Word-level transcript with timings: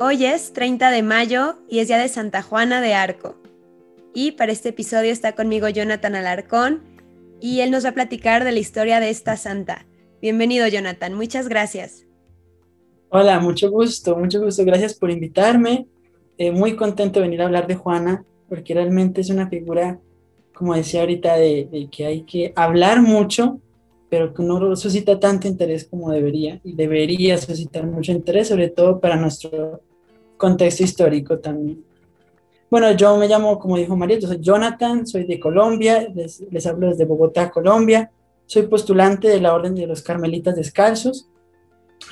Hoy 0.00 0.26
es 0.26 0.52
30 0.52 0.92
de 0.92 1.02
mayo 1.02 1.56
y 1.68 1.80
es 1.80 1.88
día 1.88 1.98
de 1.98 2.08
Santa 2.08 2.40
Juana 2.40 2.80
de 2.80 2.94
Arco. 2.94 3.34
Y 4.14 4.32
para 4.32 4.52
este 4.52 4.68
episodio 4.68 5.10
está 5.10 5.34
conmigo 5.34 5.68
Jonathan 5.68 6.14
Alarcón 6.14 6.82
y 7.40 7.62
él 7.62 7.72
nos 7.72 7.84
va 7.84 7.88
a 7.88 7.94
platicar 7.94 8.44
de 8.44 8.52
la 8.52 8.60
historia 8.60 9.00
de 9.00 9.10
esta 9.10 9.36
santa. 9.36 9.86
Bienvenido 10.22 10.68
Jonathan, 10.68 11.14
muchas 11.14 11.48
gracias. 11.48 12.06
Hola, 13.08 13.40
mucho 13.40 13.72
gusto, 13.72 14.16
mucho 14.16 14.40
gusto. 14.40 14.64
Gracias 14.64 14.94
por 14.94 15.10
invitarme. 15.10 15.88
Eh, 16.36 16.52
muy 16.52 16.76
contento 16.76 17.18
de 17.18 17.26
venir 17.26 17.42
a 17.42 17.46
hablar 17.46 17.66
de 17.66 17.74
Juana 17.74 18.24
porque 18.48 18.74
realmente 18.74 19.20
es 19.20 19.30
una 19.30 19.48
figura, 19.48 19.98
como 20.54 20.76
decía 20.76 21.00
ahorita, 21.00 21.34
de 21.36 21.88
que 21.90 22.06
hay 22.06 22.22
que 22.22 22.52
hablar 22.54 23.02
mucho 23.02 23.60
pero 24.08 24.32
que 24.32 24.42
no 24.42 24.74
suscita 24.74 25.20
tanto 25.20 25.48
interés 25.48 25.84
como 25.84 26.10
debería, 26.10 26.60
y 26.64 26.72
debería 26.72 27.36
suscitar 27.36 27.86
mucho 27.86 28.12
interés, 28.12 28.48
sobre 28.48 28.70
todo 28.70 29.00
para 29.00 29.16
nuestro 29.16 29.82
contexto 30.38 30.82
histórico 30.82 31.38
también. 31.38 31.84
Bueno, 32.70 32.92
yo 32.92 33.16
me 33.16 33.28
llamo, 33.28 33.58
como 33.58 33.76
dijo 33.76 33.96
María, 33.96 34.18
yo 34.18 34.28
soy 34.28 34.40
Jonathan, 34.40 35.06
soy 35.06 35.24
de 35.24 35.40
Colombia, 35.40 36.08
les, 36.14 36.40
les 36.50 36.66
hablo 36.66 36.88
desde 36.88 37.04
Bogotá, 37.04 37.50
Colombia, 37.50 38.10
soy 38.46 38.66
postulante 38.66 39.28
de 39.28 39.40
la 39.40 39.54
Orden 39.54 39.74
de 39.74 39.86
los 39.86 40.02
Carmelitas 40.02 40.56
Descalzos, 40.56 41.28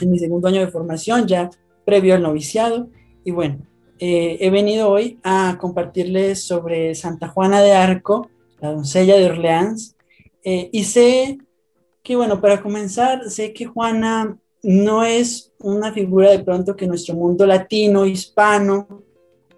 en 0.01 0.11
mi 0.11 0.19
segundo 0.19 0.49
año 0.49 0.61
de 0.61 0.69
formación, 0.69 1.27
ya 1.27 1.51
previo 1.85 2.15
al 2.15 2.23
noviciado, 2.23 2.89
y 3.25 3.31
bueno, 3.31 3.59
eh, 3.99 4.37
he 4.41 4.51
venido 4.51 4.91
hoy 4.91 5.19
a 5.23 5.57
compartirles 5.59 6.43
sobre 6.43 6.95
Santa 6.95 7.29
Juana 7.29 7.63
de 7.63 7.73
Arco, 7.73 8.31
la 8.61 8.73
doncella 8.73 9.17
de 9.17 9.27
Orleans, 9.27 9.97
eh, 10.43 10.69
y 10.73 10.85
sé 10.85 11.39
que 12.03 12.15
bueno, 12.15 12.41
para 12.41 12.63
comenzar, 12.63 13.29
sé 13.31 13.53
que 13.53 13.67
Juana 13.67 14.39
no 14.67 15.05
es 15.05 15.53
una 15.61 15.93
figura 15.93 16.29
de 16.29 16.41
pronto 16.41 16.75
que 16.75 16.89
nuestro 16.89 17.15
mundo 17.15 17.47
latino, 17.47 18.05
hispano, 18.05 19.05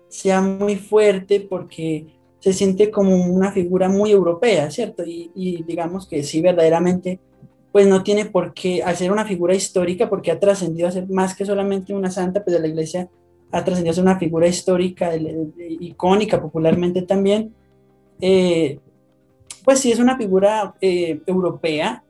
sea 0.07 0.43
muy 0.43 0.77
fuerte 0.77 1.41
porque 1.41 2.07
se 2.41 2.53
siente 2.53 2.91
como 2.91 3.17
una 3.17 3.51
figura 3.51 3.89
muy 3.89 4.11
europea, 4.11 4.71
¿cierto? 4.71 5.03
Y, 5.07 5.65
digamos 5.67 6.07
que 6.07 6.23
sí, 6.23 6.43
verdaderamente, 6.43 7.21
pues 7.73 7.87
no 7.87 8.03
tiene 8.03 8.27
por 8.27 8.53
qué 8.53 8.83
hacer 8.83 9.11
una 9.11 9.25
figura 9.25 9.55
histórica 9.55 10.11
porque 10.11 10.31
ha 10.31 10.39
trascendido 10.39 10.87
a 10.87 10.93
ser 10.93 11.09
más 11.09 11.35
que 11.35 11.47
solamente 11.47 11.95
una 11.95 12.11
santa, 12.11 12.45
pues 12.45 12.55
de 12.55 12.61
la 12.61 12.69
iglesia 12.69 13.09
ha 13.51 13.65
trascendido 13.65 13.93
a 13.93 13.95
ser 13.95 14.05
una 14.05 14.19
figura 14.19 14.47
histórica, 14.47 15.13
icónica 15.81 16.39
popularmente 16.39 17.01
también. 17.01 17.55
Eh, 18.21 18.79
pues 19.65 19.79
sí, 19.79 19.91
es 19.91 20.01
una 20.01 20.19
figura 20.19 20.75
eh, 20.83 21.23
europea, 21.27 22.05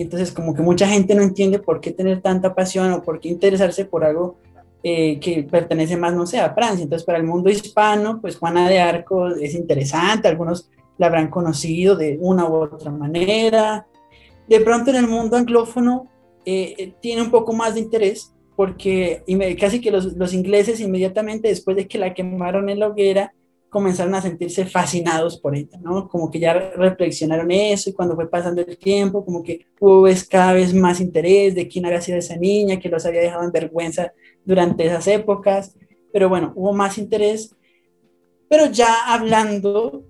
entonces 0.00 0.32
como 0.32 0.54
que 0.54 0.62
mucha 0.62 0.86
gente 0.86 1.14
no 1.14 1.22
entiende 1.22 1.58
por 1.58 1.80
qué 1.80 1.90
tener 1.90 2.20
tanta 2.20 2.54
pasión 2.54 2.92
o 2.92 3.02
por 3.02 3.20
qué 3.20 3.28
interesarse 3.28 3.84
por 3.84 4.04
algo 4.04 4.36
eh, 4.82 5.18
que 5.18 5.42
pertenece 5.42 5.96
más, 5.96 6.14
no 6.14 6.26
sé, 6.26 6.38
a 6.38 6.54
Francia. 6.54 6.84
Entonces 6.84 7.04
para 7.04 7.18
el 7.18 7.24
mundo 7.24 7.50
hispano, 7.50 8.20
pues 8.20 8.36
Juana 8.36 8.68
de 8.68 8.80
Arco 8.80 9.28
es 9.28 9.54
interesante, 9.54 10.28
algunos 10.28 10.70
la 10.98 11.06
habrán 11.06 11.28
conocido 11.28 11.96
de 11.96 12.16
una 12.20 12.48
u 12.48 12.54
otra 12.54 12.90
manera. 12.90 13.86
De 14.48 14.60
pronto 14.60 14.90
en 14.90 14.96
el 14.96 15.08
mundo 15.08 15.36
anglófono 15.36 16.08
eh, 16.44 16.74
eh, 16.78 16.94
tiene 17.00 17.22
un 17.22 17.30
poco 17.30 17.52
más 17.52 17.74
de 17.74 17.80
interés 17.80 18.34
porque 18.56 19.22
casi 19.58 19.80
que 19.80 19.92
los, 19.92 20.16
los 20.16 20.34
ingleses 20.34 20.80
inmediatamente 20.80 21.48
después 21.48 21.76
de 21.76 21.86
que 21.86 21.98
la 21.98 22.12
quemaron 22.12 22.68
en 22.68 22.80
la 22.80 22.88
hoguera, 22.88 23.32
comenzaron 23.68 24.14
a 24.14 24.22
sentirse 24.22 24.64
fascinados 24.64 25.38
por 25.38 25.54
ella, 25.54 25.78
¿no? 25.80 26.08
Como 26.08 26.30
que 26.30 26.40
ya 26.40 26.54
reflexionaron 26.54 27.50
eso 27.50 27.90
y 27.90 27.92
cuando 27.92 28.14
fue 28.14 28.28
pasando 28.28 28.62
el 28.62 28.78
tiempo, 28.78 29.24
como 29.24 29.42
que 29.42 29.66
hubo 29.80 30.06
cada 30.28 30.54
vez 30.54 30.72
más 30.74 31.00
interés 31.00 31.54
de 31.54 31.68
quién 31.68 31.84
había 31.84 32.00
sido 32.00 32.18
esa 32.18 32.36
niña, 32.36 32.78
que 32.78 32.88
los 32.88 33.04
había 33.04 33.20
dejado 33.20 33.44
en 33.44 33.52
vergüenza 33.52 34.12
durante 34.44 34.86
esas 34.86 35.06
épocas, 35.06 35.76
pero 36.12 36.28
bueno, 36.28 36.52
hubo 36.56 36.72
más 36.72 36.98
interés. 36.98 37.54
Pero 38.48 38.66
ya 38.66 39.12
hablando 39.12 40.04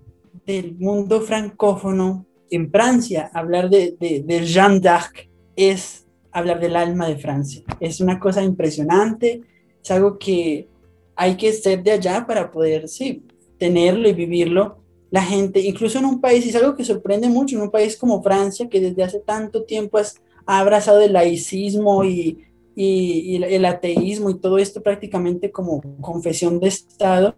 del 0.45 0.75
mundo 0.77 1.21
francófono 1.21 2.25
en 2.49 2.71
Francia, 2.71 3.29
hablar 3.33 3.69
de, 3.69 3.95
de, 3.99 4.23
de 4.25 4.45
Jeanne 4.45 4.79
d'Arc 4.79 5.29
es 5.55 6.07
hablar 6.31 6.59
del 6.59 6.75
alma 6.75 7.07
de 7.07 7.17
Francia. 7.17 7.63
Es 7.79 7.99
una 7.99 8.19
cosa 8.19 8.41
impresionante, 8.41 9.41
es 9.83 9.91
algo 9.91 10.17
que 10.17 10.69
hay 11.15 11.35
que 11.35 11.51
ser 11.51 11.83
de 11.83 11.91
allá 11.91 12.25
para 12.25 12.49
poder, 12.49 12.87
sí, 12.87 13.25
tenerlo 13.59 14.09
y 14.09 14.13
vivirlo 14.13 14.79
la 15.11 15.23
gente, 15.23 15.59
incluso 15.61 15.97
en 15.97 16.05
un 16.05 16.21
país, 16.21 16.45
y 16.45 16.49
es 16.49 16.55
algo 16.55 16.75
que 16.75 16.85
sorprende 16.85 17.29
mucho, 17.29 17.55
en 17.55 17.63
un 17.63 17.71
país 17.71 17.97
como 17.97 18.21
Francia, 18.21 18.69
que 18.69 18.79
desde 18.79 19.03
hace 19.03 19.19
tanto 19.19 19.63
tiempo 19.63 19.99
ha 20.45 20.59
abrazado 20.59 21.01
el 21.01 21.13
laicismo 21.13 22.03
y, 22.03 22.45
y, 22.75 23.43
el 23.43 23.65
ateísmo 23.65 24.29
y 24.29 24.39
todo 24.39 24.59
esto 24.59 24.81
prácticamente 24.81 25.51
como 25.51 25.81
confesión 25.99 26.59
de 26.59 26.67
Estado, 26.67 27.35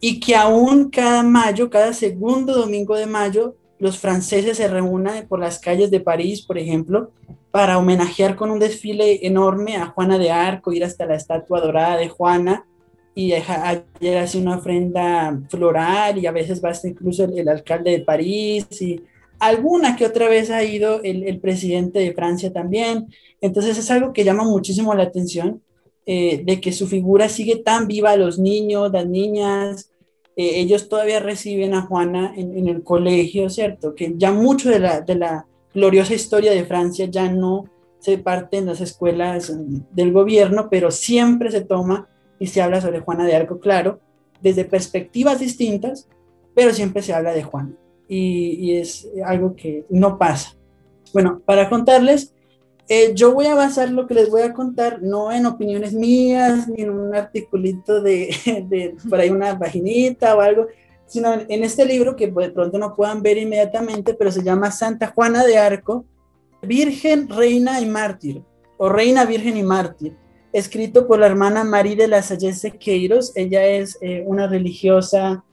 y 0.00 0.20
que 0.20 0.36
aún 0.36 0.90
cada 0.90 1.22
mayo, 1.22 1.70
cada 1.70 1.92
segundo 1.92 2.54
domingo 2.54 2.94
de 2.96 3.06
mayo, 3.06 3.56
los 3.78 3.98
franceses 3.98 4.58
se 4.58 4.68
reúnen 4.68 5.26
por 5.26 5.40
las 5.40 5.58
calles 5.58 5.90
de 5.90 6.00
París, 6.00 6.42
por 6.42 6.58
ejemplo, 6.58 7.10
para 7.50 7.78
homenajear 7.78 8.36
con 8.36 8.50
un 8.50 8.58
desfile 8.58 9.26
enorme 9.26 9.76
a 9.76 9.86
Juana 9.86 10.18
de 10.18 10.30
Arco, 10.30 10.72
ir 10.72 10.84
hasta 10.84 11.06
la 11.06 11.16
estatua 11.16 11.60
dorada 11.60 11.96
de 11.96 12.08
Juana, 12.08 12.66
y 13.14 13.32
ayer 13.32 14.18
hace 14.18 14.38
una 14.38 14.56
ofrenda 14.56 15.38
floral 15.48 16.18
y 16.18 16.26
a 16.26 16.32
veces 16.32 16.64
va 16.64 16.70
hasta 16.70 16.88
incluso 16.88 17.24
el, 17.24 17.48
alcalde 17.48 17.90
de 17.90 18.00
París 18.00 18.66
y 18.80 19.02
alguna 19.38 19.96
que 19.96 20.06
otra 20.06 20.28
vez 20.28 20.50
ha 20.50 20.64
ido 20.64 21.00
el, 21.02 21.38
presidente 21.40 21.98
de 21.98 22.14
Francia 22.14 22.52
también. 22.52 23.08
Entonces 23.40 23.76
es 23.76 23.90
algo 23.90 24.12
que 24.12 24.24
llama 24.24 24.44
muchísimo 24.44 24.94
la 24.94 25.02
atención 25.02 25.62
eh, 26.06 26.42
de 26.44 26.60
que 26.60 26.72
su 26.72 26.86
figura 26.86 27.28
sigue 27.28 27.56
tan 27.56 27.86
viva, 27.86 28.16
los 28.16 28.38
niños, 28.38 28.90
las 28.92 29.06
niñas, 29.06 29.90
eh, 30.36 30.60
ellos 30.60 30.88
todavía 30.88 31.20
reciben 31.20 31.74
a 31.74 31.82
Juana 31.82 32.32
en, 32.36 32.56
en, 32.56 32.68
el 32.68 32.82
colegio, 32.82 33.50
¿cierto? 33.50 33.94
Que 33.94 34.14
ya 34.16 34.32
mucho 34.32 34.70
de 34.70 34.78
la, 34.78 35.02
de 35.02 35.16
la 35.16 35.46
gloriosa 35.74 36.14
historia 36.14 36.52
de 36.52 36.64
Francia 36.64 37.06
ya 37.06 37.30
no 37.30 37.66
se 37.98 38.18
parte 38.18 38.56
en 38.56 38.66
las 38.66 38.80
escuelas 38.80 39.52
del 39.92 40.12
gobierno, 40.12 40.68
pero 40.70 40.90
siempre 40.90 41.50
se 41.50 41.60
toma 41.60 42.08
y 42.42 42.48
se 42.48 42.60
habla 42.60 42.80
sobre 42.80 42.98
Juana 42.98 43.24
de 43.24 43.36
Arco, 43.36 43.60
claro, 43.60 44.00
desde 44.40 44.64
perspectivas 44.64 45.38
distintas, 45.38 46.08
pero 46.56 46.74
siempre 46.74 47.00
se 47.00 47.14
habla 47.14 47.32
de 47.32 47.44
Juana 47.44 47.72
y, 48.08 48.74
es 48.78 49.08
algo 49.24 49.54
que 49.54 49.86
no 49.90 50.18
pasa. 50.18 50.56
Bueno, 51.14 51.40
para 51.46 51.70
contarles, 51.70 52.34
eh, 52.88 53.12
yo 53.14 53.32
voy 53.32 53.46
a 53.46 53.54
basar 53.54 53.92
lo 53.92 54.08
que 54.08 54.14
les 54.14 54.28
voy 54.28 54.42
a 54.42 54.52
contar 54.52 55.00
no 55.02 55.30
en 55.30 55.46
opiniones 55.46 55.92
mías, 55.94 56.66
ni 56.66 56.82
en 56.82 56.90
un 56.90 57.14
articulito 57.14 58.02
de, 58.02 58.34
de 58.68 58.96
por 59.08 59.20
ahí 59.20 59.30
una 59.30 59.54
vaginita 59.54 60.34
o 60.34 60.40
algo, 60.40 60.66
sino 61.06 61.32
en 61.32 61.62
este 61.62 61.86
libro 61.86 62.16
que 62.16 62.26
de 62.26 62.50
pronto 62.50 62.76
no 62.76 62.96
puedan 62.96 63.22
ver 63.22 63.38
inmediatamente, 63.38 64.14
pero 64.14 64.32
se 64.32 64.42
llama 64.42 64.72
Santa 64.72 65.12
Juana 65.14 65.44
de 65.44 65.58
Arco, 65.58 66.06
Virgen, 66.60 67.28
Reina 67.28 67.80
y 67.80 67.86
Mártir, 67.86 68.42
o 68.78 68.88
Reina, 68.88 69.24
Virgen 69.26 69.56
y 69.56 69.62
Mártir 69.62 70.21
escrito 70.52 71.06
por 71.06 71.18
la 71.18 71.26
hermana 71.26 71.64
María 71.64 71.96
de 71.96 72.08
la 72.08 72.22
Salle 72.22 72.52
Queiros. 72.78 73.32
Ella 73.34 73.66
es 73.66 73.98
eh, 74.00 74.22
una 74.26 74.46
religiosa 74.46 75.44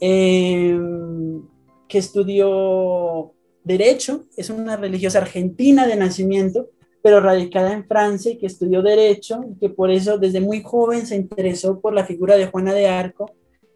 em, 0.00 1.42
que 1.88 1.98
estudió 1.98 3.32
Derecho, 3.64 4.24
es 4.36 4.50
una 4.50 4.76
religiosa 4.76 5.18
argentina 5.18 5.86
de 5.86 5.94
nacimiento, 5.94 6.70
pero 7.00 7.20
radicada 7.20 7.72
en 7.72 7.86
Francia 7.86 8.32
y 8.32 8.38
que 8.38 8.46
estudió 8.46 8.82
Derecho, 8.82 9.44
y 9.50 9.58
que 9.58 9.68
por 9.68 9.90
eso 9.90 10.18
desde 10.18 10.40
muy 10.40 10.62
joven 10.62 11.06
se 11.06 11.16
interesó 11.16 11.80
por 11.80 11.94
la 11.94 12.04
figura 12.04 12.36
de 12.36 12.46
Juana 12.46 12.74
de 12.74 12.88
Arco, 12.88 13.30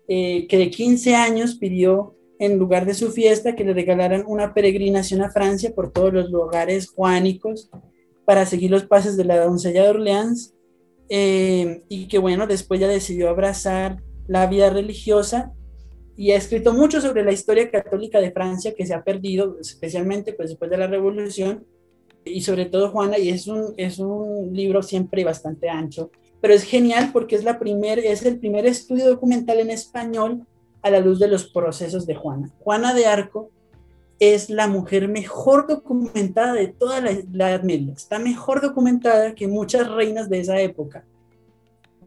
eh, 0.09 0.47
que 0.49 0.59
de 0.59 0.71
15 0.71 1.15
años 1.15 1.57
pidió 1.57 2.15
en 2.39 2.59
lugar 2.59 2.85
de 2.85 2.95
su 2.95 3.11
fiesta 3.11 3.55
que 3.55 3.65
le 3.65 3.75
regalaran 3.75 4.25
una 4.27 4.53
peregrinación 4.55 5.23
a 5.23 5.31
Francia 5.31 5.73
por 5.75 5.93
todos 5.93 6.13
los 6.13 6.31
lugares 6.31 6.89
juánicos 6.91 7.71
para 8.25 8.45
seguir 8.45 8.71
los 8.71 8.85
pasos 8.85 9.17
de 9.17 9.25
la 9.25 9.43
doncella 9.43 9.85
de 9.85 9.89
Orleans 9.89 10.56
eh, 11.09 11.83
y 11.89 12.09
que 12.09 12.19
bueno, 12.19 12.47
después 12.47 12.81
ya 12.81 12.89
decidió 12.89 13.29
abrazar 13.29 14.03
la 14.27 14.47
vida 14.47 14.71
religiosa 14.71 15.53
y 16.17 16.33
ha 16.33 16.37
escrito 16.37 16.73
mucho 16.73 17.01
sobre 17.01 17.25
la 17.25 17.33
historia 17.33 17.71
católica 17.71 18.21
de 18.21 18.33
Francia 18.33 18.75
que 18.75 18.87
se 18.87 18.95
ha 18.95 19.05
perdido, 19.05 19.59
especialmente 19.61 20.33
pues, 20.33 20.51
después 20.51 20.71
de 20.71 20.79
la 20.79 20.87
revolución, 20.87 21.67
y 22.25 22.41
sobre 22.41 22.67
todo 22.67 22.91
Juana, 22.91 23.19
y 23.19 23.29
es 23.29 23.47
un, 23.47 23.75
es 23.77 23.99
un 23.99 24.53
libro 24.53 24.83
siempre 24.83 25.25
bastante 25.25 25.69
ancho, 25.69 26.11
pero 26.41 26.55
es 26.55 26.65
genial 26.65 27.11
porque 27.13 27.37
es, 27.37 27.45
la 27.45 27.59
primer, 27.59 27.99
es 27.99 28.25
el 28.25 28.39
primer 28.39 28.67
estudio 28.67 29.09
documental 29.09 29.61
en 29.61 29.71
español 29.71 30.47
a 30.83 30.91
la 30.91 31.01
luz 31.01 31.19
de 31.19 31.29
los 31.29 31.49
procesos 31.49 32.07
de 32.07 32.15
Juana. 32.15 32.51
Juana 32.59 32.95
de 32.95 33.07
Arco 33.07 33.51
es 34.19 34.49
la 34.49 34.67
mujer 34.67 35.09
mejor 35.09 35.67
documentada 35.67 36.55
de 36.55 36.69
toda 36.69 37.01
la, 37.01 37.11
Edad 37.11 37.63
Media. 37.63 37.93
Está 37.93 38.19
mejor 38.19 38.63
documentada 38.63 39.35
que 39.35 39.47
muchas 39.47 39.91
reinas 39.91 40.29
de 40.29 40.41
esa 40.41 40.61
época. 40.61 41.05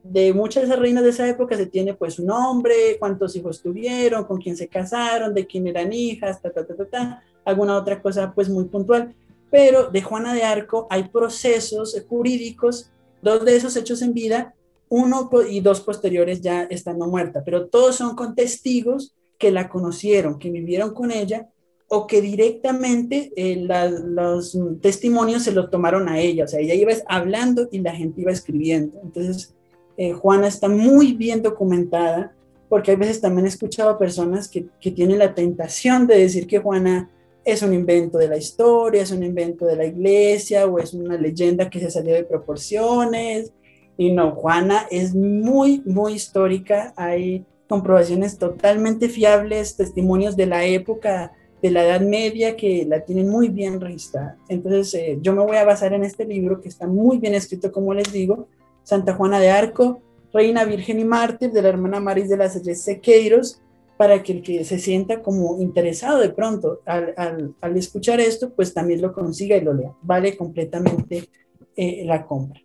De 0.04 0.34
muchas 0.34 0.64
de 0.64 0.70
esas 0.70 0.80
reinas 0.80 1.04
de 1.04 1.12
esa 1.12 1.28
época 1.28 1.56
se 1.56 1.68
tiene 1.68 1.94
pues 1.94 2.16
su 2.16 2.26
nombre, 2.26 2.98
cuántos 2.98 3.36
hijos 3.36 3.62
tuvieron, 3.62 4.24
con 4.24 4.42
quién 4.42 4.58
se 4.58 4.68
casaron, 4.68 5.34
de 5.34 5.46
quién 5.46 5.68
eran 5.68 5.94
hijas, 5.94 6.42
ta, 6.42 6.52
ta, 6.52 6.66
ta, 6.66 6.76
ta, 6.76 6.86
ta, 6.86 7.24
alguna 7.46 7.78
otra 7.78 8.02
cosa 8.02 8.34
pues 8.34 8.50
muy 8.50 8.66
puntual. 8.66 9.14
Pero 9.52 9.90
de 9.90 10.02
Juana 10.02 10.34
de 10.34 10.44
Arco 10.44 10.88
hay 10.90 11.10
procesos 11.10 11.96
jurídicos, 12.08 12.92
dos 13.22 13.46
de 13.46 13.56
esos 13.56 13.76
hechos 13.76 14.02
en 14.02 14.14
vida, 14.14 14.56
uno 14.88 15.30
y 15.48 15.60
dos 15.60 15.82
posteriores 15.82 16.42
ya 16.42 16.64
estando 16.64 17.06
muerta, 17.08 17.44
pero 17.46 17.68
todos 17.68 17.96
son 17.96 18.16
con 18.16 18.34
testigos 18.34 19.16
que 19.38 19.52
la 19.52 19.70
conocieron, 19.70 20.40
que 20.40 20.50
vivieron 20.50 20.94
con 20.94 21.12
ella 21.12 21.48
o 21.92 22.06
que 22.06 22.22
directamente 22.22 23.32
eh, 23.36 23.68
los 24.06 24.58
testimonios 24.80 25.44
se 25.44 25.52
los 25.52 25.72
tomaron 25.72 26.08
a 26.08 26.20
ella, 26.20 26.44
o 26.44 26.48
sea, 26.48 26.60
ella 26.60 26.76
iba 26.76 26.94
hablando 27.08 27.68
y 27.72 27.80
la 27.80 27.96
gente 27.96 28.22
iba 28.22 28.32
escribiendo. 28.32 29.00
Entonces, 29.04 29.56
eh, 29.98 30.14
Juana 30.14 30.48
está 30.48 30.70
muy 30.70 31.14
bien 31.14 31.42
documentada, 31.42 32.36
porque 32.70 32.92
hay 32.92 32.98
veces 32.98 33.20
también 33.20 33.48
he 33.48 33.50
escuchado 33.50 33.90
a 33.90 33.98
personas 33.98 34.48
que, 34.48 34.68
que 34.80 34.92
tienen 34.92 35.18
la 35.18 35.34
tentación 35.34 36.06
de 36.06 36.20
decir 36.20 36.46
que 36.46 36.60
Juana 36.60 37.10
es 37.44 37.64
un 37.64 37.74
invento 37.74 38.20
de 38.20 38.28
la 38.28 38.38
historia, 38.38 39.02
es 39.02 39.12
un 39.12 39.24
invento 39.24 39.66
de 39.66 39.76
la 39.76 39.86
iglesia 39.86 40.68
o 40.68 40.78
es 40.78 40.94
una 40.94 41.18
leyenda 41.18 41.72
que 41.72 41.80
se 41.80 41.90
salió 41.90 42.14
de 42.14 42.24
proporciones. 42.24 43.52
Y 43.98 44.12
no, 44.12 44.36
Juana 44.36 44.86
es 44.92 45.16
muy, 45.16 45.82
muy 45.86 46.14
histórica. 46.14 46.94
Hay 46.96 47.46
comprobaciones 47.68 48.38
totalmente 48.38 49.10
fiables, 49.10 49.76
testimonios 49.76 50.36
de 50.38 50.46
la 50.46 50.66
época 50.66 51.34
de 51.62 51.72
la 51.72 51.86
Edad 51.86 52.02
Media 52.02 52.56
que 52.56 52.86
la 52.88 53.04
tienen 53.04 53.30
muy 53.30 53.50
bien 53.50 53.82
registrada. 53.82 54.38
Entonces, 54.48 54.94
eh, 54.94 55.20
yo 55.22 55.34
me 55.34 55.44
voy 55.44 55.58
a 55.58 55.66
basar 55.66 55.94
en 55.94 56.04
este 56.04 56.26
libro 56.26 56.62
que 56.62 56.70
está 56.70 56.88
muy 56.88 57.18
bien 57.18 57.34
escrito, 57.34 57.72
como 57.72 57.94
les 57.94 58.12
digo, 58.12 58.48
Santa 58.84 59.14
Juana 59.14 59.40
de 59.40 59.50
Arco, 59.50 60.02
Reina 60.34 60.64
Virgen 60.66 61.00
y 61.00 61.06
Mártir 61.06 61.52
de 61.52 61.62
la 61.62 61.70
hermana 61.70 62.00
Maris 62.00 62.30
de 62.30 62.38
las 62.38 62.54
Sequeiros, 62.54 63.62
para 63.98 64.24
que 64.24 64.32
el 64.32 64.42
que 64.42 64.64
se 64.64 64.80
sienta 64.80 65.22
como 65.22 65.60
interesado 65.60 66.20
de 66.20 66.30
pronto 66.30 66.80
al, 66.86 67.54
al, 67.60 67.78
escuchar 67.78 68.22
esto, 68.22 68.50
pues 68.52 68.74
también 68.74 69.02
lo 69.02 69.12
consiga 69.12 69.58
y 69.58 69.62
lo 69.62 69.74
lea. 69.74 69.94
Vale 70.02 70.38
completamente 70.38 71.28
eh, 71.76 72.04
la 72.06 72.26
compra. 72.26 72.62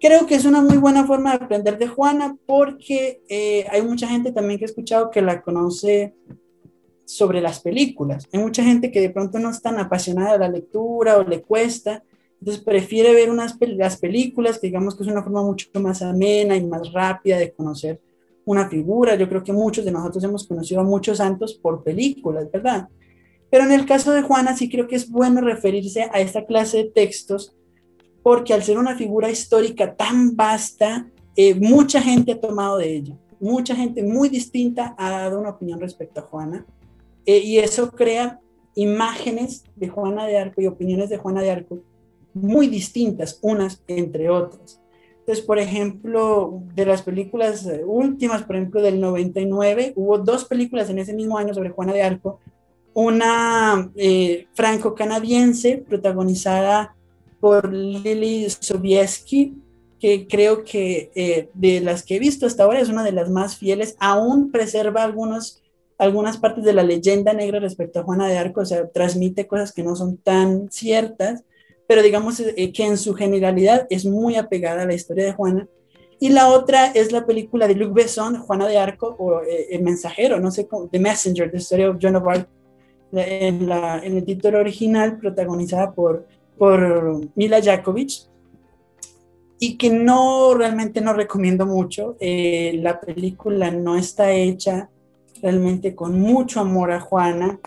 Creo 0.00 0.26
que 0.26 0.36
es 0.36 0.44
una 0.44 0.62
muy 0.62 0.76
buena 0.76 1.04
forma 1.04 1.36
de 1.36 1.44
aprender 1.44 1.78
de 1.78 1.88
Juana 1.88 2.36
porque 2.46 3.20
eh, 3.28 3.66
hay 3.72 3.82
mucha 3.82 4.06
gente 4.06 4.30
también 4.30 4.60
que 4.60 4.66
he 4.66 4.68
escuchado 4.68 5.10
que 5.10 5.20
la 5.20 5.42
conoce 5.42 6.14
sobre 7.08 7.40
las 7.40 7.60
películas. 7.60 8.28
Hay 8.32 8.40
mucha 8.40 8.62
gente 8.62 8.90
que 8.90 9.00
de 9.00 9.08
pronto 9.08 9.38
no 9.38 9.50
es 9.50 9.62
tan 9.62 9.78
apasionada 9.78 10.34
de 10.34 10.38
la 10.40 10.48
lectura 10.48 11.16
o 11.16 11.24
le 11.24 11.40
cuesta, 11.40 12.02
entonces 12.38 12.62
prefiere 12.62 13.14
ver 13.14 13.30
unas 13.30 13.56
las 13.60 13.96
películas, 13.96 14.58
que 14.58 14.66
digamos 14.66 14.94
que 14.94 15.04
es 15.04 15.08
una 15.08 15.22
forma 15.22 15.42
mucho 15.42 15.68
más 15.80 16.02
amena 16.02 16.54
y 16.54 16.64
más 16.64 16.92
rápida 16.92 17.38
de 17.38 17.52
conocer 17.52 17.98
una 18.44 18.68
figura. 18.68 19.14
Yo 19.16 19.26
creo 19.26 19.42
que 19.42 19.54
muchos 19.54 19.86
de 19.86 19.90
nosotros 19.90 20.22
hemos 20.22 20.46
conocido 20.46 20.82
a 20.82 20.84
muchos 20.84 21.16
santos 21.16 21.54
por 21.54 21.82
películas, 21.82 22.50
¿verdad? 22.52 22.88
Pero 23.50 23.64
en 23.64 23.72
el 23.72 23.86
caso 23.86 24.12
de 24.12 24.20
Juana 24.20 24.54
sí 24.54 24.68
creo 24.68 24.86
que 24.86 24.96
es 24.96 25.10
bueno 25.10 25.40
referirse 25.40 26.02
a 26.12 26.20
esta 26.20 26.44
clase 26.44 26.76
de 26.76 26.90
textos 26.90 27.56
porque 28.22 28.52
al 28.52 28.62
ser 28.62 28.76
una 28.76 28.96
figura 28.96 29.30
histórica 29.30 29.96
tan 29.96 30.36
vasta, 30.36 31.08
eh, 31.34 31.54
mucha 31.54 32.02
gente 32.02 32.32
ha 32.32 32.40
tomado 32.40 32.76
de 32.76 32.96
ella. 32.96 33.18
Mucha 33.40 33.74
gente 33.74 34.02
muy 34.02 34.28
distinta 34.28 34.94
ha 34.98 35.10
dado 35.10 35.40
una 35.40 35.50
opinión 35.50 35.80
respecto 35.80 36.20
a 36.20 36.24
Juana 36.24 36.66
eh, 37.28 37.42
y 37.44 37.58
eso 37.58 37.90
crea 37.90 38.40
imágenes 38.74 39.62
de 39.76 39.90
Juana 39.90 40.26
de 40.26 40.38
Arco 40.38 40.62
y 40.62 40.66
opiniones 40.66 41.10
de 41.10 41.18
Juana 41.18 41.42
de 41.42 41.50
Arco 41.50 41.80
muy 42.32 42.68
distintas 42.68 43.38
unas 43.42 43.82
entre 43.86 44.30
otras. 44.30 44.80
Entonces, 45.18 45.44
por 45.44 45.58
ejemplo, 45.58 46.62
de 46.74 46.86
las 46.86 47.02
películas 47.02 47.66
eh, 47.66 47.84
últimas, 47.84 48.44
por 48.44 48.56
ejemplo, 48.56 48.80
del 48.80 48.98
99, 48.98 49.92
hubo 49.96 50.16
dos 50.16 50.46
películas 50.46 50.88
en 50.88 51.00
ese 51.00 51.12
mismo 51.12 51.36
año 51.36 51.52
sobre 51.52 51.68
Juana 51.68 51.92
de 51.92 52.00
Arco. 52.00 52.40
Una 52.94 53.90
eh, 53.94 54.46
franco-canadiense 54.54 55.84
protagonizada 55.86 56.96
por 57.40 57.70
Lily 57.70 58.48
Sobieski, 58.48 59.52
que 60.00 60.26
creo 60.26 60.64
que 60.64 61.50
de 61.52 61.80
las 61.80 62.04
que 62.04 62.16
he 62.16 62.18
visto 62.18 62.46
hasta 62.46 62.64
ahora 62.64 62.80
es 62.80 62.88
una 62.88 63.04
de 63.04 63.12
las 63.12 63.28
más 63.28 63.58
fieles, 63.58 63.96
aún 63.98 64.50
preserva 64.50 65.02
algunos 65.02 65.62
algunas 65.98 66.38
partes 66.38 66.64
de 66.64 66.72
la 66.72 66.84
leyenda 66.84 67.32
negra 67.32 67.58
respecto 67.58 67.98
a 67.98 68.04
Juana 68.04 68.28
de 68.28 68.38
Arco, 68.38 68.60
o 68.60 68.64
sea, 68.64 68.88
transmite 68.88 69.48
cosas 69.48 69.72
que 69.72 69.82
no 69.82 69.96
son 69.96 70.16
tan 70.16 70.70
ciertas, 70.70 71.44
pero 71.88 72.02
digamos 72.02 72.40
eh, 72.40 72.72
que 72.72 72.84
en 72.84 72.96
su 72.96 73.14
generalidad 73.14 73.86
es 73.90 74.04
muy 74.04 74.36
apegada 74.36 74.82
a 74.82 74.86
la 74.86 74.94
historia 74.94 75.24
de 75.24 75.32
Juana. 75.32 75.66
Y 76.20 76.30
la 76.30 76.48
otra 76.48 76.86
es 76.86 77.12
la 77.12 77.26
película 77.26 77.66
de 77.66 77.74
Luc 77.74 77.92
Besson, 77.92 78.38
Juana 78.38 78.68
de 78.68 78.78
Arco, 78.78 79.16
o 79.18 79.40
eh, 79.42 79.68
El 79.70 79.82
Mensajero, 79.82 80.38
no 80.38 80.50
sé 80.50 80.66
cómo, 80.66 80.88
The 80.88 80.98
Messenger, 80.98 81.50
The 81.50 81.58
Story 81.58 81.84
of 81.84 81.98
Joan 82.00 82.16
of 82.16 82.28
Arc, 82.28 82.48
en, 83.12 83.68
la, 83.68 84.00
en 84.04 84.16
el 84.16 84.24
título 84.24 84.58
original, 84.58 85.18
protagonizada 85.18 85.92
por, 85.92 86.26
por 86.56 87.20
Mila 87.34 87.60
Jakovic, 87.60 88.28
y 89.60 89.76
que 89.76 89.90
no, 89.90 90.54
realmente 90.54 91.00
no 91.00 91.12
recomiendo 91.12 91.66
mucho. 91.66 92.16
Eh, 92.20 92.78
la 92.82 93.00
película 93.00 93.70
no 93.70 93.96
está 93.96 94.30
hecha 94.32 94.90
realmente 95.42 95.94
con 95.94 96.18
mucho 96.20 96.60
amor 96.60 96.92
a 96.92 97.00
Juana. 97.00 97.58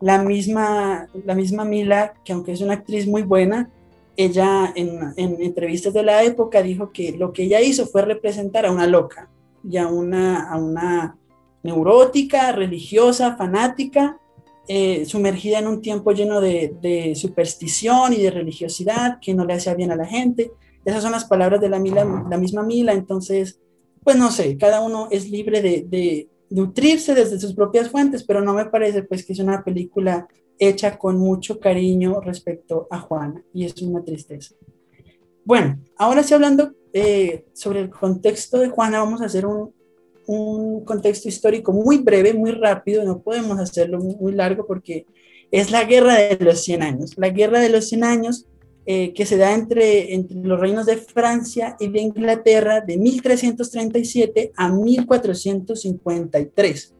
La 0.00 0.22
misma, 0.22 1.08
la 1.24 1.34
misma 1.34 1.64
Mila, 1.64 2.14
que 2.24 2.32
aunque 2.32 2.52
es 2.52 2.60
una 2.60 2.74
actriz 2.74 3.06
muy 3.06 3.22
buena, 3.22 3.70
ella 4.16 4.72
en, 4.74 5.14
entrevistas 5.16 5.94
de 5.94 6.02
la 6.02 6.24
época 6.24 6.62
dijo 6.62 6.90
que 6.92 7.12
lo 7.12 7.32
que 7.32 7.44
ella 7.44 7.60
hizo 7.60 7.86
fue 7.86 8.02
representar 8.02 8.66
a 8.66 8.72
una 8.72 8.86
loca 8.86 9.28
y 9.68 9.76
a 9.76 9.86
una, 9.86 10.50
a 10.50 10.58
una 10.58 11.16
neurótica, 11.62 12.52
religiosa, 12.52 13.36
fanática, 13.36 14.18
eh, 14.66 15.04
sumergida 15.06 15.60
en 15.60 15.66
un 15.66 15.80
tiempo 15.80 16.12
lleno 16.12 16.40
de, 16.40 16.74
de, 16.80 17.14
superstición 17.14 18.12
y 18.12 18.22
de 18.22 18.30
religiosidad 18.30 19.18
que 19.20 19.34
no 19.34 19.44
le 19.44 19.54
hacía 19.54 19.74
bien 19.74 19.92
a 19.92 19.96
la 19.96 20.06
gente. 20.06 20.50
Esas 20.84 21.02
son 21.02 21.12
las 21.12 21.24
palabras 21.24 21.60
de 21.60 21.68
la, 21.68 21.78
Mila, 21.78 22.26
la 22.28 22.38
misma 22.38 22.62
Mila, 22.62 22.92
entonces, 22.92 23.60
pues 24.02 24.16
no 24.16 24.30
sé, 24.30 24.56
cada 24.56 24.80
uno 24.80 25.08
es 25.10 25.30
libre 25.30 25.62
de, 25.62 26.28
nutrirse 26.50 27.14
desde 27.14 27.38
sus 27.38 27.54
propias 27.54 27.88
fuentes, 27.88 28.24
pero 28.24 28.40
no 28.40 28.54
me 28.54 28.66
parece 28.66 29.02
pues 29.02 29.24
que 29.24 29.32
es 29.32 29.38
una 29.38 29.62
película 29.62 30.28
hecha 30.58 30.98
con 30.98 31.18
mucho 31.18 31.60
cariño 31.60 32.20
respecto 32.20 32.86
a 32.90 32.98
Juana 33.00 33.42
y 33.52 33.64
es 33.64 33.80
una 33.82 34.02
tristeza. 34.02 34.54
Bueno, 35.44 35.78
ahora 35.96 36.22
sí 36.22 36.34
hablando 36.34 36.72
eh, 36.92 37.46
sobre 37.52 37.80
el 37.80 37.90
contexto 37.90 38.58
de 38.58 38.68
Juana, 38.68 39.00
vamos 39.00 39.20
a 39.22 39.26
hacer 39.26 39.46
un, 39.46 39.72
un, 40.26 40.84
contexto 40.84 41.28
histórico 41.28 41.72
muy 41.72 41.98
breve, 41.98 42.34
muy 42.34 42.50
rápido, 42.50 43.04
no 43.04 43.20
podemos 43.20 43.58
hacerlo 43.58 43.98
muy 43.98 44.32
largo 44.32 44.66
porque 44.66 45.06
es 45.50 45.70
la 45.70 45.84
guerra 45.84 46.14
de 46.16 46.36
los 46.44 46.62
100 46.62 46.82
años. 46.82 47.12
La 47.16 47.30
guerra 47.30 47.60
de 47.60 47.70
los 47.70 47.88
100 47.88 48.04
años 48.04 48.46
eh, 48.90 49.12
que 49.12 49.26
se 49.26 49.36
da 49.36 49.52
entre, 49.52 50.14
entre 50.14 50.38
los 50.38 50.58
reinos 50.58 50.86
de 50.86 50.96
Francia 50.96 51.76
y 51.78 51.88
de 51.88 52.00
Inglaterra 52.00 52.80
de 52.80 52.96
1337 52.96 54.52
a 54.56 54.70
1453. 54.70 56.94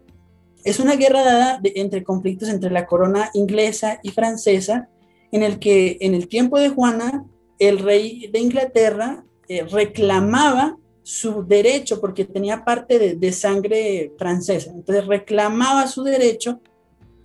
Es 0.64 0.80
una 0.80 0.97
guerra 0.97 1.25
dada 1.25 1.61
entre 1.64 2.04
conflictos 2.04 2.50
entre 2.50 2.71
la 2.71 2.85
corona 2.85 3.30
inglesa 3.33 4.00
y 4.02 4.11
francesa, 4.11 4.90
en 5.33 5.42
el 5.42 5.59
que 5.59 5.97
en 6.02 6.12
el 6.12 6.28
tiempo 6.28 6.59
de 6.59 6.68
Juana, 6.68 7.25
el 7.59 7.78
rey 7.78 8.28
de 8.30 8.38
Inglaterra 8.38 9.25
eh, 9.49 9.64
reclamaba 9.64 10.76
su 11.02 11.42
derecho, 11.42 12.02
porque 12.02 12.26
tenía 12.26 12.66
parte 12.66 12.99
de, 12.99 13.14
de, 13.14 13.33
sangre 13.33 14.12
francesa, 14.18 14.73
entonces 14.75 15.07
reclamaba 15.07 15.87
su 15.87 16.02
derecho 16.02 16.61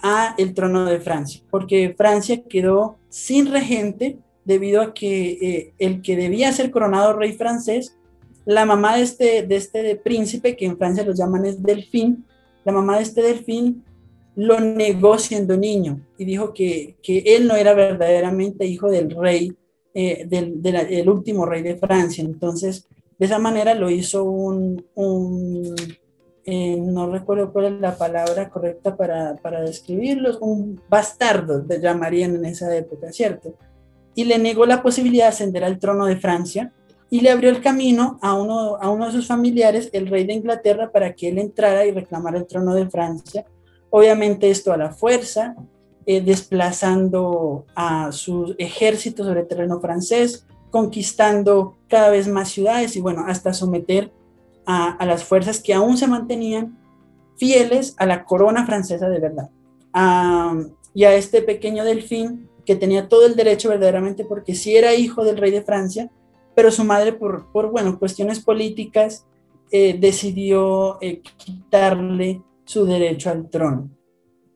a 0.02 0.36
el 0.38 0.54
trono 0.54 0.86
de 0.86 1.02
Francia, 1.02 1.42
porque 1.52 1.94
Francia 1.98 2.42
quedó 2.48 2.96
sin 3.10 3.52
regente 3.52 4.20
debido 4.46 4.82
a 4.82 4.94
que 4.94 5.32
eh, 5.32 5.74
el 5.80 6.02
que 6.02 6.16
debía 6.16 6.52
ser 6.52 6.72
coronado 6.72 7.14
rey 7.14 7.34
francés, 7.34 7.98
la 8.46 8.66
mamá 8.66 8.98
de 8.98 9.04
este, 9.04 9.44
de 9.44 9.56
este 9.56 9.96
príncipe, 9.96 10.56
que 10.56 10.66
en 10.66 10.78
Francia 10.78 11.06
los 11.06 11.18
llaman 11.18 11.46
es 11.46 11.62
Delfín, 11.62 12.26
la 12.66 12.72
mamá 12.72 12.98
de 12.98 13.04
este 13.04 13.22
Delfín 13.22 13.84
lo 14.36 14.60
negó 14.60 15.18
siendo 15.20 15.56
niño 15.58 16.02
y 16.18 16.26
dijo 16.26 16.54
que, 16.54 16.98
que 17.04 17.20
él 17.36 17.48
no 17.48 17.56
era 17.56 17.74
verdaderamente 17.74 18.66
hijo 18.66 18.90
del 18.90 19.12
rey, 19.12 19.56
eh, 19.94 20.26
del, 20.28 21.08
último 21.08 21.46
rey 21.46 21.62
de 21.62 21.78
Francia. 21.78 22.24
Entonces, 22.24 22.88
de 23.18 23.26
esa 23.26 23.40
manera 23.40 23.76
lo 23.76 23.90
hizo 23.90 24.24
un, 24.24 24.84
un 24.96 25.76
eh, 26.46 26.78
no 26.78 27.10
recuerdo 27.10 27.54
cuál 27.54 27.66
es 27.66 27.80
la 27.80 27.96
palabra 27.98 28.50
correcta 28.50 28.98
para, 28.98 29.36
para 29.38 29.62
describirlos, 29.62 30.40
un 30.42 30.82
bastardo, 30.90 31.64
le 31.68 31.80
llamarían 31.80 32.36
en 32.36 32.46
esa 32.46 32.76
época, 32.76 33.12
¿cierto? 33.12 33.54
Y 34.16 34.26
le 34.26 34.38
negó 34.38 34.66
la 34.66 34.82
posibilidad 34.82 35.26
de 35.26 35.30
ascender 35.30 35.64
al 35.64 35.80
trono 35.80 36.06
de 36.06 36.18
Francia 36.18 36.74
y 37.10 37.22
le 37.22 37.30
abrió 37.30 37.50
el 37.50 37.62
camino 37.62 38.18
a 38.22 38.34
uno, 38.34 38.78
a 38.78 38.90
uno 38.90 39.06
de 39.06 39.12
sus 39.12 39.28
familiares, 39.28 39.90
el 39.94 40.08
rey 40.08 40.26
de 40.26 40.34
Inglaterra, 40.34 40.92
para 40.92 41.14
que 41.14 41.30
él 41.30 41.38
entrara 41.38 41.86
y 41.86 41.92
reclamara 41.92 42.38
el 42.40 42.48
trono 42.48 42.74
de 42.74 42.90
Francia. 42.90 43.46
Obviamente 43.92 44.50
esto 44.50 44.74
a 44.74 44.78
la 44.78 44.92
fuerza, 44.92 45.56
eh, 46.06 46.22
desplazando 46.22 47.66
a 47.76 48.12
su 48.12 48.56
ejército 48.58 49.24
sobre 49.24 49.42
el 49.42 49.48
terreno 49.48 49.80
francés, 49.80 50.48
conquistando 50.72 51.78
cada 51.88 52.10
vez 52.10 52.28
más 52.28 52.50
ciudades 52.50 52.96
y 52.96 53.00
bueno, 53.00 53.26
hasta 53.28 53.54
someter 53.54 54.12
a, 54.66 55.06
las 55.06 55.24
fuerzas 55.24 55.60
que 55.60 55.74
aún 55.74 55.98
se 55.98 56.08
mantenían 56.08 56.80
fieles 57.38 57.94
a 58.00 58.08
la 58.08 58.26
corona 58.26 58.66
francesa 58.66 59.08
de 59.08 59.20
verdad. 59.20 59.50
y 60.96 61.04
a 61.04 61.14
este 61.14 61.44
pequeño 61.44 61.84
delfín 61.84 62.50
que 62.66 62.76
tenía 62.76 63.08
todo 63.08 63.26
el 63.26 63.36
derecho 63.36 63.70
verdaderamente, 63.70 64.26
porque 64.26 64.56
si 64.56 64.76
era 64.76 64.96
hijo 64.96 65.24
del 65.24 65.38
rey 65.38 65.52
de 65.52 65.64
Francia, 65.64 66.12
pero 66.56 66.72
su 66.72 66.84
madre 66.84 67.14
por, 67.14 67.52
por 67.52 67.72
bueno, 67.72 68.00
cuestiones 68.00 68.40
políticas 68.40 69.26
eh, 69.72 69.98
decidió 70.00 70.98
eh, 71.02 71.22
quitarle 71.38 72.42
su 72.64 72.86
derecho 72.86 73.30
al 73.30 73.50
trono. 73.50 73.90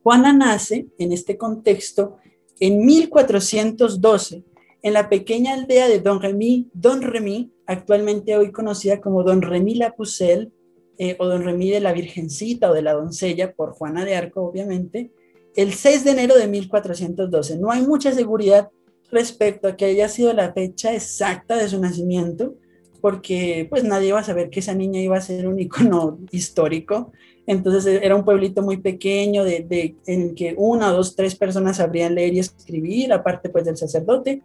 Juana 0.03 0.31
nace 0.31 0.87
en 0.97 1.11
este 1.11 1.37
contexto 1.37 2.17
en 2.59 2.85
1412 2.85 4.43
en 4.83 4.93
la 4.93 5.09
pequeña 5.09 5.53
aldea 5.53 5.87
de 5.87 5.99
Don 5.99 6.21
Remy, 6.21 6.69
Don 6.73 7.01
Remy, 7.01 7.51
actualmente 7.65 8.37
hoy 8.37 8.51
conocida 8.51 9.01
como 9.01 9.23
Don 9.23 9.41
Remy 9.41 9.75
La 9.75 9.95
Pucelle, 9.95 10.51
eh, 10.97 11.15
o 11.19 11.27
Don 11.27 11.43
Remy 11.43 11.71
de 11.71 11.79
la 11.79 11.93
Virgencita 11.93 12.71
o 12.71 12.73
de 12.73 12.81
la 12.81 12.93
Doncella, 12.93 13.53
por 13.53 13.71
Juana 13.71 14.05
de 14.05 14.15
Arco, 14.15 14.43
obviamente, 14.43 15.11
el 15.57 15.73
6 15.73 16.05
de 16.05 16.11
enero 16.11 16.37
de 16.37 16.47
1412. 16.47 17.57
No 17.57 17.71
hay 17.71 17.81
mucha 17.81 18.13
seguridad 18.13 18.69
respecto 19.11 19.67
a 19.67 19.75
que 19.75 19.85
haya 19.85 20.07
sido 20.07 20.31
la 20.31 20.53
fecha 20.53 20.93
exacta 20.93 21.57
de 21.57 21.67
su 21.67 21.81
nacimiento, 21.81 22.53
porque 23.01 23.65
pues 23.69 23.83
nadie 23.83 24.09
iba 24.09 24.19
a 24.19 24.23
saber 24.23 24.49
que 24.49 24.59
esa 24.59 24.75
niña 24.75 25.01
iba 25.01 25.17
a 25.17 25.21
ser 25.21 25.47
un 25.47 25.59
icono 25.59 26.19
histórico. 26.31 27.11
Entonces 27.47 27.85
e, 27.87 28.05
era 28.05 28.15
un 28.15 28.23
pueblito 28.23 28.61
muy 28.61 28.77
pequeño 28.77 29.43
de, 29.43 29.95
en 30.05 30.21
el 30.21 30.35
que 30.35 30.53
una, 30.57 30.91
dos, 30.91 31.15
tres 31.15 31.35
personas 31.35 31.77
sabrían 31.77 32.13
leer 32.13 32.35
y 32.35 32.39
escribir, 32.39 33.11
aparte 33.11 33.49
pues 33.49 33.65
del 33.65 33.77
sacerdote, 33.77 34.43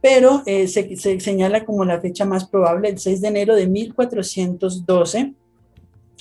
pero 0.00 0.42
eh, 0.44 0.66
se, 0.66 0.96
se, 0.96 1.20
señala 1.20 1.64
como 1.64 1.84
la 1.84 2.00
fecha 2.00 2.24
más 2.24 2.48
probable, 2.48 2.88
el 2.88 2.98
6 2.98 3.20
de 3.20 3.28
enero 3.28 3.54
de 3.54 3.68
1412, 3.68 5.34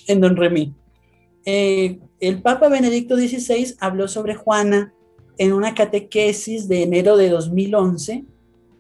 en 0.07 0.21
Don 0.21 0.35
Remy. 0.35 0.73
Eh, 1.45 1.99
el 2.19 2.41
Papa 2.41 2.69
Benedicto 2.69 3.15
XVI 3.15 3.75
habló 3.79 4.07
sobre 4.07 4.35
Juana 4.35 4.93
en 5.37 5.53
una 5.53 5.75
catequesis 5.75 6.67
de 6.67 6.83
enero 6.83 7.15
de 7.15 7.29
2011 7.29 8.25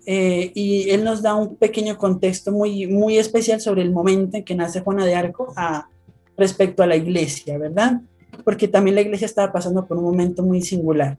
eh, 0.05 0.51
y 0.55 0.89
él 0.89 1.03
nos 1.03 1.21
da 1.21 1.35
un 1.35 1.55
pequeño 1.55 1.97
contexto 1.97 2.51
muy, 2.51 2.87
muy 2.87 3.17
especial 3.17 3.61
sobre 3.61 3.81
el 3.81 3.91
momento 3.91 4.37
en 4.37 4.43
que 4.43 4.55
nace 4.55 4.81
Juana 4.81 5.05
de 5.05 5.15
Arco 5.15 5.53
respecto 6.35 6.81
a 6.81 6.87
la 6.87 6.95
iglesia, 6.95 7.57
¿verdad? 7.57 8.01
Porque 8.43 8.67
también 8.67 8.95
la 8.95 9.01
iglesia 9.01 9.25
estaba 9.25 9.51
pasando 9.51 9.85
por 9.85 9.97
un 9.97 10.05
momento 10.05 10.43
muy 10.43 10.61
singular. 10.61 11.17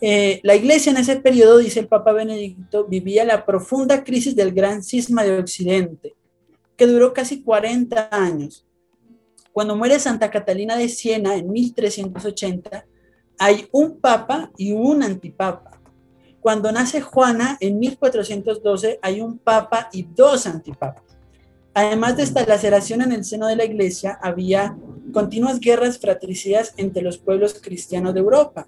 Eh, 0.00 0.40
la 0.42 0.56
iglesia 0.56 0.90
en 0.90 0.98
ese 0.98 1.16
periodo, 1.16 1.58
dice 1.58 1.80
el 1.80 1.86
Papa 1.86 2.12
Benedicto, 2.12 2.86
vivía 2.86 3.24
la 3.24 3.46
profunda 3.46 4.04
crisis 4.04 4.34
del 4.36 4.52
gran 4.52 4.82
cisma 4.82 5.22
de 5.22 5.38
Occidente, 5.38 6.14
que 6.76 6.86
duró 6.86 7.12
casi 7.12 7.42
40 7.42 8.08
años. 8.10 8.66
Cuando 9.52 9.76
muere 9.76 9.98
Santa 9.98 10.30
Catalina 10.30 10.76
de 10.76 10.88
Siena 10.88 11.36
en 11.36 11.50
1380, 11.50 12.86
hay 13.38 13.68
un 13.72 14.00
papa 14.00 14.50
y 14.56 14.72
un 14.72 15.02
antipapa. 15.02 15.80
Cuando 16.40 16.72
nace 16.72 17.00
Juana 17.00 17.56
en 17.60 17.78
1412, 17.78 18.98
hay 19.02 19.20
un 19.20 19.38
papa 19.38 19.88
y 19.92 20.04
dos 20.04 20.46
antipapas. 20.46 21.04
Además 21.74 22.16
de 22.16 22.24
esta 22.24 22.44
laceración 22.44 23.02
en 23.02 23.12
el 23.12 23.24
seno 23.24 23.46
de 23.46 23.56
la 23.56 23.64
iglesia, 23.64 24.18
había 24.22 24.76
continuas 25.12 25.60
guerras 25.60 25.98
fratricidas 25.98 26.74
entre 26.76 27.02
los 27.02 27.18
pueblos 27.18 27.54
cristianos 27.60 28.14
de 28.14 28.20
Europa. 28.20 28.66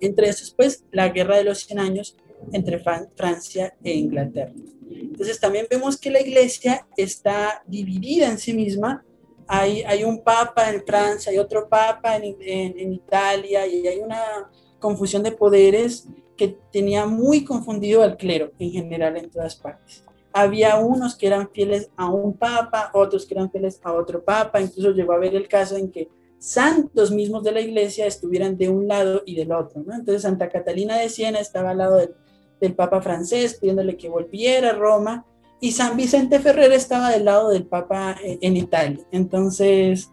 Entre 0.00 0.28
esos, 0.28 0.50
pues, 0.52 0.84
la 0.90 1.08
guerra 1.08 1.36
de 1.36 1.44
los 1.44 1.60
100 1.60 1.78
años 1.78 2.16
entre 2.52 2.78
Francia 2.78 3.74
e 3.82 3.92
Inglaterra. 3.92 4.52
Entonces, 4.90 5.38
también 5.38 5.66
vemos 5.70 5.96
que 5.96 6.10
la 6.10 6.20
iglesia 6.20 6.86
está 6.96 7.62
dividida 7.66 8.28
en 8.28 8.38
sí 8.38 8.52
misma 8.52 9.04
hay, 9.52 10.04
un 10.04 10.22
papa 10.22 10.70
en 10.70 10.84
Francia, 10.86 11.32
hay 11.32 11.38
otro 11.38 11.68
papa 11.68 12.16
en, 12.16 12.92
Italia 12.92 13.66
y 13.66 13.86
hay 13.86 13.98
una 13.98 14.48
confusión 14.78 15.24
de 15.24 15.32
poderes 15.32 16.06
que 16.36 16.56
tenía 16.70 17.04
muy 17.04 17.44
confundido 17.44 18.04
al 18.04 18.16
clero 18.16 18.52
en 18.60 18.70
general 18.70 19.16
en 19.16 19.28
todas 19.28 19.56
partes. 19.56 20.04
Había 20.32 20.76
unos 20.76 21.16
que 21.16 21.26
eran 21.26 21.50
fieles 21.50 21.90
a 21.96 22.08
un 22.08 22.34
papa, 22.34 22.92
otros 22.94 23.26
que 23.26 23.34
eran 23.34 23.50
fieles 23.50 23.80
a 23.82 23.92
otro 23.92 24.24
papa, 24.24 24.60
incluso 24.60 24.92
llegó 24.92 25.12
a 25.12 25.16
haber 25.16 25.34
el 25.34 25.48
caso 25.48 25.76
en 25.76 25.90
que 25.90 26.08
santos 26.38 27.10
mismos 27.10 27.42
de 27.42 27.50
la 27.50 27.60
iglesia 27.60 28.06
estuvieran 28.06 28.56
de 28.56 28.68
un 28.68 28.86
lado 28.86 29.22
y 29.26 29.34
del 29.34 29.50
otro. 29.50 29.80
Entonces 29.80 30.22
Santa 30.22 30.48
Catalina 30.48 30.96
de 30.96 31.08
Siena 31.08 31.40
estaba 31.40 31.70
al 31.70 31.78
lado 31.78 31.96
del, 31.96 32.14
del 32.60 32.76
Papa 32.76 33.02
francés 33.02 33.58
pidiéndole 33.60 33.96
que 33.96 34.08
volviera 34.08 34.70
a 34.70 34.74
Roma 34.74 35.26
y 35.60 35.72
San 35.72 35.96
Vicente 35.96 36.40
Ferrer 36.40 36.72
estaba 36.72 37.10
del 37.10 37.26
lado 37.26 37.50
del 37.50 37.66
Papa 37.66 38.16
en 38.22 38.56
Italia. 38.56 39.00
Entonces, 39.12 40.10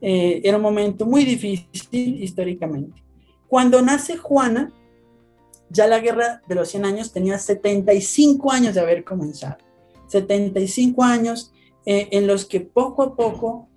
eh, 0.00 0.40
era 0.44 0.56
un 0.56 0.62
momento 0.62 1.06
muy 1.06 1.24
difícil 1.24 2.22
históricamente. 2.22 3.02
Cuando 3.48 3.80
nace 3.80 4.16
Juana, 4.16 4.72
ya 5.70 5.86
la 5.86 6.00
guerra 6.00 6.42
de 6.48 6.54
los 6.54 6.68
100 6.68 6.84
años 6.84 7.12
tenía 7.12 7.38
75 7.38 8.50
años 8.50 8.74
de 8.74 8.80
haber 8.80 9.04
comenzado. 9.04 9.58
75 10.08 11.02
años 11.02 11.52
eh, 11.84 12.08
en 12.12 12.26
los 12.26 12.44
que 12.44 12.60
poco 12.60 13.02
a 13.02 13.16
poco 13.16 13.68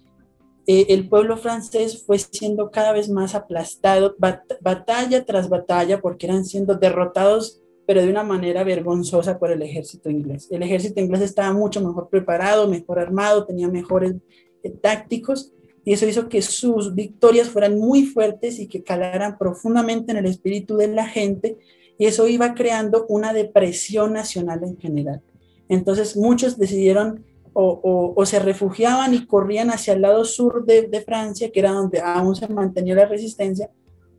eh, 0.68 0.88
el 0.90 1.10
pueblo 1.10 1.38
francés 1.38 2.04
fue 2.06 2.20
siendo 2.20 2.72
cada 2.72 2.94
vez 2.94 3.10
más 3.10 3.36
aplastado, 3.36 4.16
batalla 4.62 5.26
tras 5.26 5.50
batalla, 5.50 6.02
porque 6.02 6.28
eran 6.28 6.46
siendo 6.46 6.76
derrotados 6.76 7.61
pero 7.92 8.04
de 8.04 8.10
una 8.10 8.24
manera 8.24 8.64
vergonzosa 8.64 9.38
por 9.38 9.52
el 9.52 9.62
ejército 9.62 10.10
inglés. 10.10 10.48
El 10.50 10.64
ejército 10.64 11.02
inglés 11.02 11.24
estaba 11.24 11.52
mucho 11.52 11.82
mejor 11.82 12.08
preparado, 12.08 12.70
mejor 12.70 13.00
armado, 13.00 13.46
tenía 13.46 13.68
mejores 13.68 14.16
eh, 14.64 14.70
tácticos 14.70 15.52
y 15.84 15.92
eso 15.92 16.08
hizo 16.08 16.30
que 16.30 16.42
sus 16.42 16.96
victorias 16.96 17.50
fueran 17.50 17.78
muy 17.78 18.06
fuertes 18.06 18.60
y 18.60 18.68
que 18.68 18.82
calaran 18.82 19.38
profundamente 19.38 20.14
en 20.14 20.20
el 20.20 20.26
espíritu 20.26 20.78
de 20.78 20.88
la 20.88 21.06
gente 21.06 21.58
y 21.98 22.06
eso 22.06 22.30
iba 22.30 22.54
creando 22.54 23.06
una 23.10 23.34
depresión 23.34 24.14
nacional 24.14 24.64
en 24.64 24.78
general. 24.78 25.22
Entonces 25.68 26.16
muchos 26.16 26.58
decidieron 26.58 27.26
o, 27.52 28.14
o, 28.16 28.26
se 28.26 28.40
refugiaban 28.40 29.14
y 29.14 29.26
corrían 29.26 29.70
hacia 29.70 29.96
el 29.96 30.04
lado 30.04 30.24
sur 30.24 30.64
de, 30.64 30.84
de, 30.84 31.02
Francia, 31.02 31.52
que 31.52 31.60
era 31.60 31.74
donde 31.74 32.00
aún 32.00 32.38
se 32.38 32.48
mantenía 32.48 32.96
la 32.96 33.06
resistencia, 33.06 33.70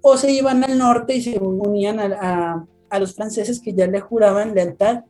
o 0.02 0.18
se 0.18 0.30
iban 0.30 0.62
al 0.62 0.76
norte 0.76 1.14
y 1.14 1.22
se 1.22 1.38
unían 1.38 1.98
a, 1.98 2.18
a 2.20 2.66
los 2.98 3.14
franceses 3.14 3.60
que 3.60 3.72
ya 3.72 3.86
le 3.86 4.00
juraban 4.00 4.54
lealtad 4.54 5.04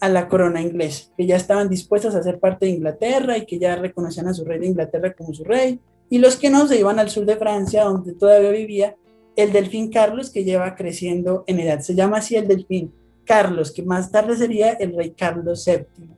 a 0.00 0.08
la 0.08 0.28
corona 0.28 0.62
inglesa, 0.62 1.10
que 1.16 1.26
ya 1.26 1.36
estaban 1.36 1.68
dispuestos 1.68 2.14
a 2.14 2.22
ser 2.22 2.38
parte 2.38 2.66
de 2.66 2.72
Inglaterra 2.72 3.36
y 3.36 3.44
que 3.44 3.58
ya 3.58 3.76
reconocían 3.76 4.28
a 4.28 4.34
su 4.34 4.44
rey 4.44 4.58
de 4.58 4.66
Inglaterra 4.66 5.12
como 5.12 5.34
su 5.34 5.44
rey, 5.44 5.78
y 6.08 6.18
los 6.18 6.36
que 6.36 6.50
no 6.50 6.66
se 6.66 6.78
iban 6.78 6.98
al 6.98 7.10
sur 7.10 7.24
de 7.26 7.36
Francia, 7.36 7.84
donde 7.84 8.14
todavía 8.14 8.50
vivía 8.50 8.96
el 9.36 9.52
delfín 9.52 9.90
Carlos, 9.90 10.30
que 10.30 10.42
lleva 10.42 10.74
creciendo 10.74 11.44
en 11.46 11.60
edad. 11.60 11.80
Se 11.80 11.94
llama 11.94 12.18
así 12.18 12.34
el 12.34 12.48
delfín 12.48 12.92
Carlos, 13.24 13.70
que 13.70 13.82
más 13.82 14.10
tarde 14.10 14.36
sería 14.36 14.72
el 14.72 14.96
rey 14.96 15.10
Carlos 15.10 15.64
VII. 15.64 16.08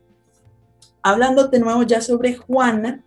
Hablando 1.03 1.49
de 1.49 1.59
nuevo 1.59 1.83
ya 1.83 2.01
sobre 2.01 2.37
Juana, 2.37 3.05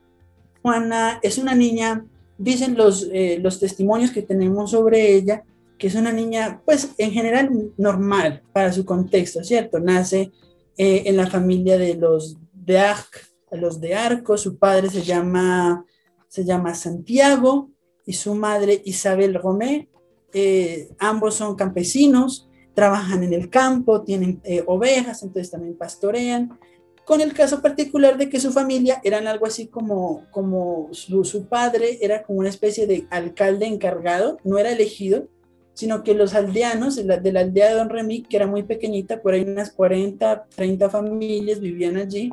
Juana 0.62 1.20
es 1.24 1.38
una 1.38 1.56
niña, 1.56 2.06
dicen 2.38 2.76
los, 2.76 3.10
eh, 3.12 3.40
los 3.42 3.60
testimonios 3.60 4.12
que 4.12 4.22
tenemos 4.22 4.72
sobre 4.72 5.16
ella, 5.16 5.44
que 5.78 5.88
es 5.88 5.96
una 5.96 6.12
niña, 6.12 6.62
pues 6.66 6.92
en 6.98 7.12
general 7.12 7.50
normal 7.78 8.44
para 8.54 8.72
su 8.72 8.86
contexto, 8.86 9.44
¿cierto? 9.44 9.80
Nace 9.80 10.32
eh, 10.78 11.04
en 11.06 11.18
la 11.18 11.28
familia 11.28 11.78
de 11.78 11.96
los 11.96 12.38
de 12.54 12.80
Arc, 12.80 13.36
los 13.52 13.80
de 13.80 13.96
Arco, 13.96 14.38
su 14.38 14.58
padre 14.58 14.90
se 14.90 15.04
llama, 15.04 15.86
se 16.28 16.44
llama 16.44 16.76
Santiago 16.76 17.70
y 18.06 18.14
su 18.14 18.36
madre 18.36 18.82
Isabel 18.86 19.34
Romé, 19.36 19.90
eh, 20.34 20.90
ambos 21.00 21.36
son 21.36 21.56
campesinos, 21.56 22.50
trabajan 22.74 23.24
en 23.24 23.34
el 23.34 23.50
campo, 23.50 24.04
tienen 24.04 24.42
eh, 24.44 24.64
ovejas, 24.68 25.24
entonces 25.24 25.52
también 25.52 25.78
pastorean, 25.78 26.60
con 27.06 27.22
el 27.22 27.34
caso 27.34 27.62
particular 27.62 28.18
de 28.18 28.30
que 28.30 28.40
su 28.40 28.52
familia 28.52 29.00
eran 29.04 29.28
algo 29.28 29.46
así 29.46 29.68
como, 29.68 30.26
como 30.32 30.90
su, 30.92 31.24
su 31.24 31.48
padre 31.48 32.00
era 32.02 32.24
como 32.24 32.40
una 32.40 32.50
especie 32.50 32.88
de 32.88 33.08
alcalde 33.12 33.68
encargado, 33.68 34.40
no 34.44 34.58
era 34.58 34.72
elegido, 34.72 35.30
sino 35.76 36.04
que 36.04 36.16
los 36.16 36.34
aldeanos 36.34 36.96
de 36.96 37.04
la, 37.04 37.40
aldea 37.42 37.70
de 37.70 37.76
Don 37.76 37.90
Remy, 37.90 38.24
que 38.24 38.38
era 38.38 38.48
muy 38.48 38.64
pequeñita, 38.64 39.22
por 39.22 39.34
ahí 39.34 39.42
unas 39.42 39.72
40, 39.72 40.48
30 40.56 40.90
familias 40.90 41.60
vivían 41.60 41.98
allí, 41.98 42.32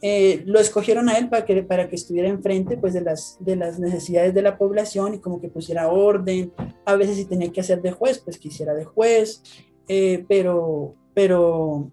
eh, 0.00 0.44
lo 0.46 0.60
escogieron 0.60 1.08
a 1.08 1.18
él 1.18 1.28
para 1.28 1.44
que, 1.44 1.62
para 1.64 1.88
que 1.88 1.96
estuviera 1.96 2.28
enfrente 2.28 2.76
pues, 2.76 2.94
de, 2.94 3.00
las, 3.00 3.36
de 3.40 3.56
las 3.56 3.80
necesidades 3.80 4.32
de 4.32 4.42
la 4.42 4.56
población 4.56 5.14
y 5.14 5.18
como 5.18 5.40
que 5.40 5.48
pusiera 5.48 5.88
orden. 5.88 6.52
A 6.84 6.94
veces 6.94 7.16
si 7.16 7.24
tenía 7.24 7.50
que 7.50 7.62
hacer 7.62 7.82
de 7.82 7.90
juez, 7.90 8.20
pues 8.20 8.38
quisiera 8.38 8.74
de 8.74 8.84
juez, 8.84 9.42
eh, 9.88 10.24
pero, 10.28 10.94
pero 11.14 11.90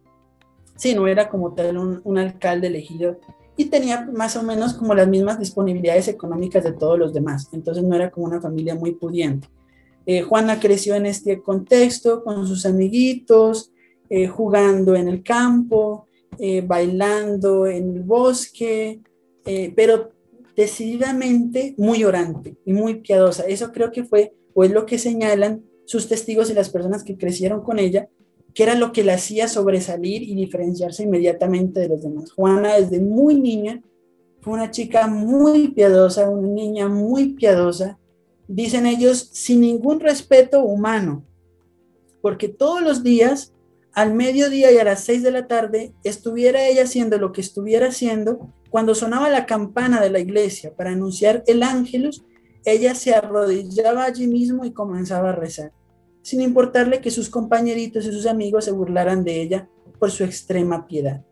sí, 0.75 0.93
no 0.93 1.08
era 1.08 1.29
como 1.29 1.53
tal 1.53 1.77
un, 1.77 2.01
un 2.03 2.17
alcalde 2.20 2.67
elegido 2.67 3.17
y 3.58 3.65
tenía 3.65 4.08
más 4.13 4.36
o 4.36 4.43
menos 4.43 4.75
como 4.75 4.93
las 4.93 5.08
mismas 5.08 5.39
disponibilidades 5.39 6.08
económicas 6.08 6.63
de 6.63 6.74
todos 6.74 7.00
los 7.00 7.12
demás. 7.12 7.50
Entonces 7.53 7.84
no 7.84 7.96
era 7.96 8.12
como 8.12 8.27
una 8.27 8.39
familia 8.39 8.75
muy 8.75 8.91
pudiente. 8.91 9.48
Eh, 10.13 10.24
Juana 10.24 10.60
creció 10.60 10.96
en 10.96 11.06
este 11.06 11.41
contexto 11.41 12.22
con 12.22 12.46
sus 12.46 12.65
amiguitos, 12.65 13.72
eh, 14.10 14.27
jugando 14.27 14.94
en 14.94 15.08
el 15.08 15.24
campo, 15.24 16.06
eh, 16.38 16.60
bailando 16.60 17.65
en 17.65 17.96
el 17.96 18.03
bosque, 18.03 19.00
pero 19.75 20.12
decididamente 20.56 21.75
muy 21.77 22.03
orante 22.03 22.58
y 22.65 22.74
muy 22.74 22.96
piadosa. 22.96 23.44
Eso 23.44 23.72
creo 23.72 23.89
que 23.91 24.03
fue, 24.03 24.34
o 24.53 24.65
es 24.65 24.72
lo 24.72 24.86
que 24.86 25.00
señalan 25.00 25.63
sus 25.86 26.10
testigos 26.10 26.51
y 26.51 26.56
las 26.56 26.70
personas 26.70 27.06
que 27.06 27.18
crecieron 27.18 27.62
con 27.62 27.80
ella, 27.80 28.10
que 28.53 28.63
era 28.63 28.75
lo 28.75 28.91
que 28.91 29.06
le 29.06 29.13
hacía 29.13 29.48
sobresalir 29.48 30.24
y 30.24 30.36
diferenciarse 30.36 31.03
inmediatamente 31.03 31.80
de 31.80 31.88
los 31.88 32.03
demás. 32.03 32.34
Juana 32.34 32.75
desde 32.75 33.00
muy 33.00 33.39
niña 33.39 33.82
fue 34.41 34.53
una 34.53 34.72
chica 34.72 35.08
muy 35.08 35.70
piadosa, 35.70 36.30
una 36.30 36.50
niña 36.50 36.89
muy 36.89 37.34
piadosa, 37.34 37.98
dicen 38.53 38.86
ellos, 38.86 39.29
sin 39.31 39.62
ningún 39.62 40.00
respeto 40.00 40.63
humano, 40.63 41.25
porque 42.22 42.48
todos 42.48 42.81
los 42.81 43.03
días, 43.03 43.53
al 43.93 44.13
mediodía 44.13 44.72
y 44.72 44.77
a 44.77 44.84
las 44.84 45.03
seis 45.03 45.24
de 45.24 45.31
la 45.31 45.48
tarde, 45.48 45.93
estuviera 46.03 46.67
ella 46.67 46.84
haciendo 46.84 47.17
lo 47.17 47.31
que 47.31 47.41
estuviera 47.41 47.88
haciendo, 47.88 48.53
cuando 48.70 48.96
sonaba 48.96 49.29
la 49.29 49.46
campana 49.46 50.00
de 50.01 50.10
la 50.10 50.20
iglesia 50.20 50.74
para 50.75 50.91
anunciar 50.91 51.43
el 51.48 51.63
ángelus, 51.63 52.24
ella 52.63 52.96
se 52.96 53.13
arrodillaba 53.13 54.05
allí 54.05 54.27
mismo 54.27 54.65
y 54.65 54.72
comenzaba 54.72 55.29
a 55.29 55.36
rezar 55.36 55.74
sin 56.22 56.41
importarle 56.41 57.01
que 57.01 57.12
sus 57.12 57.29
compañeritos 57.29 58.05
y 58.05 58.12
sus 58.12 58.25
amigos 58.25 58.65
se 58.65 58.72
burlaran 58.72 59.24
de 59.24 59.41
ella 59.41 59.70
por 60.00 60.12
su 60.12 60.24
extrema 60.24 60.88
piedad. 60.88 61.24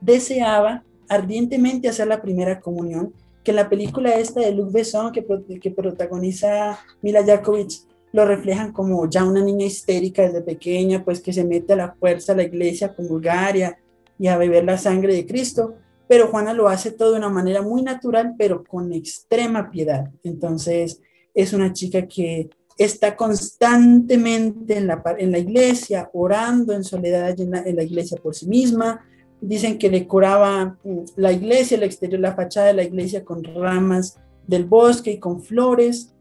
Deseaba 0.00 0.84
ardientemente 1.08 1.88
hacer 1.88 2.06
la 2.06 2.22
primera 2.22 2.60
comunión, 2.60 3.14
que 3.46 3.52
en 3.52 3.56
la 3.58 3.68
película 3.68 4.10
esta 4.16 4.40
de 4.40 4.50
Luc 4.50 4.72
Besson 4.72 5.12
que, 5.12 5.24
que 5.60 5.70
protagoniza 5.70 6.80
Mila 7.00 7.24
Jakovic 7.24 7.74
lo 8.10 8.24
reflejan 8.24 8.72
como 8.72 9.08
ya 9.08 9.24
una 9.24 9.40
niña 9.40 9.66
histérica 9.66 10.22
desde 10.22 10.40
pequeña, 10.40 11.04
pues 11.04 11.20
que 11.20 11.32
se 11.32 11.44
mete 11.44 11.74
a 11.74 11.76
la 11.76 11.94
fuerza 11.94 12.32
a 12.32 12.36
la 12.36 12.42
iglesia 12.42 12.92
con 12.92 13.06
Bulgaria 13.06 13.78
y 14.18 14.26
a 14.26 14.36
beber 14.36 14.64
la 14.64 14.78
sangre 14.78 15.14
de 15.14 15.26
Cristo, 15.26 15.76
pero 16.08 16.26
Juana 16.26 16.54
lo 16.54 16.66
hace 16.66 16.90
todo 16.90 17.12
de 17.12 17.18
una 17.18 17.28
manera 17.28 17.62
muy 17.62 17.82
natural, 17.82 18.34
pero 18.36 18.64
con 18.64 18.92
extrema 18.92 19.70
piedad. 19.70 20.10
Entonces 20.24 21.00
es 21.32 21.52
una 21.52 21.72
chica 21.72 22.08
que 22.08 22.50
está 22.76 23.14
constantemente 23.14 24.76
en 24.78 24.88
la, 24.88 25.04
en 25.18 25.30
la 25.30 25.38
iglesia, 25.38 26.10
orando 26.12 26.72
en 26.72 26.82
soledad 26.82 27.38
en 27.38 27.76
la, 27.76 27.82
iglesia 27.84 28.18
por 28.20 28.34
sí 28.34 28.48
misma. 28.48 29.06
Dicen 29.40 29.78
que 29.78 29.90
decoraba 29.90 30.78
mm, 30.82 30.98
la 31.16 31.32
iglesia, 31.32 31.76
el 31.76 31.82
exterior, 31.82 32.20
la 32.20 32.34
fachada 32.34 32.68
de 32.68 32.74
la 32.74 32.84
iglesia 32.84 33.24
con 33.24 33.44
ramas 33.44 34.18
del 34.46 34.64
bosque 34.64 35.12
y 35.12 35.18
con 35.18 35.42
flores. 35.42 36.14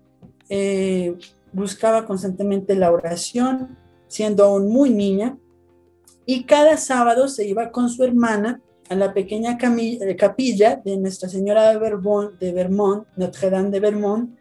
Eh, 0.50 1.16
buscaba 1.54 2.06
constantemente 2.06 2.76
la 2.76 2.92
oración, 2.92 3.78
siendo 4.08 4.44
aún 4.44 4.70
muy 4.70 4.90
niña. 4.90 5.38
Y 6.26 6.44
cada 6.44 6.78
sábado 6.78 7.28
se 7.28 7.48
iba 7.48 7.72
con 7.72 7.90
su 7.90 8.04
hermana 8.04 8.62
a 8.90 8.96
la 8.96 9.14
pequeña 9.14 9.58
eh, 9.60 10.16
capilla 10.16 10.82
de 10.84 10.98
Nuestra 10.98 11.30
Señora 11.30 11.70
de 11.72 11.78
Vermont, 11.80 12.38
de 12.40 12.52
Vermont 12.52 13.08
Notre 13.16 13.50
Dame 13.50 13.70
de 13.70 13.80
Vermont, 13.80 14.36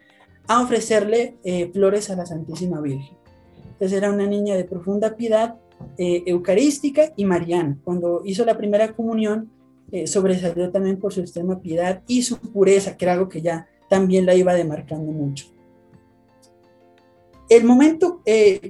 a 0.47 0.61
ofrecerle 0.61 1.37
eh, 1.43 1.71
flores 1.73 2.09
a 2.09 2.15
la 2.15 2.25
Santísima 2.25 2.81
Virgen. 2.81 3.17
Entonces 3.63 3.93
era 3.93 4.11
una 4.11 4.27
niña 4.27 4.55
de 4.55 4.63
profunda 4.63 5.15
piedad 5.15 5.55
eh, 5.97 6.23
eucarística 6.25 7.13
y 7.15 7.25
mariana. 7.25 7.77
Cuando 7.83 8.21
hizo 8.25 8.45
la 8.45 8.57
primera 8.57 8.93
comunión, 8.93 9.51
eh, 9.91 10.07
sobresalió 10.07 10.71
también 10.71 10.97
por 10.97 11.13
su 11.13 11.21
extrema 11.21 11.61
piedad 11.61 12.01
y 12.07 12.23
su 12.23 12.37
pureza, 12.39 12.97
que 12.97 13.05
era 13.05 13.13
algo 13.13 13.29
que 13.29 13.41
ya 13.41 13.67
también 13.89 14.25
la 14.25 14.35
iba 14.35 14.53
demarcando 14.53 15.11
mucho. 15.11 15.47
El 17.47 17.63
momento 17.63 18.23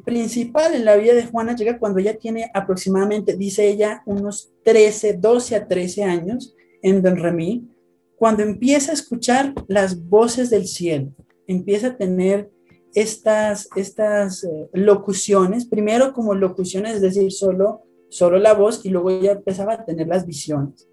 principal 0.04 0.76
en 0.76 0.84
la 0.84 0.98
vida 0.98 1.14
de 1.14 1.26
Juana 1.26 1.56
llega 1.56 1.80
cuando 1.80 2.00
ella 2.00 2.18
tiene 2.18 2.52
aproximadamente, 2.54 3.38
dice 3.38 3.70
ella, 3.70 4.04
unos 4.06 4.52
13, 4.66 5.14
12 5.14 5.56
a 5.56 5.66
13 5.66 6.04
años 6.04 6.54
en 6.82 7.02
Don 7.02 7.16
Remy, 7.16 7.66
cuando 8.18 8.44
empieza 8.44 8.92
a 8.92 8.96
escuchar 8.96 9.54
las 9.70 10.10
voces 10.10 10.50
del 10.50 10.68
cielo 10.68 11.14
empieza 11.48 11.88
a 11.88 11.98
tener 11.98 12.52
estas, 12.96 13.68
estas 13.76 14.46
eh, 14.46 14.70
locuciones, 14.74 15.66
primero 15.66 16.14
como 16.14 16.34
locuciones, 16.34 16.96
es 16.96 17.02
decir, 17.02 17.32
solo, 17.32 17.82
solo 18.10 18.40
la 18.40 18.54
voz, 18.54 18.86
y 18.86 18.90
luego 18.90 19.22
ya 19.22 19.34
empezaba 19.34 19.74
a 19.74 19.86
tener 19.86 20.08
las 20.08 20.26
visiones. 20.26 20.88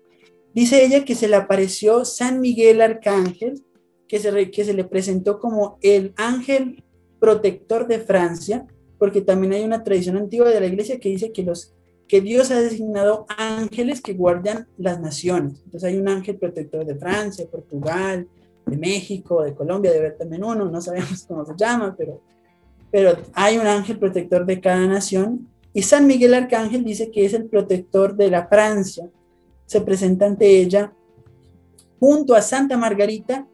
Dice 0.53 0.85
ella 0.85 1.05
que 1.05 1.15
se 1.15 1.29
le 1.29 1.37
apareció 1.37 2.05
San 2.05 2.41
Miguel 2.41 2.83
Arcángel, 2.83 3.63
que 4.09 4.19
se, 4.19 4.51
que 4.51 4.65
se 4.65 4.75
le 4.75 4.85
presentó 4.85 5.39
como 5.39 5.79
el 5.81 6.13
ángel 6.17 6.85
protector 7.19 7.87
de 7.87 8.01
Francia, 8.01 8.67
porque 8.99 9.23
también 9.23 9.53
hay 9.53 9.65
una 9.65 9.85
tradición 9.85 10.17
antigua 10.17 10.51
de 10.51 10.61
la 10.61 10.67
iglesia 10.67 10.99
que 10.99 11.09
dice 11.09 11.33
que, 11.33 11.45
los, 11.45 11.73
que 12.09 12.21
Dios 12.21 12.51
ha 12.51 12.61
designado 12.61 13.27
ángeles 13.29 14.01
que 14.01 14.13
guardan 14.13 14.67
las 14.77 15.01
naciones. 15.01 15.63
Entonces 15.65 15.85
hay 15.85 15.99
un 15.99 16.09
ángel 16.09 16.37
protector 16.37 16.85
de 16.85 16.97
Francia, 16.97 17.47
Portugal, 17.51 18.29
de 18.67 18.77
México, 18.77 19.43
de 19.43 19.55
Colombia, 19.55 19.93
de 19.93 20.01
ver 20.01 20.17
también 20.17 20.45
uno, 20.45 20.65
no 20.67 20.81
sabemos 20.81 21.25
cómo 21.29 21.45
se 21.45 21.55
llama, 21.57 21.95
pero, 21.97 22.21
pero 22.91 23.17
hay 23.35 23.59
un 23.59 23.67
ángel 23.67 23.99
protector 23.99 24.47
de 24.47 24.61
cada 24.61 24.87
nación. 24.87 25.49
Y 25.75 25.83
San 25.83 26.07
Miguel 26.07 26.35
Arcángel 26.35 26.85
dice 26.85 27.11
que 27.11 27.25
es 27.25 27.33
el 27.33 27.47
protector 27.47 28.15
de 28.15 28.31
la 28.31 28.47
Francia. 28.47 29.09
Se 29.67 29.81
presenta 29.81 30.27
ante 30.27 30.47
ella 30.47 30.93
junto 31.99 32.35
a 32.35 32.43
Santa 32.43 32.77
Margarita 32.77 33.47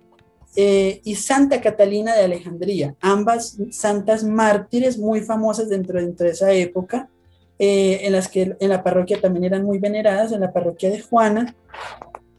eh, 0.56 1.00
y 1.04 1.14
Santa 1.14 1.60
Catalina 1.60 2.16
de 2.16 2.24
Alejandría, 2.24 2.96
ambas 3.00 3.58
santas 3.70 4.24
mártires 4.24 4.98
muy 4.98 5.20
famosas 5.20 5.68
dentro, 5.68 6.00
dentro 6.00 6.26
de 6.26 6.32
esa 6.32 6.50
época, 6.52 7.10
eh, 7.58 8.00
en 8.02 8.12
las 8.12 8.28
que 8.28 8.56
en 8.58 8.68
la 8.68 8.82
parroquia 8.82 9.20
también 9.20 9.44
eran 9.44 9.64
muy 9.64 9.78
veneradas, 9.78 10.32
en 10.32 10.40
la 10.40 10.52
parroquia 10.52 10.90
de 10.90 11.00
Juana, 11.00 11.54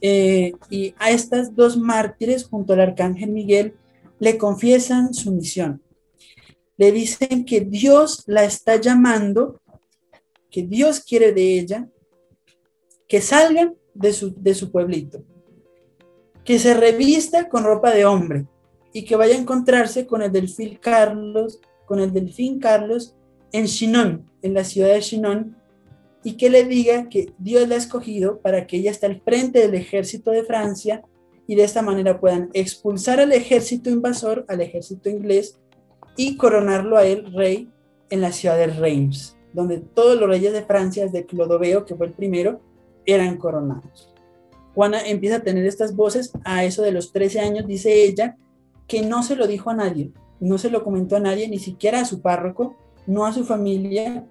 eh, 0.01 0.53
y 0.69 0.93
a 0.97 1.11
estas 1.11 1.55
dos 1.55 1.77
mártires 1.77 2.45
junto 2.45 2.73
al 2.73 2.81
arcángel 2.81 3.31
Miguel 3.31 3.73
le 4.19 4.37
confiesan 4.37 5.13
su 5.13 5.31
misión. 5.31 5.81
Le 6.77 6.91
dicen 6.91 7.45
que 7.45 7.61
Dios 7.61 8.23
la 8.27 8.43
está 8.43 8.77
llamando, 8.77 9.59
que 10.49 10.63
Dios 10.63 11.01
quiere 11.01 11.33
de 11.33 11.59
ella, 11.59 11.89
que 13.07 13.21
salgan 13.21 13.75
de 13.93 14.13
su, 14.13 14.33
de 14.33 14.53
su 14.53 14.71
pueblito, 14.71 15.23
que 16.45 16.59
se 16.59 16.73
revista 16.73 17.49
con 17.49 17.63
ropa 17.63 17.91
de 17.91 18.05
hombre 18.05 18.45
y 18.93 19.03
que 19.03 19.15
vaya 19.15 19.35
a 19.35 19.39
encontrarse 19.39 20.07
con 20.07 20.21
el 20.21 20.31
delfín 20.31 20.77
Carlos, 20.81 21.59
con 21.85 21.99
el 21.99 22.13
delfín 22.13 22.59
Carlos 22.59 23.15
en 23.51 23.65
Chinon, 23.65 24.29
en 24.41 24.53
la 24.53 24.63
ciudad 24.63 24.93
de 24.93 25.01
Chinon, 25.01 25.58
y 26.23 26.33
que 26.33 26.49
le 26.49 26.65
diga 26.65 27.09
que 27.09 27.33
Dios 27.37 27.67
la 27.67 27.75
ha 27.75 27.77
escogido 27.77 28.39
para 28.39 28.67
que 28.67 28.77
ella 28.77 28.91
esté 28.91 29.05
al 29.05 29.21
frente 29.21 29.59
del 29.59 29.75
ejército 29.75 30.31
de 30.31 30.43
Francia 30.43 31.01
y 31.47 31.55
de 31.55 31.63
esta 31.63 31.81
manera 31.81 32.19
puedan 32.19 32.49
expulsar 32.53 33.19
al 33.19 33.31
ejército 33.31 33.89
invasor, 33.89 34.45
al 34.47 34.61
ejército 34.61 35.09
inglés, 35.09 35.59
y 36.15 36.35
coronarlo 36.35 36.97
a 36.97 37.05
él 37.05 37.33
rey 37.33 37.69
en 38.09 38.21
la 38.21 38.31
ciudad 38.31 38.57
de 38.57 38.67
Reims, 38.67 39.37
donde 39.53 39.79
todos 39.79 40.19
los 40.19 40.29
reyes 40.29 40.53
de 40.53 40.63
Francia, 40.63 41.05
desde 41.05 41.25
Clodoveo, 41.25 41.85
que 41.85 41.95
fue 41.95 42.07
el 42.07 42.13
primero, 42.13 42.61
eran 43.05 43.37
coronados. 43.37 44.13
Juana 44.75 45.01
empieza 45.05 45.37
a 45.37 45.43
tener 45.43 45.65
estas 45.65 45.95
voces 45.95 46.31
a 46.43 46.65
eso 46.65 46.83
de 46.83 46.91
los 46.91 47.11
13 47.11 47.39
años, 47.39 47.67
dice 47.67 48.03
ella, 48.03 48.37
que 48.87 49.01
no 49.01 49.23
se 49.23 49.35
lo 49.35 49.47
dijo 49.47 49.69
a 49.69 49.75
nadie, 49.75 50.11
no 50.39 50.57
se 50.57 50.69
lo 50.69 50.83
comentó 50.83 51.15
a 51.15 51.19
nadie, 51.19 51.47
ni 51.47 51.59
siquiera 51.59 52.01
a 52.01 52.05
su 52.05 52.21
párroco, 52.21 52.75
no 53.07 53.25
a 53.25 53.33
su 53.33 53.43
familia, 53.43 54.25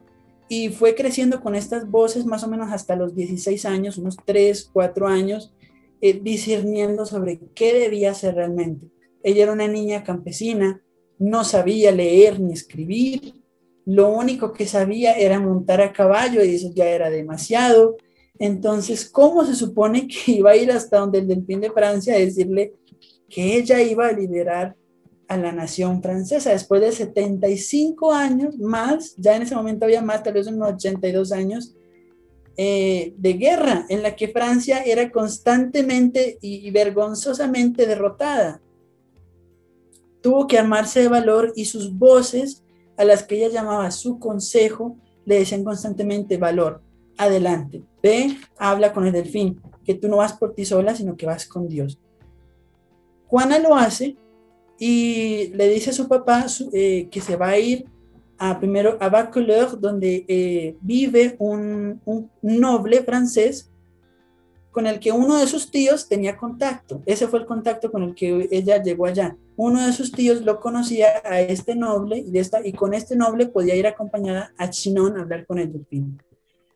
y 0.48 0.70
fue 0.70 0.94
creciendo 0.94 1.40
con 1.40 1.54
estas 1.54 1.90
voces 1.90 2.24
más 2.24 2.42
o 2.44 2.48
menos 2.48 2.72
hasta 2.72 2.96
los 2.96 3.14
16 3.14 3.64
años, 3.66 3.98
unos 3.98 4.16
3, 4.24 4.70
4 4.72 5.06
años, 5.06 5.52
eh, 6.00 6.18
discerniendo 6.22 7.04
sobre 7.06 7.40
qué 7.54 7.74
debía 7.74 8.12
hacer 8.12 8.36
realmente. 8.36 8.86
Ella 9.22 9.44
era 9.44 9.52
una 9.52 9.68
niña 9.68 10.04
campesina, 10.04 10.82
no 11.18 11.44
sabía 11.44 11.90
leer 11.90 12.40
ni 12.40 12.52
escribir, 12.52 13.34
lo 13.84 14.10
único 14.10 14.52
que 14.52 14.66
sabía 14.66 15.14
era 15.14 15.40
montar 15.40 15.80
a 15.80 15.92
caballo 15.92 16.44
y 16.44 16.54
eso 16.54 16.70
ya 16.74 16.88
era 16.88 17.10
demasiado. 17.10 17.96
Entonces, 18.38 19.08
¿cómo 19.08 19.44
se 19.44 19.54
supone 19.54 20.06
que 20.06 20.32
iba 20.32 20.50
a 20.50 20.56
ir 20.56 20.70
hasta 20.70 20.98
donde 20.98 21.18
el 21.18 21.28
delfín 21.28 21.60
de 21.60 21.70
Francia 21.70 22.14
a 22.14 22.18
decirle 22.18 22.74
que 23.28 23.56
ella 23.56 23.82
iba 23.82 24.06
a 24.06 24.12
liberar 24.12 24.76
a 25.28 25.36
la 25.36 25.52
nación 25.52 26.02
francesa. 26.02 26.50
Después 26.50 26.80
de 26.80 26.90
75 26.90 28.12
años 28.12 28.58
más, 28.58 29.14
ya 29.16 29.36
en 29.36 29.42
ese 29.42 29.54
momento 29.54 29.84
había 29.84 30.02
más, 30.02 30.22
tal 30.22 30.34
vez 30.34 30.46
unos 30.46 30.72
82 30.72 31.32
años 31.32 31.74
eh, 32.56 33.14
de 33.16 33.34
guerra, 33.34 33.86
en 33.88 34.02
la 34.02 34.16
que 34.16 34.28
Francia 34.28 34.82
era 34.82 35.10
constantemente 35.12 36.38
y, 36.40 36.68
vergonzosamente 36.70 37.86
derrotada. 37.86 38.60
Tuvo 40.22 40.46
que 40.46 40.58
armarse 40.58 41.00
de 41.00 41.08
valor 41.08 41.52
y 41.54 41.66
sus 41.66 41.96
voces, 41.96 42.64
a 42.96 43.04
las 43.04 43.22
que 43.22 43.36
ella 43.36 43.48
llamaba 43.60 43.90
su 43.92 44.18
consejo, 44.18 44.96
le 45.24 45.38
decían 45.38 45.62
constantemente 45.62 46.36
valor, 46.36 46.82
adelante, 47.16 47.84
ve, 48.02 48.36
habla 48.56 48.92
con 48.92 49.06
el 49.06 49.12
delfín, 49.12 49.60
que 49.84 49.94
tú 49.94 50.08
no 50.08 50.16
vas 50.16 50.32
por 50.32 50.54
ti 50.54 50.64
sola, 50.64 50.96
sino 50.96 51.16
que 51.16 51.26
vas 51.26 51.46
con 51.46 51.68
Dios. 51.68 51.98
Juana 53.28 53.58
lo 53.58 53.76
hace 53.76 54.16
y 54.78 55.48
le 55.54 55.68
dice 55.68 55.90
a 55.90 55.92
su 55.92 56.08
papá 56.08 56.46
eh, 56.72 57.08
que 57.10 57.20
se 57.20 57.36
va 57.36 57.48
a 57.48 57.58
ir 57.58 57.86
a, 58.38 58.58
primero 58.58 58.96
a 59.00 59.08
Bacoleur, 59.08 59.78
donde 59.78 60.24
eh, 60.28 60.76
vive 60.80 61.34
un, 61.38 62.00
un, 62.04 62.30
noble 62.42 63.02
francés 63.02 63.70
con 64.70 64.86
el 64.86 65.00
que 65.00 65.10
uno 65.10 65.38
de 65.38 65.48
sus 65.48 65.72
tíos 65.72 66.08
tenía 66.08 66.36
contacto. 66.36 67.02
Ese 67.04 67.26
fue 67.26 67.40
el 67.40 67.46
contacto 67.46 67.90
con 67.90 68.04
el 68.04 68.14
que 68.14 68.48
ella 68.52 68.80
llegó 68.80 69.06
allá. 69.06 69.36
Uno 69.56 69.84
de 69.84 69.92
sus 69.92 70.12
tíos 70.12 70.42
lo 70.42 70.60
conocía 70.60 71.08
a 71.24 71.40
este 71.40 71.74
noble 71.74 72.18
y, 72.18 72.30
de 72.30 72.38
esta, 72.38 72.64
y 72.64 72.72
con 72.72 72.94
este 72.94 73.16
noble 73.16 73.46
podía 73.46 73.74
ir 73.74 73.88
acompañada 73.88 74.52
a 74.56 74.70
Chinon 74.70 75.16
a 75.16 75.22
hablar 75.22 75.46
con 75.46 75.58
el 75.58 75.72
delfín. 75.72 76.22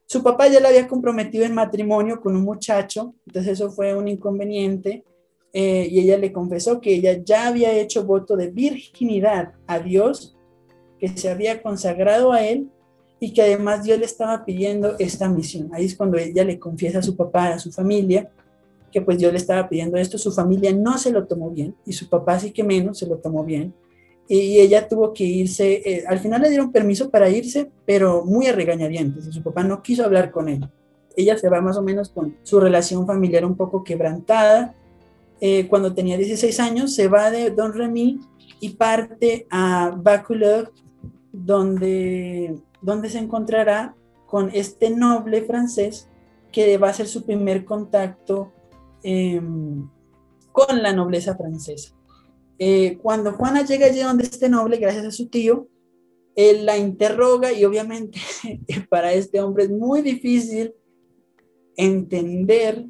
Su 0.07 0.23
papá 0.23 0.49
ya 0.49 0.59
la 0.61 0.69
había 0.69 0.89
comprometido 0.89 1.45
en 1.45 1.55
matrimonio 1.55 2.21
con 2.21 2.35
un 2.35 2.43
muchacho, 2.43 3.15
entonces 3.27 3.53
eso 3.53 3.71
fue 3.71 3.95
un 3.95 4.09
inconveniente. 4.09 5.05
Eh, 5.53 5.89
y 5.91 6.01
ella 6.01 6.17
le 6.17 6.33
confesó 6.33 6.81
que 6.81 6.95
ella 6.95 7.21
ya 7.23 7.49
había 7.49 7.73
hecho 7.73 8.05
voto 8.05 8.37
de 8.37 8.51
virginidad 8.51 9.53
a 9.67 9.79
Dios, 9.79 10.37
que 10.99 11.09
se 11.09 11.29
había 11.29 11.63
consagrado 11.63 12.33
a 12.33 12.45
él 12.47 12.69
y 13.21 13.33
que 13.33 13.43
además 13.43 13.85
Dios 13.85 13.99
le 13.99 14.05
estaba 14.05 14.45
pidiendo 14.45 14.97
esta 14.99 15.29
misión. 15.29 15.71
Ahí 15.73 15.85
es 15.85 15.97
cuando 15.97 16.19
ella 16.19 16.45
le 16.45 16.59
confiesa 16.59 17.01
a 17.01 17.03
su 17.03 17.17
papá, 17.17 17.49
a 17.49 17.59
su 17.59 17.71
familia, 17.71 18.31
que 18.91 19.01
pues 19.01 19.19
Dios 19.19 19.33
le 19.33 19.39
estaba 19.39 19.69
pidiendo 19.69 19.97
esto. 19.97 20.19
Su 20.19 20.33
familia 20.33 20.73
no 20.73 20.99
se 20.99 21.11
lo 21.11 21.27
tomó 21.27 21.51
bien 21.51 21.75
y 21.85 21.93
su 21.93 22.09
papá 22.09 22.39
sí 22.39 22.51
que 22.51 22.65
menos 22.65 22.99
se 22.99 23.07
lo 23.07 23.19
tomó 23.19 23.45
bien. 23.45 23.75
Y 24.29 24.61
ella 24.61 24.89
tuvo 24.89 25.13
que 25.13 25.25
irse, 25.25 25.83
eh, 25.85 26.05
al 26.07 26.19
final 26.21 26.43
le 26.43 26.49
dieron 26.49 26.73
permiso 26.73 27.11
para 27.11 27.29
irse, 27.29 27.71
pero 27.85 28.25
muy 28.25 28.47
a 28.47 28.53
regañadientes. 28.53 29.27
Y 29.27 29.33
su 29.33 29.43
papá 29.43 29.63
no 29.63 29.83
quiso 29.83 30.05
hablar 30.05 30.31
con 30.31 30.49
ella. 30.49 30.71
Ella 31.17 31.37
se 31.37 31.49
va 31.49 31.61
más 31.61 31.77
o 31.77 31.83
menos 31.83 32.09
con 32.09 32.37
su 32.43 32.59
relación 32.59 33.07
familiar 33.07 33.45
un 33.45 33.57
poco 33.57 33.85
quebrantada. 33.85 34.75
Eh, 35.45 35.67
cuando 35.69 35.93
tenía 35.93 36.17
16 36.17 36.61
años, 36.61 36.95
se 36.95 37.09
va 37.09 37.33
de 37.33 37.51
Don 37.51 37.73
Remy 37.73 38.21
y 38.61 38.69
parte 38.71 39.47
a 39.51 39.93
Baculov, 39.95 40.71
donde 41.33 42.63
donde 42.83 43.09
se 43.09 43.19
encontrará 43.19 43.95
con 44.27 44.51
este 44.53 44.91
noble 44.91 45.43
francés 45.43 46.09
que 46.51 46.77
va 46.77 46.91
a 46.91 46.95
ser 46.95 47.07
su 47.07 47.25
primer 47.25 47.65
contacto 47.65 48.53
em, 49.03 49.89
con 50.51 50.83
la 50.83 50.93
nobleza 50.93 51.37
francesa. 51.37 51.95
Eh, 52.59 52.99
cuando 53.01 53.33
Juana 53.33 53.65
llega 53.65 53.87
allí 53.87 54.01
donde 54.01 54.25
este 54.25 54.49
noble, 54.49 54.77
gracias 54.77 55.07
a 55.07 55.11
su 55.11 55.29
tío, 55.29 55.69
él 56.35 56.67
la 56.67 56.77
interroga 56.77 57.53
y 57.53 57.65
obviamente 57.65 58.19
para 58.91 59.13
este 59.13 59.41
hombre 59.41 59.65
es 59.65 59.71
muy 59.71 60.03
difícil 60.03 60.75
entender 61.77 62.87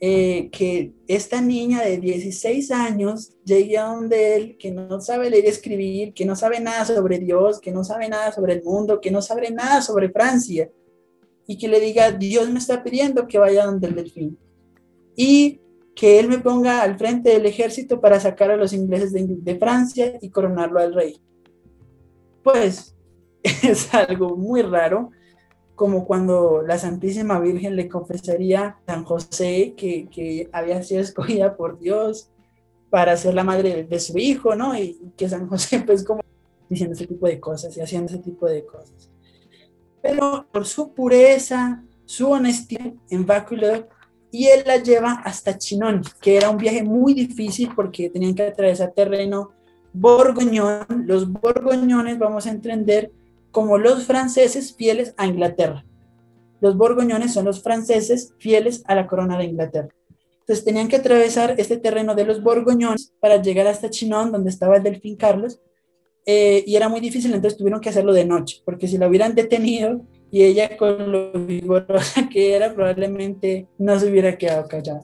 eh, 0.00 0.48
que 0.50 0.92
esta 1.08 1.40
niña 1.40 1.82
de 1.82 1.98
16 1.98 2.70
años 2.70 3.32
llegue 3.44 3.78
a 3.78 3.86
donde 3.86 4.36
él, 4.36 4.56
que 4.56 4.70
no 4.70 5.00
sabe 5.00 5.28
leer 5.28 5.46
y 5.46 5.48
escribir, 5.48 6.14
que 6.14 6.24
no 6.24 6.36
sabe 6.36 6.60
nada 6.60 6.84
sobre 6.84 7.18
Dios, 7.18 7.60
que 7.60 7.72
no 7.72 7.82
sabe 7.82 8.08
nada 8.08 8.30
sobre 8.30 8.52
el 8.52 8.62
mundo, 8.62 9.00
que 9.00 9.10
no 9.10 9.20
sabe 9.22 9.50
nada 9.50 9.82
sobre 9.82 10.10
Francia, 10.10 10.70
y 11.48 11.58
que 11.58 11.66
le 11.66 11.80
diga, 11.80 12.12
Dios 12.12 12.48
me 12.50 12.60
está 12.60 12.84
pidiendo 12.84 13.26
que 13.26 13.38
vaya 13.38 13.66
donde 13.66 13.88
el 13.88 13.94
delfín. 13.96 14.38
Y 15.16 15.60
que 15.96 16.20
él 16.20 16.28
me 16.28 16.38
ponga 16.38 16.82
al 16.82 16.96
frente 16.96 17.30
del 17.30 17.46
ejército 17.46 18.00
para 18.00 18.20
sacar 18.20 18.52
a 18.52 18.56
los 18.56 18.72
ingleses 18.72 19.12
de, 19.12 19.26
de 19.26 19.58
Francia 19.58 20.16
y 20.20 20.30
coronarlo 20.30 20.78
al 20.78 20.94
rey. 20.94 21.20
Pues 22.44 22.94
es 23.42 23.92
algo 23.92 24.36
muy 24.36 24.62
raro 24.62 25.10
como 25.78 26.06
cuando 26.08 26.62
la 26.66 26.76
Santísima 26.76 27.38
Virgen 27.38 27.76
le 27.76 27.88
confesaría 27.88 28.66
a 28.66 28.80
San 28.84 29.04
José 29.04 29.74
que, 29.76 30.50
había 30.52 30.82
sido 30.82 31.00
escogida 31.08 31.56
por 31.56 31.78
Dios 31.78 32.30
para 32.90 33.16
ser 33.16 33.34
la 33.34 33.44
madre 33.44 33.84
de, 33.84 34.00
su 34.00 34.18
hijo, 34.18 34.56
¿no? 34.56 34.76
Y 34.76 34.98
que 35.16 35.28
San 35.28 35.48
José, 35.48 35.80
pues, 35.86 36.04
como 36.04 36.20
diciendo 36.68 36.94
ese 36.94 37.06
tipo 37.06 37.28
de 37.28 37.38
cosas 37.38 37.76
y 37.76 37.80
haciendo 37.80 38.12
ese 38.12 38.20
tipo 38.20 38.46
de 38.46 38.66
cosas. 38.66 39.08
Pero 40.02 40.46
por 40.50 40.66
su 40.66 40.92
pureza, 40.92 41.84
su 42.04 42.28
honestidad 42.28 42.92
en 43.08 43.24
Báculo, 43.24 43.86
y 44.32 44.46
él 44.46 44.64
la 44.66 44.78
lleva 44.78 45.12
hasta 45.24 45.58
Chinón, 45.58 46.02
que 46.20 46.36
era 46.36 46.50
un 46.50 46.58
viaje 46.58 46.82
muy 46.82 47.14
difícil 47.14 47.70
porque 47.74 48.10
tenían 48.10 48.34
que 48.34 48.42
atravesar 48.42 48.92
terreno 48.92 49.52
borgoñón. 49.92 50.86
Los 51.06 51.30
borgoñones, 51.30 52.18
vamos 52.18 52.46
a 52.46 52.50
entender, 52.50 53.12
como 53.58 53.76
los 53.76 54.04
franceses 54.04 54.72
fieles 54.72 55.14
a 55.16 55.26
Inglaterra. 55.26 55.84
Los 56.60 56.76
borgoñones 56.76 57.32
son 57.32 57.44
los 57.44 57.60
franceses 57.60 58.32
fieles 58.38 58.84
a 58.86 58.94
la 58.94 59.08
corona 59.08 59.36
de 59.36 59.46
Inglaterra. 59.46 59.88
Entonces 60.38 60.64
tenían 60.64 60.86
que 60.86 60.94
atravesar 60.94 61.56
este 61.58 61.76
terreno 61.76 62.14
de 62.14 62.24
los 62.24 62.40
borgoñones 62.40 63.12
para 63.18 63.42
llegar 63.42 63.66
hasta 63.66 63.90
Chinon, 63.90 64.30
donde 64.30 64.50
estaba 64.50 64.76
el 64.76 64.84
delfín 64.84 65.16
Carlos, 65.16 65.60
eh, 66.24 66.62
y 66.68 66.76
era 66.76 66.88
muy 66.88 67.00
difícil, 67.00 67.34
entonces 67.34 67.58
tuvieron 67.58 67.80
que 67.80 67.88
hacerlo 67.88 68.12
de 68.12 68.24
noche, 68.24 68.62
porque 68.64 68.86
si 68.86 68.96
la 68.96 69.08
hubieran 69.08 69.34
detenido 69.34 70.02
y 70.30 70.44
ella 70.44 70.76
con 70.76 71.10
lo 71.10 71.32
vigorosa 71.32 72.28
que 72.28 72.54
era, 72.54 72.72
probablemente 72.72 73.66
no 73.76 73.98
se 73.98 74.08
hubiera 74.08 74.38
quedado 74.38 74.68
callada. 74.68 75.00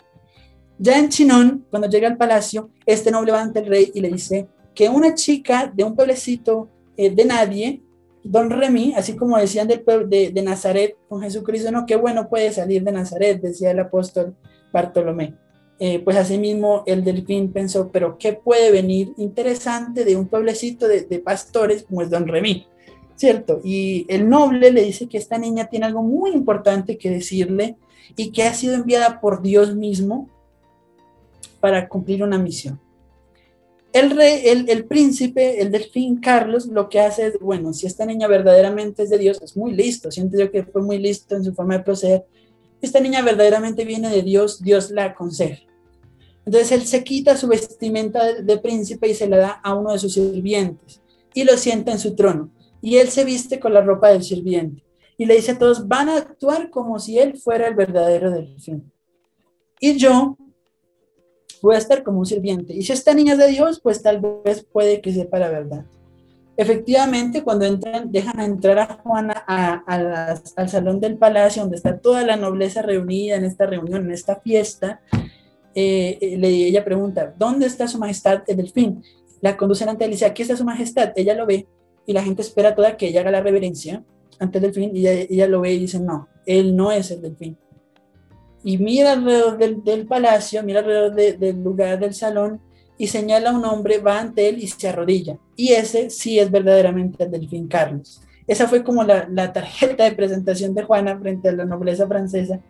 Ya 0.79 0.97
en 0.97 1.09
Chinon, 1.09 1.67
cuando 1.71 1.89
llega 1.89 2.07
al 2.07 2.17
palacio, 2.17 2.71
este 2.87 3.11
noble 3.11 3.33
va 3.33 3.43
ante 3.43 3.59
el 3.59 3.67
rey 3.67 3.91
y 3.93 4.01
le 4.01 4.11
dice 4.11 4.47
que 4.77 4.89
una 4.89 5.13
chica 5.17 5.73
de 5.75 5.83
un 5.83 5.97
pueblecito 5.97 6.69
eh, 6.97 7.11
de 7.11 7.25
nadie 7.25 7.83
Don 8.25 8.49
Remy, 8.49 8.95
así 8.97 9.17
como 9.17 9.37
decían 9.37 9.69
del 9.69 9.83
pueblo 9.83 10.09
de, 10.09 10.33
Nazaret 10.43 10.97
con 11.09 11.21
Jesucristo, 11.21 11.71
no, 11.71 11.85
qué 11.85 11.97
bueno 11.97 12.31
puede 12.31 12.53
salir 12.53 12.83
de 12.83 12.91
Nazaret, 12.91 13.41
decía 13.41 13.71
el 13.71 13.81
apóstol 13.81 14.35
Bartolomé. 14.73 15.35
Eh, 15.79 15.99
pues 15.99 16.17
asimismo 16.17 16.85
el 16.87 17.05
delfín 17.05 17.53
pensó, 17.53 17.91
pero 17.93 18.17
¿qué 18.17 18.33
puede 18.33 18.71
venir 18.71 19.13
interesante 19.19 20.05
de 20.05 20.17
un 20.17 20.29
pueblecito 20.29 20.89
de, 20.89 21.03
pastores 21.19 21.83
como 21.83 22.01
es 22.01 22.09
Don 22.09 22.27
Remy? 22.27 22.67
¿Cierto? 23.15 23.61
Y 23.63 24.07
el 24.09 24.29
noble 24.29 24.71
le 24.71 24.83
dice 24.83 25.07
que 25.07 25.19
esta 25.19 25.37
niña 25.37 25.67
tiene 25.67 25.87
algo 25.87 26.03
muy 26.03 26.31
importante 26.31 26.97
que 26.97 27.11
decirle 27.11 27.77
y 28.17 28.33
que 28.33 28.45
ha 28.45 28.55
sido 28.55 28.75
enviada 28.75 29.21
por 29.21 29.43
Dios 29.43 29.77
mismo 29.77 30.31
para 31.61 31.89
cumplir 31.89 32.23
una 32.23 32.39
misión. 32.39 32.81
El 33.95 34.11
rey, 34.11 34.43
el, 34.45 34.87
príncipe, 34.87 35.63
el 35.63 35.71
delfín 35.71 36.17
Carlos, 36.17 36.67
lo 36.67 36.89
que 36.89 36.99
hace 36.99 37.29
es, 37.29 37.39
bueno, 37.39 37.73
si 37.73 37.87
esta 37.87 38.05
niña 38.05 38.27
verdaderamente 38.27 39.05
es 39.05 39.11
de 39.11 39.19
Dios, 39.19 39.41
es 39.41 39.57
muy 39.57 39.73
listo, 39.73 40.11
siento 40.11 40.37
yo 40.37 40.51
que 40.51 40.65
fue 40.65 40.83
muy 40.83 40.99
listo 40.99 41.37
en 41.37 41.45
su 41.45 41.55
forma 41.55 41.79
de 41.79 41.85
proceder. 41.85 42.25
Esta 42.83 42.99
niña 42.99 43.23
verdaderamente 43.23 43.85
viene 43.85 44.11
de 44.11 44.23
Dios, 44.23 44.61
Dios 44.61 44.91
la 44.91 45.05
aconseja. 45.05 45.63
Entonces 46.45 46.73
él 46.73 46.85
se 46.87 47.05
quita 47.05 47.37
su 47.37 47.47
vestimenta 47.47 48.43
de, 48.43 48.59
príncipe 48.59 49.07
y 49.07 49.15
se 49.15 49.29
la 49.29 49.37
da 49.37 49.51
a 49.63 49.77
uno 49.77 49.93
de 49.93 50.01
sus 50.01 50.15
sirvientes 50.15 51.01
y 51.33 51.45
lo 51.45 51.57
sienta 51.57 51.93
en 51.93 52.01
su 52.01 52.17
trono. 52.17 52.51
Y 52.83 52.97
él 52.97 53.11
se 53.11 53.25
viste 53.25 53.61
con 53.61 53.73
la 53.75 53.81
ropa 53.81 54.09
del 54.09 54.25
sirviente 54.25 54.83
y 55.17 55.27
le 55.27 55.37
dice 55.37 55.53
a 55.53 55.59
todos, 55.61 55.87
van 55.87 56.09
a 56.09 56.17
actuar 56.17 56.69
como 56.69 56.99
si 56.99 57.21
él 57.21 57.39
fuera 57.39 57.69
el 57.69 57.77
verdadero 57.77 58.33
delfín. 58.33 58.91
Y 59.79 59.97
yo, 59.99 60.37
voy 61.65 61.77
a 61.77 61.79
estar 61.79 62.03
como 62.03 62.19
un 62.19 62.27
sirviente. 62.27 62.75
Y 62.75 62.83
si 62.83 62.93
esta 62.93 63.15
niña 63.15 63.37
de 63.37 63.49
Dios, 63.49 63.81
pues 63.81 64.03
tal 64.03 64.21
vez 64.45 64.67
puede 64.71 65.01
que 65.01 65.13
sepa 65.15 65.39
la 65.39 65.49
verdad. 65.49 65.85
Efectivamente, 66.57 67.43
cuando 67.43 67.65
entran, 67.65 68.13
dejan 68.13 68.39
entrar 68.41 68.79
a 68.79 68.99
Juana 69.03 69.33
al 69.87 70.69
salón 70.69 71.01
del 71.01 71.17
palacio, 71.17 71.63
donde 71.63 71.77
está 71.77 71.99
toda 71.99 72.23
la 72.23 72.37
nobleza 72.37 72.83
reunida 72.83 73.37
en 73.37 73.45
esta 73.45 73.67
reunión, 73.67 74.05
en 74.05 74.13
esta 74.13 74.37
fiesta, 74.37 75.01
eh, 75.75 76.19
eh, 76.21 76.39
ella 76.43 76.85
pregunta, 76.85 77.35
¿dónde 77.37 77.67
está 77.67 77.89
su 77.89 77.99
majestad 77.99 78.43
el 78.47 78.59
delfín? 78.59 79.03
La 79.41 79.57
conducen 79.57 79.89
ante 79.89 80.05
él 80.05 80.15
y 80.21 80.23
aquí 80.23 80.43
está 80.43 80.57
su 80.57 80.65
majestad. 80.65 81.13
Ella 81.17 81.35
lo 81.35 81.47
ve 81.47 81.67
y 82.07 82.13
la 82.13 82.23
gente 82.23 82.43
espera 82.43 82.75
toda 82.75 82.97
que 82.97 83.09
ella 83.09 83.23
haga 83.23 83.31
la 83.31 83.41
reverencia 83.41 84.05
ante 84.39 84.59
el 84.59 84.63
delfín 84.63 84.95
y 84.95 85.01
ella, 85.01 85.27
ella 85.31 85.49
lo 85.49 85.63
ve 85.63 85.73
y 85.73 85.79
dice, 85.79 85.99
no, 85.99 86.29
él 86.45 86.77
no 86.77 86.93
es 86.93 87.11
el 87.11 87.23
delfín 87.23 87.57
y 88.65 88.79
mira 88.79 89.13
alrededor 89.13 89.59
del, 89.59 90.07
palacio, 90.07 90.63
mira 90.63 90.81
alrededor 90.81 91.15
del 91.15 91.63
lugar 91.63 92.01
del 92.01 92.15
salón 92.15 92.61
y 92.97 93.09
señala 93.09 93.51
a 93.51 93.57
un 93.57 93.65
hombre, 93.65 93.99
va 93.99 94.19
ante 94.19 94.49
él 94.49 94.59
y 94.59 94.69
se 94.69 94.89
arrodilla. 94.89 95.37
Y 95.55 95.73
ese 95.73 96.09
sí 96.09 96.39
es 96.39 96.51
verdaderamente 96.51 97.25
el 97.25 97.31
delfín 97.31 97.69
Carlos. 97.69 98.23
Esa 98.47 98.67
fue 98.67 98.83
como 98.83 99.05
la, 99.05 99.29
la, 99.31 99.53
tarjeta 99.53 100.05
de 100.05 100.13
presentación 100.13 100.75
de 100.75 100.83
Juana 100.83 101.19
frente 101.19 101.49
a 101.49 101.53
la 101.53 101.65
nobleza 101.65 102.07
francesa 102.07 102.61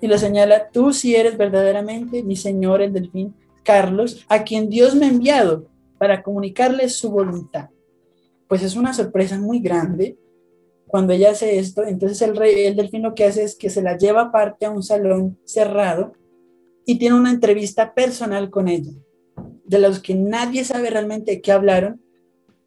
y 0.00 0.06
lo 0.06 0.18
señala, 0.18 0.68
tú 0.70 0.92
sí 0.92 1.14
eres 1.14 1.36
verdaderamente 1.36 2.22
mi 2.22 2.34
señor 2.34 2.82
el 2.82 2.92
delfín 2.92 3.34
Carlos, 3.62 4.24
a 4.28 4.42
quien 4.42 4.68
Dios 4.68 4.94
me 4.94 5.06
ha 5.06 5.10
enviado 5.10 5.66
para 5.98 6.22
comunicarle 6.22 6.88
su 6.88 7.10
voluntad. 7.10 7.68
Pues 8.48 8.62
es 8.62 8.74
una 8.74 8.92
sorpresa 8.92 9.38
muy 9.38 9.60
grande 9.60 10.16
cuando 10.92 11.14
ella 11.14 11.30
hace 11.30 11.58
esto, 11.58 11.84
entonces 11.84 12.20
el 12.20 12.36
rey, 12.36 12.66
el 12.66 12.76
delfín 12.76 13.00
lo 13.00 13.14
que 13.14 13.24
hace 13.24 13.44
es 13.44 13.56
que 13.56 13.70
se 13.70 13.80
la 13.80 13.96
lleva 13.96 14.24
aparte 14.24 14.66
a 14.66 14.70
un 14.70 14.82
salón 14.82 15.38
cerrado 15.46 16.12
y 16.84 16.98
tiene 16.98 17.16
una 17.16 17.30
entrevista 17.30 17.94
personal 17.94 18.50
con 18.50 18.68
ella, 18.68 18.92
de 19.64 19.78
los 19.78 20.00
que 20.00 20.14
nadie 20.14 20.64
sabe 20.64 20.90
realmente 20.90 21.40
qué 21.40 21.50
hablaron, 21.50 22.02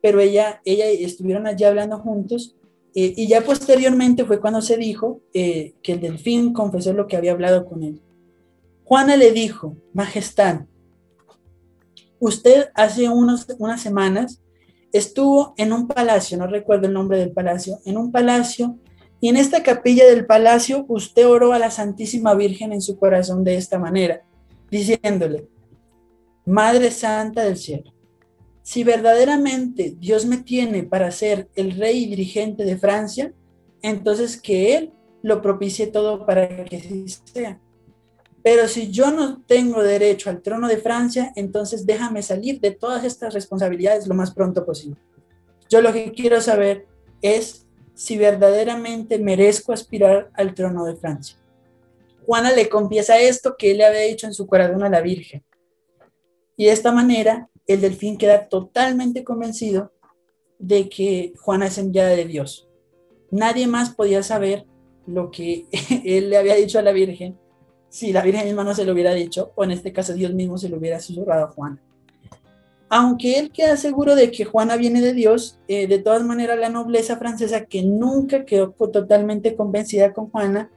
pero 0.01 0.19
ella, 0.19 0.59
ella 0.65 0.88
estuvieron 0.88 1.45
allí 1.45 1.65
hablando 1.65 1.99
juntos 1.99 2.55
eh, 2.95 3.13
y 3.15 3.27
ya 3.27 3.41
posteriormente 3.41 4.25
fue 4.25 4.41
cuando 4.41 4.63
se 4.63 4.77
dijo 4.77 5.21
eh, 5.31 5.75
que 5.83 5.91
el 5.91 6.01
delfín 6.01 6.51
confesó 6.51 6.93
lo 6.93 7.05
que 7.05 7.17
había 7.17 7.33
hablado 7.33 7.67
con 7.67 7.83
él. 7.83 8.01
Juana 8.85 9.17
le 9.17 9.33
dijo, 9.33 9.77
Majestad, 9.93 10.61
usted 12.17 12.69
hace 12.73 13.07
unos, 13.07 13.45
unas 13.59 13.83
semanas 13.83 14.41
estuvo 14.97 15.53
en 15.58 15.73
un 15.73 15.88
palacio, 15.88 16.38
no 16.38 16.47
recuerdo 16.47 16.88
el 16.88 16.93
nombre 16.93 17.17
del 17.17 17.31
palacio, 17.31 17.79
en 17.86 17.97
un 17.97 18.12
palacio 18.12 18.77
Y 19.19 19.29
en 19.29 19.38
esta 19.38 19.63
capilla 19.63 20.05
del 20.05 20.25
palacio 20.25 20.86
usted 20.88 21.27
oró 21.27 21.53
a 21.53 21.60
la 21.60 21.71
Santísima 21.71 22.34
Virgen 22.36 22.73
en 22.73 22.81
su 22.81 22.97
corazón 22.97 23.43
de 23.43 23.55
esta 23.55 23.79
manera, 23.79 24.21
diciéndole, 24.69 25.47
Madre 26.45 26.91
Santa 26.91 27.43
del 27.43 27.58
Cielo, 27.58 27.91
si 28.62 28.84
verdaderamente 28.84 29.95
Dios 29.97 30.25
me 30.25 30.38
tiene 30.38 30.84
para 30.84 31.12
ser 31.12 31.49
el 31.55 31.71
rey 31.71 32.03
y 32.03 32.08
dirigente 32.08 32.65
de 32.65 32.77
Francia, 32.77 33.34
entonces 33.81 34.39
que 34.39 34.75
Él 34.75 34.93
lo 35.23 35.41
propicie 35.41 35.88
todo 35.88 36.25
para 36.25 36.65
que 36.65 36.77
así 36.77 37.05
sea. 37.34 37.60
Pero 38.45 38.67
si 38.67 38.91
yo 38.91 39.10
no 39.10 39.41
tengo 39.47 39.81
derecho 39.81 40.29
al 40.29 40.43
trono 40.43 40.67
de 40.67 40.77
Francia, 40.77 41.34
entonces 41.36 41.84
déjame 41.84 42.21
salir 42.21 42.60
de 42.60 42.69
todas 42.69 43.03
estas 43.03 43.34
responsabilidades 43.34 44.05
lo 44.05 44.13
más 44.13 44.36
pronto 44.36 44.63
posible. 44.63 45.01
Yo 45.67 45.81
lo 45.81 45.91
que 45.91 46.12
quiero 46.12 46.39
saber 46.39 46.86
es 47.23 47.65
si 47.95 48.19
verdaderamente 48.19 49.17
merezco 49.17 49.73
aspirar 49.73 50.29
al 50.36 50.53
trono 50.53 50.86
de 50.86 50.95
Francia. 50.95 51.38
Juana 52.23 52.51
le 52.51 52.69
confiesa 52.69 53.17
esto 53.17 53.55
que 53.58 53.71
él 53.71 53.77
le 53.79 53.86
había 53.88 54.01
dicho 54.01 54.27
en 54.27 54.36
su 54.36 54.45
corazón 54.45 54.84
a 54.84 54.89
la 54.89 55.01
Virgen. 55.01 55.43
Y 56.55 56.65
de 56.65 56.71
esta 56.71 56.91
manera, 56.91 57.49
el 57.65 57.81
delfín 57.81 58.15
queda 58.15 58.47
totalmente 58.47 59.23
convencido 59.23 59.91
de 60.60 60.88
que 60.88 61.34
Juana 61.41 61.65
es 61.65 61.79
enviada 61.79 62.10
de 62.10 62.25
Dios. 62.25 62.69
Nadie 63.31 63.65
más 63.65 63.95
podía 63.95 64.21
saber 64.21 64.67
lo 65.08 65.31
que 65.31 65.65
él 66.05 66.29
le 66.29 66.38
había 66.38 66.53
dicho 66.53 66.77
a 66.77 66.84
la 66.84 66.91
Virgen 66.91 67.39
si 67.95 68.12
la 68.12 68.21
Virgen 68.21 68.43
misma 68.43 68.65
no 68.65 68.75
se 68.75 68.84
lo 68.84 68.91
hubiera 68.91 69.13
dicho, 69.13 69.53
o 69.55 69.63
en 69.63 69.71
este 69.71 69.93
caso 69.93 70.13
Dios 70.13 70.34
mismo 70.34 70.58
se 70.58 70.67
lo 70.67 70.75
hubiera 70.75 70.99
susurrado 70.99 71.45
a 71.45 71.51
Juana. 71.51 71.81
Aunque 72.89 73.39
él 73.39 73.51
queda 73.51 73.77
seguro 73.77 74.15
de 74.15 74.31
que 74.31 74.43
Juana 74.43 74.75
viene 74.75 74.99
de 74.99 75.13
Dios, 75.13 75.60
eh, 75.69 75.88
de 75.88 75.99
todas 75.99 76.21
maneras 76.21 76.60
la 76.60 76.67
nobleza 76.67 77.15
francesa, 77.15 77.63
que 77.63 77.84
nunca 77.84 78.43
quedó 78.43 78.71
totalmente 78.71 79.55
convencida 79.55 80.12
con 80.12 80.29
Juana, 80.29 80.69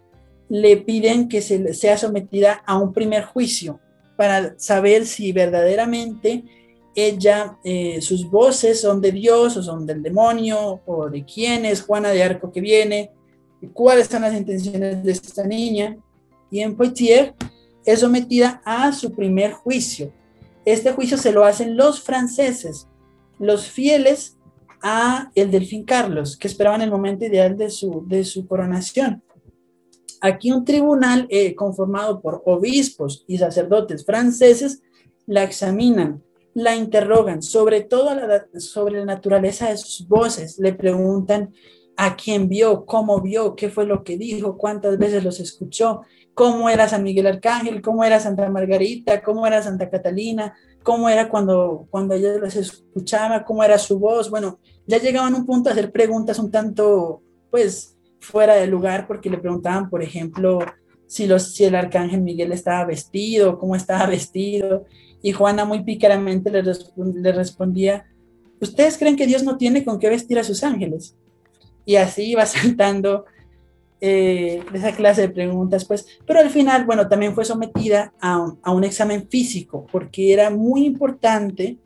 le 0.49 0.77
piden 0.77 1.29
que 1.29 1.43
se, 1.43 1.75
sea 1.75 1.99
sometida 1.99 2.63
a 2.65 2.79
un 2.79 2.93
primer 2.93 3.25
juicio 3.25 3.81
para 4.17 4.57
saber 4.57 5.05
si 5.05 5.33
verdaderamente 5.33 6.45
ella, 6.95 7.59
eh, 7.65 8.01
sus 8.01 8.31
voces 8.31 8.81
son 8.81 9.01
de 9.01 9.11
Dios 9.11 9.57
o 9.57 9.63
son 9.65 9.87
del 9.87 10.05
demonio, 10.05 10.83
o 10.87 11.11
de 11.11 11.25
quién 11.25 11.65
es 11.65 11.83
Juana 11.83 12.11
de 12.11 12.23
Arco 12.23 12.53
que 12.53 12.61
viene, 12.61 13.11
y 13.61 13.67
cuáles 13.67 14.07
son 14.07 14.23
las 14.23 14.37
intenciones 14.37 15.03
de 15.03 15.11
esta 15.11 15.45
niña 15.45 15.99
y 16.51 16.61
en 16.61 16.77
Poitiers 16.77 17.33
es 17.85 18.01
sometida 18.01 18.61
a 18.65 18.93
su 18.93 19.13
primer 19.13 19.53
juicio. 19.53 20.13
Este 20.65 20.93
juicio 20.93 21.17
se 21.17 21.33
lo 21.33 21.45
hacen 21.45 21.77
los 21.77 22.03
franceses, 22.03 22.87
los 23.39 23.67
fieles 23.67 24.37
a 24.83 25.31
el 25.35 25.51
delfín 25.51 25.85
Carlos, 25.85 26.37
que 26.37 26.49
esperaban 26.49 26.83
el 26.83 26.91
momento 26.91 27.25
ideal 27.25 27.57
de 27.57 27.71
su, 27.71 28.05
de 28.07 28.25
su 28.25 28.47
coronación. 28.47 29.23
Aquí 30.21 30.51
un 30.51 30.65
tribunal 30.65 31.27
eh, 31.31 31.55
conformado 31.55 32.21
por 32.21 32.43
obispos 32.45 33.25
y 33.27 33.39
sacerdotes 33.39 34.05
franceses 34.05 34.83
la 35.27 35.45
examinan, 35.45 36.23
la 36.55 36.75
interrogan 36.75 37.43
sobre 37.43 37.83
todo 37.83 38.11
sobre 38.59 38.99
la 38.99 39.05
naturaleza 39.05 39.71
de 39.71 39.77
sus 39.77 40.09
voces, 40.09 40.59
le 40.59 40.73
preguntan 40.73 41.53
a 41.97 42.17
quién 42.17 42.49
vio, 42.49 42.85
cómo 42.85 43.21
vio, 43.21 43.55
qué 43.55 43.69
fue 43.71 43.85
lo 43.87 44.05
que 44.05 44.17
dijo, 44.17 44.57
cuántas 44.57 44.99
veces 44.99 45.23
los 45.25 45.41
escuchó, 45.41 46.03
cómo 46.39 46.71
era 46.71 46.89
San 46.89 47.03
Miguel 47.03 47.27
Arcángel, 47.27 47.83
cómo 47.83 48.05
era 48.05 48.21
Santa 48.21 48.49
Margarita, 48.49 49.23
cómo 49.23 49.45
era 49.45 49.61
Santa 49.61 49.91
Catalina, 49.91 50.55
cómo 50.85 51.09
era 51.09 51.29
cuando, 51.29 51.89
cuando 51.91 52.15
ellos 52.15 52.41
los 52.41 52.55
escuchaba, 52.55 53.45
cómo 53.45 53.65
era 53.65 53.77
su 53.77 53.99
voz. 53.99 54.31
Bueno, 54.31 54.61
ya 54.87 54.99
llegaban 54.99 55.35
a 55.35 55.39
un 55.39 55.47
punto 55.47 55.69
a 55.69 55.73
hacer 55.73 55.91
preguntas 55.91 56.39
un 56.39 56.53
tanto, 56.53 57.23
pues, 57.51 57.97
fuera 58.21 58.55
de 58.55 58.69
lugar, 58.69 59.09
porque 59.09 59.29
le 59.29 59.39
preguntaban, 59.39 59.91
por 59.91 60.01
ejemplo, 60.01 60.61
si, 61.09 61.27
los, 61.27 61.55
si 61.55 61.65
el 61.65 61.75
Arcángel 61.75 62.21
Miguel 62.21 62.53
estaba 62.53 62.85
vestido, 62.85 63.59
cómo 63.59 63.75
estaba 63.75 64.07
vestido, 64.07 64.85
y 65.21 65.33
Juana 65.33 65.65
muy 65.65 65.83
pícaramente 65.83 66.53
le, 66.53 66.63
le 66.63 67.33
respondía, 67.33 68.07
¿ustedes 68.61 68.97
creen 68.97 69.17
que 69.17 69.27
Dios 69.27 69.43
no 69.43 69.57
tiene 69.57 69.85
con 69.85 69.99
qué 69.99 70.09
vestir 70.09 70.39
a 70.39 70.45
sus 70.45 70.63
ángeles? 70.63 71.17
Y 71.85 71.97
así 71.97 72.31
iba 72.31 72.47
saltando 72.47 73.25
eh, 74.01 74.63
esa 74.73 74.93
clase 74.93 75.23
de 75.23 75.29
preguntas, 75.29 75.85
pues, 75.85 76.07
pero 76.27 76.39
al 76.39 76.51
final, 76.51 76.85
bueno, 76.85 77.09
también 77.09 77.35
fue 77.35 77.45
sometida 77.45 78.13
a 78.21 78.39
un, 78.39 78.59
a 78.63 78.73
un, 78.73 78.85
examen 78.85 79.29
físico, 79.29 79.87
porque 79.91 80.33
era 80.33 80.51
muy 80.51 80.85
importante, 80.87 81.79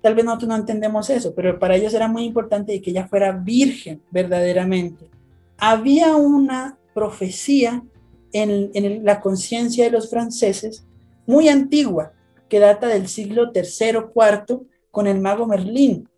tal 0.00 0.14
vez 0.14 0.24
nosotros 0.24 0.48
no 0.48 0.56
entendemos 0.56 1.08
eso, 1.08 1.34
pero 1.34 1.58
para 1.58 1.76
ellos 1.76 1.94
era 1.94 2.08
muy 2.08 2.24
importante 2.24 2.80
que 2.82 2.90
ella 2.90 3.06
fuera 3.06 3.30
virgen 3.30 4.02
verdaderamente. 4.10 5.08
Había 5.56 6.16
una 6.16 6.78
profecía 6.94 7.84
en, 8.32 8.70
en 8.74 9.04
la 9.04 9.20
conciencia 9.20 9.84
de 9.84 9.92
los 9.92 10.10
franceses 10.10 10.84
muy 11.26 11.48
antigua, 11.48 12.12
que 12.48 12.58
data 12.58 12.88
del 12.88 13.06
siglo 13.06 13.52
III, 13.54 13.98
IV, 14.14 14.62
con 14.90 15.06
el 15.06 15.20
mago 15.20 15.46
Merlín, 15.46 16.08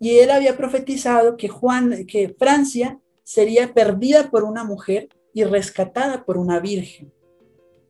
y 0.00 0.18
él 0.18 0.30
había 0.30 0.56
profetizado 0.56 1.36
que, 1.36 1.48
Juan, 1.48 2.04
que 2.06 2.34
Francia 2.38 2.98
sería 3.24 3.74
perdida 3.74 4.30
por 4.30 4.44
una 4.44 4.62
mujer 4.62 5.08
y 5.32 5.42
rescatada 5.44 6.24
por 6.24 6.38
una 6.38 6.60
virgen. 6.60 7.12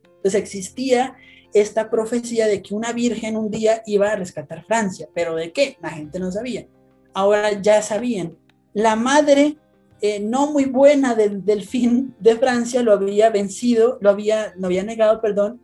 Entonces 0.03 0.35
existía 0.41 1.15
esta 1.53 1.89
profecía 1.89 2.47
de 2.47 2.61
que 2.61 2.73
una 2.73 2.91
virgen 2.91 3.37
un 3.37 3.51
día 3.51 3.83
iba 3.85 4.11
a 4.11 4.15
rescatar 4.15 4.65
Francia, 4.65 5.07
pero 5.13 5.35
¿de 5.35 5.51
qué? 5.51 5.77
La 5.81 5.89
gente 5.89 6.19
no 6.19 6.31
sabía. 6.31 6.67
Ahora 7.13 7.61
ya 7.61 7.81
sabían. 7.81 8.37
La 8.73 8.95
madre 8.95 9.57
eh, 10.01 10.19
no 10.19 10.51
muy 10.51 10.65
buena 10.65 11.15
del 11.15 11.45
delfín 11.45 12.15
de 12.19 12.35
Francia 12.35 12.81
lo 12.81 12.91
había 12.91 13.29
vencido, 13.29 13.97
lo 14.01 14.09
había, 14.09 14.53
lo 14.57 14.67
había 14.67 14.83
negado, 14.83 15.21
perdón, 15.21 15.61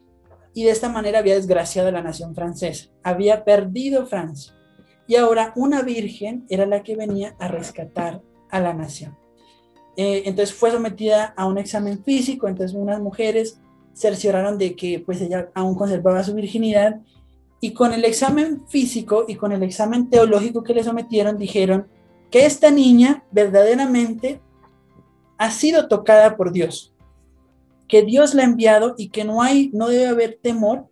y 0.53 0.63
de 0.63 0.71
esta 0.71 0.89
manera 0.89 1.19
había 1.19 1.35
desgraciado 1.35 1.89
a 1.89 1.91
la 1.91 2.01
nación 2.01 2.35
francesa. 2.35 2.89
Había 3.03 3.43
perdido 3.43 4.05
Francia. 4.05 4.53
Y 5.07 5.15
ahora 5.15 5.53
una 5.55 5.81
virgen 5.81 6.45
era 6.49 6.65
la 6.65 6.83
que 6.83 6.95
venía 6.95 7.35
a 7.39 7.47
rescatar 7.47 8.21
a 8.49 8.59
la 8.59 8.73
nación. 8.73 9.17
Eh, 9.97 10.23
entonces 10.25 10.55
fue 10.55 10.71
sometida 10.71 11.33
a 11.35 11.45
un 11.45 11.57
examen 11.57 12.03
físico, 12.03 12.47
entonces 12.47 12.77
unas 12.77 13.01
mujeres 13.01 13.59
cercioraron 13.93 14.57
de 14.57 14.75
que 14.75 14.99
pues 15.05 15.21
ella 15.21 15.49
aún 15.53 15.75
conservaba 15.75 16.23
su 16.23 16.33
virginidad 16.33 17.01
y 17.59 17.73
con 17.73 17.93
el 17.93 18.05
examen 18.05 18.65
físico 18.67 19.25
y 19.27 19.35
con 19.35 19.51
el 19.51 19.63
examen 19.63 20.09
teológico 20.09 20.63
que 20.63 20.73
le 20.73 20.83
sometieron 20.83 21.37
dijeron 21.37 21.87
que 22.31 22.45
esta 22.45 22.71
niña 22.71 23.23
verdaderamente 23.31 24.41
ha 25.37 25.51
sido 25.51 25.87
tocada 25.87 26.37
por 26.37 26.53
Dios, 26.53 26.93
que 27.87 28.03
Dios 28.03 28.33
la 28.33 28.43
ha 28.43 28.45
enviado 28.45 28.95
y 28.97 29.09
que 29.09 29.25
no 29.25 29.41
hay 29.41 29.69
no 29.73 29.89
debe 29.89 30.07
haber 30.07 30.39
temor 30.41 30.87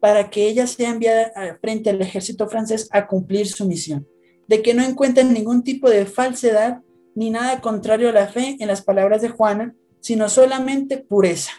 para 0.00 0.30
que 0.30 0.48
ella 0.48 0.66
sea 0.68 0.90
enviada 0.90 1.32
frente 1.60 1.90
al 1.90 2.00
ejército 2.00 2.48
francés 2.48 2.88
a 2.92 3.08
cumplir 3.08 3.48
su 3.48 3.66
misión, 3.66 4.06
de 4.46 4.62
que 4.62 4.74
no 4.74 4.84
encuentren 4.84 5.32
ningún 5.32 5.64
tipo 5.64 5.90
de 5.90 6.06
falsedad 6.06 6.80
ni 7.18 7.30
nada 7.30 7.60
contrario 7.60 8.10
a 8.10 8.12
la 8.12 8.28
fe 8.28 8.56
en 8.60 8.68
las 8.68 8.80
palabras 8.80 9.22
de 9.22 9.28
Juana, 9.28 9.74
sino 9.98 10.28
solamente 10.28 10.98
pureza. 10.98 11.50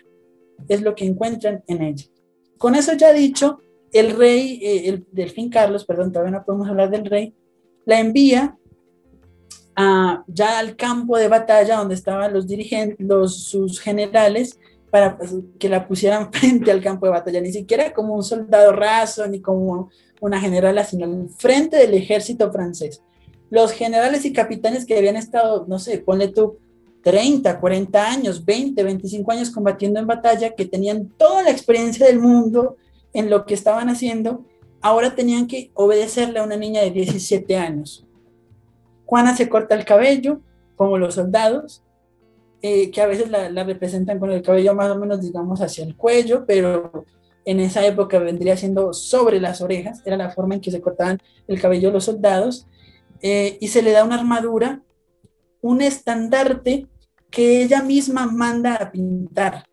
Es 0.69 0.82
lo 0.82 0.95
que 0.95 1.06
encuentran 1.06 1.65
en 1.67 1.82
ella. 1.82 2.06
Con 2.58 2.76
eso 2.76 2.93
ya 2.93 3.12
dicho, 3.12 3.60
el 3.91 4.15
rey, 4.15 4.62
eh, 4.63 4.88
el 4.88 5.06
delfín 5.12 5.50
Carlos, 5.50 5.84
perdón, 5.84 6.13
todavía 6.13 6.38
no 6.38 6.45
podemos 6.45 6.69
hablar 6.69 6.89
del 6.89 7.04
rey, 7.04 7.36
la 7.86 8.00
envía 8.00 8.58
a, 9.76 10.24
ya 10.28 10.60
al 10.60 10.78
campo 10.78 11.17
de 11.17 11.28
batalla 11.28 11.76
donde 11.76 11.95
estaban 11.95 12.34
los 12.34 12.48
dirigentes, 12.48 13.06
sus 13.34 13.82
generales, 13.82 14.58
para 14.89 15.17
pues, 15.17 15.36
que 15.60 15.67
la 15.67 15.86
pusieran 15.89 16.32
frente 16.32 16.72
al 16.72 16.82
campo 16.82 17.06
de 17.06 17.12
batalla, 17.12 17.41
ni 17.41 17.52
siquiera 17.52 17.93
como 17.93 18.15
un 18.15 18.24
soldado 18.24 18.72
raso, 18.72 19.28
ni 19.28 19.41
como 19.41 19.89
una 20.22 20.39
generala, 20.39 20.86
sino 20.86 21.28
frente 21.38 21.76
del 21.76 21.95
ejército 21.95 22.50
francés 22.50 23.04
los 23.50 23.72
generales 23.72 24.26
y 24.26 24.34
capitanes 24.34 24.86
que 24.86 24.98
habían 24.98 25.16
estado, 25.16 25.66
no 25.68 25.80
sé, 25.80 26.00
ponle 26.00 26.28
tú 26.28 26.58
30, 27.04 27.60
40 27.60 28.12
años, 28.12 28.44
20, 28.44 28.84
25 28.84 29.32
años 29.32 29.50
combatiendo 29.50 30.00
en 30.00 30.08
batalla, 30.08 30.54
que 30.56 30.66
tenían 30.66 31.10
toda 31.18 31.44
la 31.44 31.50
experiencia 31.50 32.06
del 32.06 32.20
mundo 32.20 32.78
en 33.14 33.30
lo 33.30 33.46
que 33.46 33.54
estaban 33.54 33.90
haciendo, 33.90 34.46
ahora 34.82 35.16
tenían 35.16 35.48
que 35.48 35.72
obedecerle 35.74 36.40
a 36.40 36.44
una 36.44 36.58
niña 36.58 36.82
de 36.82 36.92
17 36.92 37.58
años. 37.58 38.06
Juana 39.06 39.36
se 39.36 39.50
corta 39.50 39.76
el 39.76 39.86
cabello, 39.86 40.42
como 40.76 40.98
los 40.98 41.16
soldados, 41.16 41.82
eh, 42.62 42.92
que 42.92 43.02
a 43.02 43.08
veces 43.08 43.30
la, 43.30 43.50
la, 43.50 43.64
representan 43.64 44.20
con 44.20 44.32
el 44.32 44.42
cabello 44.42 44.76
más 44.76 44.92
o 44.92 45.00
menos, 45.00 45.22
digamos, 45.22 45.62
hacia 45.62 45.84
el 45.86 45.96
cuello, 45.96 46.46
pero 46.46 47.06
en 47.46 47.60
esa 47.60 47.86
época 47.86 48.20
vendría 48.20 48.58
siendo 48.58 48.94
sobre 48.94 49.40
las 49.40 49.62
orejas, 49.62 50.02
era 50.06 50.18
la 50.18 50.30
forma 50.30 50.56
en 50.56 50.62
que 50.62 50.72
se 50.72 50.82
cortaban 50.82 51.20
el 51.48 51.60
cabello 51.60 51.90
los 51.90 52.04
soldados, 52.04 52.68
eh, 53.22 53.58
y 53.60 53.68
se 53.68 53.82
le 53.82 53.92
da 53.92 54.04
una 54.04 54.16
armadura, 54.16 54.82
un 55.62 55.82
estandarte 55.82 56.88
que 57.30 57.62
ella 57.62 57.84
misma 57.84 58.26
manda 58.26 58.76
a 58.76 58.92
pintar 58.92 59.66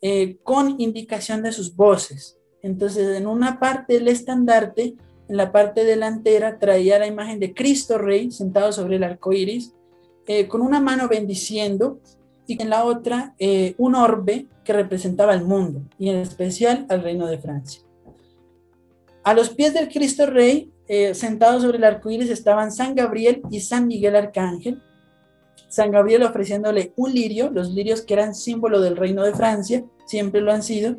eh, 0.00 0.38
con 0.42 0.80
indicación 0.80 1.42
de 1.42 1.52
sus 1.52 1.74
voces. 1.74 2.38
Entonces, 2.62 3.16
en 3.16 3.26
una 3.26 3.58
parte 3.58 3.94
del 3.94 4.08
estandarte, 4.08 4.94
en 5.28 5.36
la 5.36 5.52
parte 5.52 5.84
delantera, 5.84 6.58
traía 6.58 6.98
la 6.98 7.06
imagen 7.06 7.40
de 7.40 7.52
Cristo 7.52 7.98
Rey 7.98 8.30
sentado 8.30 8.72
sobre 8.72 8.96
el 8.96 9.04
arco 9.04 9.32
iris, 9.32 9.74
eh, 10.26 10.46
con 10.46 10.62
una 10.62 10.80
mano 10.80 11.08
bendiciendo 11.08 11.98
y 12.46 12.60
en 12.62 12.70
la 12.70 12.84
otra 12.84 13.34
un 13.78 13.94
orbe 13.94 14.46
que 14.64 14.74
representaba 14.74 15.32
el 15.32 15.44
mundo 15.44 15.80
y 15.98 16.10
en 16.10 16.16
especial 16.16 16.84
al 16.90 17.02
reino 17.02 17.26
de 17.26 17.38
Francia. 17.38 17.80
A 19.22 19.32
los 19.32 19.48
pies 19.48 19.72
del 19.72 19.88
Cristo 19.88 20.26
Rey, 20.26 20.70
eh, 20.86 21.14
sentados 21.14 21.62
sobre 21.62 21.78
el 21.78 21.84
arco 21.84 22.10
iris, 22.10 22.30
estaban 22.30 22.70
San 22.70 22.94
Gabriel 22.94 23.42
y 23.50 23.60
San 23.60 23.86
Miguel 23.86 24.16
Arcángel. 24.16 24.82
San 25.68 25.90
Gabriel 25.90 26.22
ofreciéndole 26.22 26.92
un 26.96 27.12
lirio, 27.12 27.50
los 27.50 27.70
lirios 27.70 28.02
que 28.02 28.14
eran 28.14 28.34
símbolo 28.34 28.80
del 28.80 28.96
reino 28.96 29.24
de 29.24 29.34
Francia, 29.34 29.84
siempre 30.06 30.40
lo 30.40 30.52
han 30.52 30.62
sido, 30.62 30.96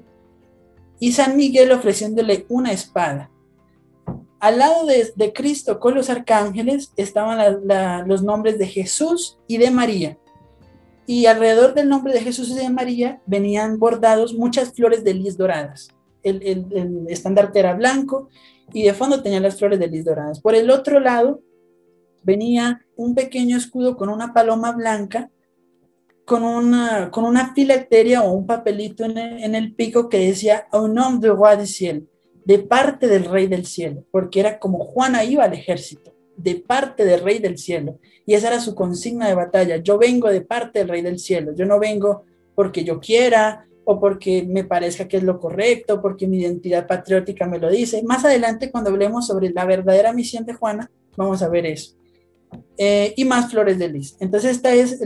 y 1.00 1.12
San 1.12 1.38
Miguel 1.38 1.72
ofreciéndole 1.72 2.46
una 2.50 2.72
espada. 2.72 3.30
Al 4.40 4.60
lado 4.60 4.86
de, 4.86 5.34
Cristo 5.34 5.80
con 5.80 5.96
los 5.96 6.10
arcángeles 6.10 6.92
estaban 6.98 7.68
los 8.08 8.22
nombres 8.22 8.60
de 8.60 8.68
Jesús 8.68 9.40
y 9.48 9.58
de 9.58 9.72
María. 9.72 10.18
Y 11.08 11.28
alrededor 11.28 11.74
del 11.74 11.90
nombre 11.90 12.14
de 12.14 12.22
Jesús 12.22 12.50
y 12.50 12.56
de 12.56 12.70
María 12.70 13.22
venían 13.26 13.80
bordados 13.80 14.34
muchas 14.34 14.74
flores 14.74 15.04
de 15.04 15.14
lis 15.14 15.38
doradas. 15.38 15.90
El, 16.22 16.42
el 16.44 17.06
estandarte 17.08 17.60
era 17.60 17.76
blanco 17.76 18.30
y 18.74 18.84
de 18.84 18.94
fondo 18.94 19.22
tenía 19.22 19.40
las 19.40 19.58
flores 19.58 19.80
de 19.80 19.88
lis 19.88 20.06
doradas. 20.06 20.42
Por 20.42 20.56
el 20.56 20.70
otro 20.70 21.00
lado 21.00 21.42
venía 22.24 22.86
un 22.96 23.16
pequeño 23.16 23.58
escudo 23.58 23.96
con 23.96 24.10
una 24.10 24.34
paloma 24.34 24.72
blanca 24.72 25.30
con 26.26 26.44
una, 26.44 27.12
con 27.12 27.24
una 27.24 27.54
filacteria 27.54 28.24
o 28.24 28.34
un 28.34 28.48
papelito 28.48 29.06
en 29.06 29.18
el, 29.18 29.44
en 29.44 29.56
el 29.56 29.74
pico 29.74 30.10
que 30.10 30.18
decía 30.18 30.68
Au 30.72 30.88
nom 30.88 31.20
du 31.20 31.34
roi 31.34 31.56
du 31.56 31.66
ciel, 31.66 32.10
de 32.44 32.60
parte 32.60 33.08
del 33.08 33.26
rey 33.26 33.48
del 33.48 33.66
cielo, 33.66 34.04
porque 34.12 34.40
era 34.40 34.60
como 34.60 34.80
Juana 34.80 35.24
iba 35.24 35.44
al 35.44 35.54
ejército, 35.54 36.14
de 36.36 36.56
parte 36.56 37.06
del 37.06 37.22
rey 37.22 37.40
del 37.40 37.58
cielo. 37.58 38.00
Y 38.26 38.34
esa 38.34 38.48
era 38.48 38.60
su 38.60 38.74
consigna 38.74 39.28
de 39.28 39.36
batalla. 39.36 39.78
Yo 39.78 39.98
vengo 40.00 40.30
de 40.30 40.42
parte 40.42 40.80
del 40.80 40.90
rey 40.90 41.02
del 41.04 41.20
cielo, 41.20 41.54
yo 41.56 41.66
no 41.66 41.80
vengo 41.80 42.24
porque 42.56 42.84
yo 42.84 43.00
quiera 43.00 43.68
o 43.86 44.00
porque 44.00 44.44
me 44.44 44.64
parezca 44.64 45.08
que 45.08 45.18
es 45.18 45.24
lo 45.24 45.40
correcto, 45.40 46.02
porque 46.02 46.28
mi 46.28 46.40
identidad 46.40 46.88
patriótica 46.88 47.46
me 47.46 47.60
lo 47.60 47.70
dice. 47.70 48.04
Más 48.04 48.26
adelante, 48.26 48.72
cuando 48.72 48.90
hablemos 48.90 49.28
sobre 49.28 49.52
la 49.52 49.66
verdadera 49.66 50.12
misión 50.12 50.46
de 50.46 50.56
Juana, 50.56 50.90
vamos 51.16 51.42
a 51.42 51.50
ver 51.50 51.66
eso. 51.68 51.96
Eh, 52.78 53.14
y 53.16 53.26
más 53.26 53.52
flores 53.52 53.78
de 53.78 53.88
lis. 53.88 54.18
Entonces, 54.20 54.52
esta 54.52 54.74
es 54.74 55.00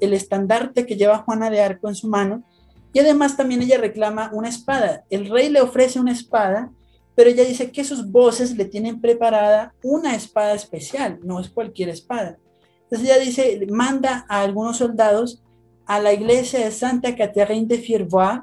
el 0.00 0.12
estandarte 0.12 0.86
que 0.86 0.96
lleva 0.96 1.18
Juana 1.18 1.50
de 1.50 1.60
Arco 1.60 1.88
en 1.88 1.94
su 1.94 2.08
mano. 2.08 2.44
Y 2.92 3.00
además 3.00 3.36
también 3.36 3.62
ella 3.62 3.78
reclama 3.78 4.30
una 4.32 4.48
espada. 4.48 5.04
El 5.10 5.28
rey 5.28 5.50
le 5.50 5.60
ofrece 5.60 6.00
una 6.00 6.12
espada, 6.12 6.72
pero 7.14 7.28
ella 7.28 7.44
dice 7.44 7.70
que 7.70 7.84
sus 7.84 8.10
voces 8.10 8.56
le 8.56 8.64
tienen 8.64 9.00
preparada 9.00 9.74
una 9.82 10.14
espada 10.14 10.54
especial, 10.54 11.18
no 11.22 11.40
es 11.40 11.50
cualquier 11.50 11.90
espada. 11.90 12.38
Entonces 12.84 13.06
ella 13.06 13.18
dice, 13.18 13.66
manda 13.68 14.24
a 14.28 14.40
algunos 14.40 14.78
soldados 14.78 15.42
a 15.88 15.98
la 15.98 16.12
iglesia 16.12 16.64
de 16.64 16.70
Santa 16.70 17.16
Catherine 17.16 17.66
de 17.66 17.78
Fierbois 17.78 18.42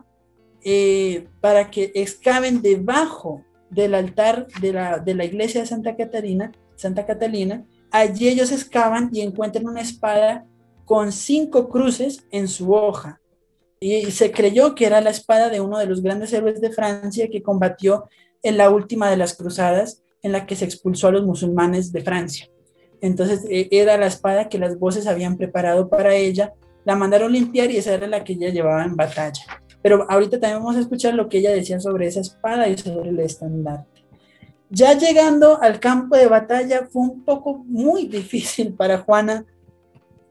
eh, 0.64 1.28
para 1.40 1.72
que 1.72 1.92
excaven 1.96 2.62
debajo 2.62 3.46
del 3.70 3.96
altar 3.96 4.48
de 4.60 4.74
la, 4.74 5.00
de 5.00 5.14
la 5.14 5.24
iglesia 5.24 5.62
de 5.62 5.68
Santa 5.68 5.96
Catarina, 5.96 6.52
Santa 6.76 7.06
Catalina, 7.06 7.66
Allí 7.96 8.28
ellos 8.28 8.52
excavan 8.52 9.10
y 9.14 9.22
encuentran 9.22 9.66
una 9.68 9.80
espada 9.80 10.46
con 10.84 11.14
cinco 11.14 11.70
cruces 11.70 12.26
en 12.30 12.50
su 12.50 12.74
hoja. 12.74 13.22
Y, 13.80 14.12
se 14.12 14.32
creyó 14.32 14.76
que 14.76 14.86
era 14.86 15.00
la 15.00 15.12
espada 15.12 15.48
de 15.48 15.62
uno 15.62 15.78
de 15.78 15.86
los 15.86 16.02
grandes 16.02 16.34
héroes 16.34 16.60
de 16.60 16.72
Francia 16.72 17.30
que 17.30 17.42
combatió 17.42 18.10
en 18.44 18.58
la 18.58 18.70
última 18.70 19.10
de 19.10 19.16
las 19.16 19.36
cruzadas 19.36 20.04
en 20.22 20.34
la 20.34 20.46
que 20.46 20.58
se 20.58 20.66
expulsó 20.66 21.08
a 21.08 21.12
los 21.12 21.26
musulmanes 21.26 21.94
de 21.94 22.02
Francia. 22.02 22.50
Entonces 23.00 23.46
e, 23.50 23.70
era 23.72 23.98
la 23.98 24.08
espada 24.08 24.50
que 24.50 24.60
las 24.60 24.78
voces 24.78 25.08
habían 25.08 25.38
preparado 25.38 25.88
para 25.88 26.16
ella, 26.16 26.54
la 26.86 26.96
mandaron 26.96 27.34
limpiar 27.34 27.70
y 27.72 27.78
esa 27.78 27.94
era 27.94 28.08
la 28.08 28.24
que 28.24 28.34
ella 28.34 28.50
llevaba 28.50 28.86
en 28.86 28.96
batalla. 28.96 29.44
Pero 29.82 30.06
ahorita 30.10 30.40
también 30.40 30.60
vamos 30.60 30.78
a 30.78 30.82
escuchar 30.82 31.14
lo 31.14 31.28
que 31.28 31.40
ella 31.40 31.52
decía 31.52 31.80
sobre 31.80 32.08
esa 32.08 32.22
espada 32.22 32.68
y 32.68 32.78
sobre 32.78 33.10
el 33.10 33.20
estandarte. 33.20 34.04
Ya 34.70 34.98
llegando 34.98 35.62
al 35.62 35.80
campo 35.80 36.16
de 36.16 36.28
batalla 36.28 36.88
fue 36.92 37.04
un 37.04 37.24
poco 37.24 37.64
muy 37.66 38.08
difícil 38.08 38.74
para 38.74 39.00
Juana 39.00 39.46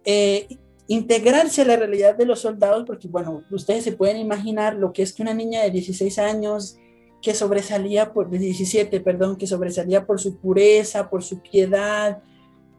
eh, 0.05 0.49
integrarse 0.87 1.63
a 1.63 1.67
la 1.67 1.77
realidad 1.77 2.17
de 2.17 2.27
los 2.27 2.41
soldados, 2.41 2.85
porque 2.87 3.09
bueno, 3.09 3.43
ustedes 3.51 3.85
se 3.85 3.93
pueden 3.93 4.19
imaginar 4.19 4.75
lo 4.75 4.93
que 4.93 5.03
es 5.03 5.13
que 5.13 5.23
una 5.23 5.35
niña 5.35 5.63
de 5.63 5.71
16 5.71 6.19
años 6.19 6.77
que 7.23 7.35
sobresalía 7.35 8.13
por, 8.13 8.29
de 8.29 8.39
17, 8.39 9.01
perdón, 9.01 9.37
que 9.37 9.47
sobresalía 9.47 10.05
por 10.05 10.21
su 10.21 10.37
pureza, 10.39 11.09
por 11.09 11.23
su 11.23 11.41
piedad, 11.41 12.23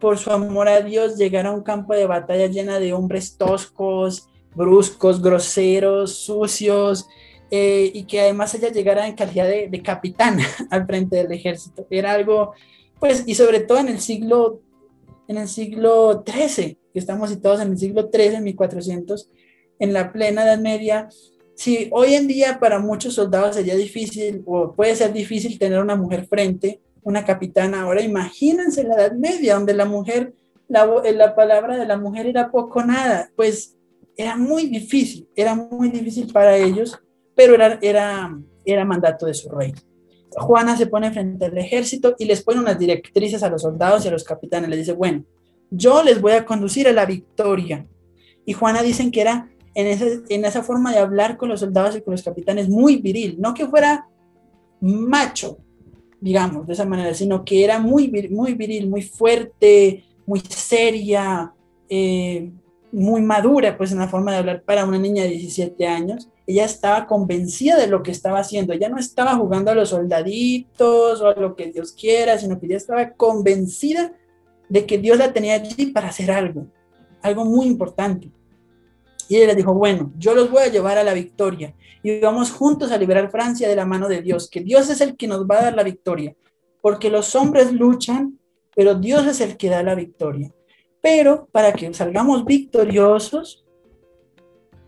por 0.00 0.18
su 0.18 0.30
amor 0.30 0.68
a 0.68 0.80
Dios, 0.82 1.16
llegar 1.16 1.46
a 1.46 1.52
un 1.52 1.62
campo 1.62 1.94
de 1.94 2.06
batalla 2.06 2.46
llena 2.46 2.78
de 2.78 2.92
hombres 2.92 3.36
toscos, 3.36 4.28
bruscos, 4.54 5.22
groseros, 5.22 6.14
sucios, 6.14 7.08
eh, 7.50 7.90
y 7.94 8.04
que 8.04 8.20
además 8.20 8.54
ella 8.54 8.70
llegara 8.70 9.06
en 9.06 9.14
calidad 9.14 9.46
de, 9.46 9.68
de, 9.68 9.82
capitana 9.82 10.44
al 10.70 10.86
frente 10.86 11.16
del 11.16 11.32
ejército. 11.32 11.86
Era 11.90 12.12
algo, 12.12 12.52
pues, 12.98 13.24
y 13.26 13.34
sobre 13.34 13.60
todo 13.60 13.78
en 13.78 13.88
el 13.88 14.00
siglo, 14.00 14.60
en 15.28 15.38
el 15.38 15.48
siglo 15.48 16.24
XIII, 16.26 16.78
que 16.92 16.98
estamos 16.98 17.30
situados 17.30 17.60
en 17.60 17.72
el 17.72 17.78
siglo 17.78 18.10
XIII, 18.12 18.40
1400, 18.40 19.30
en 19.78 19.92
la 19.92 20.12
plena 20.12 20.44
Edad 20.44 20.58
Media. 20.58 21.08
Si 21.54 21.88
hoy 21.92 22.14
en 22.14 22.26
día 22.26 22.58
para 22.58 22.80
muchos 22.80 23.14
soldados 23.14 23.54
sería 23.54 23.76
difícil, 23.76 24.42
o 24.44 24.74
puede 24.74 24.96
ser 24.96 25.12
difícil 25.12 25.58
tener 25.58 25.80
una 25.80 25.96
mujer 25.96 26.26
frente, 26.26 26.80
una 27.06 27.24
capitana, 27.24 27.82
ahora 27.82 28.02
imagínense 28.02 28.84
la 28.84 28.96
Edad 28.96 29.12
Media, 29.12 29.54
donde 29.54 29.74
la 29.74 29.84
mujer, 29.84 30.34
la, 30.68 30.86
la 31.14 31.34
palabra 31.34 31.76
de 31.76 31.86
la 31.86 31.96
mujer 31.96 32.26
era 32.26 32.50
poco 32.50 32.82
nada, 32.84 33.30
pues 33.36 33.76
era 34.16 34.36
muy 34.36 34.66
difícil, 34.66 35.28
era 35.34 35.54
muy 35.54 35.88
difícil 35.88 36.32
para 36.32 36.56
ellos 36.56 37.00
pero 37.36 37.54
era, 37.54 37.78
era, 37.82 38.36
era 38.64 38.84
mandato 38.84 39.26
de 39.26 39.34
su 39.34 39.48
rey. 39.50 39.72
Juana 40.38 40.76
se 40.76 40.86
pone 40.86 41.12
frente 41.12 41.44
al 41.44 41.56
ejército 41.56 42.16
y 42.18 42.24
les 42.24 42.42
pone 42.42 42.58
unas 42.58 42.78
directrices 42.78 43.42
a 43.42 43.50
los 43.50 43.62
soldados 43.62 44.04
y 44.04 44.08
a 44.08 44.10
los 44.10 44.24
capitanes. 44.24 44.68
Les 44.70 44.80
dice, 44.80 44.92
bueno, 44.92 45.24
yo 45.70 46.02
les 46.02 46.20
voy 46.20 46.32
a 46.32 46.44
conducir 46.44 46.88
a 46.88 46.92
la 46.92 47.06
victoria. 47.06 47.86
Y 48.44 48.54
Juana 48.54 48.82
dicen 48.82 49.10
que 49.10 49.20
era 49.20 49.50
en 49.74 49.86
esa, 49.86 50.06
en 50.28 50.44
esa 50.44 50.62
forma 50.62 50.92
de 50.92 50.98
hablar 50.98 51.36
con 51.36 51.50
los 51.50 51.60
soldados 51.60 51.96
y 51.96 52.00
con 52.00 52.12
los 52.12 52.22
capitanes 52.22 52.68
muy 52.68 52.96
viril, 52.96 53.36
no 53.38 53.52
que 53.52 53.66
fuera 53.66 54.08
macho, 54.80 55.58
digamos, 56.26 56.66
de 56.66 56.72
esa 56.72 56.84
manera, 56.84 57.14
sino 57.14 57.44
que 57.44 57.64
era 57.64 57.78
muy, 57.78 58.10
muy 58.30 58.54
viril, 58.54 58.88
muy 58.88 59.02
fuerte, 59.02 60.04
muy 60.26 60.40
seria, 60.40 61.52
eh, 61.88 62.50
muy 62.90 63.22
madura, 63.22 63.76
pues 63.76 63.92
en 63.92 63.98
la 63.98 64.08
forma 64.08 64.32
de 64.32 64.38
hablar 64.38 64.62
para 64.62 64.84
una 64.84 64.98
niña 64.98 65.22
de 65.22 65.30
17 65.30 65.86
años 65.86 66.28
ella 66.46 66.64
estaba 66.64 67.06
convencida 67.06 67.76
de 67.76 67.88
lo 67.88 68.02
que 68.02 68.12
estaba 68.12 68.38
haciendo, 68.38 68.72
ella 68.72 68.88
no 68.88 68.98
estaba 68.98 69.34
jugando 69.34 69.70
a 69.70 69.74
los 69.74 69.88
soldaditos 69.88 71.20
o 71.20 71.28
a 71.28 71.34
lo 71.34 71.56
que 71.56 71.72
Dios 71.72 71.92
quiera, 71.92 72.38
sino 72.38 72.58
que 72.58 72.66
ella 72.66 72.76
estaba 72.76 73.10
convencida 73.10 74.12
de 74.68 74.86
que 74.86 74.98
Dios 74.98 75.18
la 75.18 75.32
tenía 75.32 75.54
allí 75.54 75.86
para 75.86 76.08
hacer 76.08 76.30
algo, 76.30 76.66
algo 77.20 77.44
muy 77.44 77.66
importante. 77.66 78.30
Y 79.28 79.36
ella 79.36 79.54
dijo, 79.54 79.74
bueno, 79.74 80.12
yo 80.16 80.34
los 80.34 80.50
voy 80.50 80.62
a 80.62 80.68
llevar 80.68 80.98
a 80.98 81.04
la 81.04 81.14
victoria 81.14 81.74
y 82.02 82.20
vamos 82.20 82.52
juntos 82.52 82.92
a 82.92 82.98
liberar 82.98 83.30
Francia 83.30 83.68
de 83.68 83.76
la 83.76 83.84
mano 83.84 84.08
de 84.08 84.22
Dios, 84.22 84.48
que 84.48 84.60
Dios 84.60 84.88
es 84.90 85.00
el 85.00 85.16
que 85.16 85.26
nos 85.26 85.46
va 85.46 85.58
a 85.58 85.62
dar 85.64 85.74
la 85.74 85.82
victoria, 85.82 86.36
porque 86.80 87.10
los 87.10 87.34
hombres 87.34 87.72
luchan, 87.72 88.38
pero 88.74 88.94
Dios 88.94 89.26
es 89.26 89.40
el 89.40 89.56
que 89.56 89.68
da 89.68 89.82
la 89.82 89.94
victoria. 89.94 90.52
Pero 91.00 91.48
para 91.50 91.72
que 91.72 91.92
salgamos 91.94 92.44
victoriosos, 92.44 93.64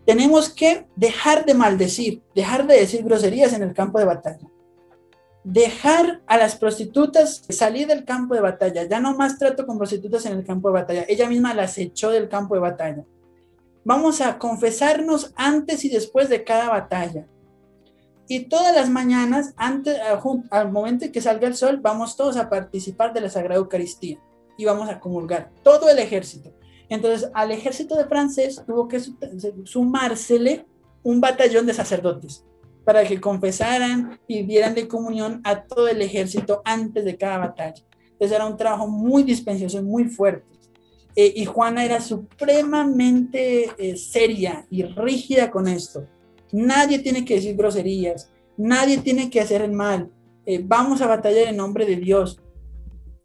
tenemos 0.08 0.48
que 0.48 0.86
dejar 0.96 1.44
de 1.44 1.54
maldecir, 1.54 2.22
dejar 2.34 2.66
de 2.66 2.80
decir 2.80 3.02
groserías 3.04 3.52
en 3.52 3.62
el 3.62 3.74
campo 3.74 3.98
de 3.98 4.04
batalla. 4.04 4.48
Dejar 5.44 6.22
a 6.26 6.38
las 6.38 6.56
prostitutas 6.56 7.44
salir 7.48 7.86
del 7.86 8.04
campo 8.04 8.34
de 8.34 8.40
batalla. 8.40 8.84
Ya 8.84 9.00
no 9.00 9.16
más 9.16 9.38
trato 9.38 9.66
con 9.66 9.76
prostitutas 9.76 10.24
en 10.26 10.32
el 10.32 10.44
campo 10.44 10.68
de 10.68 10.74
batalla. 10.74 11.04
Ella 11.08 11.28
misma 11.28 11.52
las 11.52 11.76
echó 11.78 12.10
del 12.10 12.28
campo 12.28 12.54
de 12.54 12.60
batalla. 12.60 13.04
Vamos 13.88 14.20
a 14.20 14.38
confesarnos 14.38 15.32
antes 15.34 15.82
y 15.82 15.88
después 15.88 16.28
de 16.28 16.44
cada 16.44 16.68
batalla. 16.68 17.26
Y 18.28 18.40
todas 18.40 18.74
las 18.74 18.90
mañanas, 18.90 19.54
antes, 19.56 19.98
al 20.50 20.70
momento 20.70 21.06
en 21.06 21.12
que 21.12 21.22
salga 21.22 21.48
el 21.48 21.54
sol, 21.54 21.78
vamos 21.80 22.14
todos 22.14 22.36
a 22.36 22.50
participar 22.50 23.14
de 23.14 23.22
la 23.22 23.30
Sagrada 23.30 23.60
Eucaristía 23.60 24.20
y 24.58 24.66
vamos 24.66 24.90
a 24.90 25.00
comulgar. 25.00 25.50
Todo 25.62 25.88
el 25.88 25.98
ejército. 26.00 26.52
Entonces, 26.90 27.30
al 27.32 27.50
ejército 27.50 27.96
de 27.96 28.04
francés 28.04 28.62
tuvo 28.66 28.88
que 28.88 29.00
sumársele 29.64 30.66
un 31.02 31.22
batallón 31.22 31.64
de 31.64 31.72
sacerdotes 31.72 32.44
para 32.84 33.04
que 33.04 33.18
confesaran 33.18 34.20
y 34.28 34.42
dieran 34.42 34.74
de 34.74 34.86
comunión 34.86 35.40
a 35.44 35.62
todo 35.62 35.88
el 35.88 36.02
ejército 36.02 36.60
antes 36.66 37.06
de 37.06 37.16
cada 37.16 37.38
batalla. 37.38 37.82
Entonces 38.12 38.36
era 38.36 38.44
un 38.44 38.58
trabajo 38.58 38.86
muy 38.86 39.22
dispensioso, 39.22 39.82
muy 39.82 40.04
fuerte. 40.04 40.57
Eh, 41.20 41.32
y 41.34 41.46
Juana 41.46 41.84
era 41.84 42.00
supremamente 42.00 43.72
eh, 43.76 43.96
seria 43.96 44.64
y 44.70 44.84
rígida 44.84 45.50
con 45.50 45.66
esto. 45.66 46.06
Nadie 46.52 47.00
tiene 47.00 47.24
que 47.24 47.34
decir 47.34 47.56
groserías, 47.56 48.30
nadie 48.56 48.98
tiene 48.98 49.28
que 49.28 49.40
hacer 49.40 49.62
el 49.62 49.72
mal. 49.72 50.12
Eh, 50.46 50.62
vamos 50.64 51.02
a 51.02 51.08
batallar 51.08 51.48
en 51.48 51.56
nombre 51.56 51.86
de 51.86 51.96
Dios. 51.96 52.40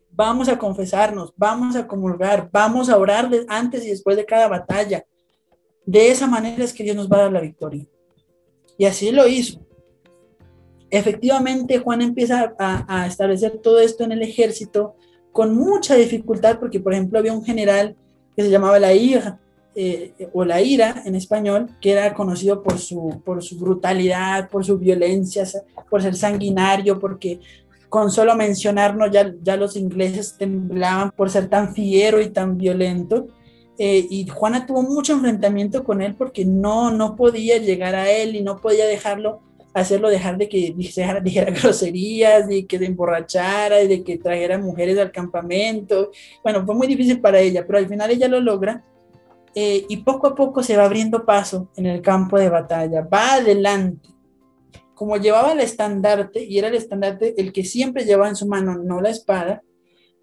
vamos 0.10 0.50
a 0.50 0.58
confesarnos, 0.58 1.34
vamos 1.38 1.76
a 1.76 1.86
comulgar, 1.86 2.50
vamos 2.52 2.90
a 2.90 2.98
orar 2.98 3.30
antes 3.48 3.86
y 3.86 3.90
después 3.90 4.18
de 4.18 4.26
cada 4.26 4.48
batalla. 4.48 5.06
De 5.86 6.10
esa 6.10 6.26
manera 6.26 6.64
es 6.64 6.74
que 6.74 6.84
Dios 6.84 6.96
nos 6.96 7.08
va 7.08 7.18
a 7.18 7.22
dar 7.24 7.32
la 7.32 7.42
victoria. 7.42 7.86
Y 8.76 8.86
así 8.86 9.12
lo 9.12 9.28
hizo. 9.28 9.64
Efectivamente, 10.90 11.78
Juan 11.78 12.02
empieza 12.02 12.56
a, 12.58 13.06
establecer 13.06 13.60
todo 13.60 13.80
esto 13.80 14.04
en 14.04 14.14
el 14.14 14.24
ejército 14.24 14.96
con 15.34 15.54
mucha 15.54 15.96
dificultad, 15.96 16.60
porque 16.60 16.80
por 16.80 16.94
ejemplo 16.94 17.20
había 17.20 17.34
un 17.34 17.44
general 17.44 17.98
que 18.36 18.44
se 18.44 18.50
llamaba 18.50 18.80
la 18.80 18.94
ira, 18.94 19.40
eh, 19.76 20.14
o 20.34 20.46
la 20.46 20.62
ira 20.62 21.02
en 21.04 21.16
español, 21.16 21.72
que 21.82 21.92
era 21.92 22.14
conocido 22.14 22.62
por 22.62 22.78
su, 22.78 23.22
por 23.26 23.44
su 23.44 23.58
brutalidad, 23.58 24.50
por 24.50 24.64
su 24.64 24.78
violencia, 24.78 25.44
por 25.90 26.02
ser 26.02 26.16
sanguinario, 26.16 27.00
porque 27.00 27.40
con 27.90 28.12
solo 28.12 28.36
mencionarnos 28.36 29.12
ya, 29.12 29.34
ya 29.42 29.58
los 29.58 29.76
ingleses 29.76 30.36
temblaban 30.38 31.12
por 31.12 31.32
ser 31.32 31.50
tan 31.50 31.74
fiero 31.74 32.22
y 32.22 32.30
tan 32.30 32.58
violento. 32.58 33.28
Eh, 33.80 34.06
y 34.10 34.28
Juana 34.28 34.68
tuvo 34.68 34.84
mucho 34.84 35.14
enfrentamiento 35.14 35.84
con 35.84 36.02
él 36.02 36.14
porque 36.16 36.46
no, 36.46 36.92
no 36.92 37.16
podía 37.16 37.58
llegar 37.58 37.96
a 37.96 38.12
él 38.12 38.36
y 38.36 38.44
no 38.44 38.58
podía 38.58 38.86
dejarlo, 38.86 39.42
hacerlo 39.74 40.10
dejar 40.10 40.38
de 40.38 40.48
que 40.48 40.74
dijera, 40.76 41.20
dijera 41.22 41.52
groserías, 41.52 42.50
y 42.50 42.66
que 42.66 42.78
se 42.78 42.86
emborrachara 42.86 43.82
y 43.82 43.88
de 43.88 44.04
que 44.04 44.18
trajera 44.18 44.58
mujeres 44.58 44.98
al 44.98 45.12
campamento. 45.12 46.12
Bueno, 46.44 46.66
fue 46.66 46.76
muy 46.76 46.88
difícil 46.88 47.20
para 47.20 47.40
ella, 47.40 47.66
pero 47.66 47.80
al 47.80 47.88
final 47.88 48.12
ella 48.12 48.28
lo 48.28 48.40
logra 48.40 48.84
eh, 49.56 49.86
y 49.88 49.98
poco 49.98 50.28
a 50.28 50.36
poco 50.36 50.64
se 50.64 50.78
va 50.78 50.86
abriendo 50.86 51.26
paso 51.26 51.70
en 51.76 51.86
el 51.86 52.02
campo 52.02 52.40
de 52.40 52.50
batalla, 52.50 53.02
va 53.02 53.36
adelante. 53.36 54.10
Como 54.96 55.18
llevaba 55.18 55.52
el 55.52 55.60
estandarte, 55.60 56.44
y 56.44 56.58
era 56.58 56.70
el 56.70 56.76
estandarte 56.76 57.40
el 57.40 57.52
que 57.52 57.64
siempre 57.64 58.06
llevaba 58.06 58.30
en 58.30 58.36
su 58.36 58.48
mano, 58.48 58.78
no 58.78 59.02
la 59.02 59.10
espada, 59.10 59.64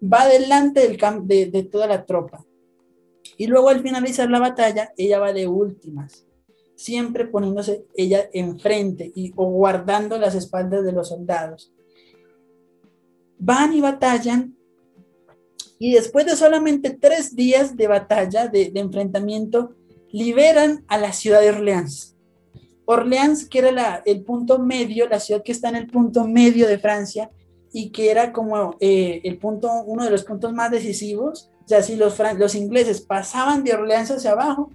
va 0.01 0.23
adelante 0.23 0.81
del 0.87 0.97
de, 1.27 1.45
de 1.47 1.63
toda 1.63 1.87
la 1.87 2.05
tropa. 2.05 2.45
Y 3.37 3.47
luego 3.47 3.69
al 3.69 3.81
finalizar 3.81 4.29
la 4.29 4.39
batalla, 4.39 4.91
ella 4.97 5.19
va 5.19 5.33
de 5.33 5.47
últimas, 5.47 6.25
siempre 6.81 7.27
poniéndose 7.27 7.85
ella 7.95 8.27
enfrente 8.33 9.11
y, 9.13 9.31
o 9.35 9.45
guardando 9.45 10.17
las 10.17 10.33
espaldas 10.33 10.83
de 10.83 10.91
los 10.91 11.09
soldados. 11.09 11.71
Van 13.37 13.73
y 13.73 13.81
batallan 13.81 14.55
y 15.77 15.93
después 15.93 16.25
de 16.25 16.35
solamente 16.35 16.91
tres 16.91 17.35
días 17.35 17.75
de 17.75 17.87
batalla, 17.87 18.47
de, 18.47 18.71
enfrentamiento, 18.75 19.75
liberan 20.11 20.85
a 20.87 20.97
la 20.97 21.11
ciudad 21.11 21.41
de 21.41 21.49
Orleans. 21.49 22.15
Orleans, 22.85 23.47
que 23.47 23.59
era 23.59 24.03
el 24.05 24.23
punto 24.23 24.59
medio, 24.59 25.07
la 25.07 25.19
ciudad 25.19 25.41
que 25.43 25.51
está 25.51 25.69
en 25.69 25.75
el 25.75 25.87
punto 25.87 26.27
medio 26.27 26.67
de 26.67 26.77
Francia 26.77 27.31
y 27.73 27.89
que 27.89 28.11
era 28.11 28.31
como 28.31 28.75
eh, 28.79 29.21
el 29.23 29.39
punto, 29.39 29.71
uno 29.85 30.03
de 30.03 30.11
los 30.11 30.23
puntos 30.23 30.53
más 30.53 30.69
decisivos. 30.69 31.49
O 31.63 31.67
sea, 31.67 31.81
si 31.81 31.95
los, 31.95 32.15
los 32.37 32.53
ingleses 32.53 33.01
pasaban 33.01 33.63
de 33.63 33.73
Orleans 33.73 34.11
hacia 34.11 34.33
abajo, 34.33 34.71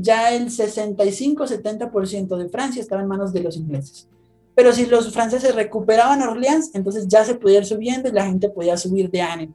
ya 0.00 0.34
el 0.34 0.46
65-70% 0.48 2.36
de 2.36 2.48
Francia 2.48 2.80
estaba 2.80 3.02
en 3.02 3.08
manos 3.08 3.32
de 3.32 3.42
los 3.42 3.56
ingleses. 3.56 4.08
Pero 4.54 4.72
si 4.72 4.86
los 4.86 5.12
franceses 5.12 5.54
recuperaban 5.54 6.22
Orleans, 6.22 6.70
entonces 6.74 7.06
ya 7.08 7.24
se 7.24 7.34
podía 7.34 7.58
ir 7.58 7.66
subiendo 7.66 8.08
y 8.08 8.12
la 8.12 8.26
gente 8.26 8.48
podía 8.48 8.76
subir 8.76 9.10
de 9.10 9.22
ánimo. 9.22 9.54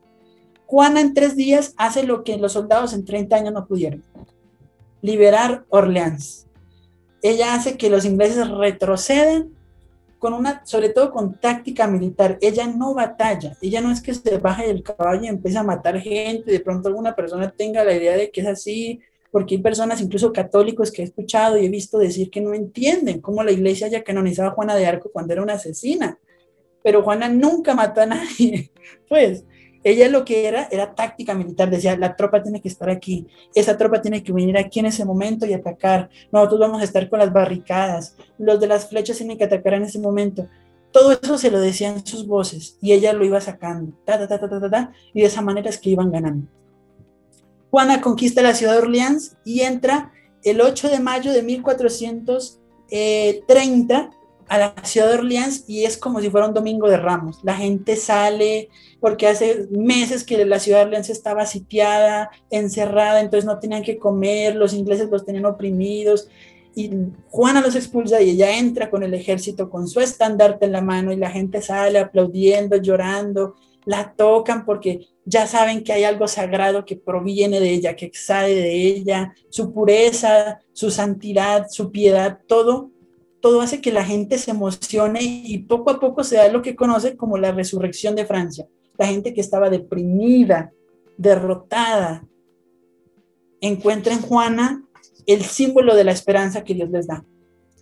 Juana 0.65 1.01
en 1.01 1.13
tres 1.13 1.35
días 1.35 1.73
hace 1.77 2.03
lo 2.03 2.23
que 2.23 2.37
los 2.37 2.53
soldados 2.53 2.93
en 2.93 3.05
30 3.05 3.35
años 3.35 3.53
no 3.53 3.65
pudieron, 3.65 4.03
liberar 5.01 5.65
Orleans. 5.69 6.47
Ella 7.21 7.53
hace 7.53 7.77
que 7.77 7.89
los 7.89 8.05
ingleses 8.05 8.49
retroceden 8.49 9.53
con 10.19 10.33
una, 10.33 10.65
sobre 10.65 10.89
todo 10.89 11.11
con 11.11 11.39
táctica 11.39 11.85
militar. 11.85 12.37
Ella 12.41 12.65
no 12.67 12.93
batalla, 12.93 13.57
ella 13.61 13.81
no 13.81 13.91
es 13.91 14.01
que 14.01 14.13
se 14.13 14.37
baje 14.37 14.67
del 14.67 14.83
caballo 14.83 15.23
y 15.23 15.27
empiece 15.27 15.57
a 15.57 15.63
matar 15.63 15.99
gente, 15.99 16.51
de 16.51 16.59
pronto 16.61 16.87
alguna 16.87 17.15
persona 17.15 17.51
tenga 17.51 17.83
la 17.83 17.93
idea 17.93 18.15
de 18.15 18.31
que 18.31 18.41
es 18.41 18.47
así, 18.47 19.01
porque 19.33 19.55
hay 19.55 19.61
personas, 19.63 19.99
incluso 19.99 20.31
católicos, 20.31 20.91
que 20.91 21.01
he 21.01 21.05
escuchado 21.05 21.57
y 21.57 21.65
he 21.65 21.69
visto 21.69 21.97
decir 21.97 22.29
que 22.29 22.39
no 22.39 22.53
entienden 22.53 23.19
cómo 23.19 23.41
la 23.43 23.51
iglesia 23.51 23.87
haya 23.87 24.03
canonizado 24.03 24.49
a 24.49 24.51
Juana 24.51 24.75
de 24.75 24.85
Arco 24.85 25.09
cuando 25.11 25.33
era 25.33 25.41
una 25.41 25.53
asesina. 25.53 26.19
Pero 26.83 27.01
Juana 27.01 27.29
nunca 27.29 27.73
mató 27.73 28.01
a 28.01 28.05
nadie. 28.05 28.69
Pues 29.09 29.43
ella 29.83 30.07
lo 30.07 30.23
que 30.23 30.47
era 30.47 30.67
era 30.71 30.93
táctica 30.93 31.33
militar, 31.33 31.71
decía, 31.71 31.97
la 31.97 32.15
tropa 32.15 32.43
tiene 32.43 32.61
que 32.61 32.67
estar 32.67 32.89
aquí, 32.91 33.27
esa 33.55 33.75
tropa 33.75 34.01
tiene 34.01 34.21
que 34.21 34.31
venir 34.31 34.57
aquí 34.57 34.79
en 34.79 34.87
ese 34.87 35.03
momento 35.03 35.45
y 35.45 35.53
atacar, 35.53 36.09
nosotros 36.31 36.59
vamos 36.59 36.81
a 36.81 36.83
estar 36.83 37.09
con 37.09 37.19
las 37.19 37.33
barricadas, 37.33 38.15
los 38.37 38.59
de 38.59 38.67
las 38.67 38.87
flechas 38.87 39.17
tienen 39.17 39.37
que 39.37 39.45
atacar 39.45 39.73
en 39.73 39.83
ese 39.83 39.99
momento. 39.99 40.47
Todo 40.91 41.11
eso 41.11 41.37
se 41.37 41.49
lo 41.49 41.59
decían 41.59 42.05
sus 42.05 42.27
voces 42.27 42.77
y 42.81 42.93
ella 42.93 43.13
lo 43.13 43.25
iba 43.25 43.41
sacando, 43.41 43.93
ta, 44.05 44.19
ta, 44.19 44.27
ta, 44.27 44.47
ta, 44.47 44.69
ta, 44.69 44.91
y 45.13 45.21
de 45.21 45.27
esa 45.27 45.41
manera 45.41 45.69
es 45.69 45.79
que 45.79 45.89
iban 45.89 46.11
ganando. 46.11 46.47
Juana 47.73 48.01
conquista 48.01 48.43
la 48.43 48.53
ciudad 48.53 48.73
de 48.73 48.83
Orleans 48.83 49.35
y 49.43 49.61
entra 49.61 50.11
el 50.43 50.61
8 50.61 50.89
de 50.89 50.99
mayo 50.99 51.33
de 51.33 51.41
1430 51.41 54.11
a 54.47 54.57
la 54.59 54.75
ciudad 54.83 55.07
de 55.07 55.15
Orleans 55.15 55.63
y 55.67 55.85
es 55.85 55.97
como 55.97 56.21
si 56.21 56.29
fuera 56.29 56.45
un 56.45 56.53
domingo 56.53 56.87
de 56.87 56.97
ramos. 56.97 57.39
La 57.41 57.55
gente 57.55 57.95
sale 57.95 58.69
porque 58.99 59.25
hace 59.25 59.67
meses 59.71 60.23
que 60.23 60.45
la 60.45 60.59
ciudad 60.59 60.81
de 60.81 60.85
Orleans 60.85 61.09
estaba 61.09 61.47
sitiada, 61.47 62.29
encerrada, 62.51 63.21
entonces 63.21 63.45
no 63.45 63.57
tenían 63.57 63.81
que 63.81 63.97
comer, 63.97 64.55
los 64.55 64.75
ingleses 64.75 65.09
los 65.09 65.25
tenían 65.25 65.47
oprimidos 65.47 66.27
y 66.75 66.91
Juana 67.31 67.61
los 67.61 67.75
expulsa 67.75 68.21
y 68.21 68.29
ella 68.29 68.55
entra 68.55 68.91
con 68.91 69.01
el 69.01 69.15
ejército 69.15 69.71
con 69.71 69.87
su 69.87 69.99
estandarte 69.99 70.65
en 70.65 70.73
la 70.73 70.81
mano 70.81 71.11
y 71.11 71.15
la 71.15 71.31
gente 71.31 71.63
sale 71.63 71.97
aplaudiendo, 71.97 72.77
llorando, 72.77 73.55
la 73.85 74.13
tocan 74.15 74.65
porque 74.65 75.07
ya 75.25 75.47
saben 75.47 75.83
que 75.83 75.93
hay 75.93 76.03
algo 76.03 76.27
sagrado 76.27 76.85
que 76.85 76.95
proviene 76.95 77.59
de 77.59 77.71
ella, 77.71 77.95
que 77.95 78.11
sale 78.13 78.55
de 78.55 78.73
ella, 78.73 79.33
su 79.49 79.73
pureza, 79.73 80.59
su 80.73 80.91
santidad, 80.91 81.67
su 81.69 81.91
piedad, 81.91 82.39
todo 82.47 82.91
todo 83.43 83.59
hace 83.59 83.81
que 83.81 83.91
la 83.91 84.05
gente 84.05 84.37
se 84.37 84.51
emocione 84.51 85.19
y 85.21 85.57
poco 85.57 85.89
a 85.91 85.99
poco 85.99 86.23
se 86.23 86.37
da 86.37 86.47
lo 86.47 86.61
que 86.61 86.77
conoce 86.77 87.17
como 87.17 87.37
la 87.37 87.51
resurrección 87.51 88.15
de 88.15 88.25
Francia. 88.25 88.69
La 88.97 89.07
gente 89.07 89.33
que 89.33 89.41
estaba 89.41 89.69
deprimida, 89.69 90.71
derrotada, 91.17 92.25
encuentra 93.59 94.13
en 94.13 94.21
Juana 94.21 94.85
el 95.25 95.41
símbolo 95.41 95.93
de 95.93 96.05
la 96.05 96.13
esperanza 96.13 96.63
que 96.63 96.73
Dios 96.73 96.89
les 96.89 97.07
da. 97.07 97.25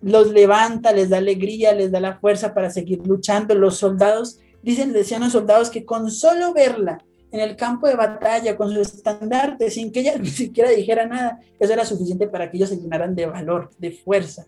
Los 0.01 0.31
levanta, 0.31 0.93
les 0.93 1.09
da 1.09 1.17
alegría, 1.17 1.75
les 1.75 1.91
da 1.91 1.99
la 1.99 2.19
fuerza 2.19 2.55
para 2.55 2.71
seguir 2.71 3.05
luchando. 3.05 3.53
Los 3.53 3.77
soldados, 3.77 4.39
dicen, 4.63 4.93
decían 4.93 5.21
los 5.21 5.31
soldados 5.31 5.69
que 5.69 5.85
con 5.85 6.11
solo 6.11 6.53
verla 6.53 7.03
en 7.31 7.39
el 7.39 7.55
campo 7.55 7.87
de 7.87 7.95
batalla, 7.95 8.57
con 8.57 8.71
su 8.71 8.81
estandarte, 8.81 9.71
sin 9.71 9.91
que 9.91 10.01
ella 10.01 10.17
ni 10.19 10.27
siquiera 10.27 10.69
dijera 10.69 11.05
nada, 11.05 11.39
eso 11.59 11.73
era 11.73 11.85
suficiente 11.85 12.27
para 12.27 12.51
que 12.51 12.57
ellos 12.57 12.69
se 12.69 12.77
llenaran 12.77 13.15
de 13.15 13.25
valor, 13.25 13.71
de 13.77 13.91
fuerza. 13.91 14.45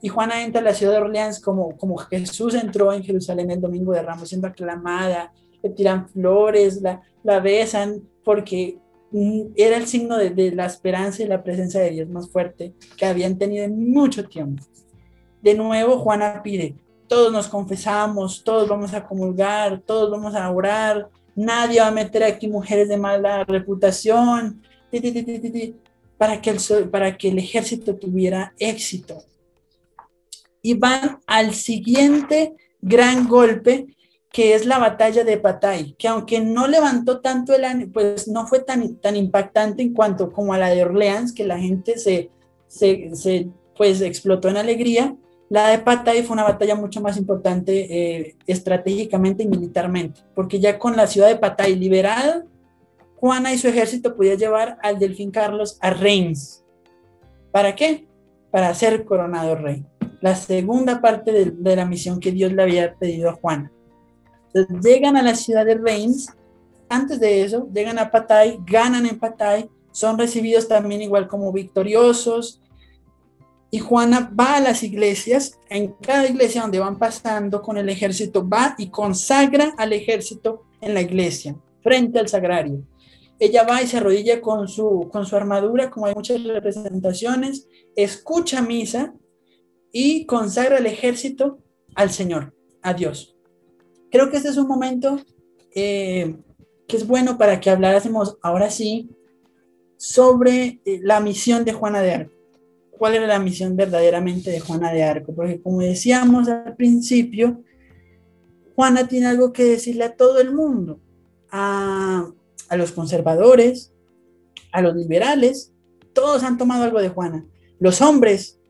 Y 0.00 0.08
Juana 0.08 0.42
entra 0.42 0.60
a 0.60 0.64
la 0.64 0.74
ciudad 0.74 0.94
de 0.94 0.98
Orleans 0.98 1.40
como, 1.40 1.76
como 1.76 1.96
Jesús 1.96 2.54
entró 2.54 2.92
en 2.92 3.04
Jerusalén 3.04 3.50
el 3.50 3.60
domingo 3.60 3.92
de 3.92 4.02
Ramos, 4.02 4.28
siendo 4.28 4.48
aclamada, 4.48 5.32
le 5.62 5.70
tiran 5.70 6.08
flores, 6.08 6.82
la, 6.82 7.02
la 7.22 7.38
besan, 7.38 8.02
porque 8.24 8.78
mm, 9.12 9.52
era 9.54 9.76
el 9.76 9.86
signo 9.86 10.16
de, 10.16 10.30
de, 10.30 10.50
la 10.50 10.66
esperanza 10.66 11.22
y 11.22 11.26
la 11.26 11.44
presencia 11.44 11.80
de 11.80 11.90
Dios 11.90 12.08
más 12.08 12.28
fuerte 12.28 12.74
que 12.96 13.06
habían 13.06 13.38
tenido 13.38 13.64
en 13.64 13.92
mucho 13.92 14.26
tiempo. 14.26 14.64
De 15.40 15.54
nuevo, 15.54 15.98
Juana 15.98 16.42
pide, 16.42 16.74
todos 17.12 17.30
nos 17.30 17.46
confesamos, 17.46 18.42
todos 18.42 18.66
vamos 18.66 18.94
a 18.94 19.04
comulgar, 19.04 19.82
todos 19.82 20.10
vamos 20.10 20.34
a 20.34 20.50
orar, 20.50 21.10
nadie 21.36 21.78
va 21.78 21.88
a 21.88 21.90
meter 21.90 22.24
aquí 22.24 22.48
mujeres 22.48 22.88
de 22.88 22.96
mala 22.96 23.44
reputación, 23.44 24.62
para 26.16 26.40
que 26.40 26.48
el, 26.48 26.88
para 26.88 27.18
que 27.18 27.28
el 27.28 27.38
ejército 27.38 27.96
tuviera 27.96 28.54
éxito 28.58 29.22
y 30.62 30.72
van 30.72 31.20
al 31.26 31.52
siguiente 31.52 32.54
gran 32.80 33.28
golpe, 33.28 33.94
que 34.32 34.54
es 34.54 34.64
la 34.64 34.78
batalla 34.78 35.22
de 35.22 35.36
Patay, 35.36 35.94
que 35.98 36.08
aunque 36.08 36.40
no 36.40 36.66
levantó 36.66 37.20
tanto 37.20 37.52
el 37.54 37.90
pues 37.90 38.26
no 38.26 38.46
fue 38.46 38.60
tan, 38.60 38.96
tan 38.96 39.16
impactante 39.16 39.82
en 39.82 39.92
cuanto 39.92 40.32
como 40.32 40.54
a 40.54 40.58
la 40.58 40.70
de 40.70 40.82
Orleans, 40.82 41.34
que 41.34 41.44
la 41.44 41.58
gente 41.58 41.98
se, 41.98 42.30
se, 42.68 43.50
pues 43.76 44.00
explotó 44.00 44.48
en 44.48 44.56
alegría. 44.56 45.14
La 45.52 45.68
de 45.68 45.80
Patay 45.80 46.22
fue 46.22 46.32
una 46.32 46.44
batalla 46.44 46.74
mucho 46.74 47.02
más 47.02 47.18
importante 47.18 47.72
eh, 47.90 48.36
estratégicamente 48.46 49.42
y 49.42 49.48
militarmente, 49.48 50.22
porque 50.34 50.58
ya 50.58 50.78
con 50.78 50.96
la 50.96 51.06
ciudad 51.06 51.28
de 51.28 51.36
Patay 51.36 51.76
liberada, 51.76 52.46
Juana 53.16 53.52
y 53.52 53.58
su 53.58 53.68
ejército 53.68 54.16
podía 54.16 54.34
llevar 54.34 54.78
al 54.82 54.98
delfín 54.98 55.30
Carlos 55.30 55.76
a 55.82 55.90
Reims. 55.90 56.64
¿Para 57.50 57.74
qué? 57.74 58.06
Para 58.50 58.72
ser 58.72 59.04
coronado 59.04 59.54
rey 59.56 59.84
la 60.22 60.34
segunda 60.36 61.02
parte 61.02 61.32
de, 61.32 61.76
la 61.76 61.84
misión 61.84 62.18
que 62.18 62.32
Dios 62.32 62.50
le 62.52 62.62
había 62.62 62.94
pedido 62.94 63.28
a 63.28 63.34
Juana. 63.34 63.70
Entonces, 64.54 64.82
llegan 64.82 65.18
a 65.18 65.22
la 65.22 65.34
ciudad 65.34 65.66
de 65.66 65.74
Reims, 65.74 66.28
antes 66.88 67.20
de 67.20 67.42
eso, 67.42 67.68
llegan 67.74 67.98
a 67.98 68.10
Patay, 68.10 68.58
ganan 68.64 69.04
en 69.04 69.18
Patay, 69.18 69.68
son 69.90 70.16
recibidos 70.16 70.66
también 70.66 71.02
igual 71.02 71.28
como 71.28 71.52
victoriosos, 71.52 72.61
y 73.74 73.78
Juana 73.78 74.30
va 74.38 74.56
a 74.56 74.60
las 74.60 74.82
iglesias, 74.82 75.58
en 75.70 75.94
cada 75.94 76.28
iglesia 76.28 76.60
donde 76.60 76.78
van 76.78 76.98
pasando 76.98 77.62
con 77.62 77.78
el 77.78 77.88
ejército, 77.88 78.46
va 78.46 78.74
y 78.76 78.90
consagra 78.90 79.74
al 79.78 79.94
ejército 79.94 80.64
en 80.82 80.92
la 80.92 81.00
iglesia. 81.00 81.56
frente 81.82 82.20
al 82.20 82.28
sagrario. 82.28 82.86
Ella 83.40 83.64
va 83.64 83.82
y 83.82 83.88
se 83.88 83.96
arrodilla 83.96 84.40
con 84.40 84.68
su, 84.68 85.08
con 85.10 85.26
su 85.26 85.34
armadura, 85.34 85.90
como 85.90 86.06
hay 86.06 86.14
muchas 86.14 86.44
representaciones, 86.44 87.66
escucha 87.96 88.62
misa 88.62 89.14
y 89.90 90.26
consagra 90.26 90.78
el 90.78 90.86
ejército 90.86 91.58
al 91.96 92.10
Señor, 92.10 92.54
a 92.82 92.94
Dios. 92.94 93.34
Creo 94.12 94.30
que 94.30 94.36
este 94.36 94.50
es 94.50 94.58
un 94.58 94.68
momento 94.68 95.18
eh, 95.74 96.36
que 96.86 96.96
es 96.98 97.06
bueno 97.06 97.36
para 97.36 97.58
que 97.58 97.70
hablásemos 97.70 98.36
ahora 98.42 98.70
sí 98.70 99.10
sobre 99.96 100.80
eh, 100.84 101.00
la 101.02 101.18
misión 101.20 101.64
de 101.64 101.72
Juana 101.72 102.00
de 102.02 102.12
Arco. 102.12 102.41
¿Cuál 102.98 103.14
era 103.14 103.26
la 103.26 103.38
misión 103.38 103.76
verdaderamente 103.76 104.50
de 104.50 104.60
Juana 104.60 104.92
de 104.92 105.02
Arco? 105.02 105.34
Porque 105.34 105.60
como 105.60 105.80
decíamos 105.80 106.48
al 106.48 106.76
principio, 106.76 107.62
Juana 108.76 109.08
tiene 109.08 109.26
algo 109.26 109.52
que 109.52 109.64
decirle 109.64 110.04
a 110.04 110.16
todo 110.16 110.40
el 110.40 110.54
mundo, 110.54 111.00
a, 111.50 112.30
a 112.68 112.76
los 112.76 112.92
conservadores, 112.92 113.92
a 114.70 114.80
los 114.80 114.94
liberales, 114.94 115.72
todos 116.12 116.42
han 116.42 116.58
tomado 116.58 116.84
algo 116.84 117.00
de 117.00 117.08
Juana. 117.08 117.44
Los 117.78 118.00
hombres, 118.00 118.60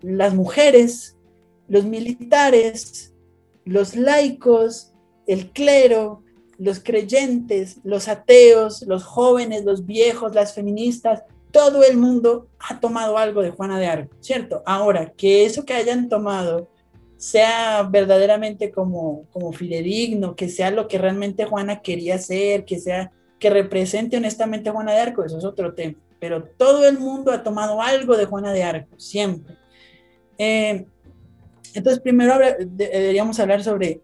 las 0.00 0.34
mujeres, 0.34 1.16
los 1.68 1.84
militares, 1.84 3.14
los 3.64 3.96
laicos, 3.96 4.92
el 5.26 5.50
clero, 5.50 6.22
los 6.58 6.80
creyentes, 6.80 7.78
los 7.84 8.08
ateos, 8.08 8.82
los 8.82 9.04
jóvenes, 9.04 9.64
los 9.64 9.86
viejos, 9.86 10.34
las 10.34 10.54
feministas, 10.54 11.22
todo 11.54 11.84
el 11.84 11.96
mundo 11.96 12.48
ha 12.58 12.80
tomado 12.80 13.16
algo 13.16 13.40
de 13.40 13.52
Juana 13.52 13.78
de 13.78 13.86
Arco, 13.86 14.16
¿cierto? 14.18 14.64
Ahora, 14.66 15.12
que 15.16 15.44
eso 15.44 15.64
que 15.64 15.72
hayan 15.72 16.08
tomado 16.08 16.68
sea 17.16 17.84
verdaderamente 17.84 18.72
como, 18.72 19.28
como 19.30 19.52
fidedigno, 19.52 20.34
que 20.34 20.48
sea 20.48 20.72
lo 20.72 20.88
que 20.88 20.98
realmente 20.98 21.44
Juana 21.44 21.80
quería 21.80 22.18
ser, 22.18 22.64
que 22.64 22.80
sea 22.80 23.12
que 23.38 23.50
represente 23.50 24.16
honestamente 24.16 24.68
a 24.68 24.72
Juana 24.72 24.94
de 24.94 24.98
Arco, 24.98 25.24
eso 25.24 25.38
es 25.38 25.44
otro 25.44 25.74
tema. 25.74 25.96
Pero 26.18 26.42
todo 26.42 26.88
el 26.88 26.98
mundo 26.98 27.30
ha 27.30 27.44
tomado 27.44 27.80
algo 27.80 28.16
de 28.16 28.24
Juana 28.24 28.52
de 28.52 28.64
Arco, 28.64 28.98
siempre. 28.98 29.56
Eh, 30.38 30.86
entonces, 31.72 32.02
primero 32.02 32.36
deberíamos 32.66 33.38
hablar 33.38 33.62
sobre, 33.62 34.00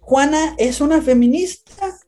¿Juana 0.00 0.54
es 0.56 0.80
una 0.80 1.02
feminista? 1.02 1.98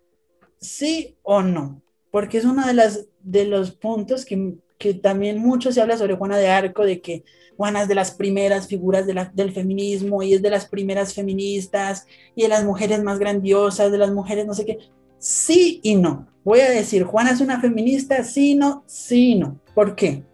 ¿Sí 0.58 1.18
o 1.22 1.42
no? 1.42 1.82
Porque 2.10 2.38
es 2.38 2.46
uno 2.46 2.66
de, 2.66 2.72
las, 2.72 3.06
de 3.20 3.44
los 3.44 3.72
puntos 3.72 4.24
que, 4.24 4.56
que 4.80 4.94
también 4.94 5.38
mucho 5.38 5.72
se 5.72 5.82
habla 5.82 5.98
sobre 5.98 6.16
Juana 6.16 6.38
de 6.38 6.48
Arco, 6.48 6.84
de 6.84 7.02
que 7.02 7.22
Juana 7.58 7.82
es 7.82 7.88
de 7.88 7.94
las 7.94 8.12
primeras 8.12 8.66
figuras 8.66 9.06
del 9.06 9.52
feminismo 9.52 10.22
y 10.22 10.32
es 10.32 10.40
de 10.40 10.48
las 10.48 10.66
primeras 10.66 11.12
feministas 11.12 12.06
y 12.34 12.42
de 12.42 12.48
las 12.48 12.64
mujeres 12.64 13.02
más 13.02 13.18
grandiosas, 13.18 13.92
de 13.92 13.98
las 13.98 14.10
mujeres 14.10 14.46
no 14.46 14.54
sé 14.54 14.64
qué. 14.64 14.78
Sí 15.18 15.80
y 15.82 15.96
no. 15.96 16.26
Voy 16.44 16.60
a 16.60 16.70
decir, 16.70 17.04
Juana 17.04 17.32
es 17.32 17.42
una 17.42 17.60
feminista, 17.60 18.24
sí, 18.24 18.54
no, 18.54 18.82
sí, 18.86 19.34
no. 19.34 19.60
¿Por 19.74 19.94
qué? 19.94 20.24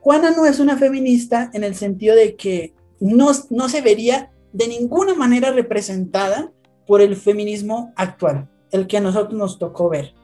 Juana 0.00 0.30
no 0.30 0.46
es 0.46 0.60
una 0.60 0.78
feminista 0.78 1.50
en 1.52 1.62
el 1.62 1.74
sentido 1.74 2.16
de 2.16 2.36
que 2.36 2.72
no, 3.00 3.32
no 3.50 3.68
se 3.68 3.82
vería 3.82 4.32
de 4.54 4.66
ninguna 4.66 5.12
manera 5.12 5.52
representada 5.52 6.50
por 6.86 7.02
el 7.02 7.16
feminismo 7.16 7.92
actual, 7.96 8.48
el 8.70 8.86
que 8.86 8.96
a 8.96 9.02
nosotros 9.02 9.38
nos 9.38 9.58
tocó 9.58 9.90
ver. 9.90 10.14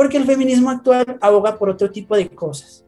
Porque 0.00 0.16
el 0.16 0.24
feminismo 0.24 0.70
actual 0.70 1.18
aboga 1.20 1.58
por 1.58 1.68
otro 1.68 1.90
tipo 1.90 2.16
de 2.16 2.30
cosas. 2.30 2.86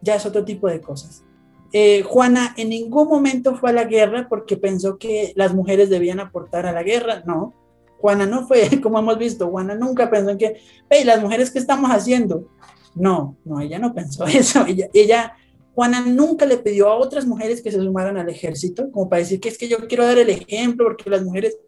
Ya 0.00 0.14
es 0.14 0.24
otro 0.26 0.44
tipo 0.44 0.68
de 0.68 0.80
cosas. 0.80 1.24
Eh, 1.72 2.04
Juana 2.04 2.54
en 2.56 2.68
ningún 2.68 3.08
momento 3.08 3.56
fue 3.56 3.70
a 3.70 3.72
la 3.72 3.82
guerra 3.82 4.28
porque 4.28 4.56
pensó 4.56 4.96
que 4.96 5.32
las 5.34 5.52
mujeres 5.52 5.90
debían 5.90 6.20
aportar 6.20 6.64
a 6.66 6.72
la 6.72 6.84
guerra. 6.84 7.24
No, 7.26 7.52
Juana 7.98 8.26
no 8.26 8.46
fue, 8.46 8.62
como 8.80 9.00
hemos 9.00 9.18
visto, 9.18 9.50
Juana 9.50 9.74
nunca 9.74 10.08
pensó 10.08 10.30
en 10.30 10.38
que, 10.38 10.60
hey, 10.88 11.02
las 11.02 11.20
mujeres, 11.20 11.50
¿qué 11.50 11.58
estamos 11.58 11.90
haciendo? 11.90 12.48
No, 12.94 13.36
no, 13.44 13.60
ella 13.60 13.80
no 13.80 13.92
pensó 13.92 14.24
eso. 14.26 14.64
Ella, 14.66 14.88
ella, 14.94 15.32
Juana 15.74 16.00
nunca 16.02 16.46
le 16.46 16.58
pidió 16.58 16.88
a 16.88 16.94
otras 16.94 17.26
mujeres 17.26 17.60
que 17.60 17.72
se 17.72 17.80
sumaran 17.80 18.18
al 18.18 18.28
ejército, 18.28 18.88
como 18.92 19.08
para 19.08 19.18
decir 19.18 19.40
que 19.40 19.48
es 19.48 19.58
que 19.58 19.66
yo 19.66 19.78
quiero 19.88 20.06
dar 20.06 20.18
el 20.18 20.30
ejemplo, 20.30 20.86
porque 20.86 21.10
las 21.10 21.24
mujeres, 21.24 21.58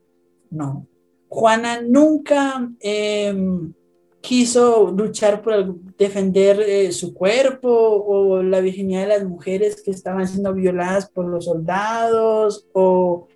no. 0.51 0.87
Juana 1.29 1.83
nunca 1.83 2.70
em, 2.79 3.74
quiso 4.21 4.91
luchar 4.91 5.43
por 5.43 5.75
defender 5.97 6.61
eh, 6.61 6.93
su 6.93 7.14
cuerpo 7.14 7.69
o 7.71 8.43
la 8.43 8.61
virginidad 8.61 9.03
de 9.03 9.19
las 9.19 9.25
mujeres 9.25 9.83
que 9.83 9.91
estaban 9.91 10.27
siendo 10.27 10.53
violadas 10.55 11.09
por 11.09 11.27
los 11.27 11.45
soldados 11.45 12.66
o 12.73 13.29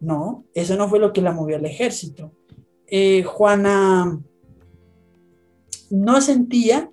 no, 0.00 0.44
eso 0.54 0.76
no 0.76 0.88
fue 0.88 0.98
lo 0.98 1.12
que 1.12 1.22
la 1.22 1.32
movió 1.32 1.56
al 1.56 1.66
ejército. 1.66 2.32
Eh, 2.86 3.22
Juana 3.22 4.20
no 5.90 6.20
sentía 6.20 6.90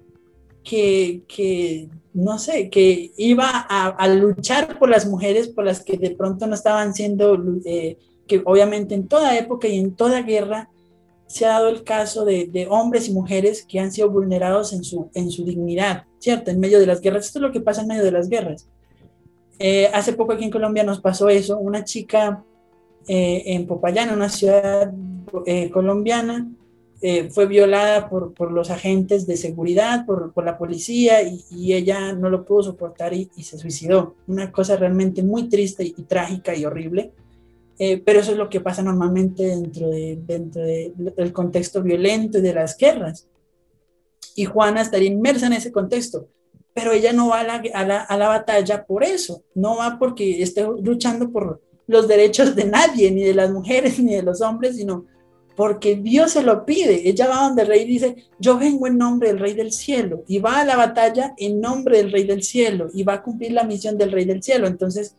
que, 0.64 1.90
no 2.14 2.38
sé, 2.38 2.70
que 2.70 3.12
iba 3.18 3.50
a, 3.50 4.08
luchar 4.10 4.78
por 4.78 4.90
las 4.90 5.08
mujeres 5.08 5.48
por 5.48 5.66
las 5.66 5.84
que 5.84 5.98
de 5.98 6.12
pronto 6.12 6.46
no 6.46 6.54
estaban 6.54 6.94
siendo, 6.94 7.42
eh, 7.66 7.98
que 8.28 8.42
obviamente 8.46 8.94
en 8.94 9.08
toda 9.08 9.38
época 9.38 9.68
y 9.68 9.80
en 9.80 9.96
toda 9.96 10.22
guerra 10.22 10.70
se 11.30 11.46
ha 11.46 11.50
dado 11.50 11.70
el 11.70 11.84
caso 11.84 12.26
de, 12.26 12.68
hombres 12.72 13.08
y 13.08 13.14
mujeres 13.14 13.64
que 13.64 13.80
han 13.80 13.92
sido 13.92 14.10
vulnerados 14.10 14.74
en 14.74 14.84
su, 14.84 15.12
en 15.14 15.30
su 15.30 15.46
dignidad, 15.46 16.06
¿cierto? 16.18 16.50
En 16.50 16.60
medio 16.60 16.80
de 16.80 16.88
las 16.88 17.02
guerras. 17.02 17.28
Esto 17.28 17.38
es 17.38 17.44
lo 17.44 17.52
que 17.52 17.62
pasa 17.62 17.82
en 17.82 17.88
medio 17.88 18.04
de 18.04 18.12
las 18.12 18.30
guerras. 18.30 18.68
Eh, 19.60 19.92
hace 19.94 20.14
poco 20.14 20.34
aquí 20.34 20.46
en 20.46 20.50
Colombia 20.50 20.84
nos 20.84 21.00
pasó 21.00 21.30
eso. 21.30 21.60
Una 21.60 21.84
chica 21.84 22.44
eh, 23.08 23.44
en 23.46 23.68
Popayán, 23.68 24.12
una 24.12 24.28
ciudad 24.28 24.92
eh, 25.46 25.70
colombiana, 25.70 26.50
fue 27.30 27.46
violada 27.46 28.10
por, 28.10 28.34
por, 28.34 28.52
los 28.52 28.70
agentes 28.70 29.26
de 29.26 29.38
seguridad, 29.38 30.06
por, 30.06 30.34
por 30.34 30.44
la 30.44 30.58
policía, 30.58 31.22
y, 31.24 31.72
ella 31.72 32.12
no 32.12 32.30
lo 32.30 32.44
pudo 32.44 32.64
soportar 32.64 33.14
y, 33.14 33.30
se 33.42 33.58
suicidó. 33.58 34.16
Una 34.28 34.52
cosa 34.52 34.76
realmente 34.76 35.24
muy 35.24 35.48
triste 35.48 35.86
y, 35.86 35.94
trágica 36.04 36.54
y 36.56 36.66
horrible. 36.66 37.14
Pero 38.06 38.20
eso 38.20 38.32
es 38.32 38.38
lo 38.38 38.50
que 38.50 38.60
pasa 38.60 38.82
normalmente 38.82 39.44
dentro, 39.44 39.90
de, 39.90 40.20
dentro 40.26 40.62
de, 40.62 40.92
del 40.96 41.32
contexto 41.32 41.82
violento 41.82 42.40
y 42.40 42.42
de 42.42 42.54
las 42.54 42.78
guerras. 42.78 43.28
Y 44.36 44.46
Juana 44.46 44.82
estaría 44.82 45.10
inmersa 45.10 45.48
en 45.48 45.54
ese 45.54 45.72
contexto 45.72 46.28
pero 46.72 46.94
ella 46.94 47.12
no 47.12 47.28
va 47.28 47.42
a 47.42 47.44
la, 47.44 47.64
a 47.74 47.86
la, 47.86 48.00
a 48.00 48.16
la 48.16 48.30
batalla 48.30 48.86
por 48.86 49.04
eso, 49.04 49.44
no 49.54 49.76
va 49.78 50.00
porque 50.00 50.42
esté 50.42 50.66
luchando 50.82 51.30
por, 51.30 51.60
los 51.90 52.08
derechos 52.08 52.56
de 52.56 52.66
nadie, 52.66 53.10
ni 53.10 53.24
de 53.24 53.34
las 53.34 53.52
mujeres, 53.52 54.00
ni 54.04 54.14
de 54.14 54.22
los 54.22 54.42
hombres, 54.42 54.78
sino 54.78 55.06
porque 55.56 55.96
Dios 55.96 56.32
se 56.32 56.44
lo 56.44 56.64
pide. 56.64 57.10
Ella 57.10 57.28
va 57.28 57.48
donde 57.48 57.64
el 57.64 57.68
rey 57.68 57.84
dice, 57.84 58.16
yo 58.40 58.60
vengo 58.60 58.86
en 58.86 58.98
nombre 58.98 59.30
del 59.30 59.40
rey 59.40 59.54
del 59.54 59.74
cielo, 59.74 60.24
y 60.28 60.38
va 60.38 60.60
a 60.60 60.66
la 60.66 60.78
batalla 60.78 61.34
en 61.38 61.60
nombre 61.60 61.98
del 61.98 62.12
rey 62.12 62.26
del 62.26 62.44
cielo, 62.44 62.90
y 62.94 63.04
va 63.04 63.16
a 63.16 63.24
cumplir 63.24 63.54
la 63.54 63.64
misión 63.64 63.98
del 63.98 64.12
rey 64.12 64.24
del 64.24 64.44
cielo. 64.44 64.68
Entonces, 64.68 65.16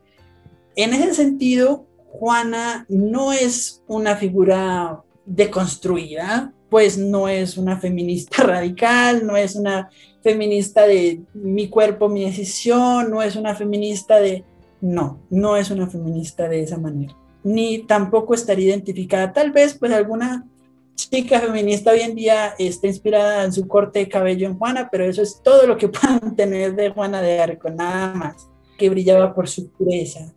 en 0.76 0.94
ese 0.94 1.12
sentido, 1.12 1.86
Juana 2.12 2.86
no 2.88 3.32
es 3.32 3.82
una 3.86 4.16
figura 4.16 5.02
deconstruida, 5.24 6.52
pues 6.68 6.98
no 6.98 7.28
es 7.28 7.56
una 7.56 7.78
feminista 7.78 8.42
radical, 8.44 9.26
no 9.26 9.36
es 9.36 9.56
una 9.56 9.90
feminista 10.22 10.86
de 10.86 11.22
mi 11.34 11.68
cuerpo, 11.68 12.08
mi 12.08 12.24
decisión, 12.24 13.10
no 13.10 13.22
es 13.22 13.36
una 13.36 13.54
feminista 13.54 14.20
de 14.20 14.44
no, 14.80 15.20
no 15.30 15.56
es 15.56 15.70
una 15.70 15.86
feminista 15.86 16.48
de 16.48 16.62
esa 16.62 16.78
manera, 16.78 17.14
ni 17.44 17.80
tampoco 17.80 18.34
estaría 18.34 18.68
identificada. 18.68 19.32
Tal 19.32 19.52
vez 19.52 19.76
pues 19.78 19.92
alguna 19.92 20.46
chica 20.94 21.40
feminista 21.40 21.92
hoy 21.92 22.00
en 22.00 22.14
día 22.14 22.54
está 22.58 22.86
inspirada 22.86 23.44
en 23.44 23.52
su 23.52 23.66
corte 23.66 24.00
de 24.00 24.08
cabello 24.08 24.46
en 24.46 24.58
Juana, 24.58 24.88
pero 24.90 25.04
eso 25.04 25.22
es 25.22 25.40
todo 25.42 25.66
lo 25.66 25.76
que 25.76 25.88
puedan 25.88 26.34
tener 26.34 26.74
de 26.74 26.90
Juana 26.90 27.22
de 27.22 27.40
Arco, 27.40 27.70
nada 27.70 28.14
más, 28.14 28.48
que 28.78 28.90
brillaba 28.90 29.34
por 29.34 29.48
su 29.48 29.70
pureza. 29.70 30.32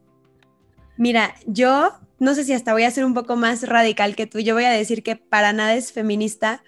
Mira, 0.98 1.36
yo 1.46 1.92
no 2.20 2.36
sé 2.36 2.44
si 2.44 2.54
hasta 2.54 2.74
voy 2.74 2.84
a 2.84 2.92
ser 2.92 3.06
un 3.06 3.14
poco 3.14 3.36
más 3.36 3.68
radical 3.68 4.16
que 4.16 4.28
tú, 4.28 4.40
yo 4.40 4.54
voy 4.54 4.64
a 4.64 4.72
decir 4.72 5.04
que 5.04 5.16
para 5.16 5.54
nada 5.54 5.76
es 5.76 5.92
feminista, 5.92 6.64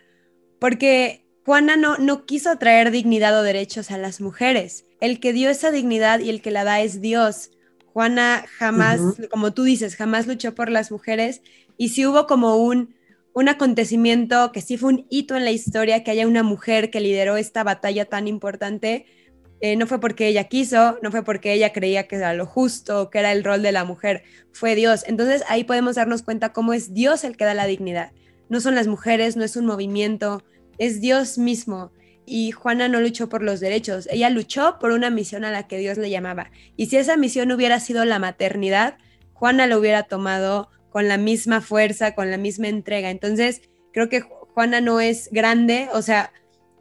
porque 0.59 1.25
Juana 1.45 1.77
no, 1.77 1.97
no 1.97 2.25
quiso 2.25 2.57
traer 2.57 2.91
dignidad 2.91 3.39
o 3.39 3.43
derechos 3.43 3.91
a 3.91 3.97
las 3.97 4.19
mujeres. 4.19 4.85
El 4.99 5.19
que 5.19 5.31
dio 5.31 5.49
esa 5.49 5.71
dignidad 5.71 6.19
y 6.19 6.29
el 6.29 6.41
que 6.41 6.51
la 6.51 6.63
da 6.63 6.81
es 6.81 7.01
Dios. 7.01 7.51
Juana 7.93 8.45
jamás, 8.57 8.99
como 9.29 9.53
tú 9.53 9.63
dices, 9.63 9.95
jamás 9.95 10.27
luchó 10.27 10.55
por 10.55 10.69
las 10.69 10.91
mujeres 10.91 11.41
y 11.77 11.89
si 11.89 12.05
hubo 12.05 12.25
como 12.27 12.57
un, 12.57 12.95
un 13.33 13.47
acontecimiento 13.47 14.51
que 14.51 14.61
sí 14.61 14.77
fue 14.77 14.93
un 14.93 15.05
hito 15.09 15.35
en 15.35 15.45
la 15.45 15.51
historia, 15.51 16.03
que 16.03 16.11
haya 16.11 16.27
una 16.27 16.43
mujer 16.43 16.89
que 16.89 16.99
lideró 16.99 17.37
esta 17.37 17.63
batalla 17.63 18.05
tan 18.05 18.27
importante, 18.27 19.05
eh, 19.61 19.75
no 19.75 19.87
fue 19.87 19.99
porque 19.99 20.27
ella 20.27 20.45
quiso, 20.45 20.97
no 21.01 21.11
fue 21.11 21.23
porque 21.23 21.53
ella 21.53 21.73
creía 21.73 22.07
que 22.07 22.17
era 22.17 22.33
lo 22.33 22.45
justo, 22.45 23.09
que 23.09 23.19
era 23.19 23.31
el 23.31 23.43
rol 23.43 23.61
de 23.61 23.71
la 23.71 23.85
mujer, 23.85 24.23
fue 24.51 24.75
Dios. 24.75 25.03
Entonces 25.07 25.43
ahí 25.47 25.63
podemos 25.63 25.95
darnos 25.95 26.23
cuenta 26.23 26.53
cómo 26.53 26.73
es 26.73 26.93
Dios 26.93 27.23
el 27.23 27.37
que 27.37 27.45
da 27.45 27.53
la 27.53 27.65
dignidad. 27.65 28.11
No 28.49 28.59
son 28.59 28.75
las 28.75 28.87
mujeres, 28.87 29.35
no 29.37 29.43
es 29.43 29.55
un 29.55 29.65
movimiento, 29.65 30.43
es 30.77 31.01
Dios 31.01 31.37
mismo 31.37 31.91
y 32.25 32.51
Juana 32.51 32.87
no 32.87 32.99
luchó 32.99 33.29
por 33.29 33.43
los 33.43 33.59
derechos, 33.59 34.07
ella 34.11 34.29
luchó 34.29 34.77
por 34.79 34.91
una 34.91 35.09
misión 35.09 35.45
a 35.45 35.51
la 35.51 35.67
que 35.67 35.77
Dios 35.77 35.97
le 35.97 36.09
llamaba. 36.09 36.51
Y 36.75 36.87
si 36.87 36.97
esa 36.97 37.17
misión 37.17 37.51
hubiera 37.51 37.79
sido 37.79 38.03
la 38.05 38.19
maternidad, 38.19 38.97
Juana 39.33 39.67
lo 39.67 39.77
hubiera 39.79 40.03
tomado 40.03 40.69
con 40.89 41.07
la 41.07 41.17
misma 41.17 41.61
fuerza, 41.61 42.15
con 42.15 42.31
la 42.31 42.37
misma 42.37 42.67
entrega. 42.67 43.09
Entonces, 43.09 43.61
creo 43.93 44.09
que 44.09 44.21
Juana 44.21 44.81
no 44.81 44.99
es 44.99 45.29
grande, 45.31 45.89
o 45.93 46.01
sea, 46.01 46.31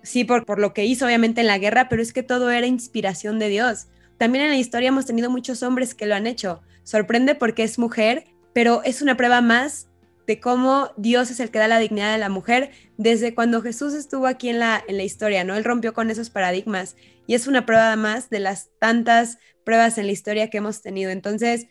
sí 0.05 0.25
por, 0.25 0.47
por 0.47 0.61
lo 0.61 0.73
que 0.73 0.85
hizo 0.85 1.07
obviamente 1.07 1.41
en 1.41 1.49
la 1.49 1.59
guerra, 1.59 1.89
pero 1.89 2.01
es 2.01 2.13
que 2.13 2.23
todo 2.23 2.51
era 2.51 2.67
inspiración 2.67 3.41
de 3.41 3.49
Dios. 3.49 3.89
También 4.19 4.45
en 4.45 4.51
la 4.51 4.59
historia 4.59 4.89
hemos 4.89 5.07
tenido 5.07 5.31
muchos 5.31 5.65
hombres 5.65 5.95
que 5.95 6.07
lo 6.07 6.15
han 6.15 6.29
hecho. 6.29 6.63
Sorprende 6.85 7.35
porque 7.35 7.65
es 7.65 7.79
mujer, 7.79 8.27
pero 8.53 8.83
es 8.85 9.03
una 9.03 9.17
prueba 9.17 9.41
más 9.41 9.89
de 10.27 10.41
cómo 10.41 10.91
Dios 10.97 11.31
es 11.31 11.41
el 11.41 11.51
que 11.51 11.59
da 11.59 11.69
la 11.69 11.79
dignidad 11.79 12.13
de 12.13 12.19
la 12.19 12.29
mujer 12.29 12.71
desde 12.97 13.35
cuando 13.35 13.61
Jesús 13.61 13.93
estuvo 13.95 14.27
aquí 14.27 14.49
en 14.49 14.59
la, 14.59 14.83
en 14.87 14.97
la 14.97 15.03
historia, 15.03 15.45
¿no? 15.45 15.55
Él 15.57 15.65
rompió 15.65 15.93
con 15.93 16.11
esos 16.11 16.31
paradigmas 16.31 16.97
y 17.27 17.35
es 17.35 17.47
una 17.47 17.67
prueba 17.67 17.97
más 17.97 18.31
de 18.31 18.41
las 18.41 18.71
tantas 18.79 19.39
pruebas 19.65 19.99
en 19.99 20.07
la 20.07 20.13
historia 20.13 20.51
que 20.51 20.59
hemos 20.59 20.83
tenido. 20.83 21.11
Entonces, 21.11 21.67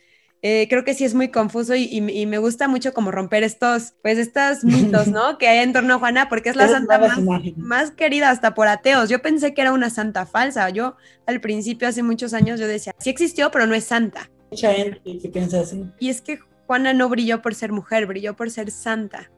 eh, 0.46 0.68
creo 0.70 0.84
que 0.84 0.94
sí 0.94 1.06
es 1.06 1.16
muy 1.16 1.30
confuso 1.30 1.74
y, 1.74 2.02
me 2.02 2.38
gusta 2.38 2.68
mucho 2.68 2.94
como 2.94 3.12
romper 3.12 3.44
estos, 3.44 3.94
pues 4.04 4.18
estos 4.18 4.66
mitos, 4.66 5.08
¿no? 5.08 5.38
Que 5.38 5.48
hay 5.48 5.60
en 5.60 5.72
torno 5.72 5.94
a 5.94 6.00
Juana, 6.00 6.28
porque 6.28 6.50
es 6.50 6.58
la 6.58 6.68
santa 6.68 7.00
más, 7.00 7.18
más, 7.56 7.92
querida 7.92 8.30
hasta 8.30 8.54
por 8.54 8.68
ateos. 8.68 9.08
Yo 9.08 9.22
pensé 9.22 9.54
que 9.54 9.62
era 9.62 9.72
una 9.72 9.90
santa 9.90 10.26
falsa. 10.26 10.70
Yo 10.70 10.98
al 11.26 11.40
principio, 11.40 11.88
hace 11.88 12.04
muchos 12.04 12.34
años, 12.34 12.60
yo 12.60 12.68
decía, 12.68 12.94
sí 13.00 13.10
existió, 13.10 13.52
pero 13.52 13.68
no 13.68 13.74
es 13.74 13.86
santa. 13.86 14.30
Mucha 14.52 14.74
gente 14.74 15.00
que 15.18 15.30
piensa 15.30 15.62
así. 15.62 15.86
Y 15.98 16.10
es 16.10 16.22
que 16.22 16.40
Juana 16.68 16.94
no 16.94 17.08
brilló 17.08 17.42
por 17.42 17.56
ser 17.56 17.72
mujer, 17.72 18.06
brilló 18.06 18.36
por 18.36 18.52
ser 18.52 18.70
santa. 18.70 19.32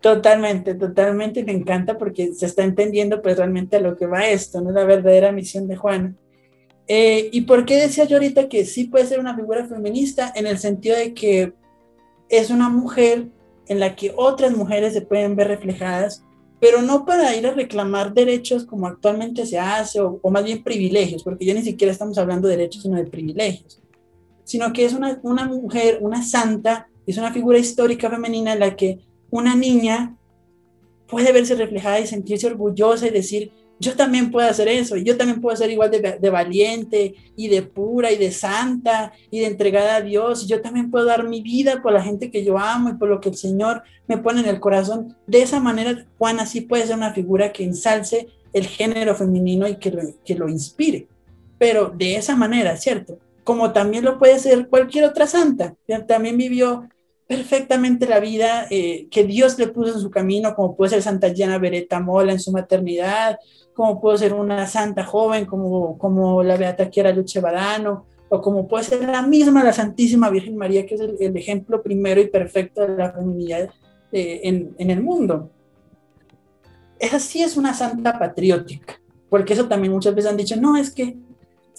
Totalmente, 0.00 0.74
totalmente 0.74 1.44
me 1.44 1.52
encanta 1.52 1.96
porque 1.96 2.34
se 2.34 2.46
está 2.46 2.64
entendiendo 2.64 3.22
pues 3.22 3.36
realmente 3.36 3.76
a 3.76 3.80
lo 3.80 3.96
que 3.96 4.06
va 4.06 4.26
esto, 4.26 4.60
¿no? 4.60 4.72
La 4.72 4.82
verdadera 4.82 5.30
misión 5.30 5.68
de 5.68 5.76
Juana. 5.76 6.16
Eh, 6.88 7.30
¿Y 7.32 7.42
por 7.42 7.64
qué 7.64 7.76
decía 7.76 8.04
yo 8.04 8.16
ahorita 8.16 8.48
que 8.48 8.64
sí 8.64 8.84
puede 8.84 9.06
ser 9.06 9.20
una 9.20 9.36
figura 9.36 9.66
feminista? 9.66 10.32
En 10.34 10.46
el 10.46 10.58
sentido 10.58 10.96
de 10.96 11.14
que 11.14 11.52
es 12.28 12.50
una 12.50 12.68
mujer 12.68 13.28
en 13.66 13.80
la 13.80 13.94
que 13.94 14.12
otras 14.16 14.56
mujeres 14.56 14.92
se 14.92 15.02
pueden 15.02 15.36
ver 15.36 15.48
reflejadas, 15.48 16.24
pero 16.60 16.82
no 16.82 17.04
para 17.04 17.34
ir 17.34 17.46
a 17.46 17.54
reclamar 17.54 18.14
derechos 18.14 18.64
como 18.64 18.86
actualmente 18.86 19.46
se 19.46 19.58
hace, 19.58 20.00
o, 20.00 20.20
más 20.30 20.44
bien 20.44 20.62
privilegios, 20.62 21.22
porque 21.22 21.44
ya 21.44 21.54
ni 21.54 21.62
siquiera 21.62 21.92
estamos 21.92 22.18
hablando 22.18 22.48
de 22.48 22.56
derechos, 22.56 22.82
sino 22.82 22.96
de 22.96 23.06
privilegios, 23.06 23.80
sino 24.44 24.72
que 24.72 24.84
es 24.84 24.92
una, 24.92 25.18
una 25.22 25.46
mujer, 25.46 25.98
una 26.00 26.22
santa, 26.22 26.88
es 27.06 27.18
una 27.18 27.32
figura 27.32 27.58
histórica 27.58 28.08
femenina 28.08 28.52
en 28.52 28.60
la 28.60 28.76
que 28.76 29.00
una 29.30 29.54
niña 29.54 30.16
puede 31.08 31.32
verse 31.32 31.54
reflejada 31.54 32.00
y 32.00 32.06
sentirse 32.06 32.46
orgullosa 32.46 33.06
y 33.06 33.10
decir, 33.10 33.52
yo 33.82 33.96
también 33.96 34.30
puedo 34.30 34.48
hacer 34.48 34.68
eso, 34.68 34.96
y 34.96 35.02
yo 35.02 35.16
también 35.16 35.40
puedo 35.40 35.56
ser 35.56 35.70
igual 35.70 35.90
de, 35.90 36.30
valiente 36.30 37.14
y 37.36 37.48
de 37.48 37.62
pura 37.62 38.12
y 38.12 38.16
de 38.16 38.30
santa 38.30 39.12
y 39.28 39.40
de 39.40 39.46
entregada 39.46 39.96
a 39.96 40.00
Dios, 40.00 40.44
y 40.44 40.46
yo 40.46 40.62
también 40.62 40.88
puedo 40.88 41.04
dar 41.04 41.28
mi 41.28 41.42
vida 41.42 41.82
por 41.82 41.92
la 41.92 42.00
gente 42.00 42.30
que 42.30 42.44
yo 42.44 42.56
amo 42.56 42.90
y 42.90 42.94
por 42.94 43.08
lo 43.08 43.20
que 43.20 43.30
el 43.30 43.36
Señor 43.36 43.82
me 44.06 44.18
pone 44.18 44.40
en 44.40 44.46
el 44.46 44.60
corazón. 44.60 45.16
De 45.26 45.42
esa 45.42 45.58
manera, 45.58 46.06
Juana 46.16 46.46
sí 46.46 46.60
puede 46.60 46.86
ser 46.86 46.96
una 46.96 47.12
figura 47.12 47.52
que 47.52 47.64
ensalce 47.64 48.28
el 48.52 48.66
género 48.66 49.16
femenino 49.16 49.66
y 49.66 49.74
que 49.76 49.90
lo, 49.90 50.02
que 50.24 50.36
lo 50.36 50.48
inspire, 50.48 51.08
pero 51.58 51.88
de 51.88 52.14
esa 52.14 52.36
manera, 52.36 52.76
¿cierto? 52.76 53.18
Como 53.42 53.72
también 53.72 54.04
lo 54.04 54.16
puede 54.16 54.38
ser 54.38 54.68
cualquier 54.68 55.06
otra 55.06 55.26
santa, 55.26 55.74
también 56.06 56.36
vivió 56.36 56.88
perfectamente 57.26 58.06
la 58.06 58.20
vida 58.20 58.66
eh, 58.70 59.06
que 59.10 59.24
Dios 59.24 59.58
le 59.58 59.68
puso 59.68 59.94
en 59.94 60.00
su 60.00 60.10
camino, 60.10 60.54
como 60.54 60.76
puede 60.76 60.90
ser 60.90 61.02
Santa 61.02 61.30
Diana 61.30 61.58
Beretta 61.58 62.00
Mola 62.00 62.32
en 62.32 62.40
su 62.40 62.52
maternidad, 62.52 63.38
como 63.74 64.00
puede 64.00 64.18
ser 64.18 64.34
una 64.34 64.66
santa 64.66 65.04
joven 65.04 65.46
como, 65.46 65.96
como 65.98 66.42
la 66.42 66.56
Beata 66.56 66.90
Chiara 66.90 67.12
Luce 67.12 67.40
Badano, 67.40 68.06
o 68.28 68.40
como 68.40 68.66
puede 68.66 68.84
ser 68.84 69.06
la 69.08 69.22
misma 69.22 69.64
la 69.64 69.72
Santísima 69.72 70.30
Virgen 70.30 70.56
María, 70.56 70.86
que 70.86 70.94
es 70.94 71.00
el, 71.00 71.36
ejemplo 71.36 71.82
primero 71.82 72.20
y 72.20 72.28
perfecto 72.28 72.82
de 72.82 72.96
la 72.96 73.12
feminidad 73.12 73.70
eh, 74.10 74.40
en, 74.44 74.74
en 74.78 74.90
el 74.90 75.02
mundo. 75.02 75.50
Esa 76.98 77.18
sí 77.18 77.42
es 77.42 77.56
una 77.56 77.74
santa 77.74 78.18
patriótica, 78.18 79.00
porque 79.28 79.54
eso 79.54 79.68
también 79.68 79.92
muchas 79.92 80.14
veces 80.14 80.30
han 80.30 80.36
dicho, 80.36 80.56
no, 80.56 80.76
es 80.76 80.90
que 80.90 81.16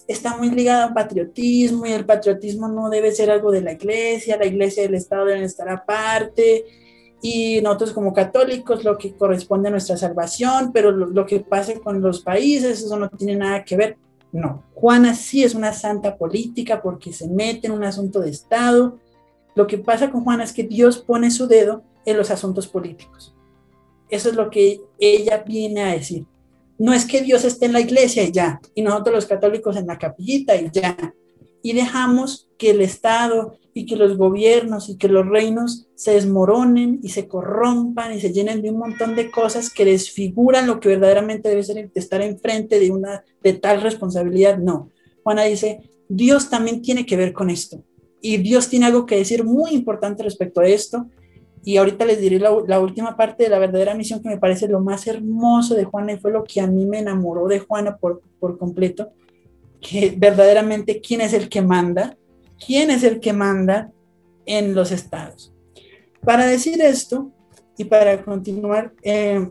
está 0.08 0.38
muy 0.38 0.50
ligado 0.50 0.88
al 0.88 0.94
patriotismo 0.94 1.86
y 1.86 1.92
el 1.92 2.06
patriotismo 2.06 2.68
no 2.68 2.90
debe 2.90 3.12
ser 3.12 3.32
algo 3.32 3.52
de 3.52 3.62
la 3.62 3.74
iglesia, 3.74 4.38
la 4.38 4.46
iglesia 4.46 4.84
y 4.84 4.88
el 4.88 4.96
Estado 4.96 5.26
deben 5.26 5.44
estar 5.44 5.70
aparte 5.70 6.66
y 7.26 7.62
nosotros 7.62 7.94
como 7.94 8.14
católicos 8.14 8.84
lo 8.84 8.98
que 8.98 9.16
corresponde 9.16 9.70
a 9.70 9.72
nuestra 9.72 9.96
salvación, 9.96 10.72
pero 10.74 10.92
lo, 10.92 11.26
que 11.26 11.40
pase 11.40 11.80
con 11.80 12.02
los 12.02 12.22
países, 12.22 12.84
eso 12.84 13.00
no 13.00 13.10
tiene 13.10 13.38
nada 13.38 13.64
que 13.64 13.78
ver. 13.78 13.98
No, 14.34 14.62
Juana 14.76 15.16
sí 15.16 15.42
es 15.42 15.56
una 15.56 15.72
santa 15.72 16.18
política 16.18 16.82
porque 16.82 17.14
se 17.14 17.30
mete 17.30 17.68
en 17.68 17.74
un 17.74 17.86
asunto 17.86 18.20
de 18.20 18.30
Estado. 18.30 19.00
Lo 19.56 19.68
que 19.68 19.78
pasa 19.78 20.12
con 20.12 20.26
Juana 20.26 20.44
es 20.44 20.52
que 20.52 20.64
Dios 20.64 20.98
pone 20.98 21.32
su 21.32 21.48
dedo 21.48 21.82
en 22.06 22.18
los 22.18 22.30
asuntos 22.30 22.68
políticos. 22.68 23.34
Eso 24.10 24.30
es 24.30 24.36
lo 24.36 24.50
que 24.50 24.82
ella 25.00 25.46
viene 25.48 25.82
a 25.82 25.94
decir. 25.94 26.26
No 26.78 26.94
es 26.94 27.06
que 27.06 27.22
Dios 27.22 27.46
esté 27.46 27.66
en 27.66 27.74
la 27.74 27.82
iglesia 27.82 28.24
y 28.24 28.32
ya, 28.32 28.60
y 28.76 28.82
nosotros 28.82 29.16
los 29.16 29.26
católicos 29.26 29.76
en 29.78 29.88
la 29.88 29.98
capillita 29.98 30.56
y 30.56 30.70
ya. 30.72 31.14
Y 31.62 31.74
dejamos 31.74 32.50
que 32.58 32.72
el 32.72 32.82
Estado 32.82 33.58
y 33.74 33.86
que 33.86 33.96
los 33.96 34.18
gobiernos 34.18 34.90
y 34.90 34.98
que 34.98 35.08
los 35.08 35.28
reinos 35.28 35.88
se 35.96 36.12
desmoronen 36.12 37.00
y 37.02 37.10
se 37.10 37.28
corrompan 37.28 38.14
y 38.14 38.22
se 38.22 38.32
llenen 38.32 38.62
de 38.62 38.70
un 38.70 38.78
montón 38.78 39.16
de 39.16 39.32
cosas 39.32 39.70
que 39.70 39.86
desfiguran 39.86 40.68
lo 40.68 40.80
que 40.80 40.90
verdaderamente 40.90 41.50
debe 41.50 41.64
ser 41.64 41.90
estar 41.96 42.22
enfrente 42.22 42.80
de 42.80 42.92
una 42.92 43.24
de 43.42 43.54
tal 43.54 43.82
responsabilidad. 43.82 44.58
No. 44.58 44.92
Juana 45.24 45.44
dice, 45.44 45.90
Dios 46.10 46.50
también 46.50 46.82
tiene 46.82 47.06
que 47.06 47.18
ver 47.18 47.34
con 47.34 47.50
esto. 47.50 47.84
Y 48.22 48.38
Dios 48.38 48.70
tiene 48.70 48.86
algo 48.86 49.06
que 49.06 49.18
decir 49.18 49.44
muy 49.44 49.72
importante 49.72 50.24
respecto 50.24 50.62
a 50.62 50.68
esto 50.68 51.08
y 51.66 51.78
ahorita 51.78 52.06
les 52.06 52.20
diré 52.20 52.40
la, 52.40 52.80
última 52.80 53.16
parte 53.16 53.44
de 53.44 53.50
la 53.50 53.60
verdadera 53.60 53.96
misión 53.96 54.22
que 54.22 54.28
me 54.28 54.38
parece 54.38 54.68
lo 54.68 54.82
más 54.82 55.08
hermoso 55.08 55.76
de 55.76 55.86
Juana 55.86 56.14
y 56.14 56.18
fue 56.18 56.32
lo 56.32 56.44
que 56.44 56.60
a 56.60 56.68
mí 56.68 56.86
me 56.86 57.00
enamoró 57.00 57.48
de 57.48 57.60
Juana 57.60 57.96
por, 57.96 58.22
por 58.40 58.58
completo, 58.58 59.12
que 59.80 60.14
verdaderamente 60.18 61.00
quién 61.00 61.22
es 61.22 61.34
el 61.34 61.48
que 61.48 61.62
manda, 61.62 62.18
quién 62.66 62.92
es 62.92 63.04
el 63.04 63.22
que 63.22 63.32
manda 63.32 63.92
en 64.46 64.76
los 64.76 64.92
estados. 64.92 65.54
Para 66.22 66.46
decir 66.46 66.82
esto 66.82 67.32
y 67.78 67.86
para 67.86 68.22
continuar, 68.24 68.94
eh, 69.02 69.50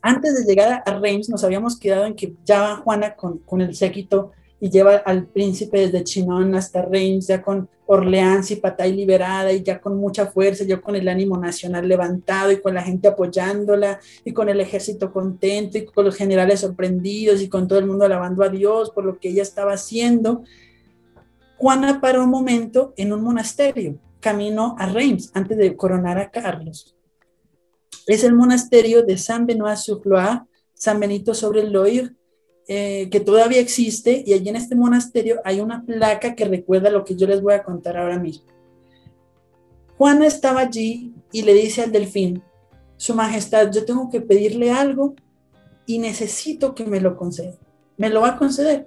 antes 0.00 0.34
de 0.34 0.44
llegar 0.44 0.82
a 0.84 0.98
Reims 0.98 1.28
nos 1.28 1.44
habíamos 1.44 1.78
quedado 1.78 2.06
en 2.06 2.14
que 2.14 2.34
ya 2.44 2.62
va 2.62 2.76
Juana 2.76 3.16
con, 3.16 3.38
con 3.38 3.60
el 3.60 3.74
séquito 3.74 4.32
y 4.60 4.70
lleva 4.70 4.96
al 4.96 5.26
príncipe 5.26 5.80
desde 5.80 6.04
Chinon 6.04 6.54
hasta 6.54 6.82
Reims, 6.82 7.26
ya 7.26 7.42
con 7.42 7.68
Orleans 7.92 8.50
y 8.50 8.56
Patay 8.56 8.92
liberada 8.92 9.52
y 9.52 9.62
ya 9.62 9.78
con 9.78 9.98
mucha 9.98 10.26
fuerza, 10.26 10.64
ya 10.64 10.80
con 10.80 10.96
el 10.96 11.08
ánimo 11.08 11.36
nacional 11.36 11.86
levantado 11.86 12.50
y 12.50 12.58
con 12.58 12.72
la 12.72 12.82
gente 12.82 13.08
apoyándola 13.08 14.00
y 14.24 14.32
con 14.32 14.48
el 14.48 14.60
ejército 14.60 15.12
contento 15.12 15.76
y 15.76 15.84
con 15.84 16.06
los 16.06 16.16
generales 16.16 16.60
sorprendidos 16.60 17.42
y 17.42 17.50
con 17.50 17.68
todo 17.68 17.78
el 17.78 17.86
mundo 17.86 18.06
alabando 18.06 18.42
a 18.42 18.48
Dios 18.48 18.90
por 18.90 19.04
lo 19.04 19.18
que 19.18 19.28
ella 19.28 19.42
estaba 19.42 19.74
haciendo. 19.74 20.42
Juana 21.58 22.00
paró 22.00 22.24
un 22.24 22.30
momento 22.30 22.94
en 22.96 23.12
un 23.12 23.22
monasterio, 23.22 23.98
camino 24.20 24.74
a 24.78 24.86
Reims, 24.86 25.30
antes 25.34 25.58
de 25.58 25.76
coronar 25.76 26.18
a 26.18 26.30
Carlos. 26.30 26.96
Es 28.06 28.24
el 28.24 28.34
monasterio 28.34 29.02
de 29.02 29.18
San 29.18 29.46
Benoît-sur-Loire, 29.46 30.40
San 30.72 30.98
Benito 30.98 31.34
sobre 31.34 31.60
el 31.60 31.72
Loire, 31.72 32.10
eh, 32.68 33.08
que 33.10 33.20
todavía 33.20 33.60
existe 33.60 34.22
y 34.24 34.34
allí 34.34 34.48
en 34.48 34.56
este 34.56 34.76
monasterio 34.76 35.40
hay 35.44 35.60
una 35.60 35.84
placa 35.84 36.34
que 36.34 36.44
recuerda 36.44 36.90
lo 36.90 37.04
que 37.04 37.16
yo 37.16 37.26
les 37.26 37.42
voy 37.42 37.54
a 37.54 37.62
contar 37.62 37.96
ahora 37.96 38.18
mismo. 38.18 38.46
Juana 39.98 40.26
estaba 40.26 40.60
allí 40.60 41.12
y 41.32 41.42
le 41.42 41.54
dice 41.54 41.82
al 41.82 41.92
delfín, 41.92 42.42
Su 42.96 43.14
Majestad, 43.14 43.70
yo 43.72 43.84
tengo 43.84 44.10
que 44.10 44.20
pedirle 44.20 44.70
algo 44.70 45.14
y 45.86 45.98
necesito 45.98 46.74
que 46.74 46.84
me 46.84 47.00
lo 47.00 47.16
conceda. 47.16 47.54
¿Me 47.96 48.10
lo 48.10 48.20
va 48.20 48.28
a 48.28 48.38
conceder? 48.38 48.86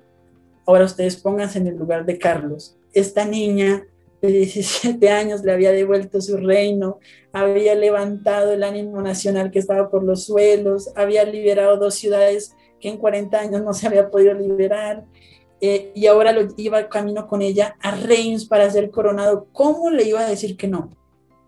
Ahora 0.65 0.85
ustedes 0.85 1.17
pónganse 1.17 1.59
en 1.59 1.67
el 1.67 1.75
lugar 1.75 2.05
de 2.05 2.17
Carlos. 2.17 2.77
Esta 2.93 3.25
niña 3.25 3.85
de 4.21 4.29
17 4.29 5.09
años 5.09 5.43
le 5.43 5.51
había 5.51 5.71
devuelto 5.71 6.21
su 6.21 6.37
reino, 6.37 6.99
había 7.31 7.75
levantado 7.75 8.53
el 8.53 8.63
ánimo 8.63 9.01
nacional 9.01 9.51
que 9.51 9.59
estaba 9.59 9.89
por 9.89 10.03
los 10.03 10.25
suelos, 10.25 10.91
había 10.95 11.25
liberado 11.25 11.77
dos 11.77 11.95
ciudades 11.95 12.55
que 12.79 12.89
en 12.89 12.97
40 12.97 13.39
años 13.39 13.63
no 13.63 13.73
se 13.73 13.87
había 13.87 14.09
podido 14.09 14.33
liberar, 14.33 15.05
eh, 15.61 15.91
y 15.95 16.05
ahora 16.07 16.31
lo 16.31 16.47
iba 16.57 16.89
camino 16.89 17.27
con 17.27 17.41
ella 17.41 17.75
a 17.81 17.91
Reims 17.91 18.45
para 18.45 18.69
ser 18.69 18.91
coronado. 18.91 19.47
¿Cómo 19.51 19.89
le 19.89 20.03
iba 20.03 20.19
a 20.19 20.29
decir 20.29 20.57
que 20.57 20.67
no? 20.67 20.89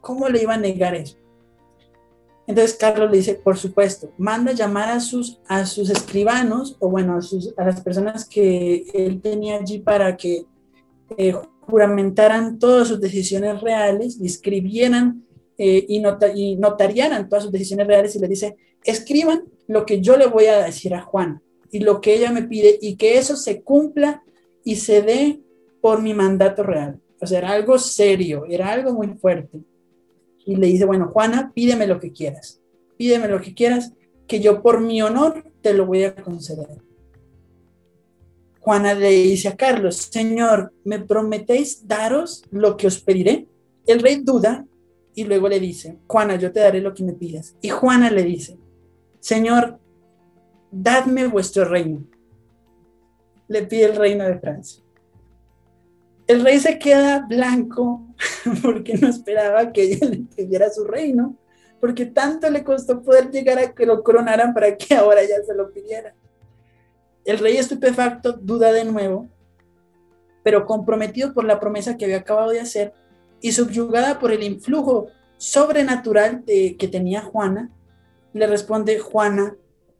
¿Cómo 0.01 0.29
le 0.29 0.41
iba 0.41 0.53
a 0.53 0.57
negar 0.57 0.95
eso? 0.95 1.17
Entonces 2.47 2.77
Carlos 2.77 3.11
le 3.11 3.17
dice, 3.17 3.35
por 3.35 3.57
supuesto, 3.57 4.09
manda 4.17 4.53
llamar 4.53 4.89
a 4.89 5.01
sus, 5.01 5.39
a 5.47 5.65
sus 5.65 5.89
escribanos, 5.89 6.77
o 6.79 6.89
bueno, 6.89 7.17
a, 7.17 7.21
sus, 7.21 7.53
a 7.57 7.65
las 7.65 7.81
personas 7.81 8.27
que 8.27 8.85
él 8.93 9.21
tenía 9.21 9.57
allí 9.57 9.79
para 9.79 10.15
que 10.15 10.45
eh, 11.17 11.35
juramentaran 11.61 12.57
todas 12.57 12.87
sus 12.87 13.01
decisiones 13.01 13.59
reales 13.59 14.17
y 14.21 14.25
escribieran 14.25 15.25
eh, 15.57 15.85
y, 15.89 16.01
y 16.35 16.55
notariaran 16.55 17.27
todas 17.27 17.43
sus 17.43 17.51
decisiones 17.51 17.85
reales 17.85 18.15
y 18.15 18.19
le 18.19 18.29
dice, 18.29 18.55
escriban 18.85 19.43
lo 19.67 19.85
que 19.85 20.01
yo 20.01 20.17
le 20.17 20.27
voy 20.27 20.45
a 20.45 20.63
decir 20.63 20.93
a 20.93 21.01
Juan 21.01 21.41
y 21.71 21.79
lo 21.79 22.01
que 22.01 22.15
ella 22.15 22.31
me 22.31 22.43
pide 22.43 22.77
y 22.81 22.95
que 22.95 23.17
eso 23.17 23.35
se 23.35 23.61
cumpla 23.61 24.23
y 24.63 24.77
se 24.77 25.01
dé 25.01 25.41
por 25.81 26.01
mi 26.01 26.13
mandato 26.13 26.63
real. 26.63 26.99
O 27.19 27.27
sea, 27.27 27.39
era 27.39 27.51
algo 27.51 27.77
serio, 27.79 28.45
era 28.49 28.71
algo 28.71 28.93
muy 28.93 29.07
fuerte. 29.09 29.59
Y 30.45 30.55
le 30.55 30.67
dice, 30.67 30.85
bueno, 30.85 31.09
Juana, 31.09 31.51
pídeme 31.53 31.87
lo 31.87 31.99
que 31.99 32.11
quieras. 32.11 32.59
pídeme 32.97 33.27
lo 33.27 33.41
que 33.41 33.53
quieras, 33.53 33.93
que 34.27 34.39
yo 34.39 34.61
por 34.61 34.81
mi 34.81 35.01
honor 35.01 35.43
te 35.61 35.73
lo 35.73 35.85
voy 35.85 36.03
a 36.03 36.15
conceder. 36.15 36.81
Juana 38.59 38.93
le 38.93 39.11
dice 39.11 39.49
a 39.49 39.55
Carlos, 39.55 39.95
Señor, 39.95 40.73
¿me 40.83 40.99
prometéis 40.99 41.87
daros 41.87 42.43
lo 42.51 42.75
que 42.75 42.87
os 42.87 42.99
pediré? 42.99 43.47
El 43.85 43.99
rey 43.99 44.21
duda 44.23 44.65
y 45.15 45.23
luego 45.23 45.47
le 45.47 45.59
dice, 45.59 45.97
Juana, 46.07 46.35
yo 46.35 46.51
te 46.51 46.59
daré 46.59 46.81
lo 46.81 46.93
que 46.93 47.03
me 47.03 47.13
pidas. 47.13 47.55
Y 47.61 47.69
Juana 47.69 48.09
le 48.11 48.23
dice, 48.23 48.57
Señor, 49.19 49.79
dadme 50.71 51.27
vuestro 51.27 51.65
reino. 51.65 52.03
Le 53.47 53.63
pide 53.63 53.85
el 53.85 53.95
reino 53.95 54.25
de 54.25 54.39
Francia. 54.39 54.83
El 56.27 56.43
rey 56.43 56.59
se 56.59 56.77
queda 56.77 57.25
blanco 57.27 58.05
porque 58.61 58.95
no 58.95 59.07
esperaba 59.07 59.71
que 59.71 59.83
ella 59.83 60.07
le 60.07 60.17
pidiera 60.35 60.69
su 60.69 60.83
reino, 60.83 61.37
porque 61.79 62.05
tanto 62.05 62.49
le 62.49 62.63
costó 62.63 63.01
poder 63.01 63.31
llegar 63.31 63.59
a 63.59 63.73
que 63.73 63.85
lo 63.85 64.03
coronaran 64.03 64.53
para 64.53 64.75
que 64.75 64.95
ahora 64.95 65.21
ya 65.23 65.43
se 65.45 65.55
lo 65.55 65.71
pidiera. 65.71 66.13
El 67.23 67.39
rey 67.39 67.57
estupefacto 67.57 68.33
duda 68.33 68.71
de 68.71 68.85
nuevo, 68.85 69.27
pero 70.43 70.65
comprometido 70.65 71.33
por 71.33 71.45
la 71.45 71.59
promesa 71.59 71.97
que 71.97 72.05
había 72.05 72.17
acabado 72.17 72.51
de 72.51 72.61
hacer 72.61 72.93
y 73.41 73.51
subyugada 73.51 74.19
por 74.19 74.31
el 74.31 74.43
influjo 74.43 75.07
sobrenatural 75.37 76.43
que 76.45 76.89
tenía 76.91 77.21
Juana, 77.21 77.69
le 78.37 78.47
responde, 78.47 78.99
Juana, 78.99 79.55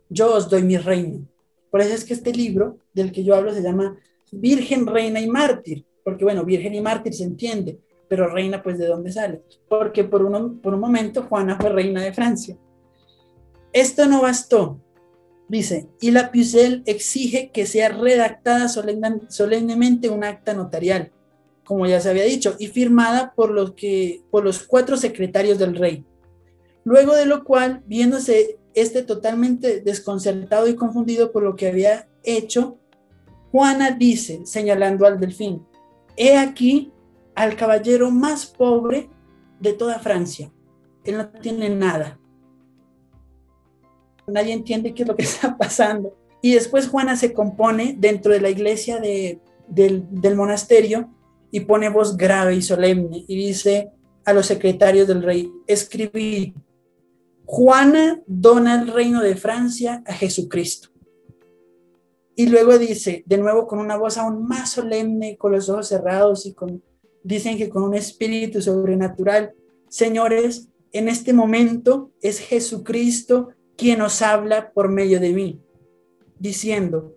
yo 0.10 0.34
os 0.34 0.50
doy 0.50 0.64
mi 0.64 0.78
reino. 0.78 1.28
Por 1.70 1.82
eso 1.82 1.94
es 1.94 2.06
que 2.06 2.14
este 2.14 2.32
libro 2.32 2.78
del 2.94 3.12
que 3.12 3.24
yo 3.24 3.36
hablo 3.36 3.54
se 3.54 3.62
llama 3.62 3.98
Virgen, 4.32 4.88
Reina 4.88 5.20
y 5.20 5.28
Mártir, 5.28 5.86
porque 6.04 6.24
bueno, 6.24 6.46
Virgen 6.46 6.74
y 6.74 6.82
Mártir 6.82 7.14
se 7.14 7.24
entiende, 7.24 7.80
pero 8.08 8.28
reina 8.28 8.64
pues 8.64 8.78
de 8.78 8.88
dónde 8.88 9.12
sale, 9.12 9.42
porque 9.68 10.04
por, 10.04 10.22
por 10.62 10.74
un 10.74 10.80
momento 10.80 11.24
Juana 11.24 11.58
fue 11.60 11.70
reina 11.70 12.02
de 12.02 12.14
Francia. 12.14 12.58
Esto 13.74 14.06
no 14.06 14.22
bastó, 14.22 14.80
Dice, 15.50 15.88
y 16.02 16.12
la 16.12 16.32
Pucelle 16.32 16.84
exige 16.86 17.52
que 17.52 17.66
sea 17.66 17.88
redactada 17.90 18.68
solemnemente 18.68 20.10
un 20.10 20.26
acta 20.26 20.54
notarial, 20.54 21.12
como 21.64 21.88
ya 21.88 22.02
se 22.02 22.10
había 22.10 22.26
dicho, 22.26 22.56
y 22.60 22.68
firmada 22.68 23.34
por 23.34 23.52
los, 23.52 23.74
que, 23.74 24.24
por 24.30 24.44
los 24.44 24.60
cuatro 24.64 24.98
secretarios 24.98 25.58
del 25.58 25.76
rey. 25.76 26.04
Luego 26.88 27.16
de 27.16 27.26
lo 27.26 27.44
cual, 27.44 27.84
viéndose 27.86 28.60
este 28.74 29.04
totalmente 29.04 29.82
desconcertado 29.82 30.70
y 30.70 30.76
confundido 30.76 31.34
por 31.34 31.44
lo 31.44 31.54
que 31.54 31.68
había 31.68 32.08
hecho, 32.24 32.78
Juana 33.52 33.92
dice, 33.92 34.46
señalando 34.46 35.06
al 35.06 35.20
delfín, 35.20 35.68
he 36.16 36.38
aquí 36.38 36.94
al 37.36 37.58
caballero 37.58 38.10
más 38.10 38.46
pobre 38.46 39.10
de 39.60 39.74
toda 39.74 40.00
Francia. 40.00 40.50
Él 41.04 41.18
no 41.18 41.28
tiene 41.28 41.70
nada, 41.70 42.22
nadie 44.26 44.54
entiende 44.54 44.94
qué 44.94 45.04
es 45.04 45.10
lo 45.10 45.18
que 45.18 45.24
está 45.24 45.58
pasando. 45.58 46.16
Y 46.42 46.54
después 46.54 46.88
Juana 46.88 47.18
se 47.18 47.34
compone 47.34 47.98
dentro 48.00 48.32
de 48.32 48.40
la 48.40 48.50
iglesia 48.50 49.02
del, 49.02 49.42
del 49.68 50.36
monasterio 50.38 51.14
y 51.52 51.60
pone 51.60 51.90
voz 51.90 52.16
grave 52.16 52.56
y 52.56 52.62
solemne 52.62 53.26
y 53.28 53.36
dice 53.36 53.92
a 54.24 54.32
los 54.32 54.46
secretarios 54.46 55.06
del 55.06 55.22
rey, 55.22 55.52
escribid, 55.68 56.54
Juana 57.50 58.22
dona 58.28 58.82
el 58.82 58.90
reino 58.90 59.24
de 59.24 59.38
Francia 59.38 60.04
a 60.06 60.12
Jesucristo. 60.12 60.90
Y 62.36 62.48
luego 62.48 62.78
dice, 62.78 63.24
de 63.26 63.38
nuevo 63.38 63.68
con 63.68 63.80
una 63.80 63.96
voz 63.96 64.18
aún 64.18 64.46
más 64.46 64.72
solemne, 64.72 65.38
con 65.38 65.54
los 65.54 65.70
ojos 65.70 65.88
cerrados 65.88 66.46
y 66.46 66.54
con, 66.54 66.84
dicen 67.24 67.58
que 67.58 67.70
con 67.70 67.84
un 67.84 67.96
espíritu 67.96 68.62
sobrenatural, 68.62 69.54
señores, 69.88 70.68
en 70.92 71.08
este 71.08 71.32
momento 71.32 72.12
es 72.22 72.40
Jesucristo 72.40 73.48
quien 73.78 74.02
os 74.02 74.22
habla 74.22 74.74
por 74.74 74.90
medio 74.90 75.22
de 75.22 75.32
mí, 75.32 75.62
diciendo, 76.40 77.16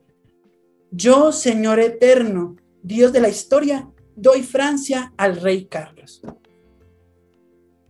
yo, 0.92 1.32
Señor 1.32 1.80
eterno, 1.80 2.54
Dios 2.84 3.12
de 3.12 3.20
la 3.20 3.28
historia, 3.28 3.90
doy 4.14 4.44
Francia 4.44 5.12
al 5.16 5.40
rey 5.40 5.64
Carlos. 5.64 6.22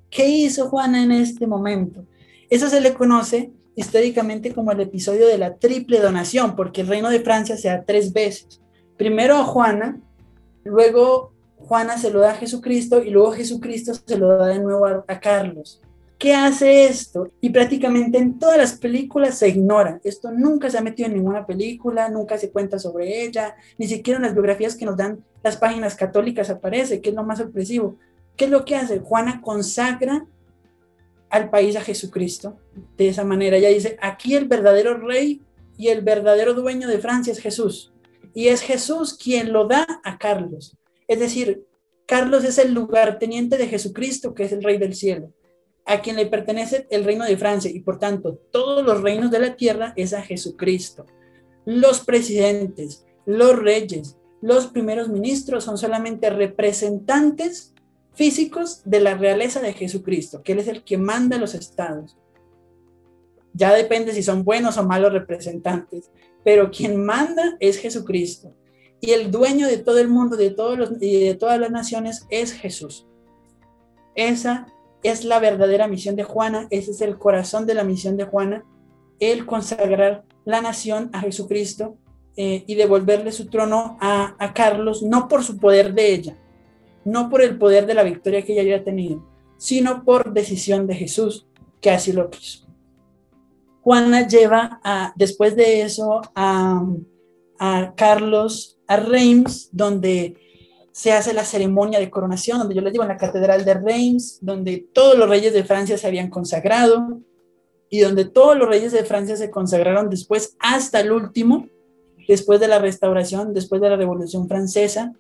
¿Qué 0.09 0.26
hizo 0.26 0.70
Juana 0.70 1.03
en 1.03 1.12
este 1.12 1.47
momento? 1.47 2.07
Eso 2.51 2.68
se 2.68 2.80
le 2.80 2.94
conoce 2.94 3.53
históricamente 3.76 4.53
como 4.53 4.72
el 4.72 4.80
episodio 4.80 5.26
de 5.28 5.38
la 5.38 5.55
triple 5.55 6.01
donación, 6.01 6.57
porque 6.57 6.80
el 6.80 6.88
reino 6.88 7.09
de 7.09 7.20
Francia 7.20 7.57
se 7.57 7.68
da 7.68 7.84
tres 7.84 8.12
veces. 8.12 8.61
Primero 8.96 9.36
a 9.36 9.44
Juana, 9.44 10.01
luego 10.64 11.32
Juana 11.57 11.96
se 11.96 12.11
lo 12.11 12.20
da 12.20 12.32
a 12.32 12.34
Jesucristo 12.34 13.03
y 13.03 13.11
luego 13.11 13.32
Jesucristo 13.32 13.94
se 13.94 14.18
lo 14.18 14.36
da 14.36 14.48
de 14.48 14.59
nuevo 14.59 14.84
a, 14.86 15.20
Carlos. 15.20 15.80
¿Qué 16.18 16.34
hace 16.34 16.84
esto? 16.84 17.30
Y 17.40 17.48
prácticamente 17.51 18.18
en 18.18 18.38
todas 18.38 18.59
las 18.59 18.72
películas 18.74 19.38
se 19.38 19.48
ignora. 19.48 20.01
Esto 20.05 20.30
nunca 20.30 20.68
se 20.68 20.76
ha 20.76 20.82
metido 20.82 21.09
en 21.09 21.14
ninguna 21.14 21.46
película, 21.46 22.11
nunca 22.11 22.36
se 22.36 22.51
cuenta 22.51 22.78
sobre 22.78 23.22
ella, 23.22 23.55
ni 23.78 23.86
siquiera 23.86 24.18
en 24.18 24.24
las 24.24 24.34
biografías 24.34 24.76
que 24.76 24.84
nos 24.84 24.96
dan 24.96 25.24
las 25.42 25.57
páginas 25.57 25.94
católicas 25.94 26.51
aparece, 26.51 27.01
que 27.01 27.11
es 27.11 27.14
lo 27.14 27.22
más 27.22 27.38
sorpresivo. 27.38 27.96
¿Qué 28.36 28.46
es 28.46 28.51
lo 28.51 28.64
que 28.64 28.76
hace? 28.76 28.98
Juana 28.98 29.40
consagra 29.40 30.26
al 31.31 31.51
país 31.51 31.76
a 31.76 31.81
Jesucristo 31.81 32.59
de 32.97 33.09
esa 33.09 33.24
manera. 33.24 33.57
Ella 33.57 33.68
dice, 33.68 33.97
aquí 34.03 34.35
el 34.35 34.47
verdadero 34.47 34.99
rey 34.99 35.43
y 35.78 35.89
el 35.89 36.03
verdadero 36.03 36.55
dueño 36.55 36.89
de 36.89 36.99
Francia 36.99 37.33
es 37.33 37.41
Jesús. 37.41 37.93
Y 38.35 38.49
es 38.49 38.61
Jesús 38.61 39.14
quien 39.14 39.53
lo 39.53 39.66
da 39.66 39.87
a 40.05 40.18
Carlos. 40.18 40.76
Es 41.09 41.18
decir, 41.18 41.64
Carlos 42.07 42.45
es 42.45 42.59
el 42.59 42.74
lugarteniente 42.74 43.57
de 43.57 43.68
Jesucristo, 43.68 44.35
que 44.35 44.45
es 44.45 44.53
el 44.53 44.62
rey 44.62 44.78
del 44.78 44.95
cielo 44.95 45.33
a 45.91 46.01
quien 46.01 46.14
le 46.14 46.26
pertenece 46.26 46.87
el 46.91 47.05
reino 47.05 47.24
de 47.24 47.37
Francia 47.37 47.70
y 47.70 47.81
por 47.81 47.99
tanto 47.99 48.39
todos 48.53 48.85
los 48.85 49.03
reinos 49.03 49.31
de 49.33 49.41
la 49.41 49.57
tierra 49.57 49.93
es 49.97 50.12
a 50.12 50.22
Jesucristo. 50.22 51.05
Los 51.64 52.01
presidentes, 52.01 53.05
los 53.26 53.59
reyes, 53.59 54.16
los 54.41 54.68
primeros 54.68 55.09
ministros 55.09 55.64
son 55.64 55.78
solamente 55.78 56.31
representantes 56.31 57.74
físicos 58.21 58.83
de 58.85 59.01
la 59.01 59.14
realeza 59.14 59.62
de 59.62 59.73
Jesucristo, 59.73 60.43
que 60.43 60.53
Él 60.53 60.59
es 60.59 60.68
el 60.68 60.85
que 60.85 60.99
manda 60.99 61.39
los 61.39 61.55
estados. 61.55 62.18
Ya 63.55 63.73
depende 63.73 64.12
si 64.12 64.23
son 64.23 64.45
buenos 64.45 64.77
o 64.77 64.85
malos 64.85 65.14
representantes, 65.14 66.11
pero 66.45 66.71
quien 66.71 67.03
manda 67.03 67.57
es 67.61 67.79
Jesucristo. 67.79 68.55
Y 69.01 69.12
el 69.12 69.31
dueño 69.31 69.66
de 69.66 69.79
todo 69.79 69.99
el 69.99 70.09
mundo 70.09 70.37
de 70.37 70.51
todos 70.51 70.91
y 71.01 71.25
de 71.25 71.35
todas 71.35 71.59
las 71.59 71.71
naciones 71.71 72.27
es 72.29 72.53
Jesús. 72.53 73.07
Esa 74.14 74.66
es 75.03 75.25
la 75.25 75.39
verdadera 75.39 75.89
misión 75.89 76.14
de 76.14 76.25
Juana, 76.25 76.66
ese 76.68 76.91
es 76.91 77.01
el 77.01 77.16
corazón 77.16 77.64
de 77.64 77.73
la 77.73 77.85
misión 77.85 78.18
de 78.18 78.25
Juana, 78.25 78.66
el 79.18 79.47
consagrar 79.47 80.25
la 80.45 80.61
nación 80.61 81.09
a 81.14 81.21
Jesucristo 81.21 81.97
eh, 82.37 82.64
y 82.66 82.75
devolverle 82.75 83.33
su 83.33 83.47
trono 83.47 83.97
a, 83.99 84.53
Carlos, 84.55 85.03
no 85.03 85.27
por 85.27 85.43
su 85.43 85.57
poder 85.57 85.95
de 85.95 86.12
ella, 86.12 86.37
no 87.11 87.28
por 87.28 87.42
el 87.42 87.58
poder 87.58 87.86
de 87.86 87.94
la 87.94 88.02
victoria 88.02 88.42
que 88.42 88.52
ella 88.52 88.62
había 88.62 88.84
tenido, 88.84 89.26
sino 89.56 90.04
por 90.04 90.32
decisión 90.32 90.86
de 90.86 90.94
Jesús, 90.94 91.46
que 91.80 91.90
así 91.90 92.12
lo 92.12 92.30
quiso. 92.30 92.66
Juana 93.82 94.26
lleva 94.26 94.80
a, 94.84 95.12
después 95.16 95.56
de 95.56 95.82
eso 95.82 96.20
a, 96.34 96.84
a 97.58 97.94
Carlos 97.96 98.78
a 98.86 98.96
Reims, 98.96 99.68
donde 99.72 100.36
se 100.92 101.12
hace 101.12 101.32
la 101.32 101.44
ceremonia 101.44 102.00
de 102.00 102.11
coronación, 102.11 102.58
donde 102.58 102.74
yo 102.74 102.80
les 102.80 102.92
digo 102.92 103.04
en 103.04 103.08
la 103.08 103.16
Catedral 103.16 103.64
de 103.64 103.74
Reims, 103.74 104.38
donde 104.42 104.88
todos 104.92 105.16
los 105.16 105.28
reyes 105.28 105.52
de 105.52 105.62
Francia 105.62 105.96
se 105.96 106.06
habían 106.06 106.28
consagrado 106.28 107.20
y 107.88 108.00
donde 108.00 108.24
todos 108.24 108.56
los 108.56 108.68
reyes 108.68 108.92
de 108.92 109.04
Francia 109.04 109.36
se 109.36 109.50
consagraron 109.50 110.11
después 110.11 110.56
hasta 110.58 111.00
el 111.00 111.12
último, 111.12 111.68
después 112.26 112.58
de 112.58 112.68
la 112.68 112.80
restauración, 112.80 113.54
después 113.54 113.80
de 113.80 113.90
la 113.90 113.96
Revolución 113.96 114.48
Francesa. 114.48 115.12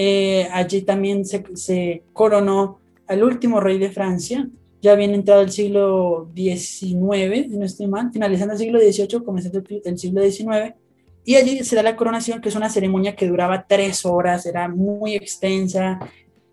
Eh, 0.00 0.48
allí 0.52 0.82
también 0.82 1.24
se, 1.24 2.04
coronó 2.12 2.78
al 3.08 3.24
último 3.24 3.58
rey 3.58 3.78
de 3.78 3.90
Francia, 3.90 4.48
ya 4.80 4.92
habían 4.92 5.12
entrado 5.12 5.40
el 5.40 5.50
siglo 5.50 6.30
XIX, 6.36 7.48
no 7.48 7.64
estoy 7.64 7.88
mal, 7.88 8.12
finalizando 8.12 8.52
el 8.54 8.60
siglo 8.60 8.78
XVIII, 8.78 9.24
comenzando 9.24 9.60
el 9.84 9.98
siglo 9.98 10.22
XIX, 10.22 10.76
y 11.24 11.34
allí 11.34 11.64
se 11.64 11.74
da 11.74 11.82
la 11.82 11.96
coronación, 11.96 12.40
que 12.40 12.48
es 12.48 12.54
una 12.54 12.70
ceremonia 12.70 13.16
que 13.16 13.26
duraba 13.26 13.66
tres 13.66 14.06
horas, 14.06 14.46
era 14.46 14.68
muy 14.68 15.16
extensa, 15.16 15.98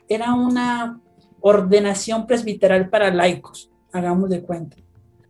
era 0.10 0.34
una 0.34 1.00
ordenación 1.40 2.26
presbiteral 2.26 2.90
para 2.90 3.14
laicos, 3.14 3.70
hagamos 3.94 4.32
de 4.32 4.42
cuenta. 4.42 4.78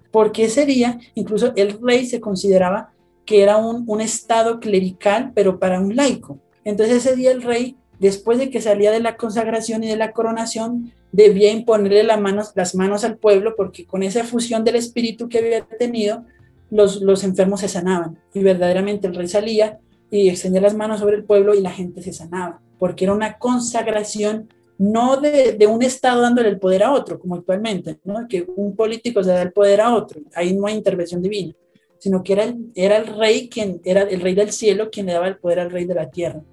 Porque 0.10 0.46
ese 0.46 0.66
día, 0.66 1.00
incluso 1.16 1.52
el 1.58 1.82
rey 1.82 2.06
se 2.06 2.22
consideraba 2.22 2.94
que 3.26 3.44
era 3.44 3.58
un, 3.58 3.84
un 3.88 4.00
estado 4.00 4.62
clerical, 4.62 5.34
pero 5.36 5.60
para 5.60 5.82
un 5.82 5.98
laico. 5.98 6.40
Entonces 6.64 7.06
ese 7.06 7.18
día 7.18 7.32
el 7.32 7.42
rey, 7.42 7.76
después 8.00 8.38
de 8.38 8.50
que 8.50 8.62
salía 8.62 8.92
de 8.92 9.00
la 9.00 9.18
consagración 9.18 9.84
y 9.84 9.88
de 9.88 9.98
la 9.98 10.12
coronación, 10.12 10.92
debía 11.12 11.52
imponerle 11.52 12.04
las 12.04 12.76
manos, 12.76 13.04
al 13.04 13.18
pueblo, 13.18 13.56
porque 13.56 13.86
con 13.86 14.04
esa 14.04 14.24
fusión 14.24 14.64
del 14.64 14.76
espíritu 14.76 15.30
que 15.30 15.40
había 15.40 15.66
tenido, 15.66 16.26
los, 16.70 17.24
enfermos 17.24 17.62
se 17.62 17.70
sanaban. 17.70 18.20
Y 18.34 18.44
verdaderamente 18.44 19.08
el 19.08 19.16
rey 19.16 19.28
salía 19.28 19.80
y 20.12 20.30
extendía 20.30 20.62
las 20.62 20.76
manos 20.76 21.00
sobre 21.00 21.16
el 21.16 21.24
pueblo 21.24 21.56
y 21.56 21.62
la 21.62 21.72
gente 21.72 22.02
se 22.02 22.14
sanaba, 22.14 22.62
porque 22.78 23.06
era 23.06 23.14
una 23.14 23.38
consagración 23.38 24.50
no 24.78 25.18
de, 25.18 25.58
un 25.68 25.82
Estado 25.84 26.22
dándole 26.22 26.50
el 26.50 26.60
poder 26.60 26.84
a 26.84 26.92
otro, 26.92 27.18
como 27.18 27.36
actualmente, 27.36 27.98
que 28.28 28.46
un 28.56 28.76
político 28.76 29.24
se 29.24 29.30
da 29.30 29.42
el 29.42 29.54
poder 29.54 29.80
a 29.80 29.94
otro, 29.94 30.20
ahí 30.34 30.54
no 30.54 30.68
hay 30.68 30.76
intervención 30.76 31.22
divina, 31.22 31.54
sino 31.98 32.22
que 32.24 32.34
era 32.34 32.98
el, 32.98 33.08
rey 33.18 33.48
quien 33.48 33.80
era 33.86 34.02
el 34.02 34.20
rey 34.20 34.36
del 34.36 34.52
cielo 34.52 34.90
quien 34.92 35.06
le 35.06 35.14
daba 35.14 35.30
el 35.30 35.38
poder 35.38 35.62
al 35.62 35.72
rey 35.72 35.86
de 35.86 35.96
la 35.96 36.10
tierra. 36.10 36.44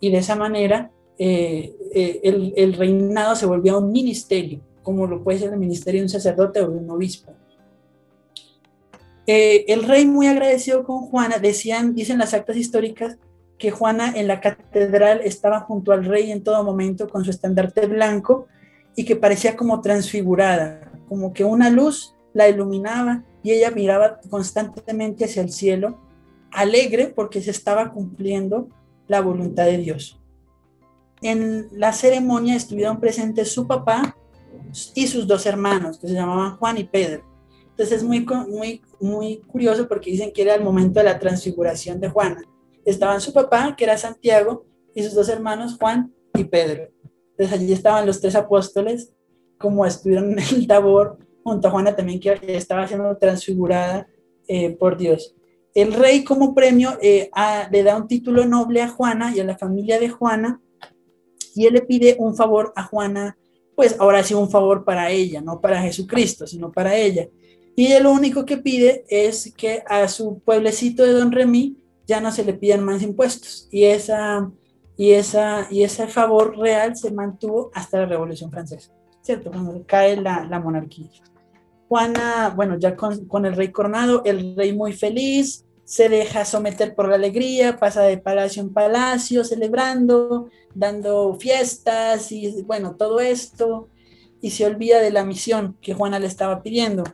Y 0.00 0.10
de 0.10 0.18
esa 0.18 0.36
manera 0.36 0.90
eh, 1.18 1.76
eh, 1.94 2.52
el, 2.56 2.72
reinado 2.74 3.36
se 3.36 3.46
volvió 3.46 3.78
un 3.78 3.92
ministerio, 3.92 4.60
como 4.82 5.06
lo 5.06 5.22
puede 5.22 5.38
ser 5.38 5.52
el 5.52 5.58
ministerio 5.58 6.00
de 6.00 6.06
un 6.06 6.08
sacerdote 6.10 6.60
o 6.60 6.70
de 6.70 6.78
un 6.78 6.90
obispo. 6.90 7.32
Eh, 9.26 9.64
el 9.68 9.84
rey 9.84 10.06
muy 10.06 10.26
agradecido 10.26 10.84
con 10.84 11.02
Juana, 11.02 11.38
decían, 11.38 11.94
dicen 11.94 12.18
las 12.18 12.34
actas 12.34 12.56
históricas, 12.56 13.16
que 13.58 13.70
Juana 13.70 14.12
en 14.16 14.26
la 14.26 14.40
catedral 14.40 15.20
estaba 15.24 15.60
junto 15.60 15.92
al 15.92 16.04
rey 16.04 16.30
en 16.32 16.42
todo 16.42 16.64
momento 16.64 17.08
con 17.08 17.24
su 17.24 17.30
estandarte 17.30 17.86
blanco 17.86 18.48
y 18.96 19.04
que 19.04 19.16
parecía 19.16 19.56
como 19.56 19.80
transfigurada, 19.80 20.92
como 21.08 21.32
que 21.32 21.44
una 21.44 21.70
luz 21.70 22.14
la 22.32 22.48
iluminaba 22.48 23.22
y 23.42 23.52
ella 23.52 23.70
miraba 23.70 24.20
constantemente 24.28 25.24
hacia 25.24 25.42
el 25.42 25.52
cielo, 25.52 26.00
alegre 26.50 27.06
porque 27.06 27.40
se 27.40 27.52
estaba 27.52 27.92
cumpliendo 27.92 28.68
la 29.08 29.20
voluntad 29.20 29.66
de 29.66 29.78
Dios. 29.78 30.20
En 31.22 31.68
la 31.72 31.92
ceremonia 31.92 32.54
estuvieron 32.54 33.00
presentes 33.00 33.52
su 33.52 33.66
papá 33.66 34.16
y 34.94 35.06
sus 35.06 35.26
dos 35.26 35.46
hermanos, 35.46 35.98
que 35.98 36.08
se 36.08 36.14
llamaban 36.14 36.56
Juan 36.56 36.78
y 36.78 36.84
Pedro. 36.84 37.24
Entonces 37.70 37.98
es 37.98 38.04
muy, 38.04 38.24
muy, 38.48 38.82
muy 39.00 39.38
curioso 39.46 39.88
porque 39.88 40.10
dicen 40.10 40.32
que 40.32 40.42
era 40.42 40.54
el 40.54 40.62
momento 40.62 41.00
de 41.00 41.04
la 41.04 41.18
transfiguración 41.18 42.00
de 42.00 42.08
Juana. 42.08 42.42
Estaban 42.84 43.20
su 43.20 43.32
papá, 43.32 43.74
que 43.76 43.84
era 43.84 43.96
Santiago, 43.96 44.64
y 44.94 45.02
sus 45.02 45.14
dos 45.14 45.28
hermanos, 45.28 45.76
Juan 45.78 46.12
y 46.34 46.44
Pedro. 46.44 46.88
Entonces 47.30 47.58
allí 47.58 47.72
estaban 47.72 48.06
los 48.06 48.20
tres 48.20 48.36
apóstoles, 48.36 49.12
como 49.58 49.84
estuvieron 49.86 50.32
en 50.32 50.38
el 50.38 50.66
Tabor, 50.66 51.18
junto 51.42 51.68
a 51.68 51.70
Juana 51.70 51.96
también, 51.96 52.20
que 52.20 52.38
estaba 52.46 52.86
siendo 52.86 53.16
transfigurada 53.16 54.06
eh, 54.46 54.70
por 54.70 54.96
Dios. 54.96 55.34
El 55.74 55.92
rey 55.92 56.22
como 56.22 56.54
premio 56.54 56.96
eh, 57.02 57.30
le 57.70 57.82
da 57.82 57.96
un 57.96 58.06
título 58.06 58.46
noble 58.46 58.80
a 58.80 58.88
Juana 58.88 59.34
y 59.34 59.40
a 59.40 59.44
la 59.44 59.58
familia 59.58 59.98
de 59.98 60.08
Juana, 60.08 60.60
y 61.54 61.66
él 61.66 61.74
le 61.74 61.82
pide 61.82 62.16
un 62.18 62.36
favor 62.36 62.72
a 62.76 62.84
Juana, 62.84 63.36
pues 63.74 63.96
ahora 63.98 64.22
sí 64.22 64.34
un 64.34 64.50
favor 64.50 64.84
para 64.84 65.10
ella, 65.10 65.40
no 65.40 65.60
para 65.60 65.82
Jesucristo, 65.82 66.46
sino 66.46 66.70
para 66.70 66.96
ella. 66.96 67.28
Y 67.76 67.86
ella 67.86 68.00
lo 68.00 68.12
único 68.12 68.44
que 68.44 68.58
pide 68.58 69.04
es 69.08 69.52
que 69.56 69.82
a 69.86 70.06
su 70.08 70.40
pueblecito 70.40 71.02
de 71.02 71.12
Don 71.12 71.32
Remy 71.32 71.76
ya 72.06 72.20
no 72.20 72.30
se 72.30 72.44
le 72.44 72.54
pidan 72.54 72.84
más 72.84 73.02
impuestos. 73.02 73.68
Y, 73.70 73.84
esa, 73.84 74.50
y, 74.96 75.12
esa, 75.12 75.66
y 75.70 75.82
ese 75.82 76.06
favor 76.06 76.56
real 76.56 76.96
se 76.96 77.10
mantuvo 77.10 77.70
hasta 77.74 77.98
la 77.98 78.06
Revolución 78.06 78.50
Francesa, 78.50 78.92
¿cierto? 79.22 79.50
Cuando 79.50 79.84
cae 79.86 80.16
la, 80.16 80.44
la 80.44 80.60
monarquía. 80.60 81.08
Juana, 81.88 82.52
bueno, 82.54 82.78
ya 82.78 82.96
con, 82.96 83.26
con, 83.26 83.44
el 83.44 83.56
rey 83.56 83.68
coronado, 83.68 84.22
el 84.24 84.56
rey 84.56 84.72
muy 84.72 84.92
feliz, 84.92 85.63
se 85.84 86.08
deja 86.08 86.44
someter 86.44 86.94
por 86.94 87.08
la 87.08 87.16
alegría, 87.16 87.76
pasa 87.76 88.02
de 88.02 88.18
palacio 88.18 88.62
en 88.62 88.72
palacio, 88.72 89.44
celebrando, 89.44 90.48
dando 90.74 91.34
fiestas 91.34 92.32
y 92.32 92.62
bueno, 92.62 92.96
todo 92.96 93.20
esto, 93.20 93.88
y 94.40 94.50
se 94.50 94.66
olvida 94.66 95.00
de 95.00 95.10
la 95.10 95.24
misión 95.24 95.76
que 95.80 95.94
Juana 95.94 96.18
le 96.18 96.26
estaba 96.26 96.62
pidiendo. 96.62 97.04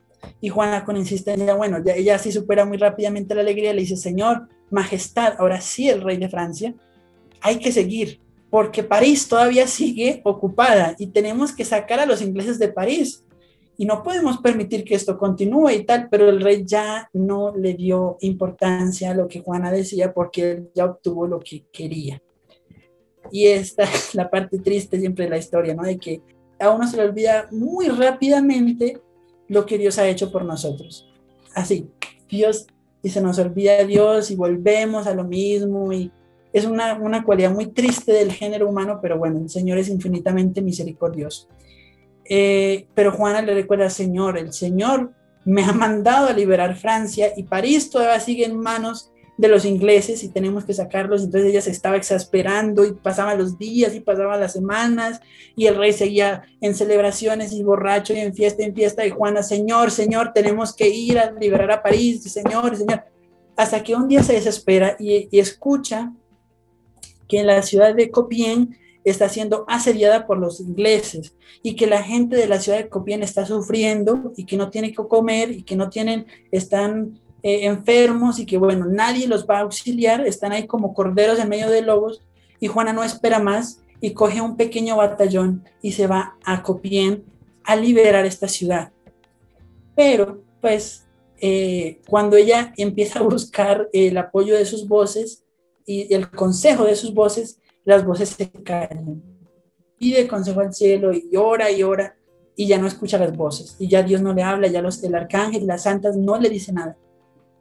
Y 0.41 0.49
Juana 0.49 0.85
con 0.85 0.97
insistencia, 0.97 1.55
bueno, 1.55 1.83
ya, 1.85 1.95
ella 1.95 2.19
sí 2.19 2.33
supera 2.33 2.65
muy 2.65 2.79
rápidamente 2.79 3.35
la 3.35 3.41
alegría, 3.41 3.73
le 3.73 3.83
dice, 3.83 3.97
Señor, 3.97 4.49
Majestad, 4.71 5.35
ahora 5.39 5.61
sí 5.61 5.89
el 5.89 6.03
rey 6.03 6.17
de 6.17 6.29
Francia, 6.29 6.75
hay 7.41 7.59
que 7.59 7.73
seguir, 7.73 8.21
porque 8.51 8.83
París 8.83 9.29
todavía 9.29 9.67
sigue 9.67 10.21
ocupada 10.25 10.95
y 10.99 11.09
tenemos 11.09 11.53
que 11.53 11.65
sacar 11.65 12.01
a 12.01 12.07
los 12.07 12.23
ingleses 12.23 12.59
de 12.59 12.69
París. 12.69 13.25
Y 13.81 13.87
no 13.87 14.03
podemos 14.03 14.37
permitir 14.37 14.85
que 14.85 14.95
esto 14.95 15.17
continúe 15.17 15.71
y 15.71 15.85
tal, 15.85 16.11
pero 16.11 16.29
el 16.29 16.43
rey 16.43 16.65
ya 16.67 17.09
no 17.15 17.57
le 17.57 17.73
dio 17.73 18.19
importancia 18.21 19.11
a 19.11 19.15
lo 19.15 19.27
que 19.27 19.41
Juana 19.41 19.73
decía 19.73 20.13
porque 20.13 20.51
él 20.51 20.71
ya 20.75 20.85
obtuvo 20.85 21.27
lo 21.27 21.41
que 21.41 21.65
quería. 21.73 22.21
Y 23.33 23.47
esta 23.47 23.85
es 23.95 24.15
la 24.15 24.29
parte 24.29 24.59
triste 24.59 25.01
siempre 25.01 25.25
de 25.25 25.31
la 25.31 25.39
historia, 25.39 25.73
¿no? 25.73 25.85
De 25.85 25.97
que 25.97 26.21
a 26.59 26.69
uno 26.69 26.87
se 26.87 26.99
le 26.99 27.05
olvida 27.05 27.49
muy 27.53 27.89
rápidamente 27.89 29.01
lo 29.49 29.65
que 29.65 29.79
Dios 29.79 29.99
ha 29.99 30.07
hecho 30.07 30.31
por 30.31 30.45
nosotros. 30.45 31.11
Así, 31.55 31.89
Dios, 32.29 32.67
y 33.03 33.09
se 33.09 33.23
nos 33.23 33.39
olvida 33.39 33.83
Dios 33.85 34.31
y 34.31 34.37
volvemos 34.37 35.07
a 35.07 35.15
lo 35.15 35.25
mismo 35.25 35.91
y 35.91 36.13
es 36.53 36.67
una, 36.67 36.99
una 36.99 37.25
cualidad 37.25 37.51
muy 37.51 37.69
triste 37.69 38.13
del 38.13 38.31
género 38.31 38.69
humano, 38.69 38.99
pero 39.01 39.17
bueno, 39.17 39.39
el 39.39 39.49
Señor 39.49 39.79
es 39.79 39.89
infinitamente 39.89 40.61
misericordioso. 40.61 41.49
Eh, 42.33 42.87
pero 42.95 43.11
Juana 43.11 43.43
le 43.43 43.55
recuerda, 43.55 43.91
Señor, 43.91 44.39
el 44.39 44.53
Señor 44.53 45.11
me 45.45 45.65
ha 45.65 45.73
mandado 45.73 46.29
a 46.29 46.33
liberar 46.33 46.77
Francia 46.77 47.33
y 47.37 47.43
París 47.43 47.91
todavía 47.91 48.21
sigue 48.21 48.45
en 48.45 48.57
manos 48.57 49.11
de 49.37 49.49
los 49.49 49.65
ingleses 49.65 50.23
y 50.23 50.29
tenemos 50.29 50.65
que 50.65 50.73
sacarlos. 50.73 51.25
Entonces 51.25 51.51
ella 51.51 51.61
se 51.61 51.73
estaba 51.73 51.97
exasperando 51.97 52.87
y 52.87 52.93
pasaban 52.93 53.37
los 53.37 53.59
días 53.59 53.97
y 53.97 54.01
pasaban 54.01 54.39
las 54.39 54.53
semanas 54.53 55.21
y 55.57 55.67
el 55.67 55.77
rey 55.77 55.93
seguía 55.93 56.45
en 56.61 56.77
celebraciones 56.77 57.53
y 57.53 57.65
borracho 57.65 58.13
y 58.13 58.21
en 58.21 58.33
fiesta 58.33 58.63
en 58.63 58.77
fiesta 58.77 59.05
y 59.05 59.11
Juana, 59.11 59.43
Señor, 59.43 59.91
Señor, 59.91 60.33
tenemos 60.33 60.73
que 60.73 60.89
ir 60.89 61.19
a 61.19 61.33
liberar 61.33 61.73
a 61.73 61.83
París, 61.83 62.23
Señor, 62.23 62.77
Señor. 62.77 63.03
Hasta 63.57 63.83
que 63.83 63.97
un 63.97 64.07
día 64.07 64.23
se 64.23 64.35
desespera 64.35 64.97
y, 65.01 65.27
y 65.33 65.41
escucha 65.41 66.13
que 67.27 67.41
en 67.41 67.49
la 67.49 67.61
ciudad 67.63 67.93
de 67.93 68.09
Copien 68.09 68.77
está 69.11 69.29
siendo 69.29 69.65
asediada 69.69 70.27
por 70.27 70.39
los 70.39 70.61
ingleses 70.61 71.35
y 71.63 71.77
que 71.77 71.87
la 71.87 72.03
gente 72.03 72.37
de 72.37 72.47
la 72.47 72.61
ciudad 72.61 72.79
de 72.79 72.89
Copien 72.89 73.23
está 73.23 73.47
sufriendo 73.47 74.33
y 74.37 74.45
que 74.45 74.57
no 74.57 74.71
tiene 74.71 74.91
que 74.91 74.97
comer 74.97 75.51
y 75.51 75.63
que 75.63 75.77
no 75.77 75.91
tienen, 75.91 76.27
están 76.51 77.21
eh, 77.43 77.67
enfermos 77.67 78.39
y 78.39 78.47
que 78.47 78.59
bueno, 78.59 78.87
nadie 78.87 79.27
los 79.27 79.47
va 79.47 79.59
a 79.59 79.63
auxiliar, 79.63 80.27
están 80.27 80.53
ahí 80.53 80.67
como 80.67 80.95
corderos 80.95 81.39
en 81.39 81.49
medio 81.49 81.71
de 81.71 81.83
lobos 81.83 82.23
y 82.61 82.67
Juana 82.67 82.93
no 82.93 83.03
espera 83.03 83.39
más 83.39 83.83
y 84.01 84.13
coge 84.13 84.41
un 84.41 84.57
pequeño 84.57 84.97
batallón 84.97 85.65
y 85.83 85.93
se 85.93 86.07
va 86.07 86.37
a 86.45 86.63
Copien 86.63 87.25
a 87.65 87.77
liberar 87.77 88.27
esta 88.27 88.49
ciudad. 88.49 88.93
Pero 89.95 90.43
pues 90.61 91.07
eh, 91.41 92.01
cuando 92.09 92.37
ella 92.37 92.73
empieza 92.77 93.21
a 93.21 93.23
buscar 93.23 93.89
el 93.93 94.17
apoyo 94.19 94.57
de 94.57 94.67
sus 94.67 94.87
voces 94.87 95.45
y 95.87 96.13
el 96.15 96.31
consejo 96.31 96.85
de 96.85 96.97
sus 96.97 97.15
voces, 97.15 97.59
las 97.91 98.05
voces 98.05 98.31
se 98.31 98.51
caen. 98.51 99.23
Pide 99.99 100.27
consejo 100.27 100.61
al 100.61 100.73
cielo 100.73 101.13
y 101.13 101.37
ora 101.37 101.71
y 101.71 101.83
ora 101.83 102.17
y 102.57 102.67
ya 102.67 102.79
no 102.79 102.87
escucha 102.87 103.19
las 103.19 103.37
voces 103.37 103.77
y 103.79 103.89
ya 103.89 104.03
Dios 104.03 104.23
no 104.23 104.33
le 104.33 104.43
habla, 104.43 104.69
ya 104.69 104.81
los, 104.81 105.03
el 105.05 105.15
arcángel 105.15 105.67
las 105.67 105.83
santas 105.83 106.17
no 106.17 106.39
le 106.39 106.49
dicen 106.49 106.77
nada 106.77 106.97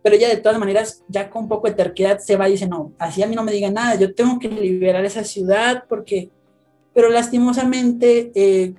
pero 0.01 0.15
ella 0.15 0.29
de 0.29 0.37
todas 0.37 0.59
maneras, 0.59 1.03
ya 1.07 1.29
con 1.29 1.43
un 1.43 1.49
poco 1.49 1.67
de 1.67 1.73
terquedad, 1.73 2.19
se 2.19 2.37
va 2.37 2.47
y 2.47 2.53
dice, 2.53 2.67
no, 2.67 2.93
así 2.97 3.21
a 3.21 3.27
mí 3.27 3.35
no 3.35 3.43
me 3.43 3.51
digan 3.51 3.73
nada, 3.73 3.95
yo 3.95 4.13
tengo 4.13 4.39
que 4.39 4.47
liberar 4.47 5.03
esa 5.05 5.23
ciudad 5.23 5.83
porque, 5.89 6.29
pero 6.93 7.09
lastimosamente, 7.09 8.31
eh, 8.33 8.75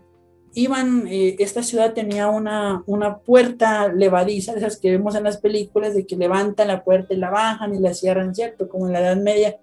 iban, 0.55 1.07
eh, 1.09 1.37
esta 1.39 1.63
ciudad 1.63 1.93
tenía 1.93 2.29
una, 2.29 2.83
una 2.87 3.19
puerta 3.19 3.93
levadiza, 3.93 4.55
esas 4.55 4.79
que 4.79 4.91
vemos 4.91 5.15
en 5.15 5.25
las 5.25 5.37
películas, 5.37 5.95
de 5.95 6.07
que 6.07 6.17
levantan 6.17 6.69
la 6.69 6.83
puerta 6.83 7.13
y 7.13 7.19
la 7.19 7.31
bajan 7.31 7.75
y 7.75 7.79
la 7.79 7.93
cierran, 7.93 8.35
¿cierto? 8.35 8.69
Como 8.69 8.87
en 8.87 8.95
la 8.95 9.01
Edad 9.01 9.17
Media. 9.17 9.59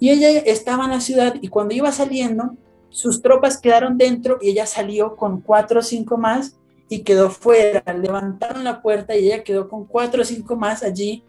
Y 0.00 0.10
ella 0.10 0.30
estaba 0.40 0.86
en 0.86 0.90
la 0.90 1.00
ciudad 1.00 1.36
y 1.40 1.48
cuando 1.48 1.74
iba 1.74 1.92
saliendo, 1.92 2.56
sus 2.88 3.22
tropas 3.22 3.58
quedaron 3.58 3.96
dentro 3.96 4.38
y 4.40 4.50
ella 4.50 4.66
salió 4.66 5.14
con 5.14 5.42
cuatro 5.42 5.80
o 5.80 5.82
cinco 5.82 6.16
más 6.16 6.56
y 6.88 7.00
quedó 7.00 7.30
fuera. 7.30 7.84
Levantaron 7.92 8.64
la 8.64 8.82
puerta 8.82 9.14
y 9.14 9.26
ella 9.26 9.44
quedó 9.44 9.68
con 9.68 9.84
cuatro 9.84 10.22
o 10.22 10.24
cinco 10.24 10.56
más 10.56 10.82
allí 10.82 11.22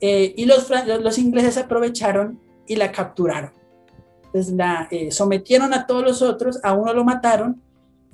eh, 0.00 0.34
y 0.36 0.46
los, 0.46 0.68
los 0.70 1.18
ingleses 1.18 1.58
aprovecharon 1.58 2.40
y 2.66 2.76
la 2.76 2.90
capturaron. 2.90 3.52
Entonces 4.24 4.54
la 4.54 4.88
eh, 4.90 5.10
sometieron 5.10 5.74
a 5.74 5.86
todos 5.86 6.02
los 6.02 6.22
otros, 6.22 6.58
a 6.62 6.72
uno 6.72 6.94
lo 6.94 7.04
mataron, 7.04 7.60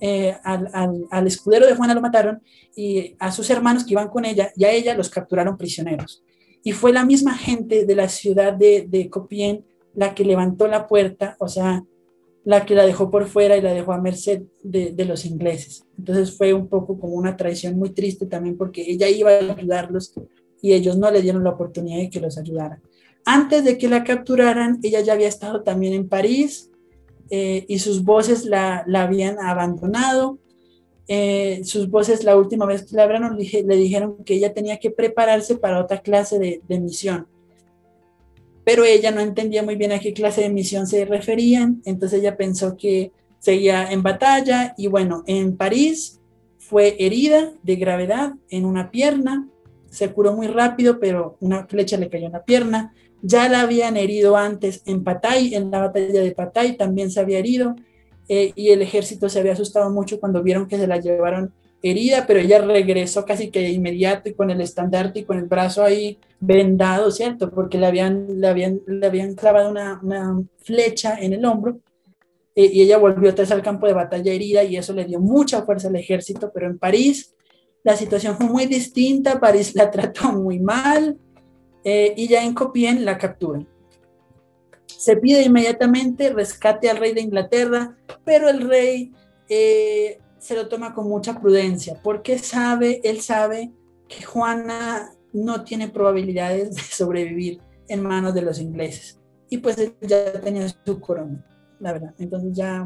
eh, 0.00 0.36
al, 0.42 1.06
al, 1.10 1.26
escudero 1.26 1.66
de 1.66 1.74
Juana 1.74 1.94
lo 1.94 2.00
mataron 2.00 2.40
y 2.74 3.16
a 3.18 3.32
sus 3.32 3.50
hermanos 3.50 3.84
que 3.84 3.92
iban 3.92 4.08
con 4.08 4.24
ella 4.24 4.52
y 4.56 4.64
a 4.64 4.70
ella 4.70 4.94
los 4.94 5.10
capturaron 5.10 5.56
prisioneros. 5.56 6.22
Y 6.64 6.72
fue 6.72 6.92
la 6.92 7.04
misma 7.04 7.34
gente 7.34 7.84
de 7.84 7.94
la 7.94 8.08
ciudad 8.08 8.52
de, 8.52 8.86
de 8.88 9.08
Copien 9.08 9.64
la 9.98 10.14
que 10.14 10.24
levantó 10.24 10.68
la 10.68 10.86
puerta, 10.86 11.36
o 11.40 11.48
sea, 11.48 11.84
la 12.44 12.64
que 12.64 12.76
la 12.76 12.86
dejó 12.86 13.10
por 13.10 13.26
fuera 13.26 13.56
y 13.56 13.60
la 13.60 13.74
dejó 13.74 13.92
a 13.92 14.00
merced 14.00 14.42
de, 14.62 15.04
los 15.04 15.24
ingleses. 15.24 15.84
Entonces 15.98 16.36
fue 16.36 16.54
un 16.54 16.68
poco 16.68 17.00
como 17.00 17.14
una 17.14 17.36
traición 17.36 17.76
muy 17.76 17.90
triste 17.90 18.26
también 18.26 18.56
porque 18.56 18.88
ella 18.88 19.08
iba 19.08 19.32
a 19.32 19.38
ayudarlos 19.38 20.14
y 20.62 20.72
ellos 20.72 20.96
no 20.96 21.10
le 21.10 21.20
dieron 21.20 21.42
la 21.42 21.50
oportunidad 21.50 21.98
de 21.98 22.10
que 22.10 22.20
los 22.20 22.38
ayudaran. 22.38 22.80
Antes 23.24 23.64
de 23.64 23.76
que 23.76 23.88
la 23.88 24.04
capturaran, 24.04 24.78
ella 24.84 25.00
ya 25.00 25.14
había 25.14 25.26
estado 25.26 25.64
también 25.64 25.94
en 25.94 26.08
París 26.08 26.70
eh, 27.28 27.64
y 27.66 27.80
sus 27.80 28.04
voces 28.04 28.44
la, 28.44 28.84
la 28.86 29.02
habían 29.02 29.40
abandonado. 29.40 30.38
Eh, 31.08 31.62
sus 31.64 31.90
voces 31.90 32.22
la 32.22 32.36
última 32.36 32.66
vez 32.66 32.84
que 32.84 32.94
la 32.94 33.02
hablaron 33.02 33.36
le, 33.36 33.76
dijeron 33.76 34.22
que 34.24 34.34
ella 34.34 34.54
tenía 34.54 34.78
que 34.78 34.92
prepararse 34.92 35.56
para 35.56 35.80
otra 35.80 36.02
clase 36.02 36.38
de, 36.38 36.62
de 36.68 36.78
misión 36.78 37.26
pero 38.68 38.84
ella 38.84 39.10
no 39.10 39.22
entendía 39.22 39.62
muy 39.62 39.76
bien 39.76 39.92
a 39.92 39.98
qué 39.98 40.12
clase 40.12 40.42
de 40.42 40.50
misión 40.50 40.86
se 40.86 41.06
referían, 41.06 41.80
entonces 41.86 42.20
ella 42.20 42.36
pensó 42.36 42.76
que 42.76 43.12
seguía 43.38 43.90
en 43.90 44.02
batalla 44.02 44.74
y 44.76 44.88
bueno, 44.88 45.22
en 45.26 45.56
París 45.56 46.20
fue 46.58 46.94
herida 46.98 47.54
de 47.62 47.76
gravedad 47.76 48.34
en 48.50 48.66
una 48.66 48.90
pierna, 48.90 49.48
se 49.88 50.12
curó 50.12 50.34
muy 50.34 50.48
rápido, 50.48 51.00
pero 51.00 51.38
una 51.40 51.66
flecha 51.66 51.96
le 51.96 52.10
cayó 52.10 52.26
en 52.26 52.32
la 52.32 52.44
pierna, 52.44 52.92
ya 53.22 53.48
la 53.48 53.62
habían 53.62 53.96
herido 53.96 54.36
antes 54.36 54.82
en 54.84 55.02
Patay, 55.02 55.54
en 55.54 55.70
la 55.70 55.86
batalla 55.86 56.20
de 56.20 56.32
Patay 56.32 56.76
también 56.76 57.10
se 57.10 57.20
había 57.20 57.38
herido 57.38 57.74
eh, 58.28 58.52
y 58.54 58.68
el 58.68 58.82
ejército 58.82 59.30
se 59.30 59.38
había 59.38 59.54
asustado 59.54 59.88
mucho 59.88 60.20
cuando 60.20 60.42
vieron 60.42 60.68
que 60.68 60.76
se 60.76 60.86
la 60.86 60.98
llevaron 60.98 61.54
herida, 61.82 62.26
pero 62.26 62.40
ella 62.40 62.60
regresó 62.60 63.24
casi 63.24 63.50
que 63.50 63.70
inmediato 63.70 64.28
y 64.28 64.34
con 64.34 64.50
el 64.50 64.60
estandarte 64.60 65.20
y 65.20 65.24
con 65.24 65.38
el 65.38 65.44
brazo 65.44 65.84
ahí 65.84 66.18
vendado, 66.40 67.10
¿cierto? 67.10 67.50
Porque 67.50 67.78
le 67.78 67.86
habían, 67.86 68.40
le 68.40 68.48
habían, 68.48 68.80
le 68.86 69.06
habían 69.06 69.34
clavado 69.34 69.70
una, 69.70 70.00
una 70.02 70.42
flecha 70.58 71.16
en 71.20 71.32
el 71.34 71.44
hombro 71.44 71.80
eh, 72.54 72.70
y 72.72 72.82
ella 72.82 72.98
volvió 72.98 73.32
vez 73.32 73.50
al 73.52 73.62
campo 73.62 73.86
de 73.86 73.92
batalla 73.92 74.32
herida 74.32 74.64
y 74.64 74.76
eso 74.76 74.92
le 74.92 75.04
dio 75.04 75.20
mucha 75.20 75.62
fuerza 75.62 75.88
al 75.88 75.96
ejército, 75.96 76.50
pero 76.52 76.66
en 76.66 76.78
París 76.78 77.34
la 77.84 77.96
situación 77.96 78.36
fue 78.36 78.46
muy 78.46 78.66
distinta, 78.66 79.38
París 79.38 79.74
la 79.74 79.90
trató 79.90 80.32
muy 80.32 80.58
mal 80.58 81.16
eh, 81.84 82.14
y 82.16 82.26
ya 82.26 82.44
en 82.44 82.54
Copien 82.54 83.04
la 83.04 83.16
capturan. 83.16 83.68
Se 84.86 85.16
pide 85.16 85.42
inmediatamente 85.42 86.30
rescate 86.30 86.90
al 86.90 86.96
rey 86.96 87.14
de 87.14 87.20
Inglaterra, 87.20 87.96
pero 88.24 88.48
el 88.48 88.68
rey 88.68 89.12
eh, 89.48 90.18
se 90.38 90.54
lo 90.54 90.68
toma 90.68 90.94
con 90.94 91.08
mucha 91.08 91.40
prudencia, 91.40 92.00
porque 92.02 92.38
sabe, 92.38 93.00
él 93.04 93.20
sabe 93.20 93.72
que 94.08 94.22
Juana 94.22 95.10
no 95.32 95.64
tiene 95.64 95.88
probabilidades 95.88 96.74
de 96.74 96.82
sobrevivir 96.82 97.60
en 97.88 98.02
manos 98.02 98.34
de 98.34 98.42
los 98.42 98.60
ingleses. 98.60 99.20
Y 99.50 99.58
pues 99.58 99.76
ya 100.00 100.32
tenía 100.40 100.68
su 100.68 101.00
corona, 101.00 101.44
la 101.80 101.92
verdad. 101.92 102.14
Entonces 102.18 102.52
ya 102.54 102.84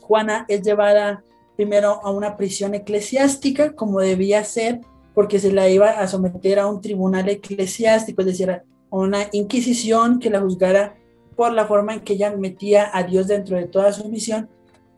Juana 0.00 0.44
es 0.48 0.62
llevada 0.62 1.22
primero 1.56 2.00
a 2.04 2.10
una 2.10 2.36
prisión 2.36 2.74
eclesiástica, 2.74 3.74
como 3.74 4.00
debía 4.00 4.44
ser, 4.44 4.80
porque 5.14 5.38
se 5.38 5.52
la 5.52 5.68
iba 5.68 5.90
a 5.90 6.06
someter 6.06 6.58
a 6.58 6.66
un 6.66 6.80
tribunal 6.80 7.28
eclesiástico, 7.28 8.20
es 8.20 8.26
decir, 8.26 8.50
a 8.50 8.62
una 8.90 9.28
inquisición 9.32 10.18
que 10.18 10.30
la 10.30 10.40
juzgara 10.40 10.96
por 11.34 11.52
la 11.52 11.66
forma 11.66 11.94
en 11.94 12.00
que 12.00 12.14
ella 12.14 12.34
metía 12.36 12.90
a 12.92 13.02
Dios 13.02 13.26
dentro 13.26 13.56
de 13.56 13.66
toda 13.66 13.92
su 13.92 14.08
misión 14.08 14.48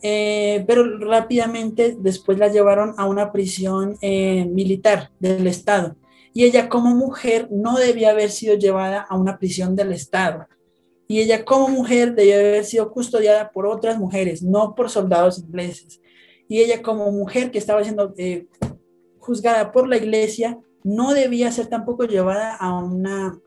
eh, 0.03 0.65
pero 0.67 0.99
rápidamente 0.99 1.97
después 1.99 2.39
la 2.39 2.49
llevaron 2.49 2.95
a 2.99 3.07
una 3.07 3.33
prisión 3.33 3.97
eh, 4.01 4.45
militar 4.47 5.11
del 5.19 5.47
Estado. 5.47 5.97
Y 6.33 6.45
ella 6.45 6.69
como 6.69 6.95
mujer 6.95 7.49
no 7.51 7.77
debía 7.77 8.11
haber 8.11 8.31
sido 8.31 8.57
llevada 8.57 9.01
a 9.09 9.17
una 9.17 9.39
prisión 9.39 9.75
del 9.75 9.93
Estado. 9.93 10.47
Y 11.09 11.21
ella 11.21 11.45
como 11.45 11.69
mujer 11.69 12.15
debía 12.15 12.37
haber 12.39 12.65
sido 12.65 12.93
custodiada 12.93 13.51
por 13.51 13.67
otras 13.67 13.99
mujeres, 13.99 14.43
no 14.43 14.75
por 14.75 14.91
soldados 14.91 15.39
ingleses. 15.39 16.01
Y 16.49 16.61
ella 16.61 16.83
como 16.83 17.11
mujer 17.11 17.51
que 17.51 17.59
estaba 17.59 17.83
siendo 17.83 18.15
eh, 18.19 18.47
juzgada 19.19 19.73
por 19.73 19.89
la 19.89 19.97
iglesia, 19.97 20.59
no 20.85 21.13
debía 21.13 21.51
ser 21.51 21.67
tampoco 21.67 22.05
llevada 22.05 22.55
a 22.55 22.79
una, 22.79 23.39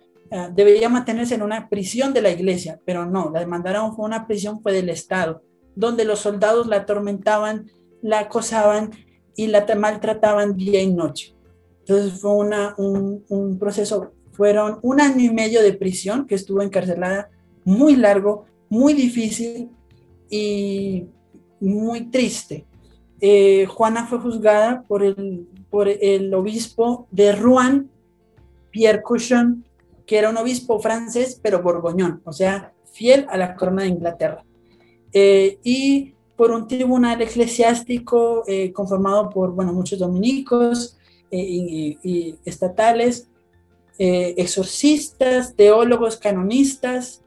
debería 0.54 0.90
mantenerse 0.90 1.36
en 1.36 1.44
una 1.44 1.70
prisión 1.70 2.14
de 2.14 2.22
la 2.22 2.30
iglesia, 2.30 2.80
pero 2.86 3.06
no, 3.06 3.32
la 3.32 3.46
mandaron 3.48 3.92
a 3.92 3.96
una 3.96 4.28
prisión 4.28 4.62
fue 4.62 4.74
del 4.74 4.90
Estado 4.90 5.42
donde 5.76 6.06
los 6.06 6.20
soldados 6.20 6.68
la 6.68 6.78
atormentaban, 6.78 7.72
la 8.02 8.20
acosaban 8.20 8.92
y 9.36 9.48
la 9.48 9.66
maltrataban 9.76 10.56
día 10.56 10.82
y 10.82 10.92
noche. 10.92 11.36
Entonces 11.80 12.20
fue 12.20 12.32
una, 12.32 12.76
un, 12.78 13.58
proceso, 13.60 14.14
fueron 14.32 14.80
un 14.82 15.02
año 15.02 15.24
y 15.26 15.34
medio 15.34 15.62
de 15.62 15.74
prisión 15.74 16.26
que 16.28 16.36
estuvo 16.36 16.62
encarcelada, 16.62 17.30
muy 17.64 17.96
largo, 17.96 18.46
muy 18.70 18.94
difícil 18.94 19.70
y 20.30 21.08
muy 21.60 22.10
triste. 22.10 22.66
Eh, 23.20 23.66
Juana 23.68 24.08
fue 24.08 24.20
juzgada 24.20 24.84
por 24.88 25.04
el, 25.04 25.48
por 25.70 25.88
el 25.88 26.34
obispo 26.34 27.08
de 27.12 27.34
Rouen, 27.34 27.90
Pierre 28.72 29.04
Cuchon, 29.04 29.66
que 30.06 30.18
era 30.18 30.30
un 30.30 30.38
obispo 30.38 30.80
francés, 30.80 31.40
pero 31.42 31.62
borgoñón, 31.62 32.22
o 32.26 32.34
sea, 32.34 32.74
fiel 32.92 33.26
a 33.30 33.38
la 33.38 33.56
corona 33.56 33.84
de 33.84 33.90
Inglaterra. 33.90 34.44
Eh, 35.14 35.60
y 35.64 36.14
por 36.36 36.52
un 36.52 36.68
tribunal 36.68 37.22
eclesiástico 37.22 38.44
eh, 38.48 38.72
conformado 38.72 39.30
por 39.30 39.52
bueno, 39.52 39.74
muchos 39.74 40.00
dominicos 40.00 40.98
eh, 41.30 41.98
y, 42.04 42.36
estatales, 42.46 43.28
exorcistas, 43.98 45.56
teólogos, 45.56 46.18
canonistas, 46.18 47.22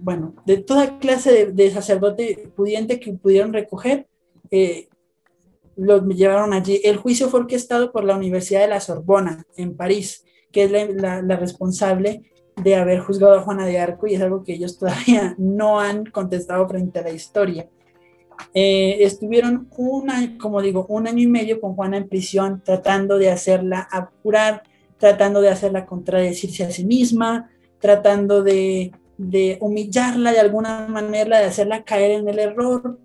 bueno, 0.00 0.34
de 0.46 0.56
toda 0.56 0.98
clase 0.98 1.30
de, 1.30 1.52
de, 1.52 1.70
sacerdote 1.70 2.50
pudiente 2.56 2.98
que 2.98 3.12
pudieron 3.12 3.52
recoger, 3.52 4.06
los 5.76 6.06
llevaron 6.06 6.54
allí. 6.54 6.80
El 6.82 6.96
juicio 6.96 7.28
fue 7.28 7.40
orquestado 7.40 7.92
por 7.92 8.04
la 8.04 8.16
Universidad 8.16 8.62
de 8.62 8.68
la 8.68 8.80
Sorbona 8.80 9.44
en 9.58 9.76
París, 9.76 10.24
que 10.50 10.64
es 10.64 10.70
la, 10.70 11.20
la 11.20 11.36
responsable 11.36 12.31
de 12.56 12.76
haber 12.76 13.00
juzgado 13.00 13.34
a 13.34 13.42
Juana 13.42 13.66
de 13.66 13.78
Arco 13.78 14.06
y 14.06 14.14
es 14.14 14.22
algo 14.22 14.44
que 14.44 14.54
ellos 14.54 14.78
todavía 14.78 15.34
no 15.38 15.80
han 15.80 16.06
contestado 16.06 16.68
frente 16.68 16.98
a 16.98 17.02
la 17.02 17.10
historia. 17.10 17.68
Eh, 18.54 18.98
estuvieron 19.00 19.68
un 19.76 20.10
año, 20.10 20.38
como 20.38 20.60
digo, 20.60 20.86
un 20.88 21.06
año 21.06 21.22
y 21.22 21.26
medio 21.26 21.60
con 21.60 21.74
Juana 21.74 21.96
en 21.96 22.08
prisión 22.08 22.62
tratando 22.64 23.18
de 23.18 23.30
hacerla 23.30 23.88
apurar, 23.90 24.62
tratando 24.98 25.40
de 25.40 25.48
hacerla 25.48 25.86
contradecirse 25.86 26.64
a 26.64 26.70
sí 26.70 26.84
misma, 26.84 27.50
tratando 27.78 28.42
de, 28.42 28.92
humillarla 29.60 30.32
de 30.32 30.40
alguna 30.40 30.86
manera, 30.88 31.38
de 31.38 31.46
hacerla 31.46 31.84
caer 31.84 32.12
en 32.12 32.28
el 32.28 32.38
error. 32.38 32.98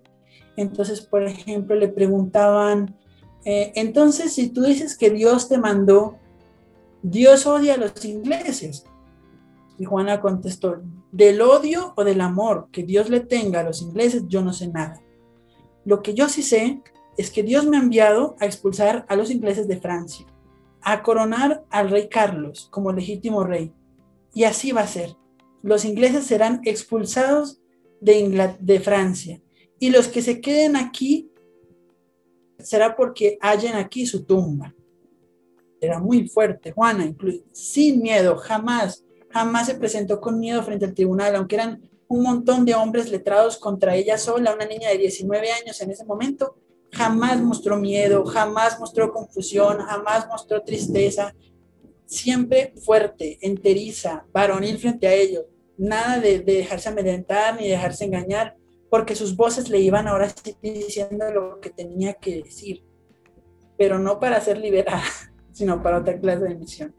Entonces, 0.56 1.00
por 1.00 1.22
ejemplo, 1.22 1.76
le 1.76 1.88
preguntaban, 1.88 2.96
eh, 3.44 3.72
entonces 3.76 4.32
si 4.32 4.48
tú 4.48 4.62
dices 4.62 4.96
que 4.96 5.10
Dios 5.10 5.48
te 5.48 5.58
mandó, 5.58 6.16
Dios 7.02 7.46
odia 7.46 7.74
a 7.74 7.78
los 7.78 8.04
ingleses. 8.04 8.84
Y 9.78 9.84
Juana 9.84 10.20
contestó, 10.20 10.82
del 11.12 11.40
odio 11.40 11.94
o 11.96 12.04
del 12.04 12.20
amor 12.20 12.68
que 12.72 12.82
Dios 12.82 13.08
le 13.08 13.20
tenga 13.20 13.60
a 13.60 13.62
los 13.62 13.80
ingleses, 13.80 14.24
yo 14.28 14.42
no 14.42 14.52
sé 14.52 14.68
nada. 14.68 15.00
Lo 15.84 16.02
que 16.02 16.14
yo 16.14 16.28
sí 16.28 16.42
sé 16.42 16.82
es 17.16 17.30
que 17.30 17.42
Dios 17.42 17.66
me 17.66 17.76
ha 17.76 17.80
enviado 17.80 18.36
a 18.40 18.46
expulsar 18.46 19.06
a 19.08 19.16
los 19.16 19.30
ingleses 19.30 19.68
de 19.68 19.80
Francia, 19.80 20.26
a 20.82 21.02
coronar 21.02 21.64
al 21.70 21.90
rey 21.90 22.08
Carlos 22.08 22.68
como 22.70 22.92
legítimo 22.92 23.44
rey. 23.44 23.72
Y 24.34 24.44
así 24.44 24.72
va 24.72 24.82
a 24.82 24.86
ser. 24.86 25.16
Los 25.62 25.84
ingleses 25.84 26.24
serán 26.24 26.60
expulsados 26.64 27.60
de, 28.00 28.80
Francia. 28.84 29.40
Y 29.80 29.90
los 29.90 30.08
que 30.08 30.22
se 30.22 30.40
queden 30.40 30.76
aquí 30.76 31.30
será 32.58 32.96
porque 32.96 33.38
hallen 33.40 33.74
aquí 33.74 34.06
su 34.06 34.24
tumba. 34.24 34.74
Era 35.80 36.00
muy 36.00 36.28
fuerte, 36.28 36.72
Juana, 36.72 37.12
sin 37.52 38.02
miedo, 38.02 38.36
jamás 38.36 39.04
jamás 39.30 39.66
se 39.66 39.74
presentó 39.74 40.20
con 40.20 40.38
miedo 40.38 40.62
frente 40.62 40.84
al 40.84 40.94
tribunal, 40.94 41.36
aunque 41.36 41.56
eran 41.56 41.82
un 42.08 42.22
montón 42.22 42.64
de 42.64 42.74
hombres 42.74 43.10
letrados 43.10 43.58
contra 43.58 43.94
ella 43.94 44.16
sola, 44.16 44.54
una 44.54 44.64
niña 44.64 44.88
de 44.88 44.98
19 44.98 45.50
años 45.52 45.80
en 45.80 45.90
ese 45.90 46.04
momento, 46.04 46.56
jamás 46.92 47.40
mostró 47.40 47.76
miedo, 47.76 48.24
jamás 48.24 48.80
mostró 48.80 49.12
confusión, 49.12 49.78
jamás 49.78 50.26
mostró 50.28 50.62
tristeza, 50.62 51.34
siempre 52.06 52.72
fuerte, 52.82 53.38
enteriza, 53.42 54.26
varonil 54.32 54.78
frente 54.78 55.06
a 55.06 55.14
ellos, 55.14 55.44
nada 55.76 56.18
de, 56.18 56.40
dejarse 56.40 56.88
amedrentar 56.88 57.60
ni 57.60 57.68
dejarse 57.68 58.04
engañar, 58.04 58.56
porque 58.90 59.14
sus 59.14 59.36
voces 59.36 59.68
le 59.68 59.80
iban 59.80 60.08
ahora 60.08 60.32
diciendo 60.62 61.30
lo 61.30 61.60
que 61.60 61.68
tenía 61.68 62.14
que 62.14 62.42
decir, 62.42 62.82
pero 63.76 63.98
no 63.98 64.18
para 64.18 64.40
ser 64.40 64.58
liberada, 64.58 65.04
sino 65.52 65.82
para 65.82 65.98
otra 65.98 66.18
clase 66.18 66.44
de 66.44 66.54
misión. 66.54 66.94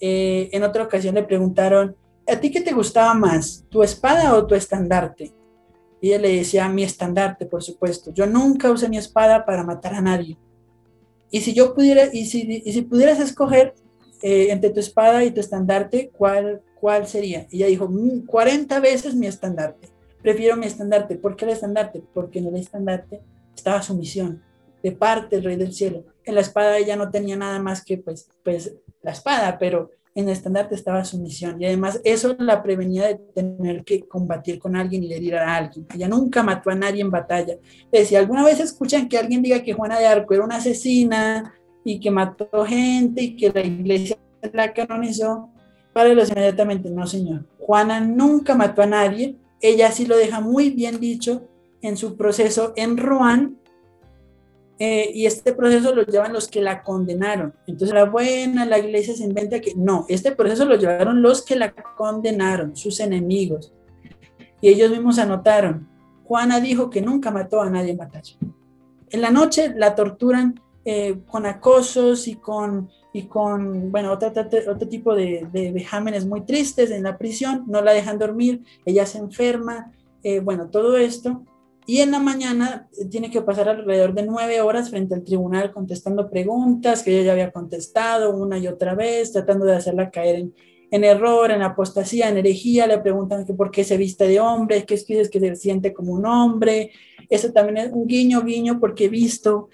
Eh, 0.00 0.48
en 0.52 0.62
otra 0.62 0.84
ocasión 0.84 1.14
le 1.14 1.22
preguntaron, 1.22 1.94
¿a 2.26 2.36
ti 2.36 2.50
qué 2.50 2.60
te 2.60 2.72
gustaba 2.72 3.12
más, 3.14 3.64
tu 3.68 3.82
espada 3.82 4.34
o 4.34 4.46
tu 4.46 4.54
estandarte? 4.54 5.32
Y 6.00 6.12
él 6.12 6.22
le 6.22 6.36
decía, 6.36 6.68
mi 6.68 6.82
estandarte, 6.82 7.44
por 7.44 7.62
supuesto. 7.62 8.10
Yo 8.12 8.26
nunca 8.26 8.70
usé 8.70 8.88
mi 8.88 8.96
espada 8.96 9.44
para 9.44 9.62
matar 9.62 9.94
a 9.94 10.00
nadie. 10.00 10.38
Y 11.30 11.40
si 11.42 11.52
yo 11.52 11.74
pudiera, 11.74 12.08
y 12.12 12.24
si, 12.24 12.82
pudieras 12.82 13.20
escoger 13.20 13.74
eh, 14.22 14.48
entre 14.50 14.70
tu 14.70 14.80
espada 14.80 15.22
y 15.24 15.30
tu 15.30 15.40
estandarte, 15.40 16.10
¿cuál, 16.16 16.62
¿cuál 16.80 17.06
sería? 17.06 17.46
Y 17.50 17.58
ella 17.58 17.66
dijo, 17.66 17.90
40 18.26 18.78
mm, 18.78 18.82
veces 18.82 19.14
mi 19.14 19.26
estandarte. 19.26 19.88
Prefiero 20.22 20.56
mi 20.56 20.66
estandarte. 20.66 21.16
¿Por 21.16 21.36
qué 21.36 21.44
el 21.44 21.52
estandarte? 21.52 22.02
Porque 22.14 22.38
en 22.38 22.46
el 22.46 22.56
estandarte 22.56 23.20
estaba 23.54 23.82
su 23.82 23.94
misión 23.94 24.42
de 24.82 24.92
parte 24.92 25.36
del 25.36 25.44
rey 25.44 25.56
del 25.56 25.72
cielo. 25.72 26.04
En 26.24 26.34
la 26.34 26.40
espada 26.40 26.78
ella 26.78 26.96
no 26.96 27.10
tenía 27.10 27.36
nada 27.36 27.58
más 27.58 27.84
que 27.84 27.98
pues, 27.98 28.28
pues 28.42 28.74
la 29.02 29.12
espada, 29.12 29.58
pero 29.58 29.90
en 30.14 30.26
el 30.26 30.32
estandarte 30.32 30.74
estaba 30.74 31.04
su 31.04 31.18
misión. 31.18 31.60
Y 31.60 31.66
además 31.66 32.00
eso 32.04 32.34
la 32.38 32.62
prevenía 32.62 33.06
de 33.06 33.14
tener 33.14 33.84
que 33.84 34.06
combatir 34.06 34.58
con 34.58 34.76
alguien 34.76 35.04
y 35.04 35.12
herir 35.12 35.36
a 35.36 35.56
alguien. 35.56 35.86
Ella 35.94 36.08
nunca 36.08 36.42
mató 36.42 36.70
a 36.70 36.74
nadie 36.74 37.00
en 37.00 37.10
batalla. 37.10 37.56
si 37.92 38.16
alguna 38.16 38.44
vez 38.44 38.60
escuchan 38.60 39.08
que 39.08 39.18
alguien 39.18 39.42
diga 39.42 39.62
que 39.62 39.72
Juana 39.72 39.98
de 39.98 40.06
Arco 40.06 40.34
era 40.34 40.44
una 40.44 40.56
asesina 40.56 41.54
y 41.84 42.00
que 42.00 42.10
mató 42.10 42.48
gente 42.66 43.22
y 43.22 43.36
que 43.36 43.50
la 43.50 43.62
iglesia 43.62 44.18
la 44.52 44.72
canonizó, 44.72 45.50
párelos 45.92 46.30
inmediatamente. 46.30 46.90
No, 46.90 47.06
señor. 47.06 47.46
Juana 47.58 48.00
nunca 48.00 48.54
mató 48.54 48.82
a 48.82 48.86
nadie. 48.86 49.36
Ella 49.60 49.92
sí 49.92 50.06
lo 50.06 50.16
deja 50.16 50.40
muy 50.40 50.70
bien 50.70 50.98
dicho 50.98 51.42
en 51.82 51.96
su 51.96 52.16
proceso 52.16 52.72
en 52.76 52.96
Rouen. 52.96 53.59
Eh, 54.82 55.12
y 55.14 55.26
este 55.26 55.52
proceso 55.52 55.94
lo 55.94 56.04
llevan 56.06 56.32
los 56.32 56.48
que 56.48 56.62
la 56.62 56.82
condenaron. 56.82 57.52
Entonces 57.66 57.94
la 57.94 58.06
buena, 58.06 58.64
la 58.64 58.78
iglesia 58.78 59.14
se 59.14 59.24
inventa 59.24 59.60
que 59.60 59.74
no, 59.76 60.06
este 60.08 60.32
proceso 60.32 60.64
lo 60.64 60.76
llevaron 60.76 61.20
los 61.20 61.44
que 61.44 61.54
la 61.54 61.74
condenaron, 61.96 62.74
sus 62.74 62.98
enemigos. 63.00 63.74
Y 64.62 64.68
ellos 64.70 64.90
mismos 64.90 65.18
anotaron, 65.18 65.86
Juana 66.24 66.60
dijo 66.60 66.88
que 66.88 67.02
nunca 67.02 67.30
mató 67.30 67.60
a 67.60 67.68
nadie 67.68 67.90
en 67.90 67.98
batalla. 67.98 68.34
En 69.10 69.20
la 69.20 69.30
noche 69.30 69.74
la 69.76 69.94
torturan 69.94 70.58
eh, 70.86 71.18
con 71.26 71.44
acosos 71.44 72.26
y 72.26 72.36
con, 72.36 72.88
y 73.12 73.24
con 73.24 73.92
bueno, 73.92 74.12
otro, 74.12 74.28
otro, 74.28 74.88
tipo 74.88 75.14
de, 75.14 75.46
de, 75.52 75.72
vejámenes 75.72 76.24
muy 76.24 76.40
tristes 76.40 76.90
en 76.90 77.02
la 77.02 77.18
prisión, 77.18 77.64
no 77.66 77.82
la 77.82 77.92
dejan 77.92 78.18
dormir, 78.18 78.62
ella 78.86 79.04
se 79.04 79.18
enferma, 79.18 79.92
eh, 80.22 80.40
bueno, 80.40 80.70
todo 80.70 80.96
esto. 80.96 81.44
Y 81.86 82.00
en 82.00 82.10
la 82.10 82.18
mañana 82.18 82.88
eh, 82.98 83.06
tiene 83.06 83.30
que 83.30 83.42
pasar 83.42 83.68
alrededor 83.68 84.14
de 84.14 84.24
nueve 84.24 84.60
horas 84.60 84.90
frente 84.90 85.14
al 85.14 85.24
tribunal 85.24 85.72
contestando 85.72 86.30
preguntas 86.30 87.02
que 87.02 87.12
ella 87.12 87.26
ya 87.26 87.32
había 87.32 87.50
contestado 87.50 88.36
una 88.36 88.58
y 88.58 88.68
otra 88.68 88.94
vez, 88.94 89.32
tratando 89.32 89.64
de 89.64 89.74
hacerla 89.74 90.10
caer 90.10 90.36
en, 90.36 90.54
en 90.90 91.04
error, 91.04 91.50
en 91.50 91.62
apostasía, 91.62 92.28
en 92.28 92.38
herejía. 92.38 92.86
Le 92.86 92.98
preguntan 92.98 93.44
que 93.44 93.54
por 93.54 93.70
qué 93.70 93.84
se 93.84 93.96
viste 93.96 94.26
de 94.26 94.40
hombre, 94.40 94.84
que 94.84 94.94
es 94.94 95.04
que 95.04 95.40
se 95.40 95.56
siente 95.56 95.92
como 95.92 96.12
un 96.12 96.26
hombre. 96.26 96.92
Eso 97.28 97.52
también 97.52 97.78
es 97.78 97.92
un 97.92 98.06
guiño, 98.06 98.42
guiño, 98.42 98.78
porque 98.80 99.06
he 99.06 99.08
visto 99.08 99.68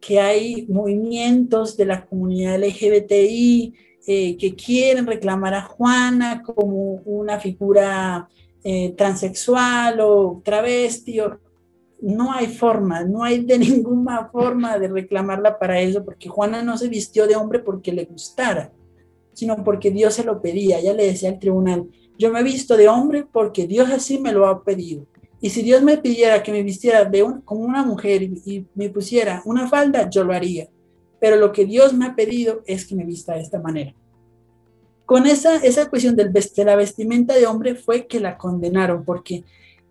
que 0.00 0.18
hay 0.18 0.66
movimientos 0.68 1.76
de 1.76 1.84
la 1.84 2.06
comunidad 2.06 2.58
LGBTI 2.58 3.74
eh, 4.06 4.36
que 4.38 4.54
quieren 4.54 5.06
reclamar 5.06 5.54
a 5.54 5.62
Juana 5.62 6.42
como 6.42 7.02
una 7.04 7.38
figura 7.38 8.28
eh, 8.64 8.94
transexual 8.96 10.00
o 10.00 10.40
travesti. 10.44 11.20
No 12.02 12.32
hay 12.32 12.46
forma, 12.46 13.04
no 13.04 13.22
hay 13.22 13.44
de 13.44 13.58
ninguna 13.58 14.28
forma 14.28 14.78
de 14.78 14.88
reclamarla 14.88 15.58
para 15.58 15.80
eso, 15.80 16.04
porque 16.04 16.28
Juana 16.28 16.62
no 16.62 16.76
se 16.76 16.88
vistió 16.88 17.26
de 17.26 17.36
hombre 17.36 17.60
porque 17.60 17.92
le 17.92 18.04
gustara, 18.04 18.72
sino 19.32 19.62
porque 19.64 19.90
Dios 19.90 20.14
se 20.14 20.24
lo 20.24 20.40
pedía. 20.40 20.78
Ella 20.78 20.94
le 20.94 21.06
decía 21.06 21.30
al 21.30 21.38
tribunal, 21.38 21.88
yo 22.18 22.30
me 22.30 22.40
he 22.40 22.44
visto 22.44 22.76
de 22.76 22.88
hombre 22.88 23.26
porque 23.30 23.66
Dios 23.66 23.90
así 23.90 24.18
me 24.18 24.32
lo 24.32 24.46
ha 24.46 24.62
pedido. 24.62 25.06
Y 25.42 25.50
si 25.50 25.62
Dios 25.62 25.82
me 25.82 25.96
pidiera 25.96 26.42
que 26.42 26.52
me 26.52 26.62
vistiera 26.62 27.04
de 27.04 27.24
como 27.44 27.62
una 27.62 27.82
mujer 27.82 28.22
y, 28.22 28.66
me 28.74 28.90
pusiera 28.90 29.42
una 29.46 29.68
falda, 29.68 30.08
yo 30.10 30.22
lo 30.22 30.34
haría. 30.34 30.68
Pero 31.18 31.36
lo 31.36 31.52
que 31.52 31.64
Dios 31.64 31.94
me 31.94 32.06
ha 32.06 32.14
pedido 32.14 32.62
es 32.66 32.86
que 32.86 32.94
me 32.94 33.04
vista 33.04 33.34
de 33.34 33.40
esta 33.40 33.58
manera. 33.58 33.94
Con 35.06 35.26
esa, 35.26 35.56
esa 35.56 35.88
cuestión 35.88 36.14
del, 36.14 36.32
de 36.32 36.64
la 36.64 36.76
vestimenta 36.76 37.34
de 37.34 37.46
hombre 37.46 37.74
fue 37.74 38.06
que 38.06 38.20
la 38.20 38.36
condenaron, 38.36 39.04
porque 39.04 39.44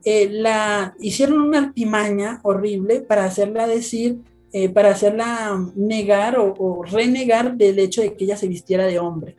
eh, 0.05 0.29
la 0.29 0.95
hicieron 0.99 1.41
una 1.41 1.59
artimaña 1.59 2.39
horrible 2.43 3.01
para 3.01 3.25
hacerla 3.25 3.67
decir, 3.67 4.19
eh, 4.53 4.69
para 4.69 4.91
hacerla 4.91 5.71
negar 5.75 6.37
o, 6.39 6.83
renegar 6.83 7.55
del 7.55 7.79
hecho 7.79 8.01
de 8.01 8.15
que 8.15 8.23
ella 8.23 8.37
se 8.37 8.47
vistiera 8.47 8.87
de 8.87 8.99
hombre 8.99 9.35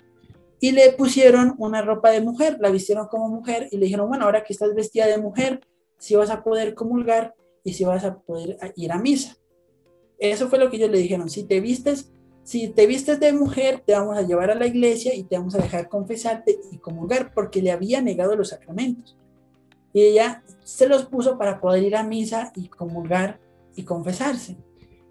y 0.60 0.72
le 0.72 0.92
pusieron 0.92 1.54
una 1.58 1.80
ropa 1.80 2.10
de 2.10 2.20
mujer, 2.20 2.58
la 2.60 2.70
vistieron 2.70 3.08
como 3.08 3.28
mujer 3.28 3.68
y 3.70 3.78
le 3.78 3.86
dijeron, 3.86 4.08
bueno, 4.08 4.26
ahora 4.26 4.44
que 4.44 4.52
estás 4.52 4.74
vestida 4.74 5.06
de 5.06 5.16
mujer, 5.16 5.60
si 5.98 6.14
vas 6.14 6.30
a 6.30 6.44
poder 6.44 6.74
comulgar 6.74 7.34
y 7.64 7.72
si 7.72 7.84
vas 7.84 8.04
a 8.04 8.18
poder 8.18 8.58
ir 8.76 8.92
a 8.92 8.98
misa. 8.98 9.36
Eso 10.18 10.48
fue 10.48 10.58
lo 10.58 10.70
que 10.70 10.76
ellos 10.76 10.90
le 10.90 10.98
dijeron, 10.98 11.30
si 11.30 11.44
te 11.44 11.60
vistes, 11.60 12.12
si 12.44 12.68
te 12.68 12.86
vistes 12.86 13.18
de 13.20 13.32
mujer, 13.32 13.82
te 13.86 13.94
vamos 13.94 14.18
a 14.18 14.22
llevar 14.22 14.50
a 14.50 14.54
la 14.54 14.66
iglesia 14.66 15.14
y 15.14 15.24
te 15.24 15.38
vamos 15.38 15.54
a 15.54 15.62
dejar 15.62 15.88
confesarte 15.88 16.58
y 16.70 16.76
comulgar, 16.76 17.32
porque 17.32 17.62
le 17.62 17.70
había 17.70 18.02
negado 18.02 18.36
los 18.36 18.50
sacramentos. 18.50 19.16
Y 19.92 20.02
ella 20.02 20.42
se 20.64 20.88
los 20.88 21.06
puso 21.06 21.36
para 21.38 21.60
poder 21.60 21.82
ir 21.82 21.96
a 21.96 22.02
misa 22.02 22.52
y 22.54 22.68
comulgar 22.68 23.40
y 23.74 23.82
confesarse. 23.84 24.56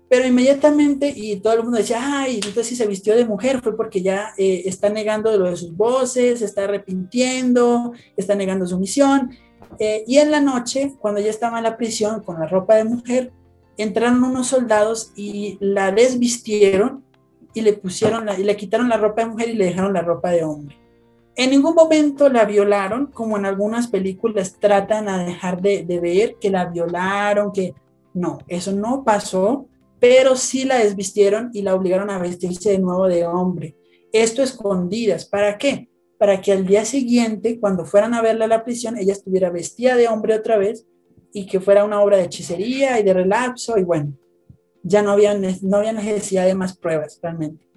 Pero 0.10 0.26
inmediatamente, 0.26 1.14
y 1.16 1.40
todo 1.40 1.54
el 1.54 1.64
mundo 1.64 1.78
decía, 1.78 2.00
ay, 2.02 2.36
entonces 2.38 2.68
si 2.68 2.76
se 2.76 2.88
vistió 2.88 3.16
de 3.16 3.26
mujer 3.26 3.62
fue 3.62 3.78
porque 3.78 4.02
ya 4.02 4.34
eh, 4.38 4.64
está 4.66 4.90
negando 4.90 5.36
lo 5.38 5.50
de 5.50 5.56
sus 5.56 5.76
voces, 5.76 6.42
está 6.42 6.64
arrepintiendo, 6.64 7.94
está 8.18 8.34
negando 8.34 8.66
su 8.66 8.80
misión. 8.80 9.32
Eh, 9.78 10.04
y 10.08 10.18
en 10.18 10.32
la 10.32 10.42
noche, 10.42 10.96
cuando 11.00 11.22
ya 11.22 11.30
estaba 11.30 11.60
en 11.60 11.64
la 11.64 11.78
prisión 11.78 12.24
con 12.24 12.40
la 12.40 12.48
ropa 12.48 12.76
de 12.76 12.86
mujer, 12.86 13.32
entraron 13.78 14.24
unos 14.24 14.48
soldados 14.48 15.14
y 15.16 15.58
la 15.62 15.92
desvistieron 15.92 17.04
y 17.54 17.62
le 17.62 17.74
pusieron 17.74 18.28
y 18.38 18.44
le 18.44 18.58
quitaron 18.58 18.90
la 18.90 18.98
ropa 18.98 19.22
de 19.24 19.30
mujer 19.30 19.50
y 19.50 19.54
le 19.54 19.66
dejaron 19.66 19.94
la 19.94 20.02
ropa 20.02 20.32
de 20.32 20.44
hombre. 20.44 20.76
En 21.40 21.52
ningún 21.52 21.74
momento 21.74 22.28
la 22.28 22.44
violaron, 22.44 23.08
como 23.08 23.38
en 23.38 23.46
algunas 23.46 23.88
películas 23.88 24.58
tratan 24.60 25.08
a 25.08 25.24
dejar 25.24 25.62
de, 25.62 25.86
ver 26.02 26.36
que 26.36 26.50
la 26.50 26.66
violaron, 26.66 27.54
que 27.54 27.74
no, 28.14 28.40
eso 28.50 28.74
no 28.74 29.06
pasó, 29.06 29.66
pero 30.02 30.36
sí 30.36 30.66
la 30.66 30.80
desvistieron 30.80 31.50
y 31.54 31.62
la 31.62 31.76
obligaron 31.76 32.10
a 32.10 32.20
vestirse 32.20 32.72
de 32.72 32.80
nuevo 32.80 33.08
de 33.08 33.26
hombre. 33.26 33.78
Esto 34.12 34.44
escondidas, 34.44 35.24
¿para 35.24 35.58
qué? 35.58 35.88
para 36.18 36.42
que 36.42 36.52
al 36.52 36.68
día 36.68 36.84
siguiente, 36.84 37.58
cuando 37.58 37.86
fueran 37.86 38.14
a 38.16 38.22
verla 38.22 38.44
a 38.44 38.50
la 38.50 38.66
prisión, 38.66 38.98
ella 38.98 39.14
estuviera 39.14 39.50
vestida 39.50 39.96
de 39.96 40.10
hombre 40.10 40.36
otra 40.36 40.58
vez 40.58 40.86
y 41.32 41.46
que 41.46 41.62
fuera 41.62 41.86
una 41.86 42.02
obra 42.02 42.18
de 42.18 42.24
hechicería 42.24 43.00
y 43.00 43.04
de 43.04 43.14
relapso 43.14 43.78
y 43.78 43.86
bueno, 43.86 44.12
ya 44.84 45.02
no 45.02 45.12
había, 45.12 45.40
no 45.62 45.78
había 45.78 45.94
necesidad 45.94 46.46
de 46.46 46.56
más 46.56 46.76
pruebas 46.76 47.18
realmente. 47.24 47.69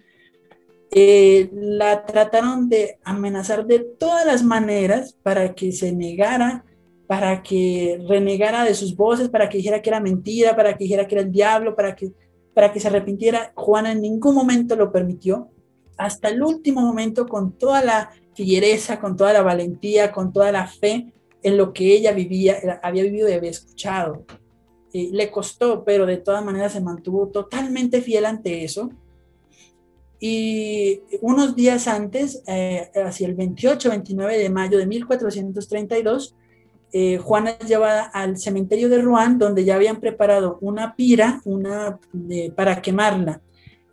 Eh, 0.94 1.48
la 1.54 2.04
trataron 2.04 2.68
de 2.68 2.98
amenazar 3.02 3.64
de 3.64 3.78
todas 3.78 4.26
las 4.26 4.44
maneras 4.44 5.16
para 5.22 5.54
que 5.54 5.72
se 5.72 5.90
negara, 5.90 6.66
para 7.06 7.42
que 7.42 7.98
renegara 8.06 8.64
de 8.64 8.74
sus 8.74 8.94
voces, 8.94 9.30
para 9.30 9.48
que 9.48 9.56
dijera 9.56 9.80
que 9.80 9.88
era 9.88 10.00
mentira, 10.00 10.54
para 10.54 10.76
que 10.76 10.84
dijera 10.84 11.08
que 11.08 11.14
era 11.14 11.22
el 11.22 11.32
diablo, 11.32 11.74
para 11.74 11.96
que, 11.96 12.12
para 12.54 12.70
que 12.70 12.78
se 12.78 12.88
arrepintiera. 12.88 13.52
Juana 13.54 13.92
en 13.92 14.02
ningún 14.02 14.34
momento 14.34 14.76
lo 14.76 14.92
permitió. 14.92 15.48
Hasta 15.96 16.28
el 16.28 16.42
último 16.42 16.82
momento, 16.82 17.26
con 17.26 17.56
toda 17.56 17.82
la 17.82 18.10
fiereza, 18.34 19.00
con 19.00 19.16
toda 19.16 19.32
la 19.32 19.42
valentía, 19.42 20.12
con 20.12 20.30
toda 20.30 20.52
la 20.52 20.66
fe 20.66 21.10
en 21.42 21.56
lo 21.56 21.72
que 21.72 21.94
ella 21.94 22.12
vivía, 22.12 22.58
había 22.82 23.02
vivido 23.02 23.30
y 23.30 23.32
había 23.32 23.50
escuchado. 23.50 24.26
le 24.92 25.30
costó, 25.30 25.84
pero 25.84 26.04
de 26.04 26.18
todas 26.18 26.44
maneras 26.44 26.72
se 26.72 26.82
mantuvo 26.82 27.28
totalmente 27.28 28.02
fiel 28.02 28.26
ante 28.26 28.62
eso. 28.62 28.90
Y 30.24 31.00
unos 31.20 31.56
días 31.56 31.88
antes, 31.88 32.44
eh, 32.46 32.90
hacia 32.94 33.26
el 33.26 33.36
28-29 33.36 34.38
de 34.38 34.50
mayo 34.50 34.78
de 34.78 34.86
1432, 34.86 36.36
eh, 36.92 37.18
Juana 37.18 37.56
es 37.58 37.66
llevada 37.66 38.04
al 38.04 38.38
cementerio 38.38 38.88
de 38.88 39.02
Rouen, 39.02 39.38
donde 39.38 39.64
ya 39.64 39.74
habían 39.74 39.98
preparado 39.98 40.58
una 40.60 40.94
pira 40.94 41.42
para 42.54 42.80
quemarla. 42.80 43.40